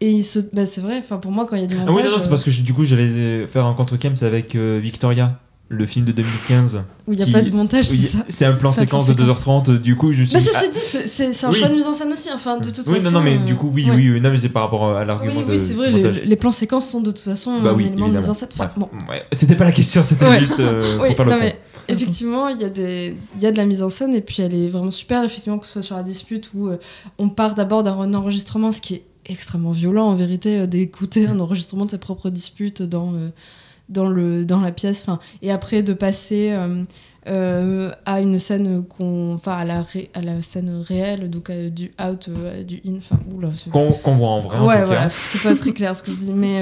[0.00, 0.38] Et il se...
[0.52, 1.96] bah, c'est vrai, enfin, pour moi, quand il y a du Ah montage.
[1.96, 4.54] oui, non, non, c'est euh, parce que je- du coup, j'allais faire un contre-camp avec
[4.54, 5.38] euh, Victoria,
[5.68, 6.82] le film de 2015.
[7.06, 9.14] Où il y a qui- pas de montage, c'est ça C'est un plan séquence de
[9.14, 11.54] 2h30, du coup, je suis Bah, dit, ceci ah, dit, c'est- un Oui.
[11.54, 12.28] choix de mise en scène aussi.
[12.34, 13.12] Enfin, de toute Oui, façon.
[13.12, 13.94] non, non, mais euh, du coup, oui, ouais.
[13.96, 16.26] oui, oui, non, mais c'est par rapport à l'argument Oui, de oui, c'est vrai, les,
[16.26, 18.48] les plans séquences sont de toute façon Bah un oui, élément de mise en scène.
[18.52, 18.88] Enfin, bon.
[19.08, 20.40] Ouais, C'était pas la question, c'était Ouais.
[20.40, 21.58] juste euh, Oui, pour faire non, mais
[21.88, 24.42] effectivement, il y, a des- il y a de la mise en scène et puis
[24.42, 26.78] elle est vraiment super, effectivement, que ce soit sur la dispute où euh,
[27.18, 31.40] on part d'abord d'un enregistrement, ce qui est extrêmement violent en vérité, euh, d'écouter un
[31.40, 33.28] enregistrement de ses propres disputes dans, euh,
[33.88, 36.50] dans, le, dans la pièce, enfin, et après de passer.
[37.26, 41.70] euh, à une scène qu'on enfin à la ré- à la scène réelle donc euh,
[41.70, 45.08] du out euh, du in enfin oula, Qu'on voit en vrai, en ouais tout voilà
[45.08, 46.60] c'est pas très clair ce que je dis mais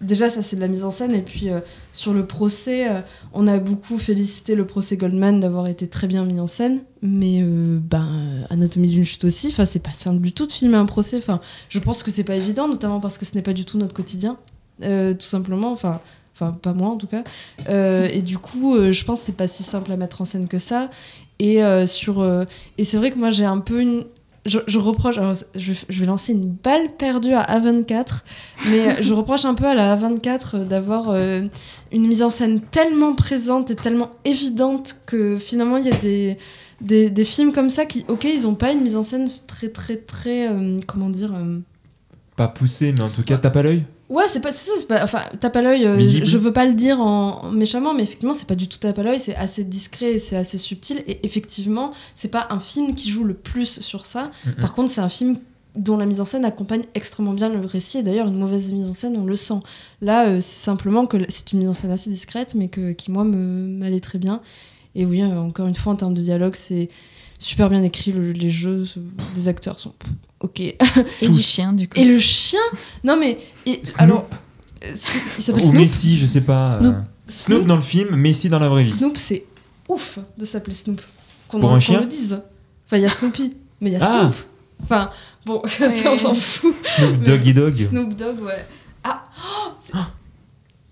[0.00, 1.14] déjà ça c'est de la mise en scène.
[1.14, 1.60] Et puis euh,
[1.92, 3.00] sur le procès euh,
[3.32, 6.82] on a beaucoup félicité le procès Goldman d'avoir été très bien mis en scène.
[7.02, 9.48] Mais euh, ben Anatomie d'une chute aussi.
[9.48, 11.16] Enfin c'est pas simple du tout de filmer un procès.
[11.16, 13.78] Enfin je pense que c'est pas évident notamment parce que ce n'est pas du tout
[13.78, 14.36] notre quotidien.
[14.80, 15.72] Tout simplement.
[15.72, 16.00] Enfin
[16.34, 17.24] enfin pas moi en tout cas.
[17.68, 20.58] Et du coup je pense que c'est pas si simple à mettre en scène que
[20.58, 20.90] ça.
[21.38, 22.24] Et sur
[22.78, 24.04] et c'est vrai que moi j'ai un peu une
[24.46, 28.22] je, reproche alors, je, vais lancer une balle perdue à A24
[28.70, 31.42] mais je reproche un peu à la A24 d'avoir euh,
[31.92, 36.38] une mise en scène tellement présente et tellement évidente que finalement il y a des
[36.80, 39.96] des, films comme ça qui ok ils ont pas une mise en scène très très
[39.96, 41.58] très euh, comment dire euh,
[42.36, 43.84] Pas poussé, mais en tout cas, tape à l'œil?
[44.10, 46.74] Ouais, c'est pas c'est ça, pas enfin tape à l'œil, euh, je veux pas le
[46.74, 49.62] dire en, en méchamment mais effectivement, c'est pas du tout tape à l'œil, c'est assez
[49.64, 53.80] discret et c'est assez subtil et effectivement, c'est pas un film qui joue le plus
[53.80, 54.32] sur ça.
[54.60, 55.38] Par contre, c'est un film
[55.76, 58.90] dont la mise en scène accompagne extrêmement bien le récit et d'ailleurs une mauvaise mise
[58.90, 59.60] en scène, on le sent.
[60.00, 63.12] Là, euh, c'est simplement que c'est une mise en scène assez discrète mais que qui
[63.12, 64.40] moi me m'allait très bien.
[64.96, 66.88] Et oui, euh, encore une fois en termes de dialogue, c'est
[67.38, 68.86] super bien écrit le- les jeux
[69.36, 69.94] des acteurs sont
[70.40, 70.60] OK.
[70.60, 70.76] Et
[71.28, 71.98] du chien, du coup.
[71.98, 72.60] Et le chien
[73.04, 74.26] Non mais et, alors
[74.84, 75.82] euh, Snoop- il s'appelle Ou Snoop.
[75.82, 76.72] Messi, je sais pas.
[76.72, 76.96] euh, Snoop.
[77.28, 78.90] Snoop dans le film, Messi dans la vraie vie.
[78.90, 79.44] Snoop, c'est
[79.88, 81.00] ouf de s'appeler Snoop.
[81.48, 82.40] Qu'on Pour en- un qu'on chien le dise.
[82.86, 84.20] Enfin, il y a Snoopy, mais il y a Ah.
[84.22, 84.34] Snoop.
[84.82, 85.10] Enfin,
[85.44, 85.62] bon,
[86.06, 86.74] on s'en fout.
[86.96, 87.72] Snoop Doggy Dogg.
[87.74, 88.66] Snoop Dogg, ouais.
[89.04, 89.24] Ah,
[89.94, 89.98] oh,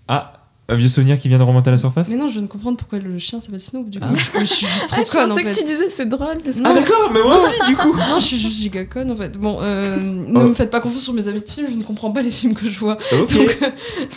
[0.07, 0.38] Ah,
[0.69, 2.47] un vieux souvenir qui vient de remonter à la surface mais non, je viens de
[2.47, 3.89] comprendre pourquoi le chien s'appelle Snoop.
[3.89, 4.15] Du coup, Ah.
[4.35, 5.49] je, je suis juste trop Ah, je conne en pensais fait.
[5.49, 6.37] que tu disais c'est drôle.
[6.43, 6.61] Parce que-.
[6.65, 7.95] Ah, d'accord, mais moi aussi, du coup.
[7.95, 9.37] Non, je suis juste giga conne en fait.
[9.37, 10.43] Bon, euh, ne Oh.
[10.49, 12.53] me faites pas confiance sur mes amis de films, je ne comprends pas les films
[12.55, 12.97] que je vois.
[13.19, 13.33] Ok.
[13.33, 13.69] Donc, euh,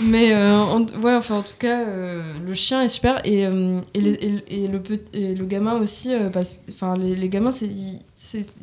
[0.05, 3.81] mais euh, en, ouais, enfin, en tout cas, euh, le chien est super et, euh,
[3.95, 4.11] et, les-
[4.49, 4.83] et- et le,
[5.15, 6.12] et le gamin aussi.
[6.15, 7.69] euh, parce- Enfin, les, les gamins, c'est,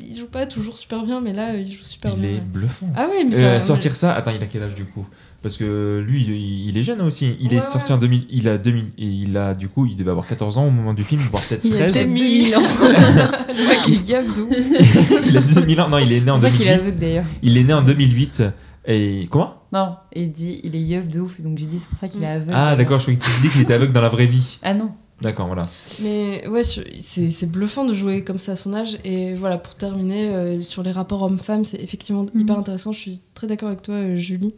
[0.00, 2.30] ils jouent pas toujours super bien, mais là, euh, ils jouent super Il bien.
[2.30, 2.88] est bluffant.
[2.96, 5.06] Ah oui, mais Euh, ça- sortir ça, attends, il a quel âge du coup?
[5.42, 7.34] Parce que lui, il, il est jeune aussi.
[7.40, 8.26] Il est Ouais, sorti en 2000.
[8.30, 8.84] Il a 2000.
[8.98, 11.42] Et il a, du coup, il devait avoir 14 ans au moment du film, voire
[11.44, 12.06] peut-être Il y a 13.
[12.06, 12.60] 2000 ans.
[12.80, 15.26] le mec est yeuve de ouf.
[15.28, 15.88] il a 2000 ans.
[15.88, 16.80] Non, il est né en C'est pour ça qu'il est 2008.
[16.82, 17.24] aveugle d'ailleurs.
[17.42, 18.42] Il est né en 2008.
[18.86, 19.54] Et comment?
[19.72, 22.22] Non, il dit il est yeuf de ouf, donc j'ai dit c'est pour ça qu'il
[22.22, 22.52] est aveugle.
[22.54, 24.58] Ah, d'accord, je croyais que tu dis qu'il était aveugle dans la vraie vie.
[24.62, 24.92] Ah non.
[25.20, 25.68] D'accord, voilà.
[26.02, 26.98] Mais ouais, c'est
[27.30, 28.96] c'est bluffant de jouer comme ça à son âge.
[29.04, 32.92] Et voilà, pour terminer, euh, sur les rapports hommes-femmes, c'est effectivement hyper intéressant.
[32.92, 34.54] Je suis très d'accord avec toi, euh, Julie.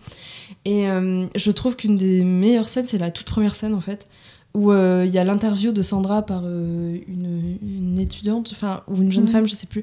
[0.65, 4.07] Et euh, je trouve qu'une des meilleures scènes, c'est la toute première scène en fait,
[4.55, 8.97] où euh, il y a l'interview de Sandra par euh, une, une étudiante, enfin, ou
[9.03, 9.31] une jeune Mhm.
[9.31, 9.83] femme, je sais plus,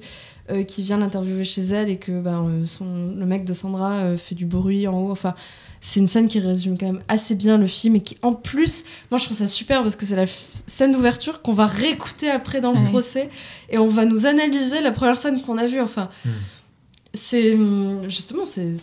[0.51, 4.17] euh, qui vient l'interviewer chez elle et que ben, son, le mec de Sandra euh,
[4.17, 5.11] fait du bruit en haut.
[5.11, 5.35] Enfin,
[5.81, 8.83] c'est une scène qui résume quand même assez bien le film et qui, en plus,
[9.11, 12.61] moi je trouve ça super parce que c'est la scène d'ouverture qu'on va réécouter après
[12.61, 13.29] dans le procès
[13.69, 15.79] et on va nous analyser la première scène qu'on a vue.
[15.81, 16.09] Enfin,
[17.13, 18.75] c'est hum, justement c'est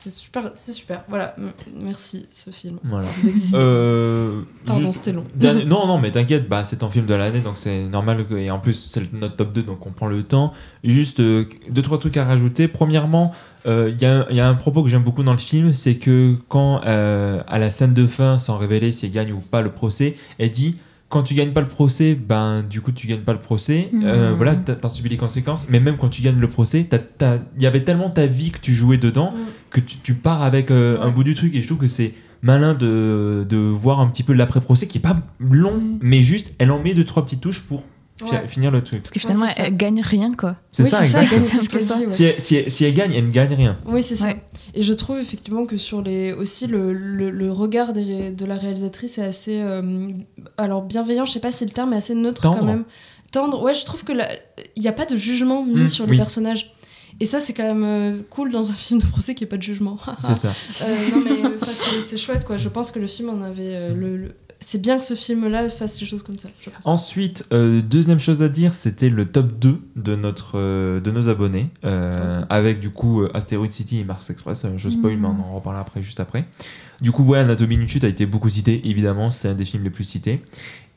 [0.00, 1.34] c'est super c'est super voilà
[1.74, 3.08] merci ce film Voilà.
[3.54, 7.14] Euh, pardon juste- c'était long Dernier- non, non, mais t'inquiète, bah, c'est ton film de
[7.14, 8.24] l'année, donc c'est normal.
[8.26, 10.52] que- Et en plus, c'est notre top 2, donc on prend le temps.
[10.84, 12.68] Juste euh, deux, trois trucs à rajouter.
[12.68, 13.32] Premièrement,
[13.66, 15.38] euh, il y, a un- il y a un propos que j'aime beaucoup dans le
[15.38, 19.32] film, c'est que quand, euh, à la scène de fin, sans révéler si elle gagne
[19.32, 20.76] ou pas le procès, elle dit
[21.08, 23.88] quand tu gagnes pas le procès, ben du coup tu gagnes pas le procès.
[24.04, 24.36] Euh, Mhm.
[24.36, 25.66] voilà, t'as- t'en subis les conséquences.
[25.70, 28.74] Mais même quand tu gagnes le procès, il y avait tellement ta vie que tu
[28.74, 29.36] jouais dedans Mm.
[29.70, 31.54] que tu, tu pars avec euh, un bout du truc.
[31.54, 32.12] Et je trouve que c'est
[32.42, 36.70] malin de, de voir un petit peu l'après-procès qui est pas long, mais juste elle
[36.70, 37.82] en met deux trois petites touches pour
[38.22, 38.46] Ouais.
[38.48, 39.00] finir le truc.
[39.02, 39.64] Parce que finalement, Ouais, ça.
[39.66, 40.56] elle gagne rien, quoi.
[40.72, 41.48] C'est Oui, ça, c'est ça, exactement.
[41.50, 42.10] c'est ce qu'elle dit, ouais.
[42.10, 43.78] Si, elle, si elle- si elle gagne, elle ne gagne rien.
[43.86, 44.28] Oui, c'est ça.
[44.74, 48.56] Et je trouve effectivement que sur les aussi le, le, le regard des de la
[48.56, 50.10] réalisatrice est assez euh,
[50.56, 52.58] alors bienveillant, je sais pas si c'est le terme, mais assez neutre Tendre.
[52.58, 52.84] quand même.
[53.32, 53.62] Tendre.
[53.62, 54.12] Ouais, je trouve que
[54.76, 56.16] il n'y a pas de jugement mis Mm, sur les oui.
[56.16, 56.72] personnages.
[57.20, 59.50] Et ça, c'est quand même euh, cool dans un film de procès qu'il n'y ait
[59.50, 59.96] pas de jugement.
[60.20, 60.52] C'est ça.
[60.82, 62.56] Euh, non, mais euh, c'est- c'est chouette, quoi.
[62.58, 63.74] Je pense que le film en avait.
[63.74, 66.48] euh, le, le- C'est bien que ce film-là fasse des choses comme ça.
[66.60, 66.84] je pense.
[66.86, 71.28] Ensuite, euh, deuxième chose à dire, c'était le top 2 de, notre, euh, de nos
[71.28, 74.66] abonnés, euh, avec du coup Asteroid City et Mars Express.
[74.76, 75.20] Je spoil, Mhm.
[75.22, 76.44] mais on en reparlera après, juste après.
[77.00, 79.84] Du coup, ouais, Anatomy d'une chute a été beaucoup cité, évidemment, c'est un des films
[79.84, 80.42] les plus cités.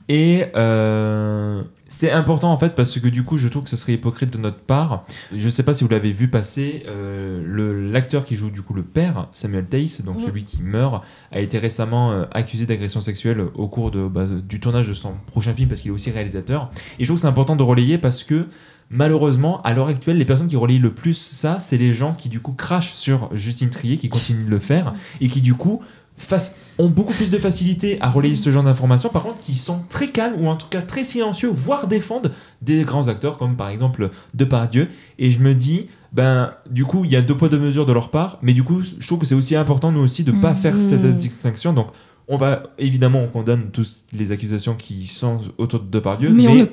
[0.10, 1.58] Et euh,
[1.92, 4.38] c'est important en fait parce que du coup je trouve que ce serait hypocrite de
[4.38, 5.04] notre part.
[5.36, 8.82] Je sais pas si vous l'avez vu passer, euh, l'acteur qui joue du coup le
[8.82, 11.04] père, Samuel Tace, donc celui qui meurt,
[11.34, 15.14] a été récemment euh, accusé d'agression sexuelle au cours de, bah, du tournage de son
[15.28, 16.72] prochain film parce qu'il est aussi réalisateur.
[16.98, 18.48] Et je trouve que c'est important de relayer parce que
[18.90, 22.30] malheureusement, à l'heure actuelle, les personnes qui relayent le plus ça, c'est les gens qui
[22.30, 25.82] du coup crachent sur Justine Trier, qui continuent de le faire et qui du coup
[26.78, 30.08] ont beaucoup plus de facilité à relayer ce genre d'informations, par contre qui sont très
[30.08, 32.32] calmes ou en tout cas très silencieux, voire défendent
[32.62, 34.88] des grands acteurs comme par exemple Depardieu.
[35.20, 37.94] Et je me dis, ben du coup il y a deux poids deux mesures de
[37.94, 40.52] leur part, mais du coup je trouve que c'est aussi important nous aussi de pas
[40.52, 40.56] Mhm.
[40.58, 41.74] faire cette distinction.
[41.74, 41.88] Donc
[42.28, 46.68] on va évidemment on condamne tous les accusations qui sont autour de Depardieu, mais, mais,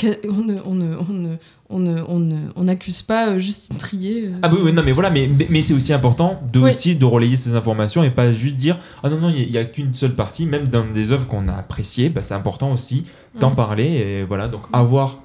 [1.71, 4.27] on n'accuse pas euh, Justine Trier.
[4.27, 6.71] euh, Ah oui, oui, non, mais voilà, mais, mais, c'est aussi important de, Oui.
[6.71, 9.65] aussi de relayer ces informations et pas juste dire ah non, non, il n'y a,
[9.65, 13.05] qu'une seule partie, même dans des œuvres qu'on a appréciées, bah, c'est important aussi
[13.39, 15.19] d'en parler et voilà, donc à voir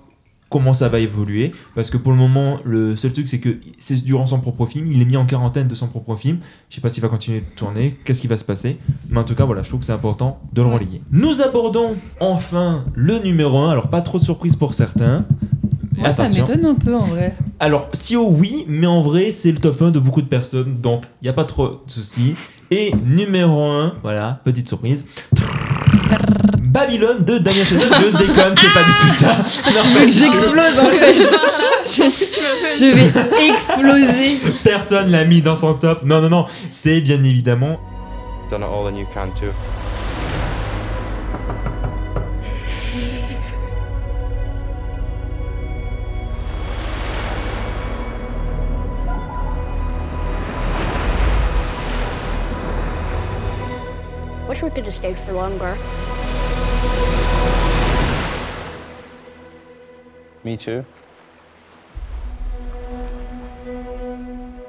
[0.53, 1.51] comment ça va évoluer.
[1.73, 4.85] Parce que pour le moment le seul truc c'est que c'est durant son propre film
[4.85, 6.37] il est mis en quarantaine de son propre film.
[6.69, 8.77] Je sais pas s'il va continuer de tourner qu'est-ce qui va se passer.
[9.09, 11.01] Mais en tout cas voilà je trouve que c'est important de le relayer.
[11.11, 15.25] Nous abordons enfin le numéro 1 alors pas trop de surprise pour certains.
[15.97, 17.35] Moi, ça m'étonne un peu en vrai.
[17.59, 21.03] Alors, CEO, oui, mais en vrai, c'est le top 1 de beaucoup de personnes, donc
[21.21, 22.33] il n'y a pas trop de soucis.
[22.71, 25.05] Et numéro 1, voilà, petite surprise.
[26.73, 29.37] Babylone de Damien Chazelle, je déconne, c'est pas du tout ça.
[29.37, 31.13] Non, Tu veux que j'explose en fait
[31.85, 34.39] Je vais exploser.
[34.63, 36.01] Personne l'a mis dans son top.
[36.03, 37.79] Non, non, non, c'est bien évidemment.
[38.49, 39.51] Done it all and you can too.
[54.49, 55.77] Wish we could have stayed for longer.
[60.45, 60.83] Me too.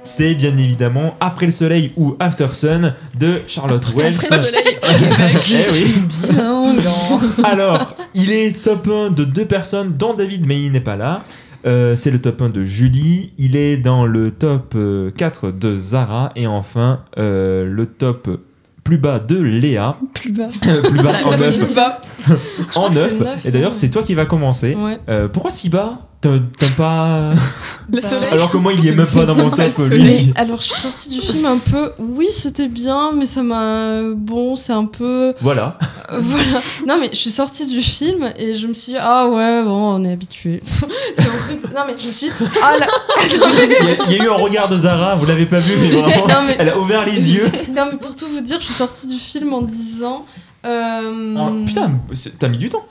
[0.05, 4.15] C'est bien évidemment Après le soleil ou After Sun de Charlotte Wells.
[4.23, 5.69] Après le soleil, au Eh Québec.
[5.73, 5.95] oui.
[6.31, 7.21] Bien, non.
[7.43, 11.23] Alors, il est top 1 de deux personnes, dont David, mais il n'est pas là.
[11.67, 13.33] Euh, c'est le top 1 de Julie.
[13.39, 16.31] Il est dans le top euh, 4 de Zara.
[16.37, 18.29] Et enfin, euh, le top
[18.85, 19.97] plus bas de Léa.
[20.15, 20.47] Plus bas.
[20.83, 21.57] plus bas en neuf.
[21.59, 22.01] plus bas.
[22.29, 23.47] Je en neuf.
[23.47, 24.75] Et d'ailleurs, c'est toi qui va commencer.
[24.75, 24.99] Ouais.
[25.09, 25.99] Euh, pourquoi si bas?
[26.59, 27.31] T'aimes pas.
[27.93, 28.29] Le soleil.
[28.33, 30.33] Alors que moi, il est même pas dans mon top, Mais lui.
[30.37, 31.91] alors, je suis sortie du film un peu.
[31.99, 34.03] Oui, c'était bien, mais ça m'a.
[34.15, 35.35] Bon, c'est un peu.
[35.41, 35.79] Voilà.
[36.11, 36.63] Euh, voilà.
[36.87, 39.97] Non, mais je suis sortie du film et je me suis dit, ah ouais, bon,
[39.97, 40.63] on est habitué.
[41.15, 41.69] c'est horrible.
[41.75, 42.31] Non, mais je suis.
[42.63, 42.87] Ah là.
[43.31, 45.75] Il y, a, il y a eu un regard de Zara, vous l'avez pas vu,
[45.79, 47.51] mais vraiment, Non, mais- elle a ouvert les yeux.
[47.75, 50.25] non, mais pour tout vous dire, je suis sortie du film en disant.
[50.67, 51.37] Euh...
[51.39, 51.91] Oh, putain,
[52.39, 52.85] t'as mis du temps.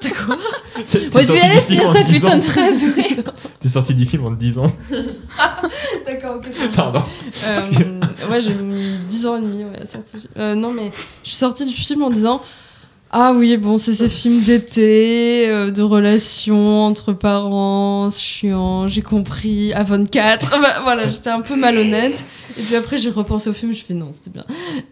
[0.00, 2.36] T'as quoi Ouais, je vais sorti aller du film finir 10 putain ans.
[2.38, 3.16] de phrase, ouais.
[3.60, 4.72] T'es sorti du film en 10 ans.
[6.06, 6.46] D'accord, ok.
[6.74, 7.02] Pardon.
[7.44, 10.20] Euh, que- Ouais, j'ai mis 10 ans et demi ouais, à sortir.
[10.38, 10.90] Euh, non, mais
[11.24, 12.40] je suis sortie du film en disant
[13.10, 19.72] Ah oui, bon, c'est ces films d'été, euh, de relations entre parents, chiant, j'ai compris,
[19.72, 20.50] à 24.
[20.60, 22.22] Bah, voilà, j'étais un peu malhonnête.
[22.58, 24.44] Et puis après, j'ai repensé au film, je fais non, c'était bien.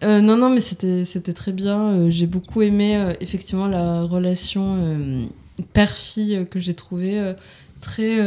[0.02, 1.78] Euh, non, non, mais c'était très bien.
[1.78, 5.28] Euh, j'ai beaucoup aimé, effectivement, la relation
[5.74, 7.34] père-fille que j'ai trouvée
[7.82, 8.18] très.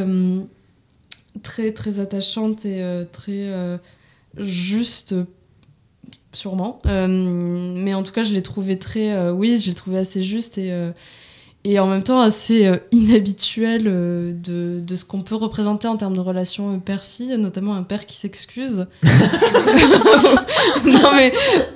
[1.41, 3.79] très très attachante et très
[4.37, 5.15] juste
[6.39, 9.97] sûrement Euh, mais en tout cas je l'ai trouvé très euh, oui je l'ai trouvé
[9.97, 10.91] assez juste et euh,
[11.65, 16.21] et en même temps assez inhabituel de, de ce qu'on peut représenter en termes de
[16.21, 18.87] relation père-fille, notamment un père qui s'excuse.
[20.85, 21.33] non mais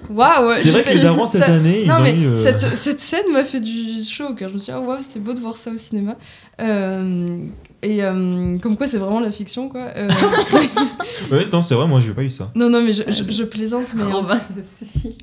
[0.10, 3.02] waouh C'est vrai que les darons, cette année, ils non ont mais eu, cette, cette
[3.02, 4.48] scène m'a fait du chaud au cœur.
[4.48, 6.16] Je me suis dit, ah waouh, c'est beau de voir ça au cinéma.
[6.62, 7.40] Euh,
[7.84, 9.82] et euh, comme quoi, c'est vraiment la fiction, quoi.
[9.96, 10.10] Euh,
[11.32, 12.50] Ouais, non, c'est vrai, moi, j'ai pas eu ça.
[12.56, 14.04] non, non, mais je, je- je plaisante, mais.
[14.04, 15.16] en- Robin, ça suffit.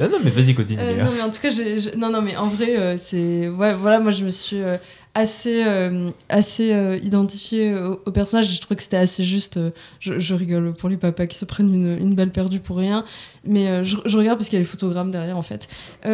[0.00, 0.78] Ah non, mais vas-y, continue.
[0.80, 3.48] Euh, non, mais en tout cas, j'ai, j'ai- non, non, mais en vrai, euh, c'est.
[3.48, 4.76] Ouais, voilà, moi, je me suis euh,
[5.18, 8.52] assez, euh, assez euh, identifiée au, au personnage.
[8.54, 9.56] Je trouvais que c'était assez juste.
[9.58, 9.70] euh,
[10.00, 13.04] je, je rigole pour les papas qui se prennent une, une balle perdue pour rien.
[13.44, 15.68] Mais euh, je, je regarde parce qu'il y a les photogrammes derrière, en fait.
[16.04, 16.10] Mais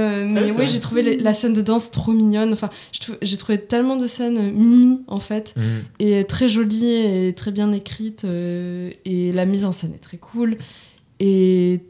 [0.50, 2.52] Ah, oui, j'ai trouvé les- la scène de danse trop mignonne.
[2.52, 2.70] Enfin,
[3.22, 5.54] j'ai trouvé tellement de scènes mimi, en fait.
[5.56, 5.62] Mm.
[6.00, 8.24] Et très jolies et très bien écrites.
[8.24, 10.56] euh, et la mise en scène est très cool.
[11.20, 11.80] Et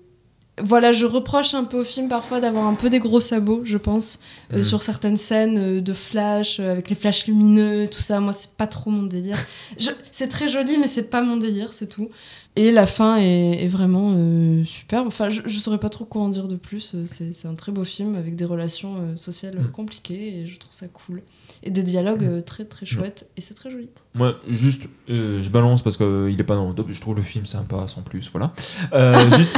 [0.62, 3.76] voilà, je reproche un peu au film parfois d'avoir un peu des gros sabots, je
[3.76, 4.20] pense,
[4.52, 4.62] euh, Mhm.
[4.62, 8.20] sur certaines scènes euh, de flash, euh, avec les flashs lumineux, tout ça.
[8.20, 9.38] Moi, c'est pas trop mon délire.
[9.78, 12.08] Je- C'est très joli, mais c'est pas mon délire, c'est tout.
[12.56, 15.08] Et la fin est, est vraiment euh, superbe.
[15.08, 16.92] Enfin, je, je saurais pas trop quoi en dire de plus.
[16.94, 19.70] Euh, C'est un très beau film avec des relations euh, sociales Mhm.
[19.72, 21.22] compliquées et je trouve ça cool.
[21.64, 23.88] Et des dialogues euh, très très chouettes et c'est très joli.
[24.16, 26.86] Moi, juste, je balance parce qu'il est pas dans le top.
[26.90, 28.52] Je trouve le film sympa sans plus, voilà.
[28.92, 28.98] Il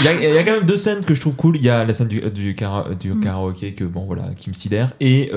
[0.04, 1.56] y, a- il y a quand même deux scènes que je trouve cool.
[1.56, 3.20] Il y a la scène du, du, kara- du Mm.
[3.22, 5.30] karaoké que bon voilà, qui me sidère, et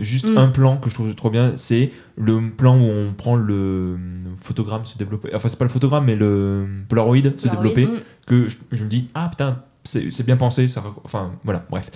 [0.00, 0.38] juste Mm.
[0.38, 3.96] un plan que je trouve trop bien, c'est le plan où on prend le
[4.40, 5.30] photogramme se développer.
[5.34, 7.86] Enfin, c'est pas le photogramme, mais le Polaroid se développer.
[7.86, 8.00] Mm.
[8.26, 10.68] Que je, je me dis ah putain, c'est bien pensé.
[10.68, 11.90] Ça, enfin voilà, bref.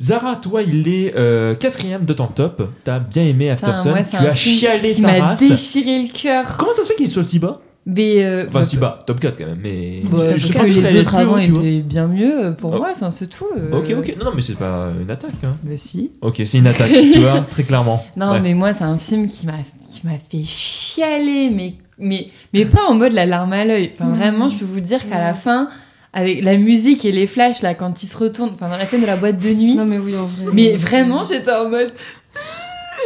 [0.00, 2.70] Zara, toi, il est euh, quatrième de ton top.
[2.84, 3.90] T'as bien aimé After Putain, Sun.
[3.90, 5.40] moi, tu as chialé sa m'a race.
[5.40, 6.56] déchiré le cœur.
[6.56, 7.60] Comment ça se fait qu'il soit si bas?
[7.90, 10.02] Mais euh, Enfin, bah, si bas, top 4 quand même, mais.
[10.12, 12.76] bah, je pense que les autres haut, avant étaient bien mieux euh, pour Oh.
[12.76, 12.90] moi.
[12.94, 13.46] Enfin, c'est tout.
[13.56, 13.72] euh.
[13.78, 14.14] Ok, ok.
[14.18, 15.30] Non, non, mais c'est pas une attaque.
[15.42, 15.56] Hein.
[15.62, 16.10] Bah si.
[16.20, 18.04] Ok, c'est une attaque, tu vois, très clairement.
[18.16, 18.42] Non, Bref.
[18.44, 19.54] mais moi, c'est un film qui m'a
[19.88, 23.90] qui m'a fait chialer, mais mais mais pas en mode la larme à l'œil.
[23.94, 24.16] Enfin, Mhm.
[24.16, 25.68] vraiment, je peux vous dire qu'à la fin,
[26.12, 29.00] avec la musique et les flashs là, quand ils se retournent, enfin dans la scène
[29.00, 29.76] de la boîte de nuit.
[29.76, 30.52] Non, mais oui, en vrai.
[30.52, 31.90] Mais vraiment, j'étais en mode.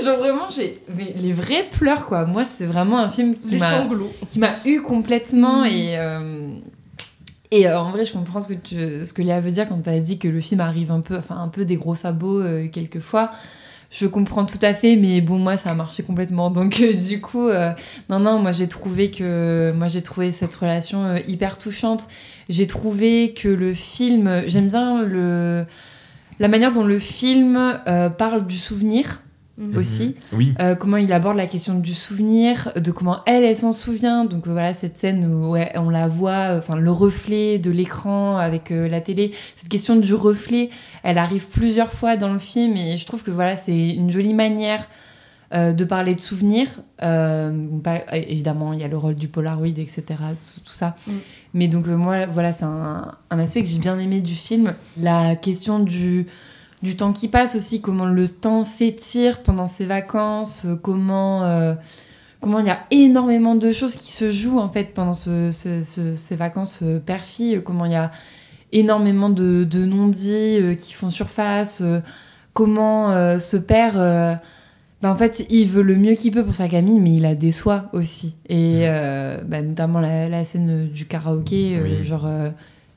[0.04, 2.24] Genre vraiment, j'ai mais les vrais pleurs quoi.
[2.24, 4.12] Moi, c'est vraiment un film qui m'a sanglots.
[4.28, 5.66] qui m'a eu complètement Mhm.
[5.70, 6.48] et euh,
[7.50, 8.74] et euh, en vrai, je comprends ce que tu,
[9.04, 11.16] ce que Léa veut dire quand tu as dit que le film arrive un peu,
[11.18, 13.30] enfin un peu des gros sabots euh, quelquefois.
[13.90, 16.50] Je comprends tout à fait, mais bon, moi, ça a marché complètement.
[16.58, 17.50] Donc, euh, du coup,
[18.08, 22.08] non, non, moi, j'ai trouvé que, moi, j'ai trouvé cette relation hyper touchante.
[22.48, 25.66] J'ai trouvé que le film, j'aime bien le,
[26.38, 27.56] la manière dont le film
[27.86, 29.20] euh, parle du souvenir
[29.62, 29.76] Mhm.
[29.76, 30.16] aussi.
[30.32, 30.54] Oui.
[30.60, 34.24] Euh, comment il aborde la question du souvenir, de comment elle, elle s'en souvient.
[34.24, 37.70] Donc euh, voilà, cette scène où ouais, on la voit, euh, enfin le reflet de
[37.70, 39.32] l'écran avec euh, la télé.
[39.56, 40.70] Cette question du reflet,
[41.02, 44.34] elle arrive plusieurs fois dans le film et je trouve que voilà, c'est une jolie
[44.34, 44.86] manière
[45.54, 46.68] euh, de parler de souvenirs.
[47.02, 47.52] Euh,
[47.84, 50.02] pas- évidemment, il y a le rôle du Polaroid, etc.
[50.08, 50.96] Tout, tout ça.
[51.06, 51.12] Mm.
[51.54, 54.72] Mais donc euh, moi, voilà, c'est un, un aspect que j'ai bien aimé du film.
[54.98, 56.26] La question du
[56.82, 61.74] du temps qui passe aussi, comment le temps s'étire pendant ses vacances, euh, comment euh,
[62.40, 65.82] comment il y a énormément de choses qui se jouent en fait pendant ce- ce-
[65.82, 68.10] ce- ces vacances euh, père-fille, euh, comment il y a
[68.72, 71.82] énormément de, de non-dits qui font surface,
[72.54, 73.94] comment ce père,
[75.02, 77.34] bah, en fait, il veut le mieux qu'il peut pour sa gamine, mais il la
[77.34, 78.34] déçoit aussi.
[78.48, 82.48] Et euh, bah, notamment la, la scène du karaoké, euh, genre, euh,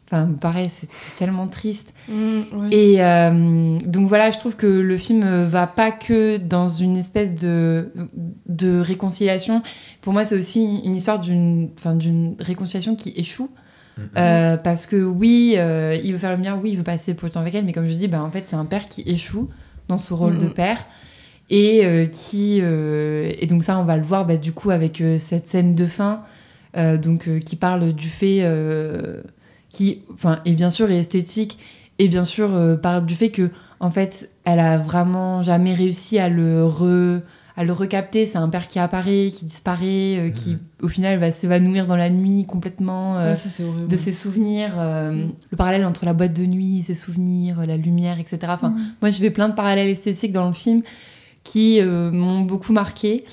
[0.07, 0.87] enfin, pareil, c'est
[1.17, 1.93] tellement triste.
[2.09, 2.41] Mm.
[2.71, 6.97] Et euh, donc voilà, je trouve que le film euh, va pas que dans une
[6.97, 7.91] espèce de,
[8.47, 9.61] de réconciliation.
[10.01, 13.49] Pour moi, c'est aussi une histoire d'une enfin, d'une réconciliation qui échoue.
[14.17, 17.27] Euh, parce que oui, euh, il veut faire le mien, oui, il veut passer pour
[17.27, 19.03] le temps avec elle, mais comme je dis, bah, en fait, c'est un père qui
[19.05, 19.49] échoue
[19.87, 20.53] dans ce rôle de Mhm.
[20.53, 20.79] père.
[21.49, 22.59] Et euh, qui.
[22.61, 25.75] euh, et donc, ça, on va le voir bah, du coup avec euh, cette scène
[25.75, 26.23] de fin,
[26.75, 28.39] euh, donc, euh, qui parle du fait.
[29.75, 31.57] Qui, enfin, et bien sûr, est esthétique,
[31.99, 33.49] et bien sûr, euh, parle du fait que,
[33.79, 37.21] en fait, elle a vraiment jamais réussi à le re
[37.57, 38.25] à le recapter.
[38.25, 42.09] C'est un père qui apparaît, qui disparaît, euh, qui au final va s'évanouir dans la
[42.09, 44.73] nuit complètement euh, Ouais, ça, de ses souvenirs.
[44.77, 45.31] euh, Mm.
[45.51, 48.39] Le parallèle entre la boîte de nuit et ses souvenirs, la lumière, etc.
[48.49, 48.79] Enfin, Mm.
[49.01, 50.81] moi, je fais plein de parallèles esthétiques dans le film
[51.45, 53.23] qui m'ont beaucoup marqué.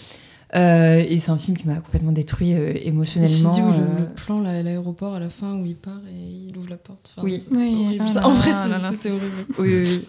[0.55, 3.55] Euh, et c'est un film qui m'a complètement détruit euh, Je me suis émotionnellement.
[3.55, 6.01] dit, oui, le, euh, le plan là, à l'aéroport à la fin où il part
[6.11, 7.11] et il ouvre la porte.
[7.17, 7.39] Enfin, Oui.
[7.39, 8.09] c'est- c'est Oui, horrible.
[8.09, 8.51] Ça- là en vrai,
[8.93, 9.27] c'est- horrible.
[9.59, 10.09] Oui, oui, oui.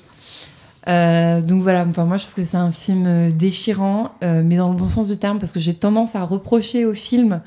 [0.90, 4.70] Euh, donc voilà, enfin, moi je trouve que c'est un film déchirant, euh, mais dans
[4.70, 7.40] le bon sens du terme, parce que j'ai tendance à reprocher au film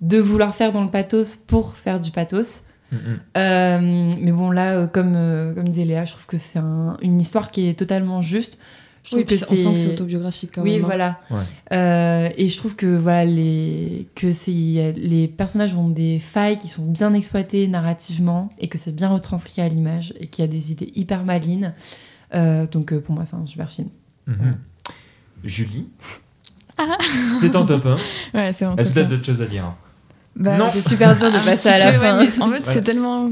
[0.00, 2.62] de vouloir faire dans le pathos pour faire du pathos.
[2.90, 3.00] Mm, mm.
[3.36, 6.96] Euh, mais bon, là, euh, comme, euh, comme disait Léa, je trouve que c'est un-
[7.02, 8.58] une histoire qui est totalement juste.
[9.10, 10.86] Je Oui, puis on sent que c'est autobiographique quand oui, même, hein.
[10.86, 11.20] voilà.
[11.30, 11.38] Ouais.
[11.72, 16.68] Euh, et je trouve que voilà les que c'est les personnages ont des failles qui
[16.68, 20.50] sont bien exploitées narrativement et que c'est bien retranscrit à l'image et qu'il y a
[20.50, 21.72] des idées hyper malines.
[22.34, 23.88] Euh, donc euh, pour moi, c'est un super film.
[24.26, 24.56] Mhm.
[25.44, 25.88] Julie,
[26.76, 26.98] Ah.
[27.40, 27.94] c'est ton top 1.
[28.38, 29.08] Ouais, c'est mon Est-ce que t'as 1.
[29.08, 29.72] d'autres choses à dire
[30.36, 30.66] Bah, Non.
[30.72, 32.18] C'est super dur de passer à la fin.
[32.20, 32.60] ouais, en fait, Ouais.
[32.74, 33.30] c'est tellement.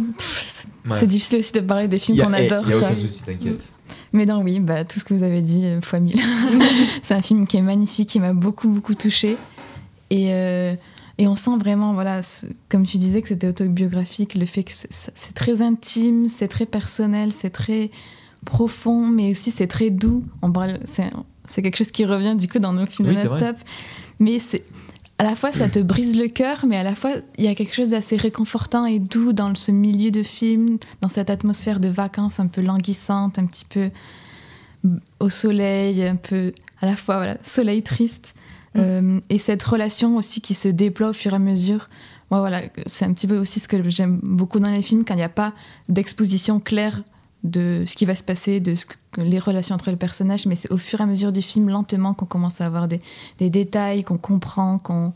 [0.99, 2.69] C'est difficile aussi de parler des films a- qu'on adore.
[2.69, 2.89] y a quoi.
[2.93, 3.73] aucun souci, t'inquiète.
[4.13, 6.19] Mais non, oui, bah, tout ce que vous avez dit, euh, fois mille.
[7.03, 9.37] c'est un film qui est magnifique, qui m'a beaucoup, beaucoup touchée.
[10.11, 10.75] Et, euh,
[11.19, 14.73] et on sent vraiment, voilà, ce- comme tu disais, que c'était autobiographique, le fait que
[14.73, 17.91] c'est- très intime, c'est très personnel, c'est très
[18.45, 20.25] profond, mais aussi c'est très doux.
[20.43, 21.11] On parle, c'est,
[21.63, 23.57] quelque chose qui revient du coup dans nos films Oui, de top.
[24.21, 24.63] Mais c'est
[25.19, 27.55] à la fois ça te brise le cœur, mais à la fois il y a
[27.55, 31.89] quelque chose d'assez réconfortant et doux dans ce milieu de film, dans cette atmosphère de
[31.89, 33.91] vacances un peu languissante, un petit peu
[35.21, 38.35] au soleil, un peu à la fois voilà, soleil triste.
[38.77, 41.87] Euh, et cette relation aussi qui se déploie au fur et à mesure.
[42.31, 45.15] Moi, voilà, c'est un petit peu aussi ce que j'aime beaucoup dans les films, quand
[45.15, 45.53] il n'y a pas
[45.89, 47.03] d'exposition claire
[47.47, 48.87] de ce qui va se passer, de ce
[49.19, 52.15] les relations entre les personnages, mais c'est au fur et à mesure du film, lentement,
[52.15, 52.99] qu'on commence à avoir des,
[53.39, 55.15] des détails, qu'on comprend, qu'on,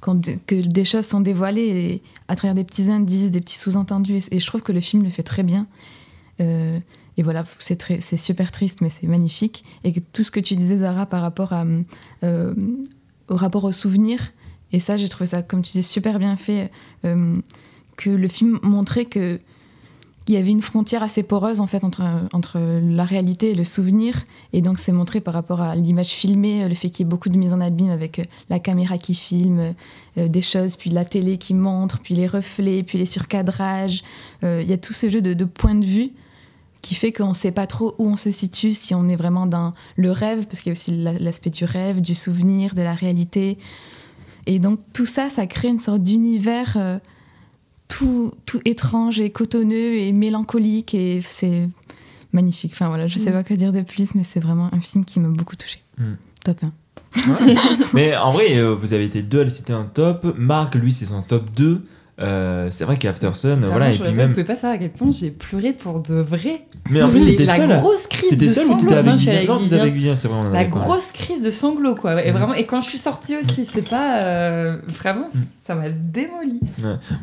[0.00, 4.20] qu'on que des choses sont dévoilées à travers des petits indices, des petits sous-entendus.
[4.30, 5.66] Et, je trouve que le film le fait très bien.
[6.40, 6.78] Euh,
[7.16, 9.64] et voilà, c'est c'est super triste, mais c'est magnifique.
[9.84, 11.64] Et tout ce que tu disais, Zara, par rapport à,
[12.22, 12.54] euh,
[13.28, 14.32] au rapport aux souvenirs,
[14.72, 16.70] et ça, j'ai trouvé ça, comme tu disais, super bien fait,
[17.04, 17.40] euh,
[17.96, 19.38] que le film montrait que
[20.28, 22.02] il y avait une frontière assez poreuse en fait entre,
[22.32, 24.14] entre la réalité et le souvenir
[24.52, 27.28] et donc c'est montré par rapport à l'image filmée le fait qu'il y ait beaucoup
[27.30, 29.72] de mise en abîme avec euh, la caméra qui filme
[30.18, 34.02] euh, des choses puis la télé qui montre puis les reflets puis les surcadrages
[34.44, 36.10] Euh, il y a tout ce jeu de, points de vue
[36.82, 39.46] qui fait qu'on ne sait pas trop où on se situe, si on est vraiment
[39.46, 42.82] dans le rêve, parce qu'il y a aussi la- l'aspect du rêve, du souvenir, de
[42.82, 43.56] la réalité.
[44.46, 46.76] Et donc tout ça, ça crée une sorte d'univers
[47.88, 51.68] tout, tout étrange et cotonneux et mélancolique, et c'est
[52.32, 52.72] magnifique.
[52.74, 53.34] Enfin voilà, je sais Mm.
[53.34, 55.82] pas quoi dire de plus, mais c'est vraiment un film qui m'a beaucoup touchée.
[55.98, 56.04] Mm.
[56.44, 56.72] Top 1.
[57.94, 60.34] Mais en vrai, euh, vous avez été deux à le citer un top.
[60.36, 61.82] Marc, lui, c'est son top 2.
[62.20, 64.26] Euh, c'est vrai qu'After Sun, voilà, et puis même.
[64.26, 66.62] Vous pouvez pas savoir à quel point j'ai pleuré pour de vrai.
[66.90, 67.76] Mais en plus, Les- t'étais la seule.
[67.76, 68.92] grosse crise T'étais de seule ou t'étais sanglots.
[68.94, 69.80] avec Non, je suis Vivien avec Non, t'étais Vivien.
[69.82, 70.84] avec Vivien, c'est vrai, on en La avait parlé.
[70.84, 72.20] grosse crise de sanglots, quoi.
[72.24, 72.36] Et Mhm.
[72.38, 75.28] vraiment, et quand je suis sortie aussi, c'est pas euh, vraiment,
[75.64, 76.58] ça m'a démoli.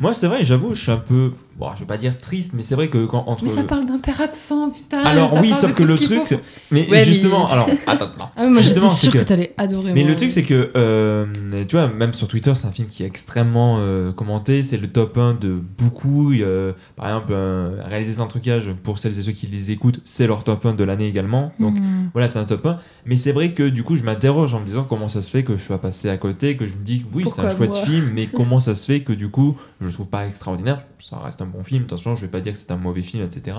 [0.00, 1.32] Moi, c'est vrai, j'avoue, je suis un peu.
[1.58, 3.44] Bon, je vais pas dire triste, mais c'est vrai que quand entre.
[3.44, 5.02] Mais ça parle d'un père absent, putain.
[5.04, 6.26] Alors oui, sauf que le truc, faut.
[6.26, 8.26] c'est- mais Ouais, justement, mais- alors attends, non.
[8.36, 10.10] Ah, moi, j'étais c'est sûre que t'allais adorer, Mais moi.
[10.10, 11.24] le truc, c'est que euh,
[11.66, 14.62] tu vois, même sur Twitter, c'est un film qui est extrêmement euh, commenté.
[14.62, 16.32] C'est le top 1 de beaucoup.
[16.96, 17.34] Par exemple,
[17.88, 20.84] réaliser sans trucage pour celles et ceux qui les écoutent, c'est leur top 1 de
[20.84, 21.52] l'année également.
[21.58, 22.10] Donc Mhm.
[22.12, 22.78] voilà, c'est un top 1.
[23.06, 25.42] Mais c'est vrai que du coup, je m'interroge en me disant comment ça se fait
[25.42, 28.10] que je sois passé à côté, que je me dis oui, c'est un chouette film,
[28.12, 30.82] mais comment ça se fait que du coup, je le trouve pas extraordinaire?
[30.98, 31.84] Ça reste un bon film.
[31.84, 33.56] Attention, je vais pas dire que c'est un mauvais film, etc.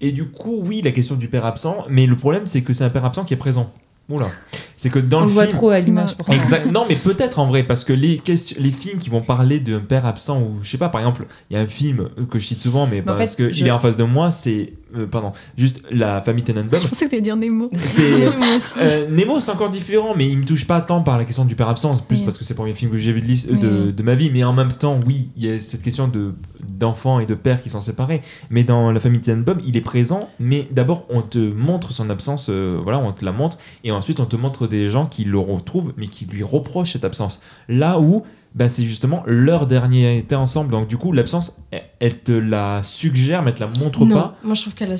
[0.00, 2.84] Et du coup, oui, la question du père absent, mais le problème, c'est que c'est
[2.84, 3.72] un père absent qui est présent.
[4.10, 4.28] Oula.
[4.76, 5.56] C'est que dans On le le voit film.
[5.56, 6.14] trop à l'image.
[6.28, 6.70] Exact.
[6.70, 8.20] Non, mais peut-être en vrai, parce que les,
[8.58, 11.54] les films qui vont parler d'un père absent, ou je sais pas, par exemple, il
[11.54, 13.64] y a un film que je cite souvent, mais Mais en parce fait, qu'il je-
[13.66, 14.74] est en face de moi, c'est.
[14.96, 16.80] Euh, pardon, juste la famille Tenenbaum.
[16.82, 17.70] Je pensais que tu allais dire Nemo.
[17.84, 18.30] C'est-.
[18.78, 21.54] Euh, Nemo, c'est encore différent, mais il me touche pas tant par la question du
[21.54, 22.24] père absent, c'est plus Oui.
[22.24, 24.44] parce que c'est le premier film que j'ai vu de, l'is- de, ma vie, mais
[24.44, 26.32] en même temps, oui, il y a cette question de
[26.66, 28.22] d'enfants et de pères qui sont séparés.
[28.50, 32.46] Mais dans la famille Tenenbaum, il est présent, mais d'abord on te montre son absence,
[32.48, 35.38] euh, voilà, on te la montre, et ensuite on te montre des gens qui le
[35.38, 37.40] retrouvent, mais qui lui reprochent cette absence.
[37.68, 38.22] Là où
[38.54, 42.82] bah, c'est justement leur dernier été ensemble, donc du coup l'absence, elle, elle te la
[42.84, 44.36] suggère, mais elle te la montre non, pas.
[44.44, 44.90] moi je trouve qu'elle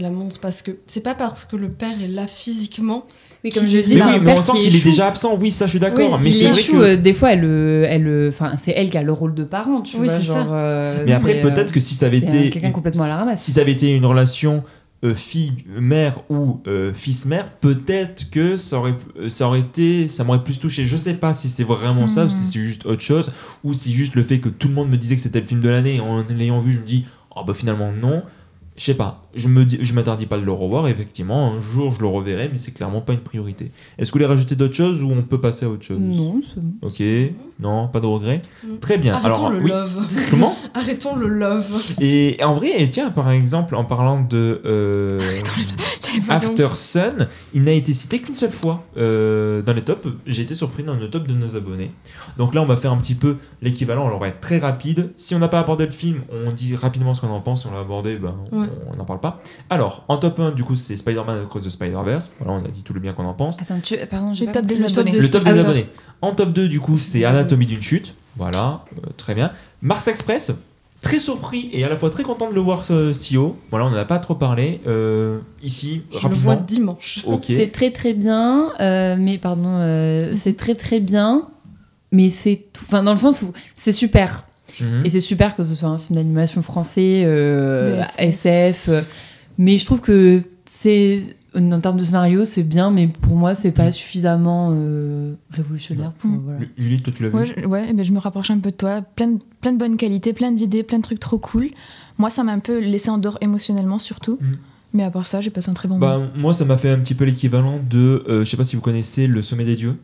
[0.00, 3.04] la, montre parce que c'est pas parce que le père est là physiquement.
[3.44, 4.84] Mais comme je est dis, Mais oui, un mais père on sent qui qu'il est
[4.84, 6.14] déjà absent, oui, ça je suis d'accord.
[6.14, 6.76] Oui, mais il c'est vrai échoue, que...
[6.78, 9.44] euh, des fois, elle, euh, elle, euh, enfin, c'est elle qui a le rôle de
[9.44, 10.48] parent, tu Oui, vois, genre.
[10.48, 10.52] ça.
[10.54, 12.48] euh, Mais après, peut-être euh, que si ça avait été.
[12.48, 13.42] un- quelqu'un complètement à la ramasse.
[13.42, 14.64] Si ça avait été une relation
[15.04, 20.08] euh, fille-mère ou euh, fils-mère, peut-être que ça aurait, euh, ça aurait été.
[20.08, 20.86] Ça m'aurait plus touché.
[20.86, 22.46] Je sais pas si c'est vraiment ça ou si Mhm.
[22.52, 23.32] c'est juste autre chose
[23.62, 25.60] ou si juste le fait que tout le monde me disait que c'était le film
[25.60, 27.04] de l'année et en l'ayant vu, je me dis,
[27.34, 28.22] oh bah finalement non.
[28.76, 29.25] Je sais pas.
[29.36, 30.88] Je me dis, je m'interdis pas de le revoir.
[30.88, 33.70] Effectivement, un jour je le reverrai, mais c'est clairement pas une priorité.
[33.98, 35.98] Est-ce que vous voulez rajouter d'autres choses ou on peut passer à autre chose?
[36.00, 36.72] Non, c'est bon.
[36.82, 38.42] Ok, non, pas de regret.
[38.80, 39.14] Très bien.
[39.14, 39.70] Arrêtons Alors, le oui.
[39.70, 39.98] love.
[40.30, 40.56] Comment?
[40.74, 41.82] Arrêtons le love.
[42.00, 45.20] Et en vrai, et tiens, par exemple, en parlant de euh,
[46.28, 50.06] After Sun, il n'a été cité qu'une seule fois euh, dans les tops.
[50.26, 51.90] J'ai été surpris dans le top de nos abonnés.
[52.38, 54.04] Donc là, on va faire un petit peu l'équivalent.
[54.06, 55.10] Alors, on va être très rapide.
[55.16, 57.62] Si on n'a pas abordé le film, on dit rapidement ce qu'on en pense.
[57.62, 58.66] Si on l'a abordé, ben, Ouais.
[58.92, 59.25] on n'en parle pas.
[59.70, 62.30] Alors, en top 1, du coup, c'est Spider-Man Across the Spider-Verse.
[62.40, 63.60] Voilà, on a dit tout le bien qu'on en pense.
[63.60, 63.96] Attends, tu...
[64.10, 65.10] pardon, j'ai Le top des abonnés.
[65.10, 65.86] Le top des abonnés.
[66.22, 68.14] En top 2, du coup, c'est Anatomie d'une chute.
[68.36, 69.50] Voilà, euh, très bien.
[69.82, 70.52] Mars Express,
[71.00, 73.56] très surpris et à la fois très content de le voir euh, si haut.
[73.70, 74.80] Voilà, on n'en a pas trop parlé.
[74.86, 77.22] Euh, ici, Je le vois dimanche.
[77.26, 77.44] Ok.
[77.46, 81.42] C'est très très bien, euh, mais pardon, euh, c'est très très bien,
[82.12, 82.84] mais c'est tout.
[82.86, 84.45] Enfin, dans le sens où c'est super.
[84.80, 85.02] Mhm.
[85.04, 88.88] Et c'est super que ce soit un film d'animation français, euh, SF.
[88.88, 89.02] euh,
[89.58, 91.20] mais je trouve que c'est.
[91.54, 96.12] En termes de scénario, c'est bien, mais pour moi, c'est pas suffisamment euh, révolutionnaire.
[96.12, 96.40] Pour, Mm.
[96.44, 96.58] voilà.
[96.60, 98.70] Lu- Julie, toi, tu l'as vu Ouais, je, ouais, ben, je me rapproche un peu
[98.72, 99.00] de toi.
[99.00, 101.68] Plein de, plein de bonnes qualités, plein d'idées, plein de trucs trop cool.
[102.18, 104.38] Moi, ça m'a un peu laissé en dehors émotionnellement, surtout.
[104.38, 104.52] Mm.
[104.92, 106.30] Mais à part ça, j'ai passé un très bon Bah, moment.
[106.40, 108.22] moi, ça m'a fait un petit peu l'équivalent de.
[108.28, 109.96] euh, je sais pas si vous connaissez Le Sommet des Dieux.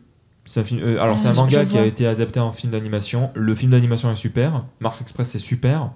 [0.45, 2.51] C'est un film, euh, alors, Ah, c'est un je- manga qui a été adapté en
[2.51, 3.29] film d'animation.
[3.33, 4.65] Le film d'animation est super.
[4.81, 5.91] Mars Express, c'est super.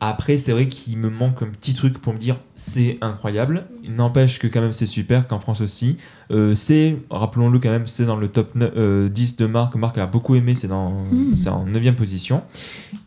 [0.00, 3.66] Après, c'est vrai qu'il me manque un petit truc pour me dire c'est incroyable.
[3.82, 5.96] Il n'empêche que, quand même, c'est super, qu'en France aussi.
[6.30, 9.74] Euh, c'est, rappelons-le quand même, c'est dans le top ne- euh, 10 de Marc.
[9.74, 11.34] Marc a beaucoup aimé, c'est, dans, Mm.
[11.36, 12.42] c'est en 9 position.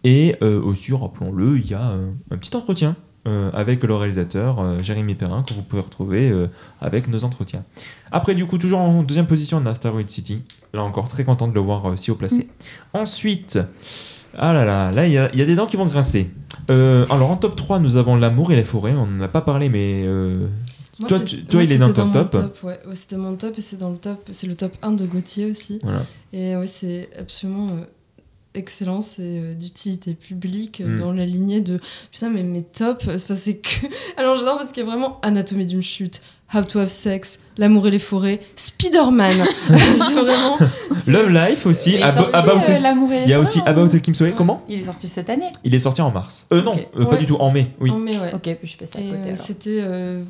[0.04, 1.94] Et euh, aussi, rappelons-le, il y a
[2.32, 6.48] un petit entretien euh, avec le réalisateur euh, Jérémy Perrin que vous pouvez retrouver euh,
[6.82, 7.64] avec nos entretiens.
[8.12, 10.42] Après, du coup, toujours en deuxième position, on a Asteroid City.
[10.74, 12.50] Là encore, très content de le voir euh, si haut placé.
[12.94, 13.60] Ensuite,
[14.38, 16.30] ah là là, là, il y, a- il y a des dents qui vont grincer.
[16.70, 18.94] Alors, en top 3, nous avons L'amour et les forêts.
[18.94, 20.06] On n'en a pas parlé, mais
[21.00, 22.64] Moi, toi, tu- toi moi, il est dans ton mon top.
[22.64, 22.80] ouais.
[22.88, 25.50] Ouais, c'était mon top et c'est dans le top, c'est le top 1 de Gauthier
[25.52, 25.80] aussi.
[25.84, 26.04] Voilà.
[26.32, 27.72] Et oui, c'est absolument
[28.56, 31.00] euh, excellent, c'est euh, d'utilité publique euh, Mm.
[31.00, 31.80] dans la lignée de
[32.12, 33.70] putain mais mes c'est parce c'est que
[34.18, 36.22] alors j'adore parce qu'il y a vraiment Anatomie d'une chute,
[36.54, 39.38] How to Have Sex, L'amour et les forêts, Spider-Man.
[39.70, 40.58] c'est vraiment
[41.08, 41.94] Love Life aussi.
[41.94, 42.80] Il Abo- About- euh, et
[43.18, 43.64] les il y a aussi hein.
[43.68, 44.32] About Kim Soe.
[44.36, 45.52] Comment Il est sorti cette année.
[45.64, 46.48] Il est sorti en mars.
[46.52, 47.18] Euh, non, euh, pas Ouais.
[47.20, 47.68] du tout, en mai.
[47.80, 47.90] Oui.
[47.90, 48.34] En mai, ouais.
[48.34, 49.20] Ok, je suis passée à Et, côté.
[49.20, 49.38] euh, alors.
[49.38, 50.24] C'était euh,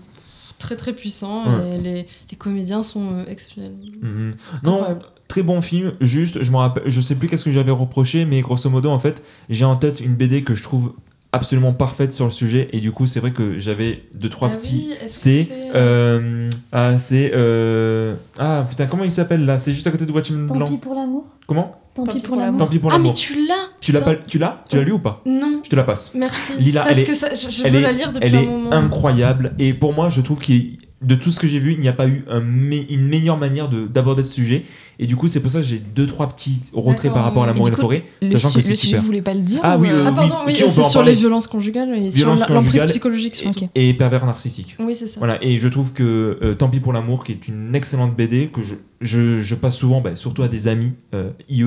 [0.60, 1.76] très très puissant Ouais.
[1.76, 3.74] et les, les comédiens sont euh, exceptionnels.
[4.02, 4.34] Mhm.
[4.64, 5.06] Non, Incroyable.
[5.32, 5.94] Très bon film.
[6.02, 9.00] Juste, je me rappelle, je sais plus qu'est-ce que j'avais reproché, mais grosso modo, en
[9.00, 10.94] fait, j'ai en tête une BD que je trouve
[11.34, 14.58] absolument parfaite sur le sujet, et du coup, c'est vrai que j'avais deux trois Ah
[14.58, 14.88] petits.
[14.90, 19.58] oui, c'est, c'est, euh, ah, c'est, euh, ah putain, comment il s'appelle là?
[19.58, 20.68] C'est juste à côté de Watchmen Tant Blanc.
[20.68, 21.24] pis pour l'amour.
[21.48, 21.78] Comment?
[21.96, 22.60] Tant, Tant pis pour l'amour.
[22.60, 23.14] Tant pis pour Ah mais l'amour.
[23.14, 25.22] tu l'as Tu l'as pas, tu l'as, tu l'as lu ou pas?
[25.26, 25.62] Non.
[25.64, 26.12] Je te la passe.
[26.16, 26.62] Merci.
[26.62, 28.36] Lila, parce elle est- que ça, je, je elle veux est, la lire depuis elle
[28.36, 28.72] un est moment.
[28.74, 31.88] incroyable et pour moi je trouve qu'il de tout ce que j'ai vu il n'y
[31.88, 34.64] a pas eu un me- une meilleure manière de- d'aborder ce sujet
[35.02, 37.48] et du coup c'est pour ça que j'ai deux trois petits retraits par rapport à
[37.48, 39.02] l'amour et du la forêt sachant que le c'est super.
[39.02, 41.48] voulez pas le dire Ah ou, oui, euh, Ah pardon, oui, c'est sur les violences
[41.48, 43.44] conjugales et Violences sur l'emprise psychologique
[43.76, 45.20] et pervers narcissique Oui, c'est ça.
[45.20, 48.48] voilà et je trouve que euh, Tant pis pour l'amour qui est une excellente BD
[48.54, 51.66] que je, je, je passe souvent bah, surtout à des amis euh, IE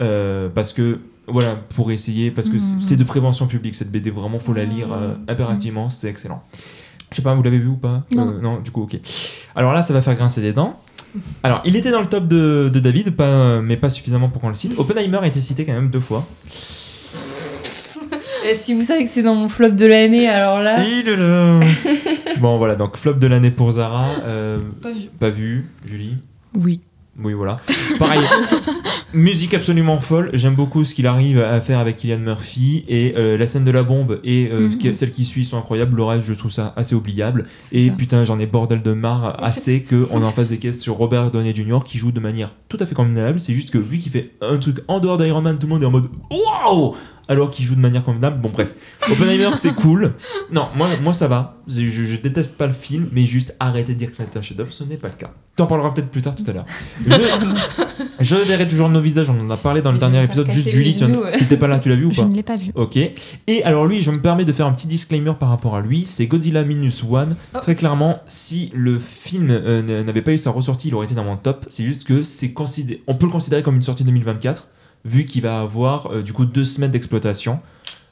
[0.00, 2.82] euh, parce que voilà pour essayer parce que Mhm.
[2.82, 6.42] c'est de prévention publique cette BD vraiment faut la lire euh, impérativement c'est excellent.
[7.10, 8.04] Je sais pas vous l'avez vu ou pas?
[8.14, 8.28] Non.
[8.28, 8.96] Euh, non du coup ok.
[9.56, 10.78] Alors là ça va faire grincer des dents
[11.42, 14.48] alors il était dans le top de, de David pas, mais pas suffisamment pour qu'on
[14.48, 16.26] le cite Oppenheimer a été cité quand même deux fois
[18.48, 20.78] Et si vous savez que c'est dans mon flop de l'année, alors là.
[22.40, 25.00] Bon voilà donc flop de l'année pour Zara euh, Pas vu.
[25.18, 26.16] pas vu Julie?
[26.54, 26.80] Oui.
[27.22, 27.58] Oui, voilà.
[27.98, 28.20] Pareil,
[29.12, 30.30] musique absolument folle.
[30.34, 32.84] J'aime beaucoup ce qu'il arrive à faire avec Kylian Murphy.
[32.88, 34.96] Et euh, la scène de la bombe et euh, Mhm.
[34.96, 35.96] celle qui suit sont incroyables.
[35.96, 37.46] Le reste, je trouve ça assez oubliable.
[37.72, 37.94] Et ça.
[37.94, 41.54] putain, j'en ai bordel de marre assez qu'on en fasse des caisses sur Robert Downey
[41.54, 41.80] Jr.
[41.84, 43.40] qui joue de manière tout à fait convenable.
[43.40, 45.82] C'est juste que vu qu'il fait un truc en dehors d'Iron Man, tout le monde
[45.82, 46.94] est en mode Waouh
[47.30, 48.38] alors qu'il joue de manière convenable.
[48.40, 48.74] Bon, bref.
[49.10, 50.12] Oppenheimer, c'est cool.
[50.52, 51.56] Non, moi, moi ça va.
[51.66, 54.42] Je, je- je déteste pas le film, mais juste arrêtez de dire que c'est un
[54.42, 55.30] chef-d'œuvre, ce n'est pas le cas.
[55.56, 56.64] T'en parleras peut-être plus tard tout à l'heure.
[57.06, 57.10] Je,
[58.20, 60.50] je verrai toujours nos visages, on en a parlé dans le je dernier épisode.
[60.50, 61.36] Juste Julie, tu en- genoux, ouais.
[61.38, 62.72] tu étais pas là, tu l'as vu ou Je pas ne l'ai pas vu.
[62.74, 62.96] Ok.
[63.46, 66.04] Et alors lui, je me permets de faire un petit disclaimer par rapport à lui.
[66.06, 67.36] C'est Godzilla Minus One.
[67.54, 67.58] Oh.
[67.60, 71.24] Très clairement, si le film euh, n'avait pas eu sa ressortie, il aurait été dans
[71.24, 71.66] mon top.
[71.68, 74.66] C'est juste que c'est considéré, on peut le considérer comme une sortie 2024,
[75.04, 77.60] vu qu'il va avoir euh, du coup deux semaines d'exploitation.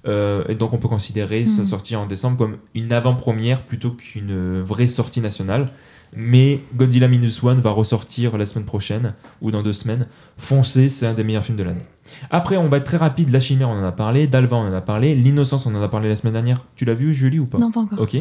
[0.06, 1.66] Euh, et donc on peut considérer sa Mhm.
[1.66, 5.68] sortie en décembre comme une avant-première plutôt qu'une vraie sortie nationale.
[6.16, 9.12] Mais Godzilla Minus One va ressortir la semaine prochaine
[9.42, 10.06] ou dans deux semaines.
[10.38, 11.82] Foncez, c'est un des meilleurs films de l'année.
[12.30, 13.28] Après, on va être très rapide.
[13.28, 14.26] La Chimère, on en a parlé.
[14.26, 15.14] Dalva, on en a parlé.
[15.14, 16.64] L'innocence, on en a parlé la semaine dernière.
[16.76, 17.58] Tu l'as vu, Julie, ou pas?
[17.58, 18.00] Non, pas encore.
[18.00, 18.16] Ok.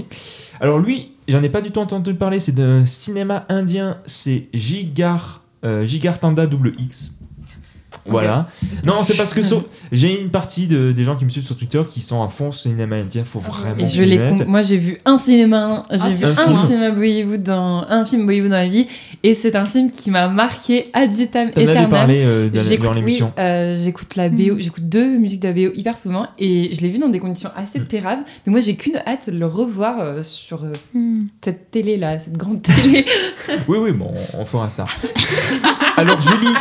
[0.60, 2.42] Alors lui, j'en ai pas du tout entendu parler.
[2.42, 4.00] C'est d'un cinéma indien.
[4.06, 7.17] C'est Gigar, euh, Gigartanda double X.
[8.08, 8.48] Voilà.
[8.86, 11.56] Non, c'est parce que so- j'ai une partie de, des gens qui me suivent sur
[11.58, 13.24] Twitter qui sont à fond cinéma indien.
[13.26, 13.76] Faut vraiment.
[13.80, 14.04] Et je
[14.38, 16.66] com- Moi, j'ai vu un cinéma, j'ai Ah, vu un fou, hein.
[16.66, 18.88] cinéma Bollywood dans un film Bollywood dans ma vie,
[19.24, 21.90] et c'est un film qui m'a marqué ad vitam T'en avais aeternam.
[21.90, 23.34] parlé euh, dans- J'écoute- dans l'émission.
[23.38, 26.82] oui, euh, j'écoute la BO, j'écoute deux musiques de la BO hyper souvent, et je
[26.82, 28.20] l'ai vu dans des conditions assez péraves.
[28.46, 31.26] Donc moi, j'ai qu'une hâte de le revoir euh, sur euh, Hmm.
[31.44, 33.06] cette télé là, cette grande télé.
[33.68, 34.86] Oui, oui, bon, on fera ça.
[35.98, 36.54] Alors, Julie,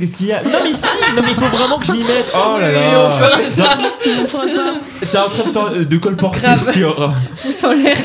[0.00, 0.42] qu'est-ce qu'il y a?
[0.42, 0.82] Non, mais si
[1.16, 3.42] Non, mais il faut vraiment que je m'y mette Oh là Oui, là on fera
[3.44, 3.78] ça.
[4.22, 4.74] On fera ça.
[5.02, 7.14] C'est en train de, faire, euh, de colporter sur.
[7.42, 7.96] Pouce en l'air.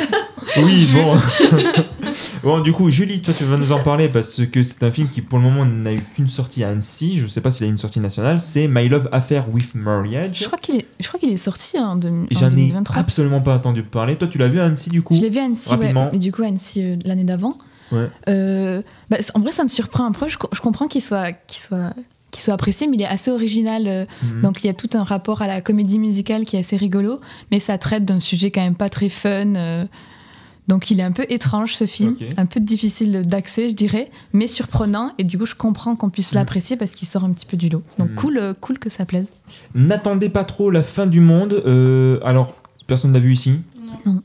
[0.58, 1.18] Oui, bon.
[2.44, 5.10] bon, du coup, Julie, toi, tu vas nous en parler parce que c'est un film
[5.10, 7.18] qui, pour le moment, n'a eu qu'une sortie à Annecy.
[7.18, 8.40] Je sais pas s'il a une sortie nationale.
[8.40, 10.38] C'est My Love Affair with Marriage.
[10.42, 12.98] Je crois qu'il est, je crois qu'il est sorti en, deux- en J'en ai 2023.
[13.02, 14.16] absolument pas entendu parler.
[14.16, 15.16] Toi, tu l'as vu à Annecy, du coup?
[15.16, 17.58] Je l'ai vu à Annecy, ouais, mais du coup à Annecy euh, l'année d'avant.
[17.92, 18.10] Ouais.
[18.30, 20.28] Euh, bah, en vrai, ça me surprend un peu.
[20.28, 21.94] Je, co- je comprends qu'il soit, qu'il soit,
[22.32, 23.84] qu'il soit apprécié, mais il est assez original.
[23.88, 24.42] euh, Mhm.
[24.42, 27.20] Donc il y a tout un rapport à la comédie musicale qui est assez rigolo,
[27.52, 29.56] mais ça traite d'un sujet quand même pas très fun.
[29.56, 29.86] euh,
[30.68, 34.48] donc il est un peu étrange ce film, un peu difficile d'accès, je dirais, mais
[34.48, 35.14] surprenant.
[35.18, 37.70] Et du coup, je comprends qu'on puisse l'apprécier parce qu'il sort un petit peu du
[37.70, 37.84] lot.
[37.98, 38.16] Donc Mhm.
[38.16, 39.32] cool, cool que ça plaise.
[39.76, 41.64] N'attendez pas trop la fin du monde.
[41.66, 42.54] Euh, alors,
[42.86, 43.62] personne l'a vu ici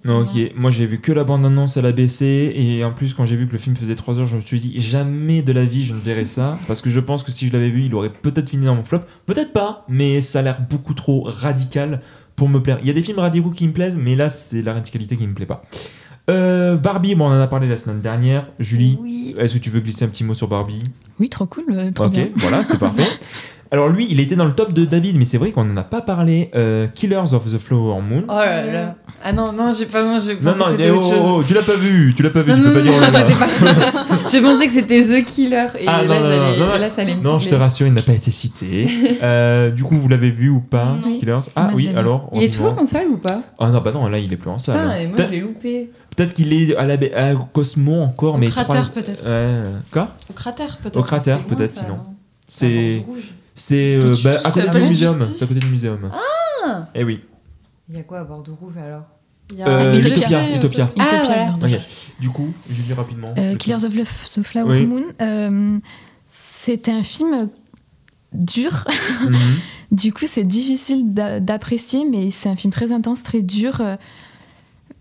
[0.04, 0.20] Non.
[0.20, 0.52] ok.
[0.56, 2.52] Moi, j'ai vu que la bande-annonce à la BC.
[2.56, 4.60] Et en plus, quand j'ai vu que le film faisait 3 heures, je me suis
[4.60, 6.58] dit jamais de la vie je ne verrai ça.
[6.66, 8.84] Parce que je pense que si je l'avais vu, il aurait peut-être fini dans mon
[8.84, 9.00] flop.
[9.26, 12.00] Peut-être pas, mais ça a l'air beaucoup trop radical
[12.36, 12.78] pour me plaire.
[12.80, 15.26] Il y a des films radicaux qui me plaisent, mais là, c'est la radicalité qui
[15.26, 15.62] me plaît pas.
[16.30, 18.46] Euh, Barbie, bon, on en a parlé la semaine dernière.
[18.60, 19.34] Julie, Oui.
[19.38, 20.82] est-ce que tu veux glisser un petit mot sur Barbie?
[21.18, 22.28] Oui, trop cool, euh, trop Ok, bien.
[22.36, 23.02] voilà, c'est parfait.
[23.72, 25.82] Alors lui, il était dans le top de David, mais c'est vrai qu'on n'en a
[25.82, 26.50] pas parlé.
[26.54, 28.24] Euh, Killers of the Flower Moon.
[28.28, 28.94] Oh là là.
[29.24, 30.04] Ah non, non, j'ai pas.
[30.04, 32.50] Non, j'ai non, non, oh, oh, oh, tu l'as pas vu, tu l'as pas vu,
[32.50, 36.02] Non, tu non, peux pas dire oh J'ai pensé que c'était The Killer et Ah,
[36.02, 36.20] là,
[36.58, 38.88] non, là, ça allait non, je te rassure, il n'a pas été cité.
[39.22, 40.96] Euh, du coup, vous l'avez vu ou pas.
[41.20, 41.38] Killers?
[41.56, 42.28] Ah je oui, alors.
[42.34, 43.40] Il est toujours en salle ou pas?
[43.58, 44.80] Ah non, bah non, là, il est plus en salle.
[44.82, 45.90] Putain, et moi je l'ai loupé.
[46.14, 48.48] Peut-être qu'il est à la à Cosmo encore, Au mais.
[48.48, 49.22] cratère, trois- peut-être.
[49.90, 50.08] Quoi?
[50.28, 50.96] Au cratère, peut-être.
[50.98, 51.88] Au cratère, C'est peut-être, sinon.
[51.88, 52.04] non
[52.48, 53.02] C'est.
[53.54, 55.20] C'est euh, bah, à côté du muséum.
[55.22, 56.10] C'est à côté du muséum.
[56.64, 57.20] Ah Eh oui.
[57.88, 59.02] Il y a quoi à Bordeaux Rouge alors?
[59.50, 60.90] Il y a Euh, je Utopia, sais, Utopia.
[60.98, 61.78] Ah, Utopia, voilà.
[62.20, 63.34] Du coup, je vais dire rapidement.
[63.36, 64.86] Euh, Le Killers of the- the Flower Oui.
[64.86, 65.78] Moon, euh,
[66.28, 67.50] c'est un film
[68.32, 68.84] dur.
[69.28, 69.36] Mhm.
[69.92, 73.82] du coup, c'est difficile d'a- d'apprécier, mais c'est un film très intense, très dur.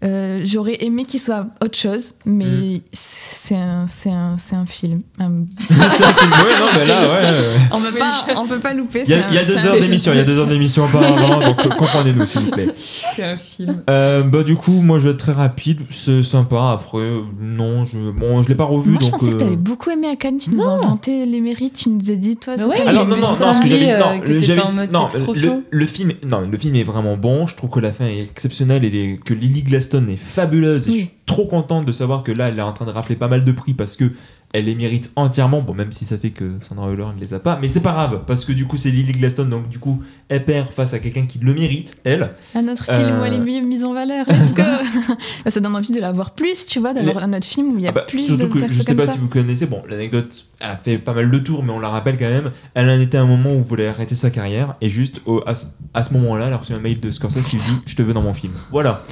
[0.04, 2.80] Euh, J'aurais aimé qu'il soit autre chose, mais Mhm.
[2.92, 5.02] c'est un, c'est un, c'est un film.
[5.20, 7.38] Un- C'est un film, ouais, non, mais là, ouais,
[7.72, 9.04] on peut pas, on peut pas louper.
[9.06, 9.86] Il y y a deux heures film.
[9.88, 12.70] d'émission, il y a deux heures d'émission auparavant, donc euh, comprenez-nous s'il vous plaît.
[12.76, 13.84] C'est un film.
[13.90, 16.72] Euh, bah du coup, moi je vais être très rapide, c'est sympa.
[16.74, 17.08] Après,
[17.40, 19.20] non, je, bon, je l'ai pas revu, Moi, je donc.
[19.20, 20.38] pensais que euh, tu avais beaucoup aimé à Cannes.
[20.38, 21.76] Tu nous as inventé les mérites.
[21.76, 24.00] Tu nous as dit, toi, c'est ouais, Alors non non non, ce que j'avais euh,
[24.00, 27.46] non, que le- le, film non, le film est vraiment bon.
[27.48, 29.62] Je trouve que la fin est exceptionnelle et que Lily
[29.98, 30.88] Est fabuleuse.
[30.88, 33.16] Et je suis trop contente de savoir que là, elle est en train de rafler
[33.16, 34.12] pas mal de prix parce que
[34.54, 35.62] elle les mérite entièrement.
[35.62, 37.94] Bon, même si ça fait que Sandra Hüller ne les a pas, mais c'est pas
[37.94, 41.00] grave parce que du coup, c'est Lily Glaston, donc du coup, elle perd face à
[41.00, 42.32] quelqu'un qui le mérite, elle.
[42.54, 44.26] Un autre film Euh, où elle est mieux mise en valeur.
[44.28, 44.64] Let's go
[45.46, 47.70] Bah, Ça donne envie de la voir plus, tu vois, d'avoir Les- un autre film
[47.74, 49.14] où il y a Ah bah, plus surtout de que je sais pas ça.
[49.14, 52.18] si vous connaissez, bon, l'anecdote a fait pas mal de tours, mais on la rappelle
[52.18, 52.52] quand même.
[52.74, 55.54] Elle en était à un moment où voulait arrêter sa carrière, et juste à,
[55.94, 58.02] à ce moment-là, elle a reçu un mail de Scorsese qui lui dit Je te
[58.02, 58.54] veux dans mon film.
[58.72, 59.04] Voilà.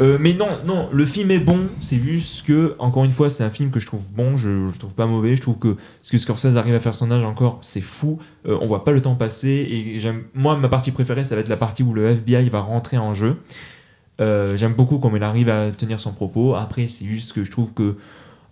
[0.00, 3.44] Euh, mais non, non, le film est bon, c'est juste que, encore une fois, c'est
[3.44, 6.10] un film que je trouve bon, je, je trouve pas mauvais, je trouve que ce
[6.10, 8.18] que Scorsese arrive à faire son âge encore, c'est fou.
[8.46, 11.40] Euh, on voit pas le temps passer, et j'aime, moi, ma partie préférée, ça va
[11.40, 13.36] être la partie où le FBI va rentrer en jeu.
[14.20, 16.54] Euh, J'aime beaucoup comment il arrive à tenir son propos.
[16.54, 17.96] Après, c'est juste que je trouve que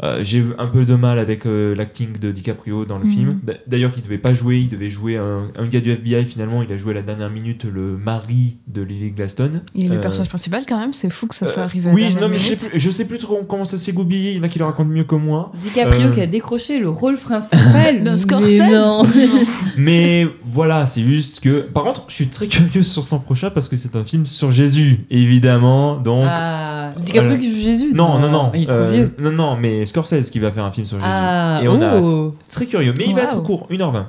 [0.02, 3.10] euh, j'ai un peu de mal avec euh, l'acting de DiCaprio dans le Mhm.
[3.12, 3.40] film.
[3.42, 6.24] D'a- D'ailleurs, qu'il devait pas jouer, il devait jouer un, un gars du FBI.
[6.24, 9.60] Finalement, il a joué à la dernière minute le mari de Lily Glaston.
[9.74, 11.92] Il est le Euh, personnage principal quand même, c'est fou que ça soit arrivé à
[11.92, 14.32] oui, dernière non, mais je sais, plus, je sais plus trop comment ça s'est goupillé.
[14.32, 15.52] Il y en a qui le racontent mieux que moi.
[15.62, 19.02] DiCaprio Euh, qui a décroché le rôle principal D'un mais Scorsese non.
[19.76, 21.60] Mais voilà, c'est juste que.
[21.60, 24.50] Par contre, je suis très curieux sur son prochain parce que c'est un film sur
[24.50, 25.96] Jésus, évidemment.
[25.96, 26.24] Donc.
[26.28, 27.36] Ah, DiCaprio Voilà.
[27.38, 28.50] qui joue Jésus Non, non, non.
[28.54, 29.14] Il est trop euh, vieux.
[29.20, 31.10] Non, non, mais Scorsese qui va faire un film sur Jésus.
[31.12, 32.26] Ah, Et on a oh.
[32.28, 32.34] hâte.
[32.48, 33.28] C'est très curieux, mais il va Wow.
[33.28, 34.04] être court, 1h20.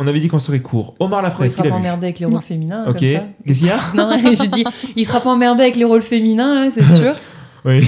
[0.00, 0.94] On avait dit qu'on serait court.
[1.00, 2.84] Omar Ouais, il Lafresse, sera qui pas vu emmerdé avec les rôles féminins.
[2.86, 3.00] Ok.
[3.00, 3.22] Comme ça.
[3.46, 4.64] Qu'est-ce qu'il y a Non, j'ai dit,
[4.96, 7.14] il sera pas emmerdé avec les rôles féminins, là, c'est sûr.
[7.64, 7.84] Oui.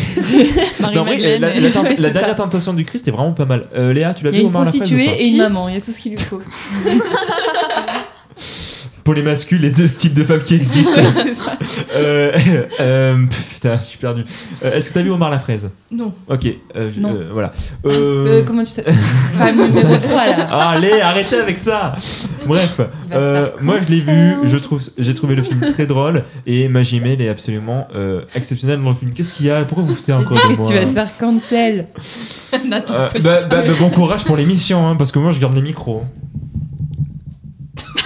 [0.81, 1.41] Marie Non, en vrai, Madeleine.
[1.41, 2.35] la, la- la- Ouais, la c'est dernière ça.
[2.35, 3.67] tentation du Christ est vraiment pas mal.
[3.77, 5.21] Euh, Léa, tu l'as Il y vu a une Omar la fraise ou prostituée pas
[5.23, 6.43] et une maman, il y a tout ce qu'il lui faut.
[9.11, 10.93] Pour les masculs, les deux types de femmes qui existent.
[11.45, 11.59] ça.
[11.97, 12.31] Euh,
[12.79, 13.17] euh,
[13.55, 14.23] putain, je suis perdu.
[14.65, 16.15] Euh, Est-ce que t'as vu Omar la fraise Non.
[16.29, 17.13] Ok, je- Non.
[17.13, 17.53] euh, voilà.
[17.87, 18.95] Euh, comment tu t'appelles?
[19.33, 20.47] Femme numéro 3 là.
[20.49, 21.97] Ah, Allez, arrêtez avec ça.
[22.47, 25.61] Bref, va se euh, faire moi je l'ai vu, je trouve, j'ai trouvé le film
[25.73, 29.11] très drôle et Magimel est absolument euh, exceptionnel dans le film.
[29.13, 29.65] Qu'est-ce qu'il y a?
[29.65, 31.87] Pourquoi vous foutez encore de moi tu vas te faire cancel.
[32.65, 33.47] N'attends Euh, que bah, ça.
[33.49, 36.05] bah, bah, bon courage pour l'émission, hein, parce que moi je garde les micros.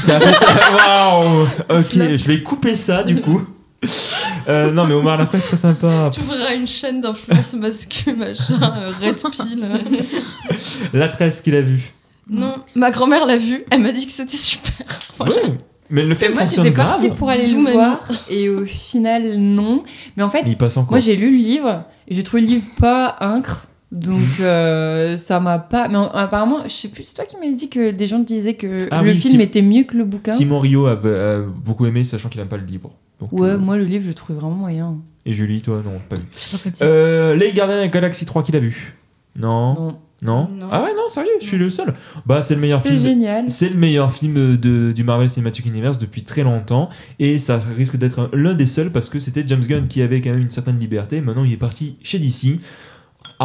[0.05, 3.41] Ça fait Waouh Ok, je vais couper ça du coup.
[4.49, 6.11] Euh, non, mais Omar la fraise très sympa.
[6.13, 10.05] Tu ouvriras une chaîne d'influence masculine, machin, euh, Red Pill.
[10.95, 11.93] La tresse qu'il a vu.
[12.29, 14.73] non, ma grand-mère l'a vu, elle m'a dit que c'était super.
[15.19, 15.35] Voilà.
[15.35, 15.43] Ouais,
[15.91, 16.89] mais le Mais film moi j'étais grave.
[17.01, 17.77] partie pour aller Bisous, le mamie.
[17.77, 17.99] voir
[18.31, 19.85] et au final non.
[20.17, 20.91] Mais en fait, Il passe encore.
[20.91, 23.67] moi j'ai lu le livre et j'ai trouvé le livre pas incre.
[23.93, 25.89] Donc euh, ça m'a pas.
[25.89, 28.55] Mais en- apparemment, je sais plus, c'est toi qui m'as dit que des gens disaient
[28.55, 30.33] que Ah le oui, film Sim- était mieux que le bouquin.
[30.35, 32.91] Simon Rio a, a beaucoup aimé, sachant qu'il n'aime pas le livre.
[33.21, 34.97] Donc, Ouais, euh, moi le livre je le trouvais vraiment moyen.
[35.27, 36.23] Et Julie, toi, non, pas vu.
[36.79, 36.85] Pas.
[36.85, 38.95] Euh, les Gardiens de la Galaxie 3, qui l'a vu?
[39.37, 39.75] Non?
[39.75, 39.99] Non.
[40.23, 40.67] Non, Non.
[40.71, 41.93] Ah ouais, non, sérieux, je suis le seul.
[42.25, 43.01] Bah, c'est le meilleur C'est film.
[43.01, 43.51] génial.
[43.51, 46.89] C'est le meilleur film de, du Marvel Cinematic Universe depuis très longtemps.
[47.19, 50.21] Et ça risque d'être un- l'un des seuls parce que c'était James Gunn qui avait
[50.23, 51.21] quand même une certaine liberté.
[51.21, 52.59] Maintenant, il est parti chez DC.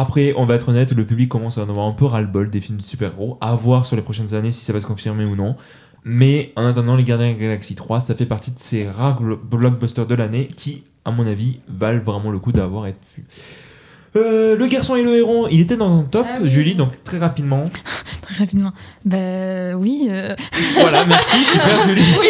[0.00, 2.62] Après, on va être honnête, le public commence à en avoir un peu ras-le-bol des
[2.62, 3.36] films de super-héros.
[3.42, 5.56] À voir sur les prochaines années si ça va se confirmer ou non.
[6.04, 9.20] Mais en attendant, Les Gardiens de la Galaxie 3, ça fait partie de ces rares
[9.20, 13.26] blockbusters de l'année qui, à mon avis, valent vraiment le coup d'avoir été vus.
[14.16, 16.48] Euh, le garçon et le héros, il était dans un top, Ah oui.
[16.48, 17.64] Julie, donc très rapidement.
[18.22, 18.70] Très rapidement.
[19.04, 20.06] Bah oui.
[20.08, 20.34] euh,
[20.74, 22.02] Voilà, merci, super Julie.
[22.20, 22.26] Oui,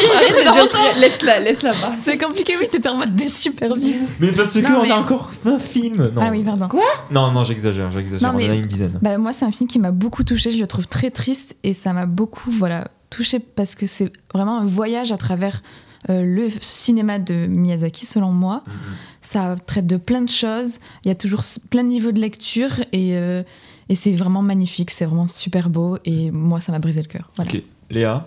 [0.46, 0.78] longtemps.
[0.98, 1.92] Laisse-la, laisse-la bas.
[1.98, 3.96] C'est compliqué, oui, t'étais en mode des super vite.
[4.18, 6.10] Mais parce que Non, on mais- a encore 20 films.
[6.14, 6.68] Non, Ah oui, pardon.
[7.10, 8.30] non, non j'exagère, j'exagère.
[8.32, 8.98] On en a une dizaine.
[9.02, 10.50] Bah, moi, c'est un film qui m'a beaucoup touchée.
[10.50, 14.58] Je le trouve très triste et ça m'a beaucoup voilà, touchée parce que c'est vraiment
[14.58, 15.60] un voyage à travers
[16.08, 18.62] euh, le cinéma de Miyazaki, selon moi.
[18.66, 18.72] Mhm.
[19.20, 20.78] Ça traite de plein de choses.
[21.04, 23.42] Il y a toujours plein de niveaux de lecture et, euh,
[23.88, 24.90] et c'est vraiment magnifique.
[24.90, 27.30] C'est vraiment super beau et moi, ça m'a brisé le cœur.
[27.36, 27.50] Voilà.
[27.52, 28.26] Ok, Léa.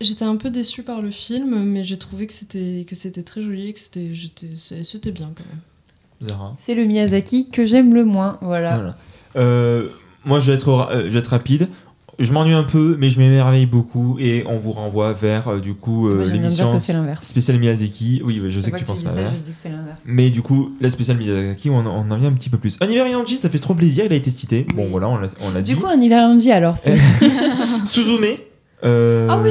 [0.00, 3.42] J'étais un peu déçue par le film, mais j'ai trouvé que c'était que c'était très
[3.42, 6.28] joli et que c'était j'étais- c'est- c'était bien quand même.
[6.30, 6.56] Zara.
[6.58, 8.38] C'est le Miyazaki que j'aime le moins.
[8.40, 8.76] Voilà.
[8.76, 8.96] Voilà.
[9.36, 9.88] Euh,
[10.24, 11.68] moi, je vais, être, ra- je vais être rapide.
[12.20, 15.72] Je m'ennuie un peu, mais je m'émerveille beaucoup et on vous renvoie vers euh, du
[15.74, 16.66] coup euh, l'émission
[17.24, 18.20] spéciale Miyazaki.
[18.24, 19.38] Oui, oui, je sais que tu penses l'inverse.
[20.04, 22.78] Mais du coup, la spéciale Miyazaki, on, on en vient un petit peu plus.
[22.82, 24.66] Univers Yanji, ça fait trop plaisir, il a été cité.
[24.74, 25.16] Bon, voilà, on
[25.50, 25.74] l'a dit.
[25.74, 26.76] Du coup, un hiver Angie alors.
[26.76, 26.98] c'est-
[27.86, 28.26] Suzume.
[28.84, 29.50] Euh, Ah oui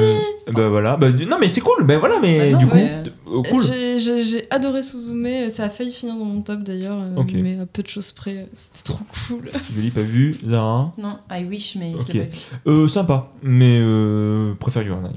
[0.52, 0.96] Bah voilà.
[0.96, 1.84] Bah, non, mais c'est cool.
[1.84, 3.62] Bah voilà, mais Bah non, du coup, euh, cool.
[3.62, 7.82] J'ai- adoré Suzume, ça a failli finir dans mon top d'ailleurs, euh, mais à peu
[7.82, 9.48] de choses près, euh, c'était trop cool.
[9.76, 10.92] Je l'ai pas vu, Zara.
[10.98, 12.06] Non, I wish, mais Ok.
[12.08, 12.40] je l'ai pas vu.
[12.66, 15.12] Euh, sympa, mais euh, préfère Your Name.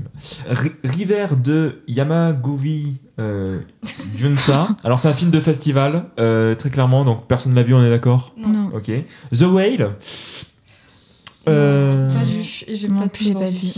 [0.50, 3.59] Ri- River de Yamaguchi euh,
[4.16, 4.67] Junta.
[4.83, 7.90] Alors, c'est un film de festival, euh, très clairement, donc personne l'a vu, on est
[7.90, 8.33] d'accord?
[8.38, 8.72] Non.
[8.75, 8.92] Ok.
[9.35, 9.95] The Whale.
[11.47, 13.35] Euh, Pas vu, j'ai pas plus, vu.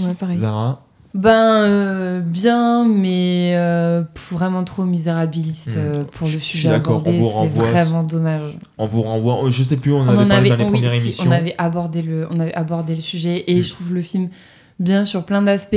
[0.08, 0.38] Ouais, pareil.
[0.38, 0.82] Zara.
[1.14, 5.78] Ben, euh, bien, mais euh, vraiment trop misérabiliste Hmm.
[5.78, 7.50] euh, pour Je- le je suis sujet d'accord, on abordé.
[7.54, 8.58] C'est vraiment dommage.
[8.78, 10.82] On vous renvoie, je sais plus, on, On avait en parlé avait, dans les oui,
[10.82, 11.26] premières si, émissions.
[11.28, 13.64] on avait abordé le, on avait abordé le sujet et Mm.
[13.64, 14.28] je trouve le film
[14.78, 15.74] bien sur plein d'aspects.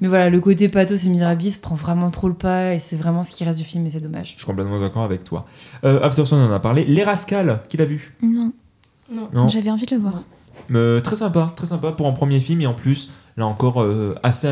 [0.00, 3.24] Mais voilà, le côté pathos et misérabiliste prend vraiment trop le pas et c'est vraiment
[3.24, 4.34] ce qui reste du film et c'est dommage.
[4.34, 5.46] Je suis complètement d'accord avec toi.
[5.82, 6.84] Euh, Afterson, on en a parlé.
[6.84, 8.14] Les Rascals, qui l'a vu?
[8.22, 8.52] Non.
[9.10, 9.28] Non.
[9.34, 9.48] Non.
[9.48, 10.22] J'avais envie de le voir.
[10.74, 14.14] Euh, très sympa, très sympa pour un premier film et en plus, là encore, euh,
[14.22, 14.48] assez,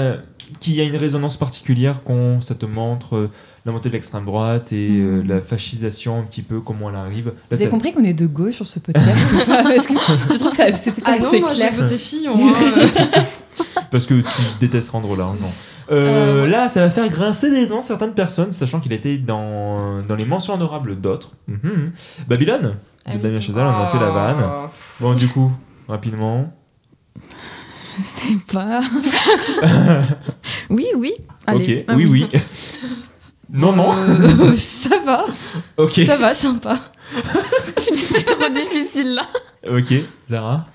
[0.61, 3.31] qui a une résonance particulière quand ça te montre euh,
[3.67, 5.29] la montée de l'extrême droite et euh, Mm.
[5.29, 7.27] la fascisation un petit peu, comment elle arrive.
[7.27, 9.63] Là, Vous avez ça- compris qu'on est de gauche sur ce podcast ou pas?
[9.65, 12.37] Parce que je trouve que c'était pas Ah non, moi j'ai voté Fillon.
[12.39, 13.23] hein.
[13.91, 14.25] Parce que tu
[14.61, 15.53] détestes rendre l'argent.
[15.91, 16.49] Euh, Euh, ouais.
[16.51, 20.25] Là, ça va faire grincer des dents certaines personnes, sachant qu'il était dans, dans les
[20.25, 21.33] mentions honorables d'autres.
[21.47, 21.93] Mhm.
[22.27, 24.45] Babylone, Ah de oui, Damien Chazelle, on a fait la vanne.
[25.01, 25.53] Bon, du coup,
[25.89, 26.53] rapidement.
[27.97, 28.81] Je sais pas.
[30.71, 31.13] oui, oui.
[31.47, 31.81] Allez.
[31.81, 32.27] ok, Ah oui, oui.
[33.51, 33.93] non, non.
[33.95, 35.27] Euh, ça va,
[35.77, 36.79] ok, ça va, sympa.
[37.79, 39.23] c'est trop difficile là.
[39.69, 39.95] ok.
[40.29, 40.67] Zara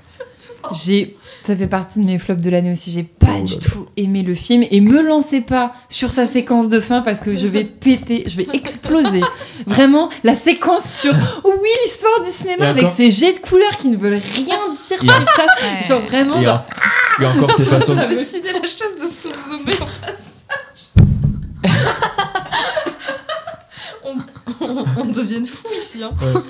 [0.84, 1.16] J'ai,
[1.46, 2.92] ça fait partie de mes flops de l'année aussi.
[2.92, 3.70] J'ai pas Oh du là là.
[3.72, 7.36] tout aimé le film et me lancez pas sur sa séquence de fin parce que
[7.36, 9.22] je vais péter, je vais exploser.
[9.66, 11.14] Vraiment, la séquence sur
[11.46, 14.44] oui l'histoire du cinéma Et avec encore- ces jets de couleurs qui ne veulent rien
[14.44, 14.98] dire.
[15.02, 15.44] Il y a- putain.
[15.44, 15.84] Ouais.
[15.88, 16.66] Genre vraiment, Et, genre,
[17.20, 17.96] en- et encore tes façons.
[18.10, 20.26] J'ai décidé la chaise de Suzume en passage.
[24.06, 24.16] on,
[24.62, 26.04] on, on devient fou ici.
[26.04, 26.10] Hein.
[26.22, 26.42] Ouais.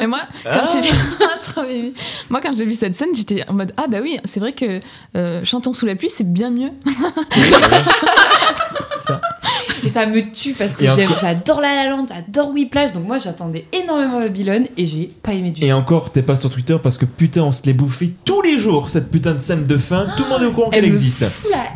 [0.00, 0.70] Mais moi, quand Ah.
[0.72, 0.88] j'ai vu...
[1.52, 1.92] Trop mimi.
[2.30, 4.80] moi, quand j'ai vu cette scène, j'étais en mode Ah, bah oui, c'est vrai que
[5.16, 6.70] euh, Chantons sous la pluie, c'est bien mieux.
[9.84, 13.18] Et ça me tue parce que Et j'adore La La Land, j'adore Whiplash, donc moi
[13.18, 15.74] j'attendais énormément Babylone et j'ai pas aimé du Et tout.
[15.74, 18.90] encore, t'es pas sur Twitter parce que putain, on se l'est bouffé tous les jours,
[18.90, 20.06] cette putain de scène de fin.
[20.16, 21.24] Tout le monde est au courant Elle qu'elle existe.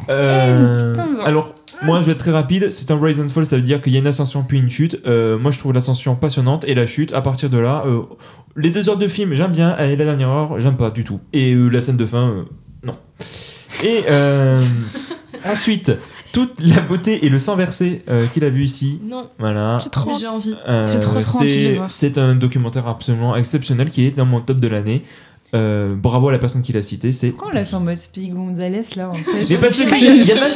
[0.08, 2.70] Euh, putain, alors, moi, je vais être très rapide.
[2.70, 4.70] C'est un rise and fall, ça veut dire qu'il y a une ascension puis une
[4.70, 5.00] chute.
[5.06, 8.02] Euh, moi, je trouve l'ascension passionnante et la chute, à partir de là, euh,
[8.56, 9.76] les deux heures de film, j'aime bien.
[9.78, 11.20] Et la dernière heure, j'aime pas du tout.
[11.32, 12.44] Et euh, la scène de fin,
[12.84, 12.94] non.
[13.84, 14.04] Et
[15.44, 15.92] ensuite,
[16.32, 19.00] toute la beauté et le sang versé qu'il a vu ici.
[19.04, 19.28] Non.
[19.38, 19.78] Voilà.
[19.82, 20.54] J'ai trop- envie.
[20.92, 21.90] J'ai trop, trop envie de c'est- le voir.
[21.90, 25.04] C'est un documentaire absolument exceptionnel qui est dans mon top de l'année.
[25.54, 27.12] Euh, bravo à la personne qui l'a cité.
[27.12, 29.58] C'est Pourquoi on l'a fait en mode Speedy Gonzalez là en fait il y a
[29.58, 29.70] vingt-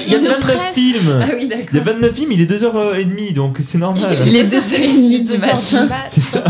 [0.07, 1.20] il y a 29 films.
[1.23, 1.67] Ah oui, d'accord.
[1.73, 4.17] Il y a 29 films, il est 2h30, donc c'est normal.
[4.27, 5.86] Il est 2h30 du matin.
[5.86, 6.09] mat.
[6.10, 6.43] C'est ça.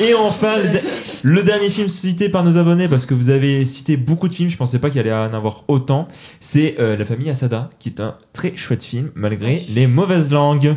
[0.00, 0.80] Et enfin, le, de-
[1.22, 4.48] le dernier film cité par nos abonnés, parce que vous avez cité beaucoup de films,
[4.50, 6.08] je pensais pas qu'il allait en avoir autant,
[6.40, 10.74] c'est euh, La famille Asada, qui est un très chouette film, malgré les mauvaises langues.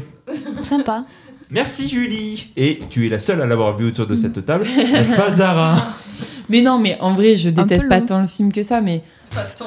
[0.62, 1.06] Sympa.
[1.50, 5.14] Merci Julie Et tu es la seule à l'avoir vu autour de cette table, n'est-ce
[5.16, 5.78] pas Zara?
[6.50, 9.02] Mais non, mais en vrai, je déteste pas tant le film que ça, mais.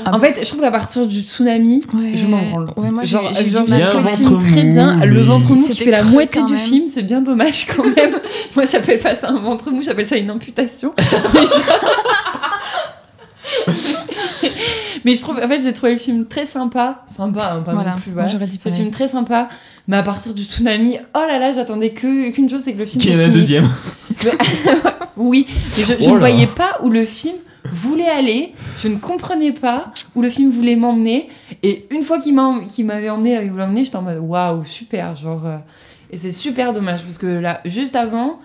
[0.06, 1.84] En fait, je trouve qu'à partir du tsunami,
[2.14, 2.64] je m'en branle.
[2.78, 4.52] Ouais, moi, j'ai- genre, j'ai genre, quand le film même.
[4.52, 5.04] très bien.
[5.04, 8.14] Le mou, ventre mou qui fait la moitié du film, c'est bien dommage quand même.
[8.56, 10.94] moi, j'appelle pas ça un ventre mou, j'appelle ça une amputation.
[11.34, 11.60] Mais je...
[15.04, 17.02] mais je trouve, en fait, j'ai trouvé le film très sympa.
[17.06, 18.10] Sympa, hein, pas Voilà, non plus.
[18.12, 18.28] moi, Voilà.
[18.32, 19.48] j'aurais dit Le film très sympa.
[19.90, 22.84] Mais à partir du tsunami, oh là là, j'attendais que- qu'une chose, c'est que le
[22.84, 23.02] film.
[23.02, 23.68] Qui est la deuxième
[25.16, 25.46] Oui,
[25.76, 27.34] je, je Oh ne voyais pas où le film
[27.72, 31.28] voulait aller, je ne comprenais pas où le film voulait m'emmener,
[31.64, 34.02] et une fois qu'il m'a- qu'il m'avait emmené là où il voulait emmener, j'étais en
[34.02, 35.42] mode waouh, super, genre.
[35.44, 35.56] euh,
[36.12, 38.38] et c'est super dommage, parce que là, juste avant,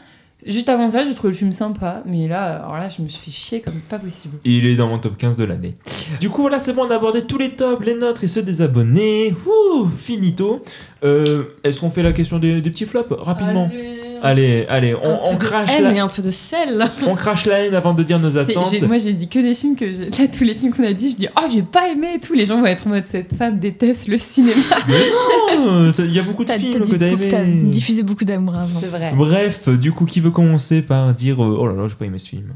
[0.46, 3.20] juste avant ça, j'ai trouvé le film sympa, mais là, alors là, je me suis
[3.24, 4.38] fait chier comme pas possible.
[4.44, 5.76] Il est dans mon top 15 de l'année.
[6.20, 8.44] Du coup, voilà, c'est bon, on a abordé tous les tops, les nôtres et ceux
[8.44, 9.34] des abonnés.
[9.46, 10.64] Ouh, finito.
[11.04, 13.70] Euh, Est-ce qu'on fait la question des, des petits flops rapidement?
[13.72, 15.94] Allez, allez, on, Un on de crache haine la...
[15.94, 16.84] et un peu de sel.
[17.08, 18.82] on crache la haine avant de dire nos attentes.
[18.84, 21.12] Moi, j'ai dit que des films que j'ai- là, tous les films qu'on a dit,
[21.12, 22.34] je dis oh, j'ai pas aimé et tout.
[22.34, 24.54] Les gens vont être en mode cette femme déteste le cinéma.
[25.96, 28.80] T'as- Il y a beaucoup de films que t'as beaucoup- t'as diffusé beaucoup d'amour avant.
[28.80, 29.12] C'est vrai.
[29.16, 32.20] Bref, du coup, qui veut commencer par dire euh, Oh là là, j'ai pas aimé
[32.20, 32.54] ce film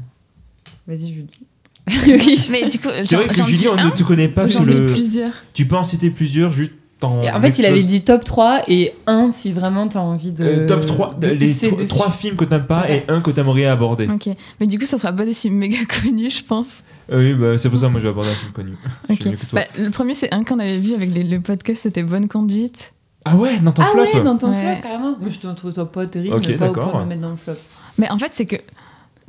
[0.86, 1.26] Vas-y, Julie.
[2.06, 4.76] oui, Mais du coup, C'est vrai que Julie, on ne te connaît pas J'en dis
[4.78, 4.86] le.
[4.92, 5.32] plusieurs.
[5.54, 6.72] Tu peux en citer plusieurs, juste.
[7.22, 10.44] Et en fait, il avait dit top 3 et 1 si vraiment t'as envie de.
[10.44, 11.88] Euh, top 3, de les hisser tro- dessus.
[11.88, 14.06] trois films que t'aimes pas et un que t'aimerais aborder.
[14.08, 14.28] Ok,
[14.60, 16.66] mais du coup, ça sera pas des films méga connus, je pense.
[17.10, 18.72] Euh, oui, bah, c'est pour ça que moi je vais aborder un film connu.
[19.08, 19.30] Je suis Ok.
[19.30, 19.60] mieux que toi.
[19.60, 22.92] Bah, le premier, c'est un qu'on avait vu avec les- le podcast, c'était Bonne Conduite.
[23.24, 24.62] Ah ouais, dans ton Ah flop ouais, dans ton Ouais.
[24.76, 25.16] flop, carrément.
[25.20, 27.20] Mais je te trouve ça pas terrible, Ok, mais pas au point de le mettre
[27.22, 27.54] dans le flop.
[27.98, 28.56] Mais en fait, c'est que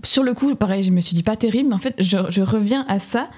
[0.04, 2.42] sur le coup, pareil, je me suis dit pas terrible, mais en fait, je, je
[2.42, 3.30] reviens à ça.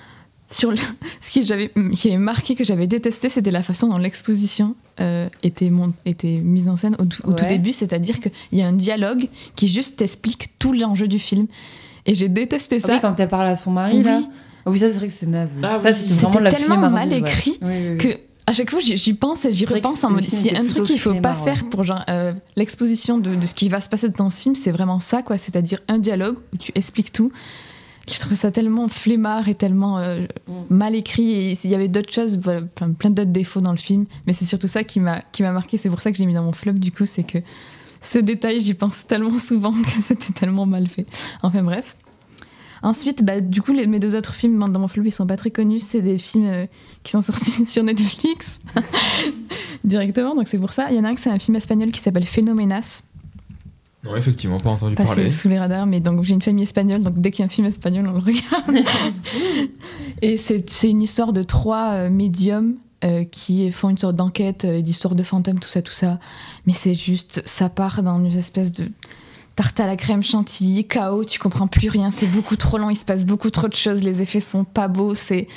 [0.51, 0.77] Sur le,
[1.21, 5.27] ce qui, j'avais, qui avait marqué que j'avais détesté, c'était la façon dont l'exposition euh,
[5.41, 7.49] était, mon- était mise en scène au, tout- au tout Ouais.
[7.49, 11.47] début, c'est-à-dire qu'il y a un dialogue qui juste t'explique tout l'enjeu du film.
[12.05, 12.93] Et j'ai détesté Ah ça.
[12.95, 14.03] oui, quand elle parle à son mari, Oui.
[14.03, 14.21] là.
[14.65, 15.51] Ah oui, ça, c'est vrai que c'est naze.
[15.55, 15.61] oui.
[15.63, 15.95] Ah ça, oui.
[16.01, 17.19] c'était vraiment la tellement mal ouais.
[17.19, 17.97] écrit Oui, oui, oui.
[17.97, 18.07] que
[18.45, 20.65] à chaque fois j'y pense et j'y C'est repense en mode s'il y a un
[20.67, 21.43] truc qu'il faut pas ouais.
[21.45, 24.55] faire pour genre euh, l'exposition de, de ce qui va se passer dans ce film
[24.55, 27.31] c'est vraiment ça quoi c'est-à-dire un dialogue où tu expliques tout
[28.11, 30.75] je trouve ça tellement flemmard et tellement euh, Mm.
[30.75, 31.31] mal écrit.
[31.31, 32.39] Et il y avait d'autres choses
[32.75, 34.05] plein, d'autres défauts dans le film.
[34.27, 35.77] Mais c'est surtout ça qui m'a qui m'a marqué.
[35.77, 37.37] C'est pour ça que j'ai mis dans mon flop du coup c'est que
[38.01, 41.05] ce détail j'y pense tellement souvent que c'était tellement mal fait.
[41.43, 41.95] Enfin bref.
[42.85, 45.37] Ensuite, bah, du coup, les- mes deux autres films dans mon flop, ils sont pas
[45.37, 45.79] très connus.
[45.79, 46.65] C'est des films euh,
[47.03, 48.59] qui sont sortis sur Netflix.
[49.85, 50.87] Directement, donc c'est pour ça.
[50.91, 53.03] Il y en a un que c'est un film espagnol qui s'appelle Phénoménas,
[54.03, 55.29] Non, effectivement, pas entendu passé parler.
[55.29, 57.49] sous les radars, mais donc j'ai une famille espagnole, donc dès qu'il y a un
[57.49, 58.85] film espagnol, on le regarde.
[60.21, 64.63] Et c'est c'est une histoire de trois euh, médiums euh, qui font une sorte d'enquête,
[64.63, 66.19] euh, d'histoire de fantômes, tout ça, tout ça.
[66.65, 68.89] Mais c'est juste, ça part dans une espèce de
[69.55, 72.95] tarte à la crème chantilly, chaos, tu comprends plus rien, c'est beaucoup trop long, il
[72.95, 75.47] se passe beaucoup trop de choses, les effets sont pas beaux, c'est...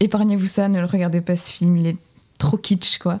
[0.00, 1.96] Épargnez-vous ça, ne le regardez pas ce film, il est
[2.38, 3.20] trop kitsch, quoi.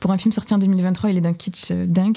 [0.00, 2.16] Pour un film sorti en 2023, il est d'un kitsch euh, dingue.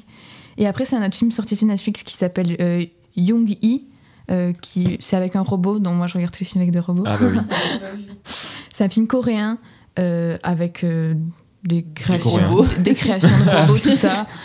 [0.58, 3.80] Et après, c'est un autre film sorti sur Netflix qui s'appelle euh, Young E,
[4.32, 6.80] euh, qui c'est avec un robot, donc moi je regarde tous les films avec des
[6.80, 7.04] robots.
[7.06, 7.40] Ah bah oui.
[8.74, 9.58] c'est un film coréen
[10.00, 11.14] euh, avec euh,
[11.64, 14.28] des créations, des, des créations de robots, tout ça.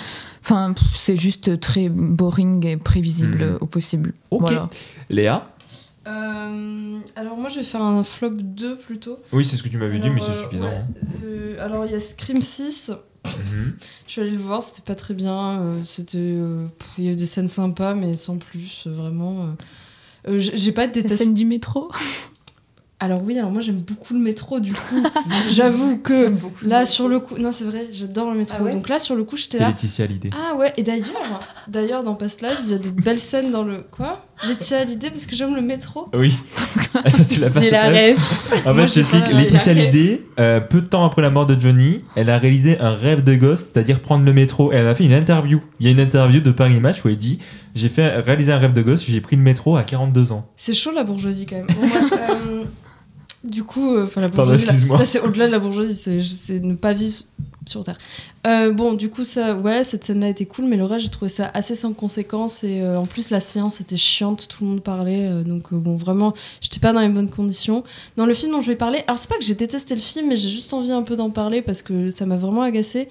[0.50, 3.58] Enfin, c'est juste très boring et prévisible Mhm.
[3.60, 4.14] au possible.
[4.30, 4.40] Ok.
[4.40, 4.66] Voilà.
[5.10, 5.50] Léa
[6.06, 9.18] Euh, alors moi je vais faire un flop 2 plutôt.
[9.32, 10.64] Oui, c'est ce que tu m'avais dit, mais c'est suffisant.
[10.64, 10.74] ouais.
[10.76, 10.86] hein.
[11.24, 12.92] Euh, alors il y a Scream 6.
[14.06, 15.60] Je suis allée le voir, c'était pas très bien.
[15.60, 16.66] euh, c'était, euh,
[16.98, 19.48] il y avait des scènes sympas, mais sans plus, euh, vraiment.
[20.36, 21.16] j'ai pas La détesté.
[21.24, 21.90] scène du métro.
[23.00, 25.00] Alors oui, alors moi j'aime beaucoup le métro du coup.
[25.50, 26.32] J'avoue que
[26.62, 28.56] là sur le coup, non c'est vrai, j'adore le métro.
[28.58, 29.68] Ah ouais Donc là sur le coup j'étais C'est là.
[29.68, 30.30] Laetitia Hallyday.
[30.34, 33.62] Ah ouais, et d'ailleurs, d'ailleurs dans Past Lives, il y a de belles scènes dans
[33.62, 34.26] le quoi?
[34.46, 36.04] Laetitia Hallyday parce que j'aime le métro.
[36.14, 36.34] Oui.
[36.94, 38.18] Attends, tu l'as pas C'est la rêve.
[38.64, 39.32] En Moi, fait, je j'ai t'explique.
[39.34, 39.72] la- Laetitia.
[39.72, 43.24] Hallyday, euh, peu de temps après la mort de Johnny, elle a réalisé un rêve
[43.24, 44.72] de gosse, c'est-à-dire prendre le métro.
[44.72, 45.60] Et elle a fait une interview.
[45.80, 47.38] Il y a une interview de Paris Match où elle dit
[47.74, 50.46] J'ai fait réaliser un rêve de gosse, j'ai pris le métro à 42 ans.
[50.56, 51.66] C'est chaud la bourgeoisie quand même.
[51.66, 52.64] Bon, bref, euh,
[53.44, 54.98] du coup, euh, enfin la Pardon, bourgeoisie, là- excuse-moi.
[54.98, 57.22] là, c'est au-delà de la bourgeoisie, c'est ne pas vivre
[57.68, 57.98] sur Terre.
[58.46, 61.28] Euh, bon, du coup, ça, ouais, cette scène-là était cool, mais le reste, j'ai trouvé
[61.28, 62.64] ça assez sans conséquence.
[62.64, 65.28] Et euh, en plus, la séance était chiante, tout le monde parlait.
[65.28, 67.84] euh, donc, bon, vraiment, j'étais pas dans les bonnes conditions.
[68.16, 70.28] Dans le film dont je vais parler, alors c'est pas que j'ai détesté le film,
[70.28, 73.08] mais j'ai juste envie un peu d'en parler parce que ça m'a vraiment agacé.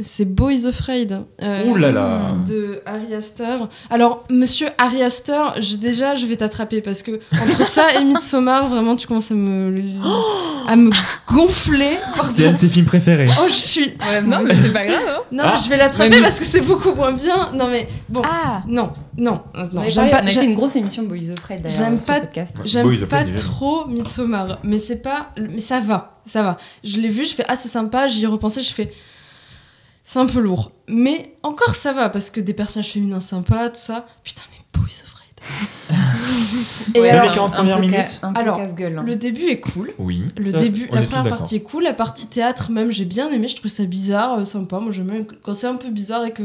[0.00, 1.24] C'est Boys Afraid.
[1.42, 2.32] euh, Ouh là là.
[2.48, 3.68] de Harry Astor.
[3.90, 8.66] Alors, monsieur Harry Astor, je- déjà, je vais t'attraper parce que entre ça et Midsommar,
[8.68, 9.78] vraiment, tu commences à me,
[10.66, 10.90] à me
[11.28, 11.98] gonfler.
[12.34, 13.28] C'est un de ses films préférés.
[13.40, 13.92] Oh, je suis.
[14.24, 15.00] non, mais c'est pas grave.
[15.08, 15.20] Hein.
[15.32, 15.56] Non, Ah.
[15.62, 17.50] je vais l'attraper Mais- parce que c'est beaucoup moins bien.
[17.54, 18.22] Non, mais bon.
[18.24, 18.62] Ah.
[18.66, 19.40] Non, non,
[19.72, 19.82] non.
[19.88, 20.22] J'aime pas.
[20.26, 22.20] fait une grosse émission Boys of Fred d'ailleurs J'aime sur pas,
[22.64, 26.56] j'aime pas trop Midsommar, mais c'est pas, mais ça va, ça va.
[26.82, 28.90] Je l'ai vu, je fais ah c'est sympa, j'y ai repensé, je fais
[30.04, 33.80] c'est un peu lourd, mais encore ça va parce que des personnages féminins sympas, tout
[33.80, 34.06] ça.
[34.22, 35.20] Putain mais Boys of Fred.
[36.94, 39.02] Et Ouais, alors, les 40 un premières peu ca- minutes Un peu Alors, hein.
[39.04, 39.92] le début est cool.
[39.98, 40.22] Oui.
[40.38, 43.48] Le Ça, début, la première partie est cool, la partie théâtre même j'ai bien aimé,
[43.48, 44.78] je trouve ça bizarre, euh, sympa.
[44.80, 46.42] Moi j'aime bien quand c'est un peu bizarre et que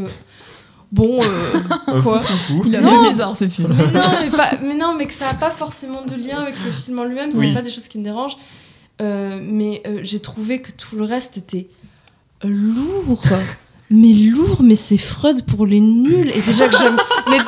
[0.92, 2.22] bon euh, quoi.
[2.66, 3.08] Il a Non.
[3.08, 3.74] bizarre ce film.
[3.78, 6.56] Mais non, mais, pas, mais non, mais que ça n'a pas forcément de lien avec
[6.66, 7.54] le film en lui-même, c'est Oui.
[7.54, 8.38] pas des choses qui me dérangent.
[9.02, 11.70] Euh, mais euh, j'ai trouvé que tout le reste était
[12.44, 13.24] lourd.
[13.92, 16.32] Mais lourd, mais c'est Freud pour les nuls.
[16.36, 16.96] Et déjà que j'aime.
[17.30, 17.38] mais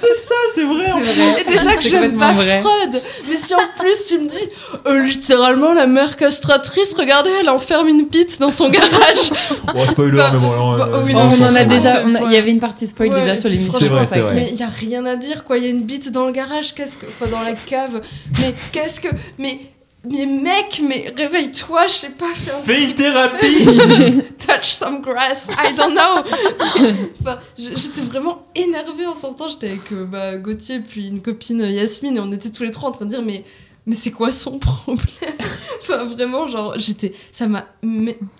[0.00, 1.00] C'est ça, c'est vrai en.
[1.00, 2.60] Et déjà que C'est j'aime pas vrai.
[2.60, 3.02] Freud.
[3.28, 4.44] Mais si en plus tu me dis,
[4.86, 9.30] euh, littéralement, la mère castratrice, regardez, elle enferme une pite dans son garage.
[9.74, 10.76] Bon, spoiler, Bah, mais bon, alors.
[10.78, 13.10] bah, euh, oui, non, non, on en a déjà, il y avait une partie spoil
[13.10, 13.78] Ouais, déjà sur l'émission.
[13.78, 14.34] C'est vrai, c'est vrai.
[14.34, 15.58] Mais il y a rien à dire, quoi.
[15.58, 17.06] Il y a une bite dans le garage, qu'est-ce que.
[17.06, 18.00] Enfin, dans la cave.
[18.40, 19.08] Mais qu'est-ce que.
[19.38, 19.60] Mais.
[20.04, 23.64] Mais mec, mais réveille-toi, je sais pas, fais un Fais une thérapie
[24.38, 26.94] Touch some grass, I don't know.
[27.20, 29.48] enfin, j'étais vraiment énervée en sortant.
[29.48, 32.70] J'étais avec euh, bah, Gauthier puis une copine euh, Yasmine et on était tous les
[32.70, 33.44] trois en train de dire mais
[33.88, 35.02] mais c'est quoi son problème
[35.80, 37.64] Enfin vraiment genre j'étais ça m'a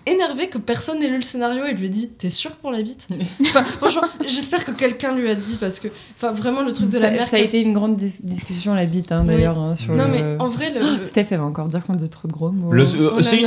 [0.05, 2.81] énervé que personne n'ait lu le scénario et lui ait dit t'es sûr pour la
[2.83, 3.07] bite?
[3.41, 6.99] Enfin franchement j'espère que quelqu'un lui a dit parce que enfin vraiment le truc de
[6.99, 9.27] la ça, mère ça a été une grande dis- discussion la bite hein, Oui.
[9.27, 11.95] d'ailleurs hein, sur non le- mais en vrai le, Steph elle va encore dire qu'on
[11.95, 12.71] dit trop de gros mots.
[12.71, 13.39] Le- euh, Oh c'est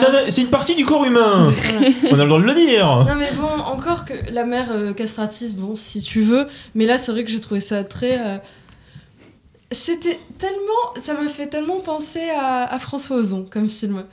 [0.43, 1.89] une, partie du corps humain Voilà.
[2.11, 4.93] On a le droit de le dire Non mais bon, encore que la mère euh,
[4.93, 8.19] castratrice, bon, si tu veux, mais là c'est vrai que j'ai trouvé ça très...
[8.19, 8.39] euh,
[9.73, 11.03] C'était tellement...
[11.03, 14.05] Ça m'a fait tellement penser à, à François Ozon comme film.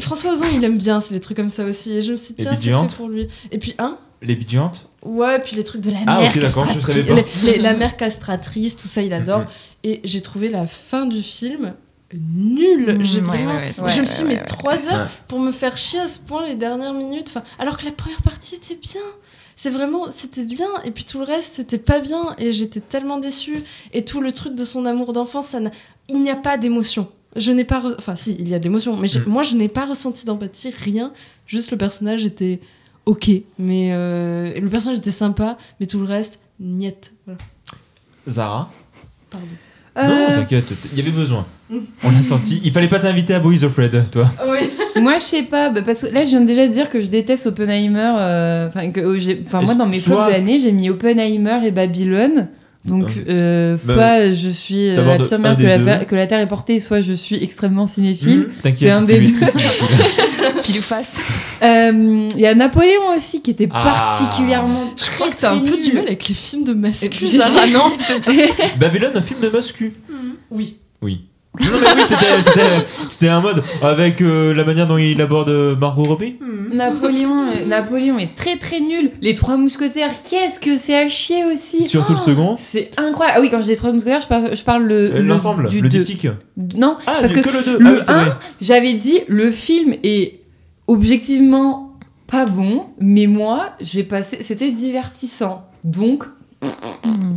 [0.00, 1.92] François Ozon, il aime bien, c'est des trucs comme ça aussi.
[1.92, 3.28] Et je me suis dit, tiens, c'est fait pour lui.
[3.50, 3.98] Et puis, hein?
[4.22, 6.86] Les bidges géantes Ouais, puis les trucs de la Ah, mère ok, d'accord, je castratrice.
[6.86, 7.28] savais pas.
[7.44, 9.44] les- les- la mère castratrice, tout ça, il adore.
[9.84, 11.74] Et j'ai trouvé la fin du film
[12.14, 12.98] nulle.
[13.04, 13.50] J'ai Mm, ouais, vraiment...
[13.54, 13.88] ouais, ouais.
[13.88, 14.46] je me Ouais, suis ouais, mis ouais, ouais.
[14.46, 15.10] trois heures Ouais.
[15.28, 17.28] pour me faire chier à ce point les dernières minutes.
[17.28, 19.00] Enfin, alors que la première partie était bien.
[19.58, 20.68] C'est vraiment, c'était bien.
[20.84, 22.34] Et puis tout le reste, c'était pas bien.
[22.38, 23.58] Et j'étais tellement déçue.
[23.92, 25.70] Et tout le truc de son amour d'enfance, ça n'a-
[26.08, 27.08] il n'y a pas d'émotion.
[27.36, 29.28] Je n'ai pas, re- enfin si, il y a de l'émotion, mais Mm.
[29.28, 31.12] moi je n'ai pas ressenti d'empathie, rien.
[31.46, 32.60] Juste le personnage était
[33.06, 37.12] ok, mais euh, et le personnage était sympa, mais tout le reste, niet.
[37.26, 37.38] Voilà.
[38.28, 38.70] Zara
[39.30, 39.46] Pardon.
[39.96, 41.46] Non, Euh, t'inquiète, il y avait besoin.
[41.70, 42.60] On l'a senti.
[42.64, 44.30] Il fallait pas t'inviter à Boys of Fred, toi.
[44.48, 44.58] Oui.
[45.02, 47.06] Moi, je sais pas, bah, parce que là, je viens déjà de dire que je
[47.08, 48.14] déteste Oppenheimer.
[48.18, 51.70] euh, Enfin, que euh, moi, dans mes Soit- flops de l'année, j'ai mis Oppenheimer et
[51.72, 52.48] Babylone.
[52.84, 56.46] Donc, euh, Bah, soit je suis euh, la pire mère que la, que Terre est
[56.46, 58.38] portée, soit je suis extrêmement cinéphile.
[58.42, 59.32] Mmh, T'inquiète, C'est un des es deux.
[60.62, 61.18] Pile ou face.
[61.62, 63.82] Euh, Il y a Napoléon aussi qui était Ah.
[64.18, 64.94] particulièrement.
[64.96, 67.16] Je crois que t'as un peu du mal avec les films de masculin.
[67.32, 67.90] J'ai- Sarah, non?
[68.78, 69.94] Babylone, un film de muscu.
[70.52, 70.76] Oui.
[71.02, 71.22] Oui.
[71.60, 75.48] Non, mais oui, c'était- c'était- c'était un mode avec euh, la manière dont il aborde
[75.48, 76.36] euh, Margot Robbie.
[76.72, 79.10] Napoléon, euh, Napoléon est très très nul.
[79.20, 81.82] Les trois mousquetaires, qu'est-ce que c'est à chier aussi?
[81.88, 82.56] Surtout le Oh, second.
[82.58, 83.38] C'est incroyable.
[83.38, 85.80] Ah oui, quand je dis trois mousquetaires, je parle, je parle le, Euh, L'ensemble, du
[85.80, 85.98] le deux.
[86.00, 86.28] diptyque.
[86.76, 87.78] Non, Ah, parce du- que, que le deux.
[87.78, 88.32] le Ah oui, c'est 1, vrai.
[88.60, 90.40] j'avais dit le film est
[90.88, 91.92] objectivement
[92.26, 95.64] pas bon, mais moi, j'ai passé c'était divertissant.
[95.84, 96.24] Donc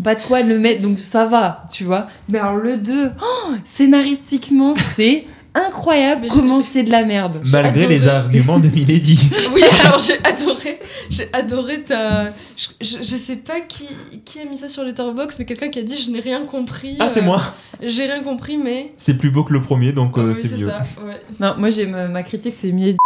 [0.04, 2.08] pas de quoi le mettre donc ça va, tu vois.
[2.28, 7.42] Mais alors le 2, oh, scénaristiquement, c'est incroyable comment c'est de la merde.
[7.52, 9.20] Malgré les arguments de Milady.
[9.54, 12.26] Oui, alors j'ai adoré, j'ai adoré ta.
[12.56, 13.88] Je, je, je sais pas qui,
[14.26, 16.96] qui a mis ça sur Letterboxd, mais quelqu'un qui a dit je n'ai rien compris.
[17.00, 17.42] Ah, c'est euh, moi.
[17.82, 18.94] J'ai rien compris, mais.
[18.98, 20.68] C'est plus beau que le premier, donc euh, oui, c'est mieux.
[20.68, 21.20] ça, ouais.
[21.40, 22.98] Non, moi j'ai ma, ma critique, c'est Milady.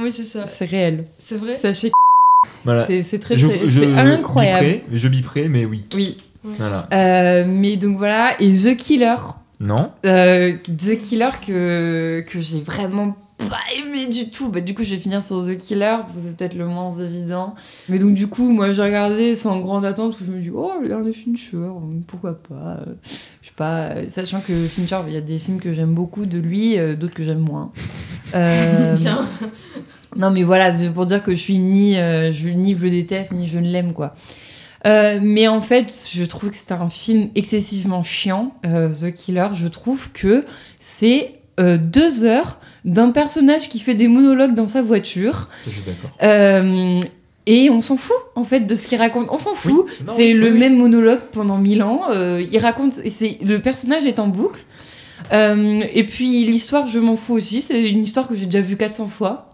[0.00, 0.46] Oui, c'est ça.
[0.46, 1.06] C'est réel.
[1.18, 1.56] C'est vrai?
[1.56, 1.94] Sachez que
[2.64, 2.86] Voilà.
[2.86, 4.66] c'est très, Je- très je c'est incroyable.
[4.66, 5.84] biperai, je biperai, mais oui.
[5.94, 6.18] Oui.
[6.44, 6.86] Voilà.
[6.92, 9.14] Euh, mais donc voilà, et The Killer.
[9.60, 13.16] Non Euh, The Killer que, que j'ai vraiment
[13.48, 14.48] pas aimé du tout.
[14.48, 16.94] Bah, du coup, je vais finir sur The Killer, parce que c'est peut-être le moins
[16.98, 17.54] évident.
[17.88, 20.72] Mais donc, du coup, moi, j'ai regardé sans grande attente, où je me dis, oh,
[20.82, 21.56] le dernier Fincher,
[22.06, 22.54] pourquoi pas
[22.86, 22.94] euh,
[23.42, 26.38] Je sais pas, sachant que Fincher, il y a des films que j'aime beaucoup de
[26.38, 27.72] lui, d'autres que j'aime moins.
[28.34, 29.28] Euh, Bien.
[30.16, 33.32] Non, mais voilà, pour dire que je suis ni, euh, je, ni je le déteste,
[33.32, 34.14] ni je ne l'aime, quoi.
[34.86, 39.48] Euh, mais en fait, je trouve que c'est un film excessivement chiant, euh, The Killer.
[39.54, 40.44] Je trouve que
[40.78, 45.48] c'est euh, deux heures d'un personnage qui fait des monologues dans sa voiture.
[45.66, 47.10] Je suis d'accord.
[47.46, 49.28] Et on s'en fout, en fait, de ce qu'il raconte.
[49.30, 49.84] On s'en fout.
[50.16, 50.58] c'est le oui.
[50.58, 52.10] même monologue pendant mille ans.
[52.10, 52.94] Il raconte.
[53.10, 54.64] c'est Le personnage est en boucle.
[55.30, 57.60] Et puis l'histoire, je m'en fous aussi.
[57.60, 59.53] C'est une histoire que j'ai déjà vue 400 fois.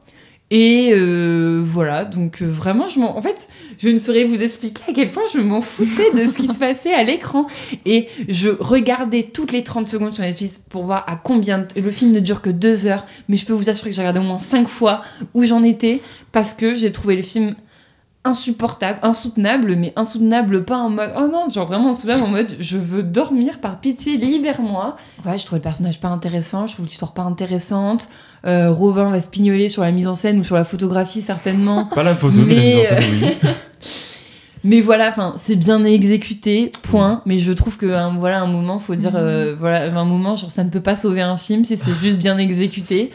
[0.52, 3.16] Et euh, voilà, donc euh, vraiment, je m'en...
[3.16, 3.48] en fait,
[3.78, 6.58] je ne saurais vous expliquer à quel point je m'en foutais de ce qui se
[6.58, 7.46] passait à l'écran.
[7.86, 11.68] Et je regardais toutes les 30 secondes sur Netflix pour voir à combien.
[11.76, 14.18] Le film ne dure que deux heures, mais je peux vous assurer que j'ai regardé
[14.18, 15.02] au moins cinq fois
[15.34, 16.00] où j'en étais
[16.32, 17.54] parce que j'ai trouvé le film
[18.24, 22.76] insupportable, insoutenable, mais insoutenable pas en mode oh non, genre vraiment insoutenable en mode je
[22.76, 24.96] veux dormir par pitié, libère-moi.
[25.24, 28.08] Ouais, je trouvais le personnage pas intéressant, je trouve l'histoire pas intéressante.
[28.46, 31.84] Euh, Robin va se pignoler sur la mise en scène ou sur la photographie certainement.
[31.94, 33.50] Pas la photo, mais, Mais, la mise en scène, oui.
[34.62, 37.22] Mais voilà, enfin, c'est bien exécuté, point.
[37.24, 40.50] Mais je trouve que un, voilà, un moment, faut dire, euh, voilà, un moment, genre,
[40.50, 43.10] ça ne peut pas sauver un film si c'est juste bien exécuté.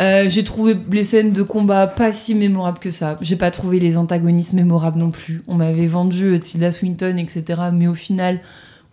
[0.00, 3.16] Euh, j'ai trouvé les scènes de combat pas si mémorables que ça.
[3.22, 5.42] J'ai pas trouvé les antagonistes mémorables non plus.
[5.48, 7.44] On m'avait vendu Tilda Swinton, etc.
[7.72, 8.40] Mais au final,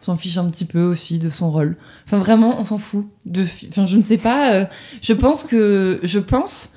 [0.01, 1.75] on s'en fiche un petit peu aussi de son rôle.
[2.05, 3.07] Enfin, vraiment, on s'en fout.
[3.25, 4.53] De, fi- enfin, je ne sais pas.
[4.53, 4.65] euh,
[5.01, 6.71] je pense que, je pense,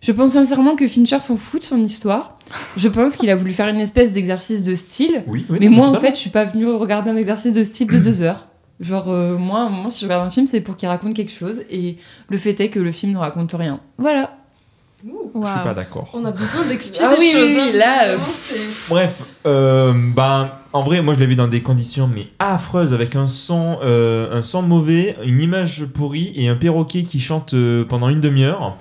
[0.00, 2.38] je pense sincèrement que Fincher s'en fout de son histoire.
[2.76, 5.24] Je pense qu'il a voulu faire une espèce d'exercice de style.
[5.26, 7.88] Oui, oui, mais moi, en fait, je suis pas venue regarder un exercice de style
[7.88, 8.46] de deux heures.
[8.80, 11.60] Genre, euh, moi, moi, si je regarde un film, c'est pour qu'il raconte quelque chose.
[11.70, 13.80] Et le fait est que le film ne raconte rien.
[13.98, 14.36] Voilà.
[15.04, 16.08] Je suis pas d'accord.
[16.12, 17.42] On a besoin d'expliquer Ah des oui, choses.
[17.42, 18.16] oui, hein, oui, là, euh,
[18.88, 23.16] Bref, euh, ben, en vrai, moi je l'ai vu dans des conditions mais affreuses, avec
[23.16, 27.84] un son, euh, un son mauvais, une image pourrie et un perroquet qui chante euh,
[27.84, 28.76] pendant une demi-heure.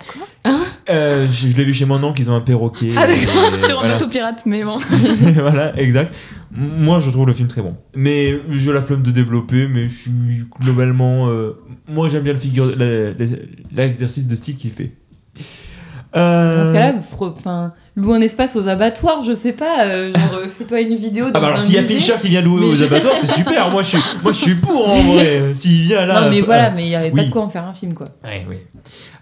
[0.89, 2.89] Euh, je je l'ai vu chez mon oncle, ils ont un perroquet.
[2.97, 3.95] Ah d'accord, sur un voilà.
[3.95, 4.77] autopirate, mais bon.
[5.37, 6.13] voilà, exact.
[6.53, 7.75] Moi, je trouve le film très bon.
[7.95, 10.11] Mais j'ai la flemme de développer, mais je suis
[10.59, 11.29] globalement.
[11.29, 11.57] euh,
[11.87, 12.71] moi, j'aime bien le figure,
[13.73, 14.91] l'exercice de style qu'il fait.
[16.13, 19.85] Euh, Dans ce cas-là, enfin, loue un espace aux abattoirs, je sais pas.
[19.85, 21.27] euh, genre, euh, fais-toi une vidéo.
[21.29, 21.83] Ah dans bah alors s'il y a.
[21.83, 23.69] Fincher qui vient louer Mais aux je- abattoirs, c'est super.
[23.69, 25.51] Moi je suis, moi je suis pour en vrai.
[25.55, 26.19] S'il vient là.
[26.23, 27.93] Non, mais euh, voilà, mais il y avait pas de quoi en faire un film,
[27.93, 28.07] quoi.
[28.25, 28.57] Ouais, oui.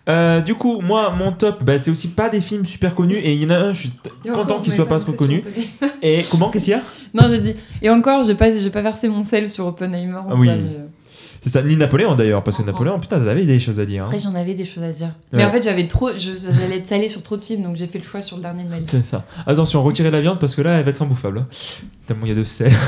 [0.10, 3.16] Euh, du coup, moi, mon top, bah, c'est aussi pas des films super connus.
[3.18, 3.92] Et il y en a un, je suis
[4.26, 5.44] Et content qu'il soit pas trop connu.
[6.02, 6.82] Et comment, qu'est-ce qu'il y a?
[7.14, 7.54] Non, je dis.
[7.82, 10.20] Et encore, j'ai pas, j'ai pas versé mon sel sur Oppenheimer.
[10.30, 10.48] Ah oui.
[10.48, 10.86] pas, euh,
[11.44, 14.04] C'est ça, ni Napoléon d'ailleurs, parce que Napoléon, putain, t'avais des choses à dire.
[14.10, 14.20] C'est hein.
[14.20, 15.08] vrai, j'en avais des choses à dire.
[15.32, 15.40] Ouais.
[15.40, 16.10] Mais en fait, j'avais trop.
[16.16, 18.42] je- J'allais être salée sur trop de films, donc j'ai fait le choix sur le
[18.42, 18.90] dernier de ma liste.
[18.92, 19.26] C'est ça.
[19.46, 21.40] Attention, retirez la viande parce que là, elle va être imbouffable.
[21.40, 21.48] hein.
[22.08, 22.72] Tellement il y a de sel.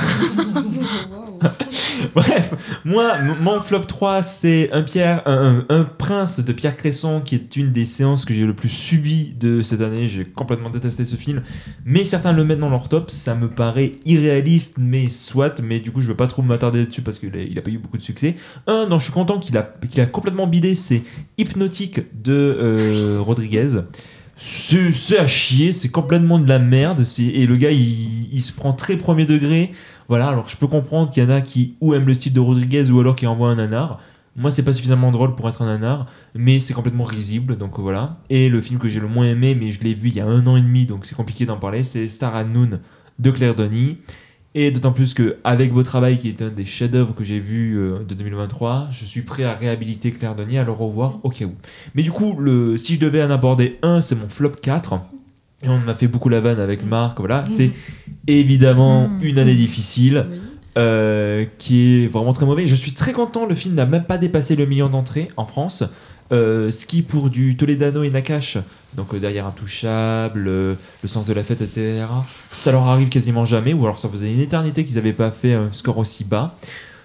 [2.16, 7.56] Bref, moi, mon flop 3, c'est un, Pierre, un, prince de Pierre Cresson, qui est
[7.56, 10.08] une des séances que j'ai le plus subi de cette année.
[10.08, 11.42] J'ai complètement détesté ce film.
[11.86, 13.10] Mais certains le mettent dans leur top.
[13.12, 15.62] Ça me paraît irréaliste, mais soit.
[15.62, 17.78] Mais du coup, je veux pas trop m'attarder dessus parce qu'il a, a pas eu
[17.78, 18.36] beaucoup de succès.
[18.68, 19.64] Un dont je suis content qu'il a,
[20.06, 21.04] complètement bidé, c'est
[21.38, 23.82] Hypnotique de euh, Rodriguez.
[24.36, 27.06] C'est à chier, c'est complètement de la merde.
[27.20, 29.72] Et le gars, il se prend très premier degré.
[30.12, 32.42] Voilà, alors je peux comprendre qu'il y en a qui ou aiment le style de
[32.42, 34.02] Rodriguez ou alors qui envoient un nanar.
[34.36, 38.16] Moi, c'est pas suffisamment drôle pour être un nanar, mais c'est complètement risible, donc voilà.
[38.30, 40.26] Et le film que j'ai le moins aimé, mais je l'ai vu il y a
[40.26, 42.82] un an et demi, donc c'est compliqué d'en parler, c'est Star at Noon
[43.20, 44.00] de Claire Denis.
[44.54, 47.80] Et d'autant plus que avec Beau Travail, qui est un des chefs-d'œuvre que j'ai vu
[47.80, 51.46] euh, de 2023, je suis prêt à réhabiliter Claire Denis, à le revoir au cas
[51.46, 51.54] où.
[51.96, 52.36] Mais du coup,
[52.76, 55.00] si je devais en aborder un, c'est mon flop 4.
[55.64, 57.46] Et on a fait beaucoup la vanne avec Marc, voilà.
[57.48, 57.72] C'est
[58.28, 60.26] évidemment une année difficile.
[60.78, 62.66] euh, qui est vraiment très mauvais.
[62.66, 65.84] Je suis très content, le film n'a même pas dépassé le million d'entrées en France.
[66.32, 68.58] Euh, ce qui pour du Toledano et Nakash,
[68.96, 72.06] donc euh, derrière Intouchable, euh, Le sens de la fête, etc.,
[72.56, 75.54] ça leur arrive quasiment jamais, ou alors ça faisait une éternité qu'ils n'avaient pas fait
[75.54, 76.56] un score aussi bas.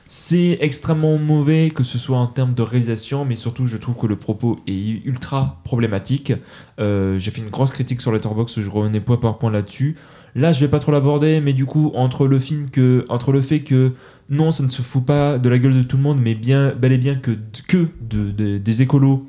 [0.09, 4.07] C'est extrêmement mauvais, que ce soit en termes de réalisation, mais surtout, je trouve que
[4.07, 6.33] le propos est ultra problématique.
[6.79, 9.97] Euh, J'ai fait une grosse critique sur Letterboxd, je revenais point par point là-dessus.
[10.37, 13.41] Là, je vais pas trop l'aborder, mais du coup, entre le film que, entre le
[13.41, 13.95] fait que
[14.31, 16.73] non, ça ne se fout pas de la gueule de tout le monde, mais bien,
[16.75, 17.33] bel et bien que,
[17.67, 19.27] que de, de- des écolos,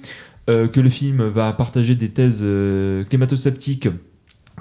[0.50, 3.88] euh, que le film va partager des thèses euh, climato-sceptiques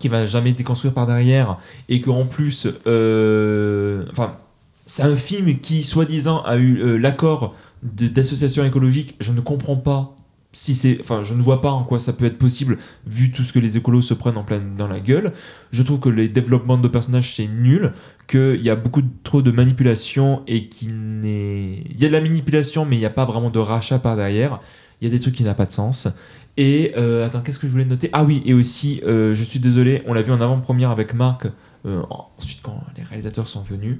[0.01, 1.59] qui va jamais déconstruire par derrière,
[1.91, 4.39] et qu'en plus, euh, enfin,
[4.87, 9.17] c'est un film qui, soi-disant, a eu euh, l'accord d'associations écologiques.
[9.21, 10.17] Je ne comprends pas
[10.53, 13.43] si c'est, enfin, je ne vois pas en quoi ça peut être possible vu tout
[13.43, 15.33] ce que les écolos se prennent en pleine dans la gueule.
[15.71, 17.93] Je trouve que les développements de personnages c'est nul,
[18.27, 22.23] qu'il y a beaucoup trop de manipulation et qui n'est, il y a de la
[22.23, 24.61] manipulation mais il n'y a pas vraiment de rachat par derrière.
[25.01, 26.09] Il y a des trucs qui n'ont pas de sens.
[26.57, 28.09] Et euh, attends, qu'est-ce que je voulais noter?
[28.15, 31.49] Ah oui, et aussi, euh, je suis désolé, on l'a vu en avant-première avec Marc.
[31.85, 33.99] ensuite, quand les réalisateurs sont venus,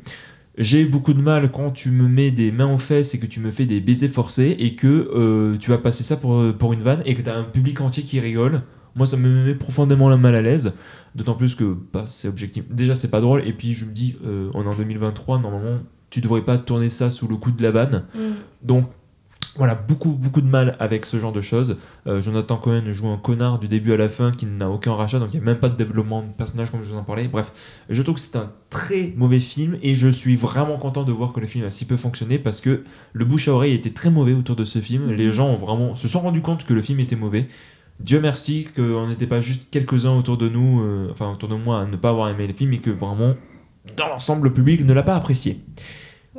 [0.59, 3.41] j'ai beaucoup de mal quand tu me mets des mains aux fesses et que tu
[3.41, 6.83] me fais des baisers forcés et que euh, tu vas passer ça pour, pour une
[6.83, 8.63] vanne et que tu as un public entier qui rigole.
[8.97, 10.73] Moi, ça me met profondément la mal à l'aise.
[11.15, 12.65] D'autant plus que bah, c'est objectif.
[12.71, 13.47] Déjà, c'est pas drôle.
[13.47, 15.79] Et puis, je me dis, euh, on est en 2023, normalement,
[16.09, 18.05] tu devrais pas tourner ça sous le coup de la vanne.
[18.15, 18.33] Mm.
[18.63, 18.89] Donc,
[19.57, 21.79] voilà, beaucoup, beaucoup de mal avec ce genre de choses.
[22.07, 25.19] Euh, Jonathan Cohen joue un connard du début à la fin qui n'a aucun rachat,
[25.19, 27.29] donc il n'y a même pas de développement de personnage comme je vous en parlais.
[27.29, 27.53] Bref,
[27.89, 31.33] je trouve que c'est un très mauvais film et je suis vraiment content de voir
[31.33, 34.11] que le film a si peu fonctionné parce que le bouche à oreille était très
[34.11, 35.11] mauvais autour de ce film.
[35.11, 37.49] Les gens ont vraiment se sont rendus compte que le film était mauvais.
[38.01, 41.81] Dieu merci qu'on n'était pas juste quelques-uns autour de nous, euh, enfin autour de moi,
[41.81, 43.35] à ne pas avoir aimé le film et que vraiment,
[43.97, 45.61] dans l'ensemble, le public ne l'a pas apprécié.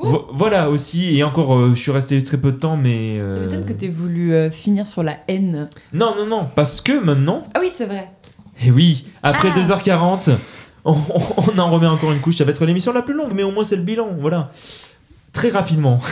[0.03, 3.17] Vo- voilà aussi, et encore, euh, je suis resté très peu de temps, mais.
[3.19, 5.69] euh, Peut-être que t'aies voulu euh, finir sur la haine.
[5.93, 8.09] Non, non, non, parce que maintenant, Ah oui, c'est vrai.
[8.63, 9.59] et oui, après Ah.
[9.59, 10.31] 2h40,
[10.85, 10.95] on,
[11.55, 12.37] on en remet encore une couche.
[12.37, 14.51] Ça va être l'émission la plus longue, mais au moins c'est le bilan, voilà.
[15.33, 15.99] Très rapidement.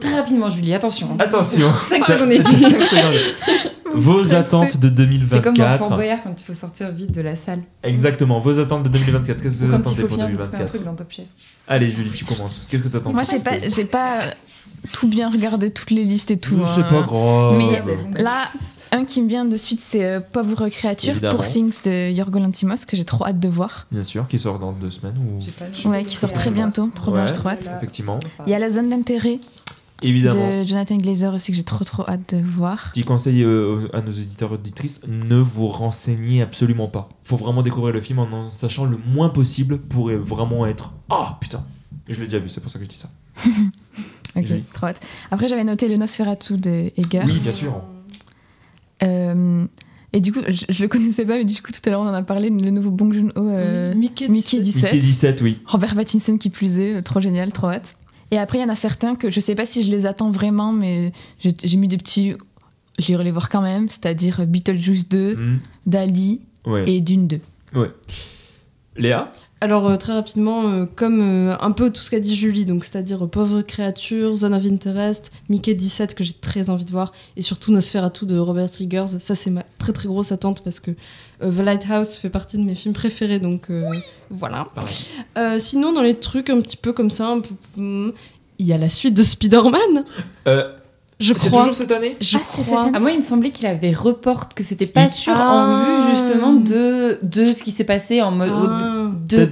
[0.00, 1.08] Très rapidement, Julie, attention.
[1.18, 1.70] Attention.
[1.88, 2.60] 5 secondes et demie.
[2.60, 3.62] Cinq secondes.
[3.94, 5.78] Vos attentes de C'est comme dans 2024.
[5.78, 7.62] Fort Boyard quand il faut sortir vite de la salle.
[7.82, 9.42] Exactement, vos attentes de 2024.
[9.42, 11.26] Qu'est-ce que Ou vous attendez pour finir de couper un 2024 truc dans Top Chef.
[11.66, 12.66] Allez, Julie, tu commences.
[12.68, 14.20] Qu'est-ce que t'attends Moi, j'ai pas, j'ai pas
[14.92, 16.60] tout bien regardé toutes les listes et tout.
[16.74, 16.86] C'est hein.
[16.90, 17.56] pas grave.
[17.56, 18.48] Mais là,
[18.92, 21.36] un qui me vient de suite, c'est euh, Pauvre créature Évidemment.
[21.38, 23.86] pour Things de Yorgos Lanthimos que j'ai trop hâte de voir.
[23.90, 25.88] Bien sûr, qui sort dans deux semaines ou.
[25.88, 26.86] Ouais, qui sort très bientôt.
[26.94, 27.70] Trop bien, j'ai trop hâte.
[27.76, 28.18] Effectivement.
[28.46, 29.38] Il y a la zone d'intérêt
[30.02, 30.58] Évidemment.
[30.58, 32.90] de Jonathan Glazer aussi que j'ai trop trop hâte de voir.
[32.92, 37.08] Petit conseil euh, à nos éditeurs et auditrices, ne vous renseignez absolument pas.
[37.24, 40.92] Faut vraiment découvrir le film en en sachant le moins possible pour euh, vraiment être
[41.08, 41.64] Ah putain,
[42.08, 43.10] je l'ai déjà vu, c'est pour ça que je dis ça.
[44.38, 45.00] Ok, trop hâte.
[45.30, 47.22] Après, j'avais noté le Nosferatu de Eggers.
[47.24, 47.82] Oui, bien sûr.
[49.02, 49.66] Euh,
[50.12, 52.06] et du coup, je, je le connaissais pas, mais du coup, tout à l'heure, on
[52.08, 54.82] en a parlé, le nouveau Bong Joon-ho, euh, Mickey Mickey 17.
[54.84, 55.58] Mickey 17, oui.
[55.66, 57.96] Robert Pattinson qui plus est, euh, trop génial, trop hâte.
[58.30, 60.30] Et après, il y en a certains que je sais pas si je les attends
[60.30, 62.34] vraiment, mais j'ai j'ai mis des petits.
[62.98, 65.58] J'irai les voir quand même, c'est-à-dire Beetlejuice 2, Mm.
[65.86, 66.84] Dali Ouais.
[66.90, 67.40] et Dune 2.
[67.74, 67.90] Ouais.
[68.96, 69.30] Léa?
[69.66, 72.84] Alors euh, très rapidement, euh, comme euh, un peu tout ce qu'a dit Julie, donc
[72.84, 77.42] c'est-à-dire Pauvre créature, Zone of Interest, Mickey 17 que j'ai très envie de voir, et
[77.42, 79.18] surtout Nosferatu de Robert Eggers.
[79.18, 80.92] Ça c'est ma très très grosse attente parce que
[81.40, 83.90] The Lighthouse fait partie de mes films préférés, donc euh,
[84.30, 84.68] voilà.
[85.36, 87.36] Euh, sinon dans les trucs un petit peu comme ça,
[87.76, 88.10] hmm,
[88.60, 90.04] il y a la suite de Spider-Man.
[90.46, 90.72] Euh,
[91.18, 91.62] Je c'est crois.
[91.62, 92.90] toujours cette année Je crois.
[92.92, 95.66] Ah, moi, il me semblait qu'il avait report, que c'était pas sûr Ah.
[95.66, 98.50] en vue justement de, de ce qui s'est passé en mode.
[98.52, 99.10] Ah.
[99.26, 99.48] de.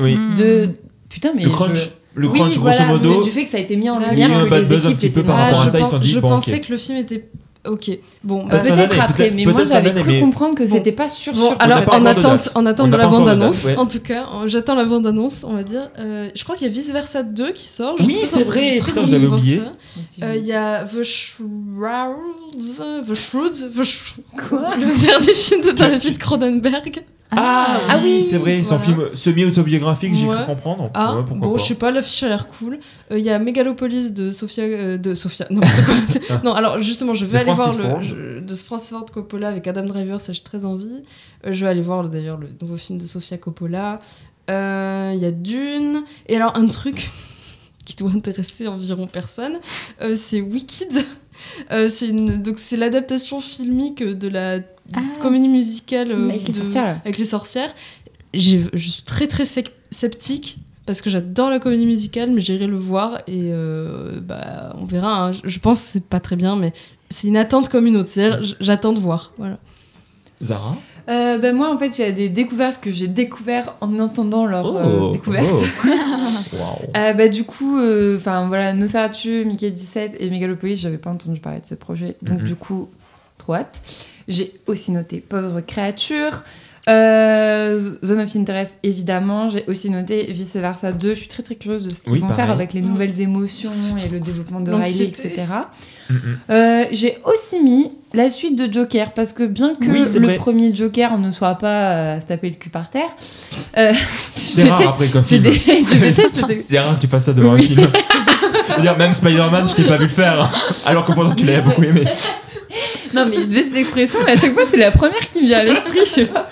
[0.00, 0.16] Oui.
[0.36, 0.70] de.
[1.08, 1.44] Putain, mais.
[1.44, 1.88] Le crunch, je-
[2.20, 3.22] le Oui, crunch, voilà, grosso modo.
[3.24, 4.68] du fait que ça a été mis en Il y a lumière, que bad les
[4.68, 5.44] buzz un équipes petit peu étaient par mal.
[5.54, 6.98] rapport à je ça, ils pense- se sont dit, je bon, pensais que le film
[6.98, 7.28] était.
[7.66, 7.90] Ok,
[8.22, 10.74] bon, Peut-être bah, Peut-être après, mais moi j'avais cru mais- comprendre que Bon.
[10.74, 11.32] c'était pas sûr.
[11.32, 11.56] Bon, sûr.
[11.60, 13.76] alors en attente, en On attente de la bande-annonce, ouais.
[13.76, 15.90] en tout cas, en- j'attends la bande-annonce, on va dire.
[15.98, 17.96] Euh, je crois qu'il y a Vice Versa 2 qui sort.
[18.00, 19.60] Oui, c'est vrai, j'ai très putain, envie je l'avais de voir oublié.
[20.20, 20.26] ça.
[20.26, 21.46] Euh, Il y a The Shrouds,
[23.08, 24.14] The Shroods, The Sh-
[24.48, 24.76] Quoi?
[24.76, 27.02] le dernier film de David Cronenberg.
[27.30, 28.84] Ah, Ah oui, oui, c'est vrai, son voilà.
[28.84, 30.36] film semi-autobiographique, j'ai Ouais.
[30.36, 30.90] cru comprendre.
[30.94, 31.58] Ah, Ouais, bon, pas.
[31.60, 32.78] je sais pas, l'affiche a l'air cool.
[33.10, 34.64] Euh, Il y a Megalopolis de Sofia.
[34.64, 35.46] euh, de Sofia.
[35.50, 38.00] Non, quoi non, alors justement, je vais De aller Francis voir Ford.
[38.00, 38.04] le.
[38.06, 41.02] je- de Francis Ford Coppola avec Adam Driver, ça j'ai très envie.
[41.46, 43.98] Euh, je vais aller voir d'ailleurs le nouveau film de Sofia Coppola.
[44.50, 46.02] Euh, Il y a Dune.
[46.28, 47.10] Et alors, un truc
[47.84, 49.58] qui doit intéresser environ personne,
[50.02, 50.92] euh, c'est Wicked.
[51.70, 54.58] Euh, c'est une- donc c'est l'adaptation filmique de la
[55.20, 56.60] comédie musicale euh, Avec les de-
[57.04, 57.74] avec les sorcières.
[58.32, 62.66] J'ai- Je suis très très sec- sceptique parce que j'adore la comédie musicale, mais j'irai
[62.66, 65.28] le voir et euh, bah, on verra.
[65.28, 65.32] hein.
[65.32, 66.72] Je- Je pense que c'est pas très bien, mais
[67.08, 68.10] c'est une attente comme une autre.
[68.60, 69.32] J'attends de voir.
[69.38, 69.58] Voilà.
[70.42, 70.76] Zara?
[71.08, 74.46] Euh, ben moi, en fait, il y a des découvertes que j'ai découvertes en entendant
[74.46, 75.46] leur Oh, euh, découverte.
[75.52, 75.86] oh.
[76.56, 76.76] Waouh.
[76.96, 77.78] Euh, bah, du coup,
[78.16, 82.40] enfin voilà, Nosferatu, Mickey 17 et Megalopolis, j'avais pas entendu parler de ce projet, donc
[82.40, 82.46] Mhm.
[82.46, 82.88] du coup,
[83.38, 83.78] trop hâte.
[84.28, 86.42] J'ai aussi noté Pauvre créature.
[86.86, 89.48] Euh, Zone of Interest, évidemment.
[89.48, 91.14] J'ai aussi noté Vice Versa 2.
[91.14, 92.44] Je suis très très curieuse de ce qu'ils Oui, vont pareil.
[92.44, 93.70] faire avec les nouvelles émotions
[94.04, 95.32] et le développement de Riley, etc.
[96.10, 96.18] Mm, mm.
[96.50, 100.36] Euh, J'ai aussi mis la suite de Joker parce que bien que Oui, le vrai.
[100.36, 103.08] premier Joker ne soit pas euh, à se taper le cul par terre,
[103.78, 103.92] euh,
[104.36, 105.44] C'est rare après qu'un je film.
[106.52, 107.86] C'est rare que tu fasses ça devant un film.
[108.80, 110.42] Dire, même Spider-Man, je t'ai pas vu le faire.
[110.42, 110.50] hein.
[110.84, 112.04] Alors que pourtant tu l'avais beaucoup aimé.
[113.14, 115.46] Non, mais je dis cette expression, mais à chaque fois, c'est la première qui me
[115.46, 116.50] vient à l'esprit, je sais pas.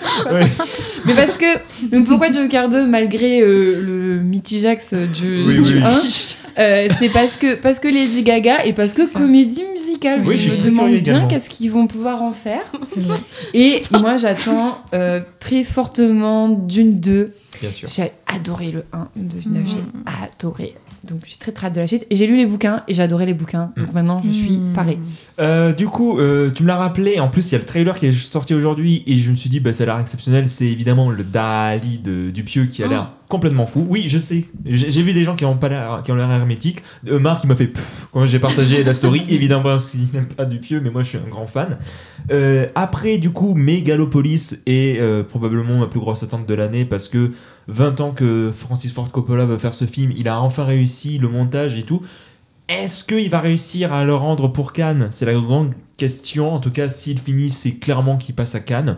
[1.05, 1.57] Mais parce que,
[1.89, 5.83] donc pourquoi Joker 2, malgré euh, le mitigax du, Oui, du oui.
[5.83, 10.21] 1, euh, c'est parce que, parce que Lady Gaga et parce que comédie musicale.
[10.25, 12.63] Oui, je me demande bien qu'est-ce qu'ils vont pouvoir en faire.
[13.53, 17.33] Et moi, j'attends euh, très fortement d'une 2.
[17.61, 17.89] Bien sûr.
[17.93, 19.83] J'ai adoré le 1, le 2, j'ai
[20.23, 20.75] adoré.
[21.03, 22.05] Donc j'ai très très hâte de la suite.
[22.09, 23.71] Et j'ai lu les bouquins et j'ai adoré les bouquins.
[23.75, 24.97] Donc maintenant, je suis parée.
[25.39, 27.19] Euh, du coup, euh, tu me l'as rappelé.
[27.19, 29.49] En plus, il y a le trailer qui est sorti aujourd'hui et je me suis
[29.49, 30.47] dit, bah, ça a l'air exceptionnel.
[30.47, 33.85] C'est évidemment le Dali de Dupieux qui a l'air complètement fou.
[33.89, 34.45] Oui, je sais.
[34.63, 36.83] J'ai vu des gens qui ont pas l'air, qui ont l'air hermétiques.
[37.07, 39.23] Euh, Marc, il m'a fait pff, quand j'ai partagé la story.
[39.29, 41.79] évidemment, parce qu'il n'aime pas Dupieux, mais moi, je suis un grand fan.
[42.31, 47.07] Euh, après, du coup, Megalopolis est euh, probablement ma plus grosse attente de l'année parce
[47.07, 47.31] que
[47.67, 51.29] 20 ans que Francis Ford Coppola veut faire ce film, il a enfin réussi le
[51.29, 52.01] montage et tout.
[52.69, 55.09] Est-ce qu'il va réussir à le rendre pour Cannes?
[55.11, 56.53] C'est la grande question.
[56.53, 58.97] En tout cas, s'il finit, c'est clairement qu'il passe à Cannes.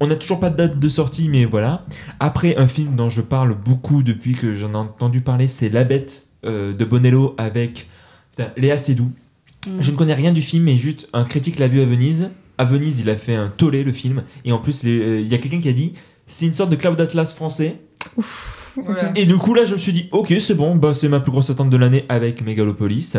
[0.00, 1.84] On n'a toujours pas de date de sortie, mais voilà.
[2.20, 5.84] Après, un film dont je parle beaucoup depuis que j'en ai entendu parler, c'est La
[5.84, 7.88] Bête euh, de Bonello avec
[8.56, 9.10] Léa Seydoux.
[9.66, 9.80] Mm.
[9.80, 12.30] Je ne connais rien du film, mais juste un critique l'a vu à Venise.
[12.58, 14.22] À Venise, il a fait un tollé le film.
[14.44, 15.94] Et en plus, euh, il y a quelqu'un qui a dit
[16.26, 17.76] c'est une sorte de Cloud Atlas français.
[18.76, 19.12] Voilà.
[19.16, 21.30] Et du coup, là, je me suis dit, ok, c'est bon, bah, c'est ma plus
[21.30, 23.14] grosse attente de l'année avec Megalopolis.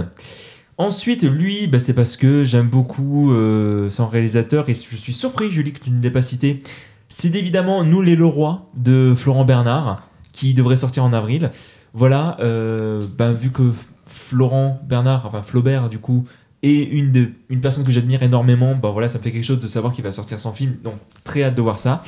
[0.78, 5.50] Ensuite, lui, bah, c'est parce que j'aime beaucoup euh, son réalisateur et je suis surpris,
[5.52, 6.60] Julie, que tu ne l'aies pas cité.
[7.08, 11.52] C'est évidemment Nous les Leroy de Florent Bernard qui devrait sortir en avril.
[11.94, 13.72] Voilà, euh, bah, vu que
[14.06, 16.26] Florent Bernard, enfin Flaubert, du coup,
[16.62, 19.60] est une, de- une personne que j'admire énormément, bah voilà, ça me fait quelque chose
[19.60, 22.04] de savoir qu'il va sortir son film, donc très hâte de voir ça.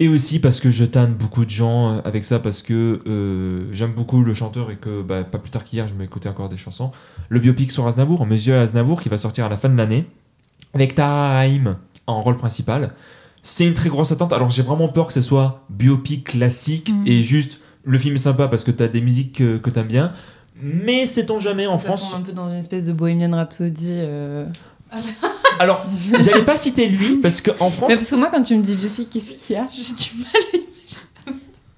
[0.00, 3.66] Et aussi parce que je tanne beaucoup de gens euh, avec ça, parce que euh,
[3.72, 6.56] j'aime beaucoup le chanteur et que bah, pas plus tard qu'hier, je m'écoutais encore des
[6.56, 6.90] chansons.
[7.28, 10.06] Le biopic sur Aznavour, Monsieur Aznavour, qui va sortir à la fin de l'année,
[10.74, 12.92] avec Tara Rahim en rôle principal.
[13.44, 14.32] C'est une très grosse attente.
[14.32, 17.06] Alors j'ai vraiment peur que ce soit biopic classique Mhm.
[17.06, 20.12] et juste le film est sympa parce que t'as des musiques que, que t'aimes bien.
[20.60, 23.88] Mais sait-on jamais en Ça France un peu dans une espèce de Bohemian Rhapsody.
[23.98, 24.46] euh.
[25.58, 25.84] Alors,
[26.20, 28.74] j'allais pas citer lui parce qu'en France, Mais parce que moi, quand tu me dis
[28.74, 30.62] biopic, qu'est-ce qu'il y a J'ai du mal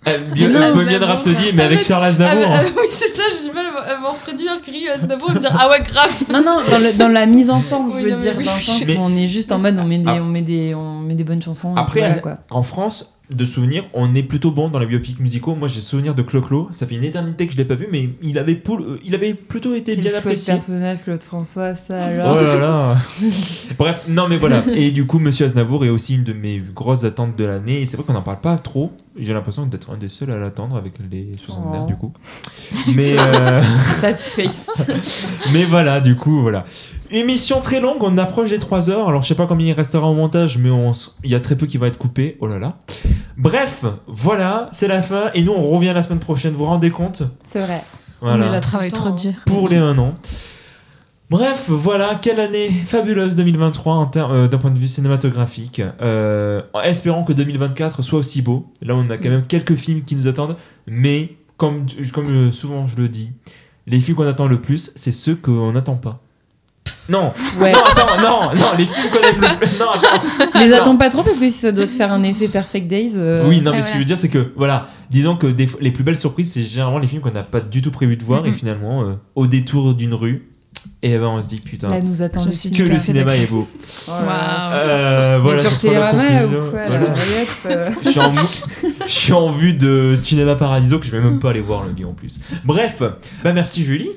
[0.07, 1.09] euh, non, Bohemian Aznavour.
[1.09, 2.45] Rhapsody, mais Ah, avec mais- Charles Ah, Aznavour.
[2.47, 5.57] ah, oui, c'est ça, j'ai du mal à voir Freddie Mercury, Aznavour et me dire
[5.59, 8.13] Ah ouais, grave Non, non, dans, le- dans la mise en forme, Oui, je veux
[8.15, 8.63] non, dire, oui, dans le oui.
[8.65, 10.15] sens Mais- où on est juste en mode on met des, Ah.
[10.21, 11.75] on met des, on met des bonnes chansons.
[11.75, 12.37] Après, voilà, à- quoi.
[12.51, 15.55] en France, de souvenirs, on est plutôt bon dans les biopics musicaux.
[15.55, 16.69] Moi, j'ai souvenir de Clo-Clo.
[16.73, 19.15] Ça fait une éternité que je l'ai pas vu, mais il avait, poul- euh, il
[19.15, 20.53] avait plutôt été Quel bien apprécié.
[20.53, 22.37] personnage, Claude François, ça alors.
[22.39, 22.99] Oh là là
[23.79, 24.63] Bref, non mais voilà.
[24.75, 27.81] Et du coup, Monsieur Aznavour est aussi une de mes grosses attentes de l'année.
[27.81, 28.93] Et c'est vrai qu'on n'en parle pas trop.
[29.19, 31.87] J'ai l'impression d'être un des seuls à l'attendre avec les 60 Oh.
[31.87, 32.13] du coup.
[32.95, 33.63] Mais, euh,
[35.53, 36.65] mais voilà, du coup, voilà.
[37.15, 39.09] Émission très longue, on approche des 3 heures.
[39.09, 41.41] Alors je sais pas combien il restera au montage, mais on s- il y a
[41.41, 42.37] très peu qui va être coupé.
[42.41, 42.79] Oh là là.
[43.37, 45.31] Bref, voilà, c'est la fin.
[45.35, 46.53] Et nous, on revient la semaine prochaine.
[46.53, 47.23] Vous vous rendez compte?
[47.45, 47.81] C'est vrai.
[48.21, 48.45] Voilà.
[48.45, 49.33] On est là trop dur.
[49.47, 50.15] pour les 1 an.
[51.31, 55.81] Bref, voilà, quelle année fabuleuse 2023 en ter- euh, d'un point de vue cinématographique.
[56.03, 58.73] Euh, en espérant que 2024 soit aussi beau.
[58.83, 60.57] Là, on a quand même quelques films qui nous attendent,
[60.89, 63.31] mais comme, comme euh, souvent je le dis,
[63.87, 66.21] les films qu'on attend le plus, c'est ceux qu'on n'attend pas.
[67.09, 67.73] Non, Ouais.
[67.73, 69.79] non, attends, non, non, les films qu'on aime le plus.
[69.79, 70.59] Non, attends.
[70.61, 70.77] Les Non.
[70.77, 73.13] attends pas trop parce que si ça doit te faire un effet Perfect Days.
[73.17, 75.47] euh, Oui, non, mais Ah, ce que je veux dire, c'est que, voilà, disons que
[75.47, 78.17] des les plus belles surprises, c'est généralement les films qu'on n'a pas du tout prévu
[78.17, 80.49] de voir, et finalement, euh, au détour d'une rue,
[81.03, 83.69] et ben on se dit, putain, Là, nous attend le que le cinéma est beau.
[84.09, 84.73] Là.
[84.75, 87.07] Euh, voilà, sur Télérama, là, ou quoi là, Voilà.
[87.67, 88.33] Euh, Je suis, en,
[89.07, 91.93] je suis en vue de Cinéma Paradiso que je vais même pas aller voir le
[91.93, 92.41] gars en plus.
[92.65, 93.03] Bref,
[93.43, 94.09] bah merci Julie.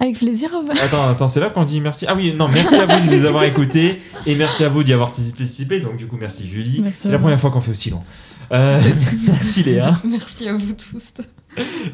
[0.00, 0.50] Avec plaisir.
[0.52, 0.76] Robert.
[0.82, 2.06] Attends, attends, c'est là qu'on dit merci.
[2.08, 4.92] Ah oui, non, merci à vous de nous avoir écoutés et merci à vous d'y
[4.92, 5.80] avoir participé.
[5.80, 6.82] Donc du coup, merci Julie.
[6.98, 8.02] C'est la première fois qu'on fait aussi long.
[8.50, 8.80] Euh,
[9.26, 10.00] merci Léa.
[10.04, 11.14] Merci à vous tous.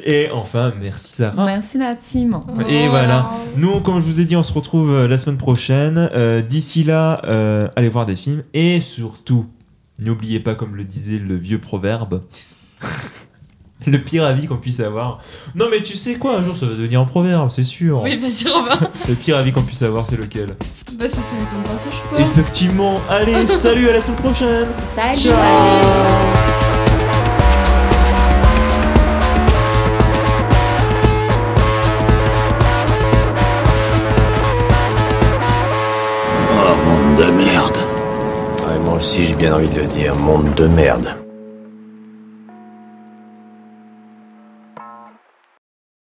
[0.04, 1.46] Et enfin, merci Sarah.
[1.46, 2.38] Merci la team.
[2.68, 3.30] Et voilà.
[3.56, 6.10] Nous, comme je vous ai dit, on se retrouve euh, la semaine prochaine.
[6.14, 9.46] Euh, D'ici là, euh, allez voir des films et surtout,
[10.00, 12.22] N'oubliez pas, comme le disait le vieux proverbe,
[13.90, 15.20] le pire avis qu'on puisse avoir.
[15.54, 18.02] Non, mais tu sais quoi, un jour ça va devenir un proverbe, c'est sûr.
[18.02, 18.78] Oui, vas-y, Robin.
[19.08, 20.56] Le pire avis qu'on puisse avoir, c'est lequel?
[20.98, 22.20] Bah, c'est celui qu'on partage pas.
[22.20, 22.94] Effectivement.
[23.08, 24.66] Allez, salut, à la semaine prochaine.
[24.94, 25.16] Salut.
[25.16, 25.34] Ciao.
[36.52, 37.78] Oh, monde de merde.
[38.66, 40.14] Ouais, moi aussi, j'ai bien envie de le dire.
[40.14, 41.23] Monde de merde.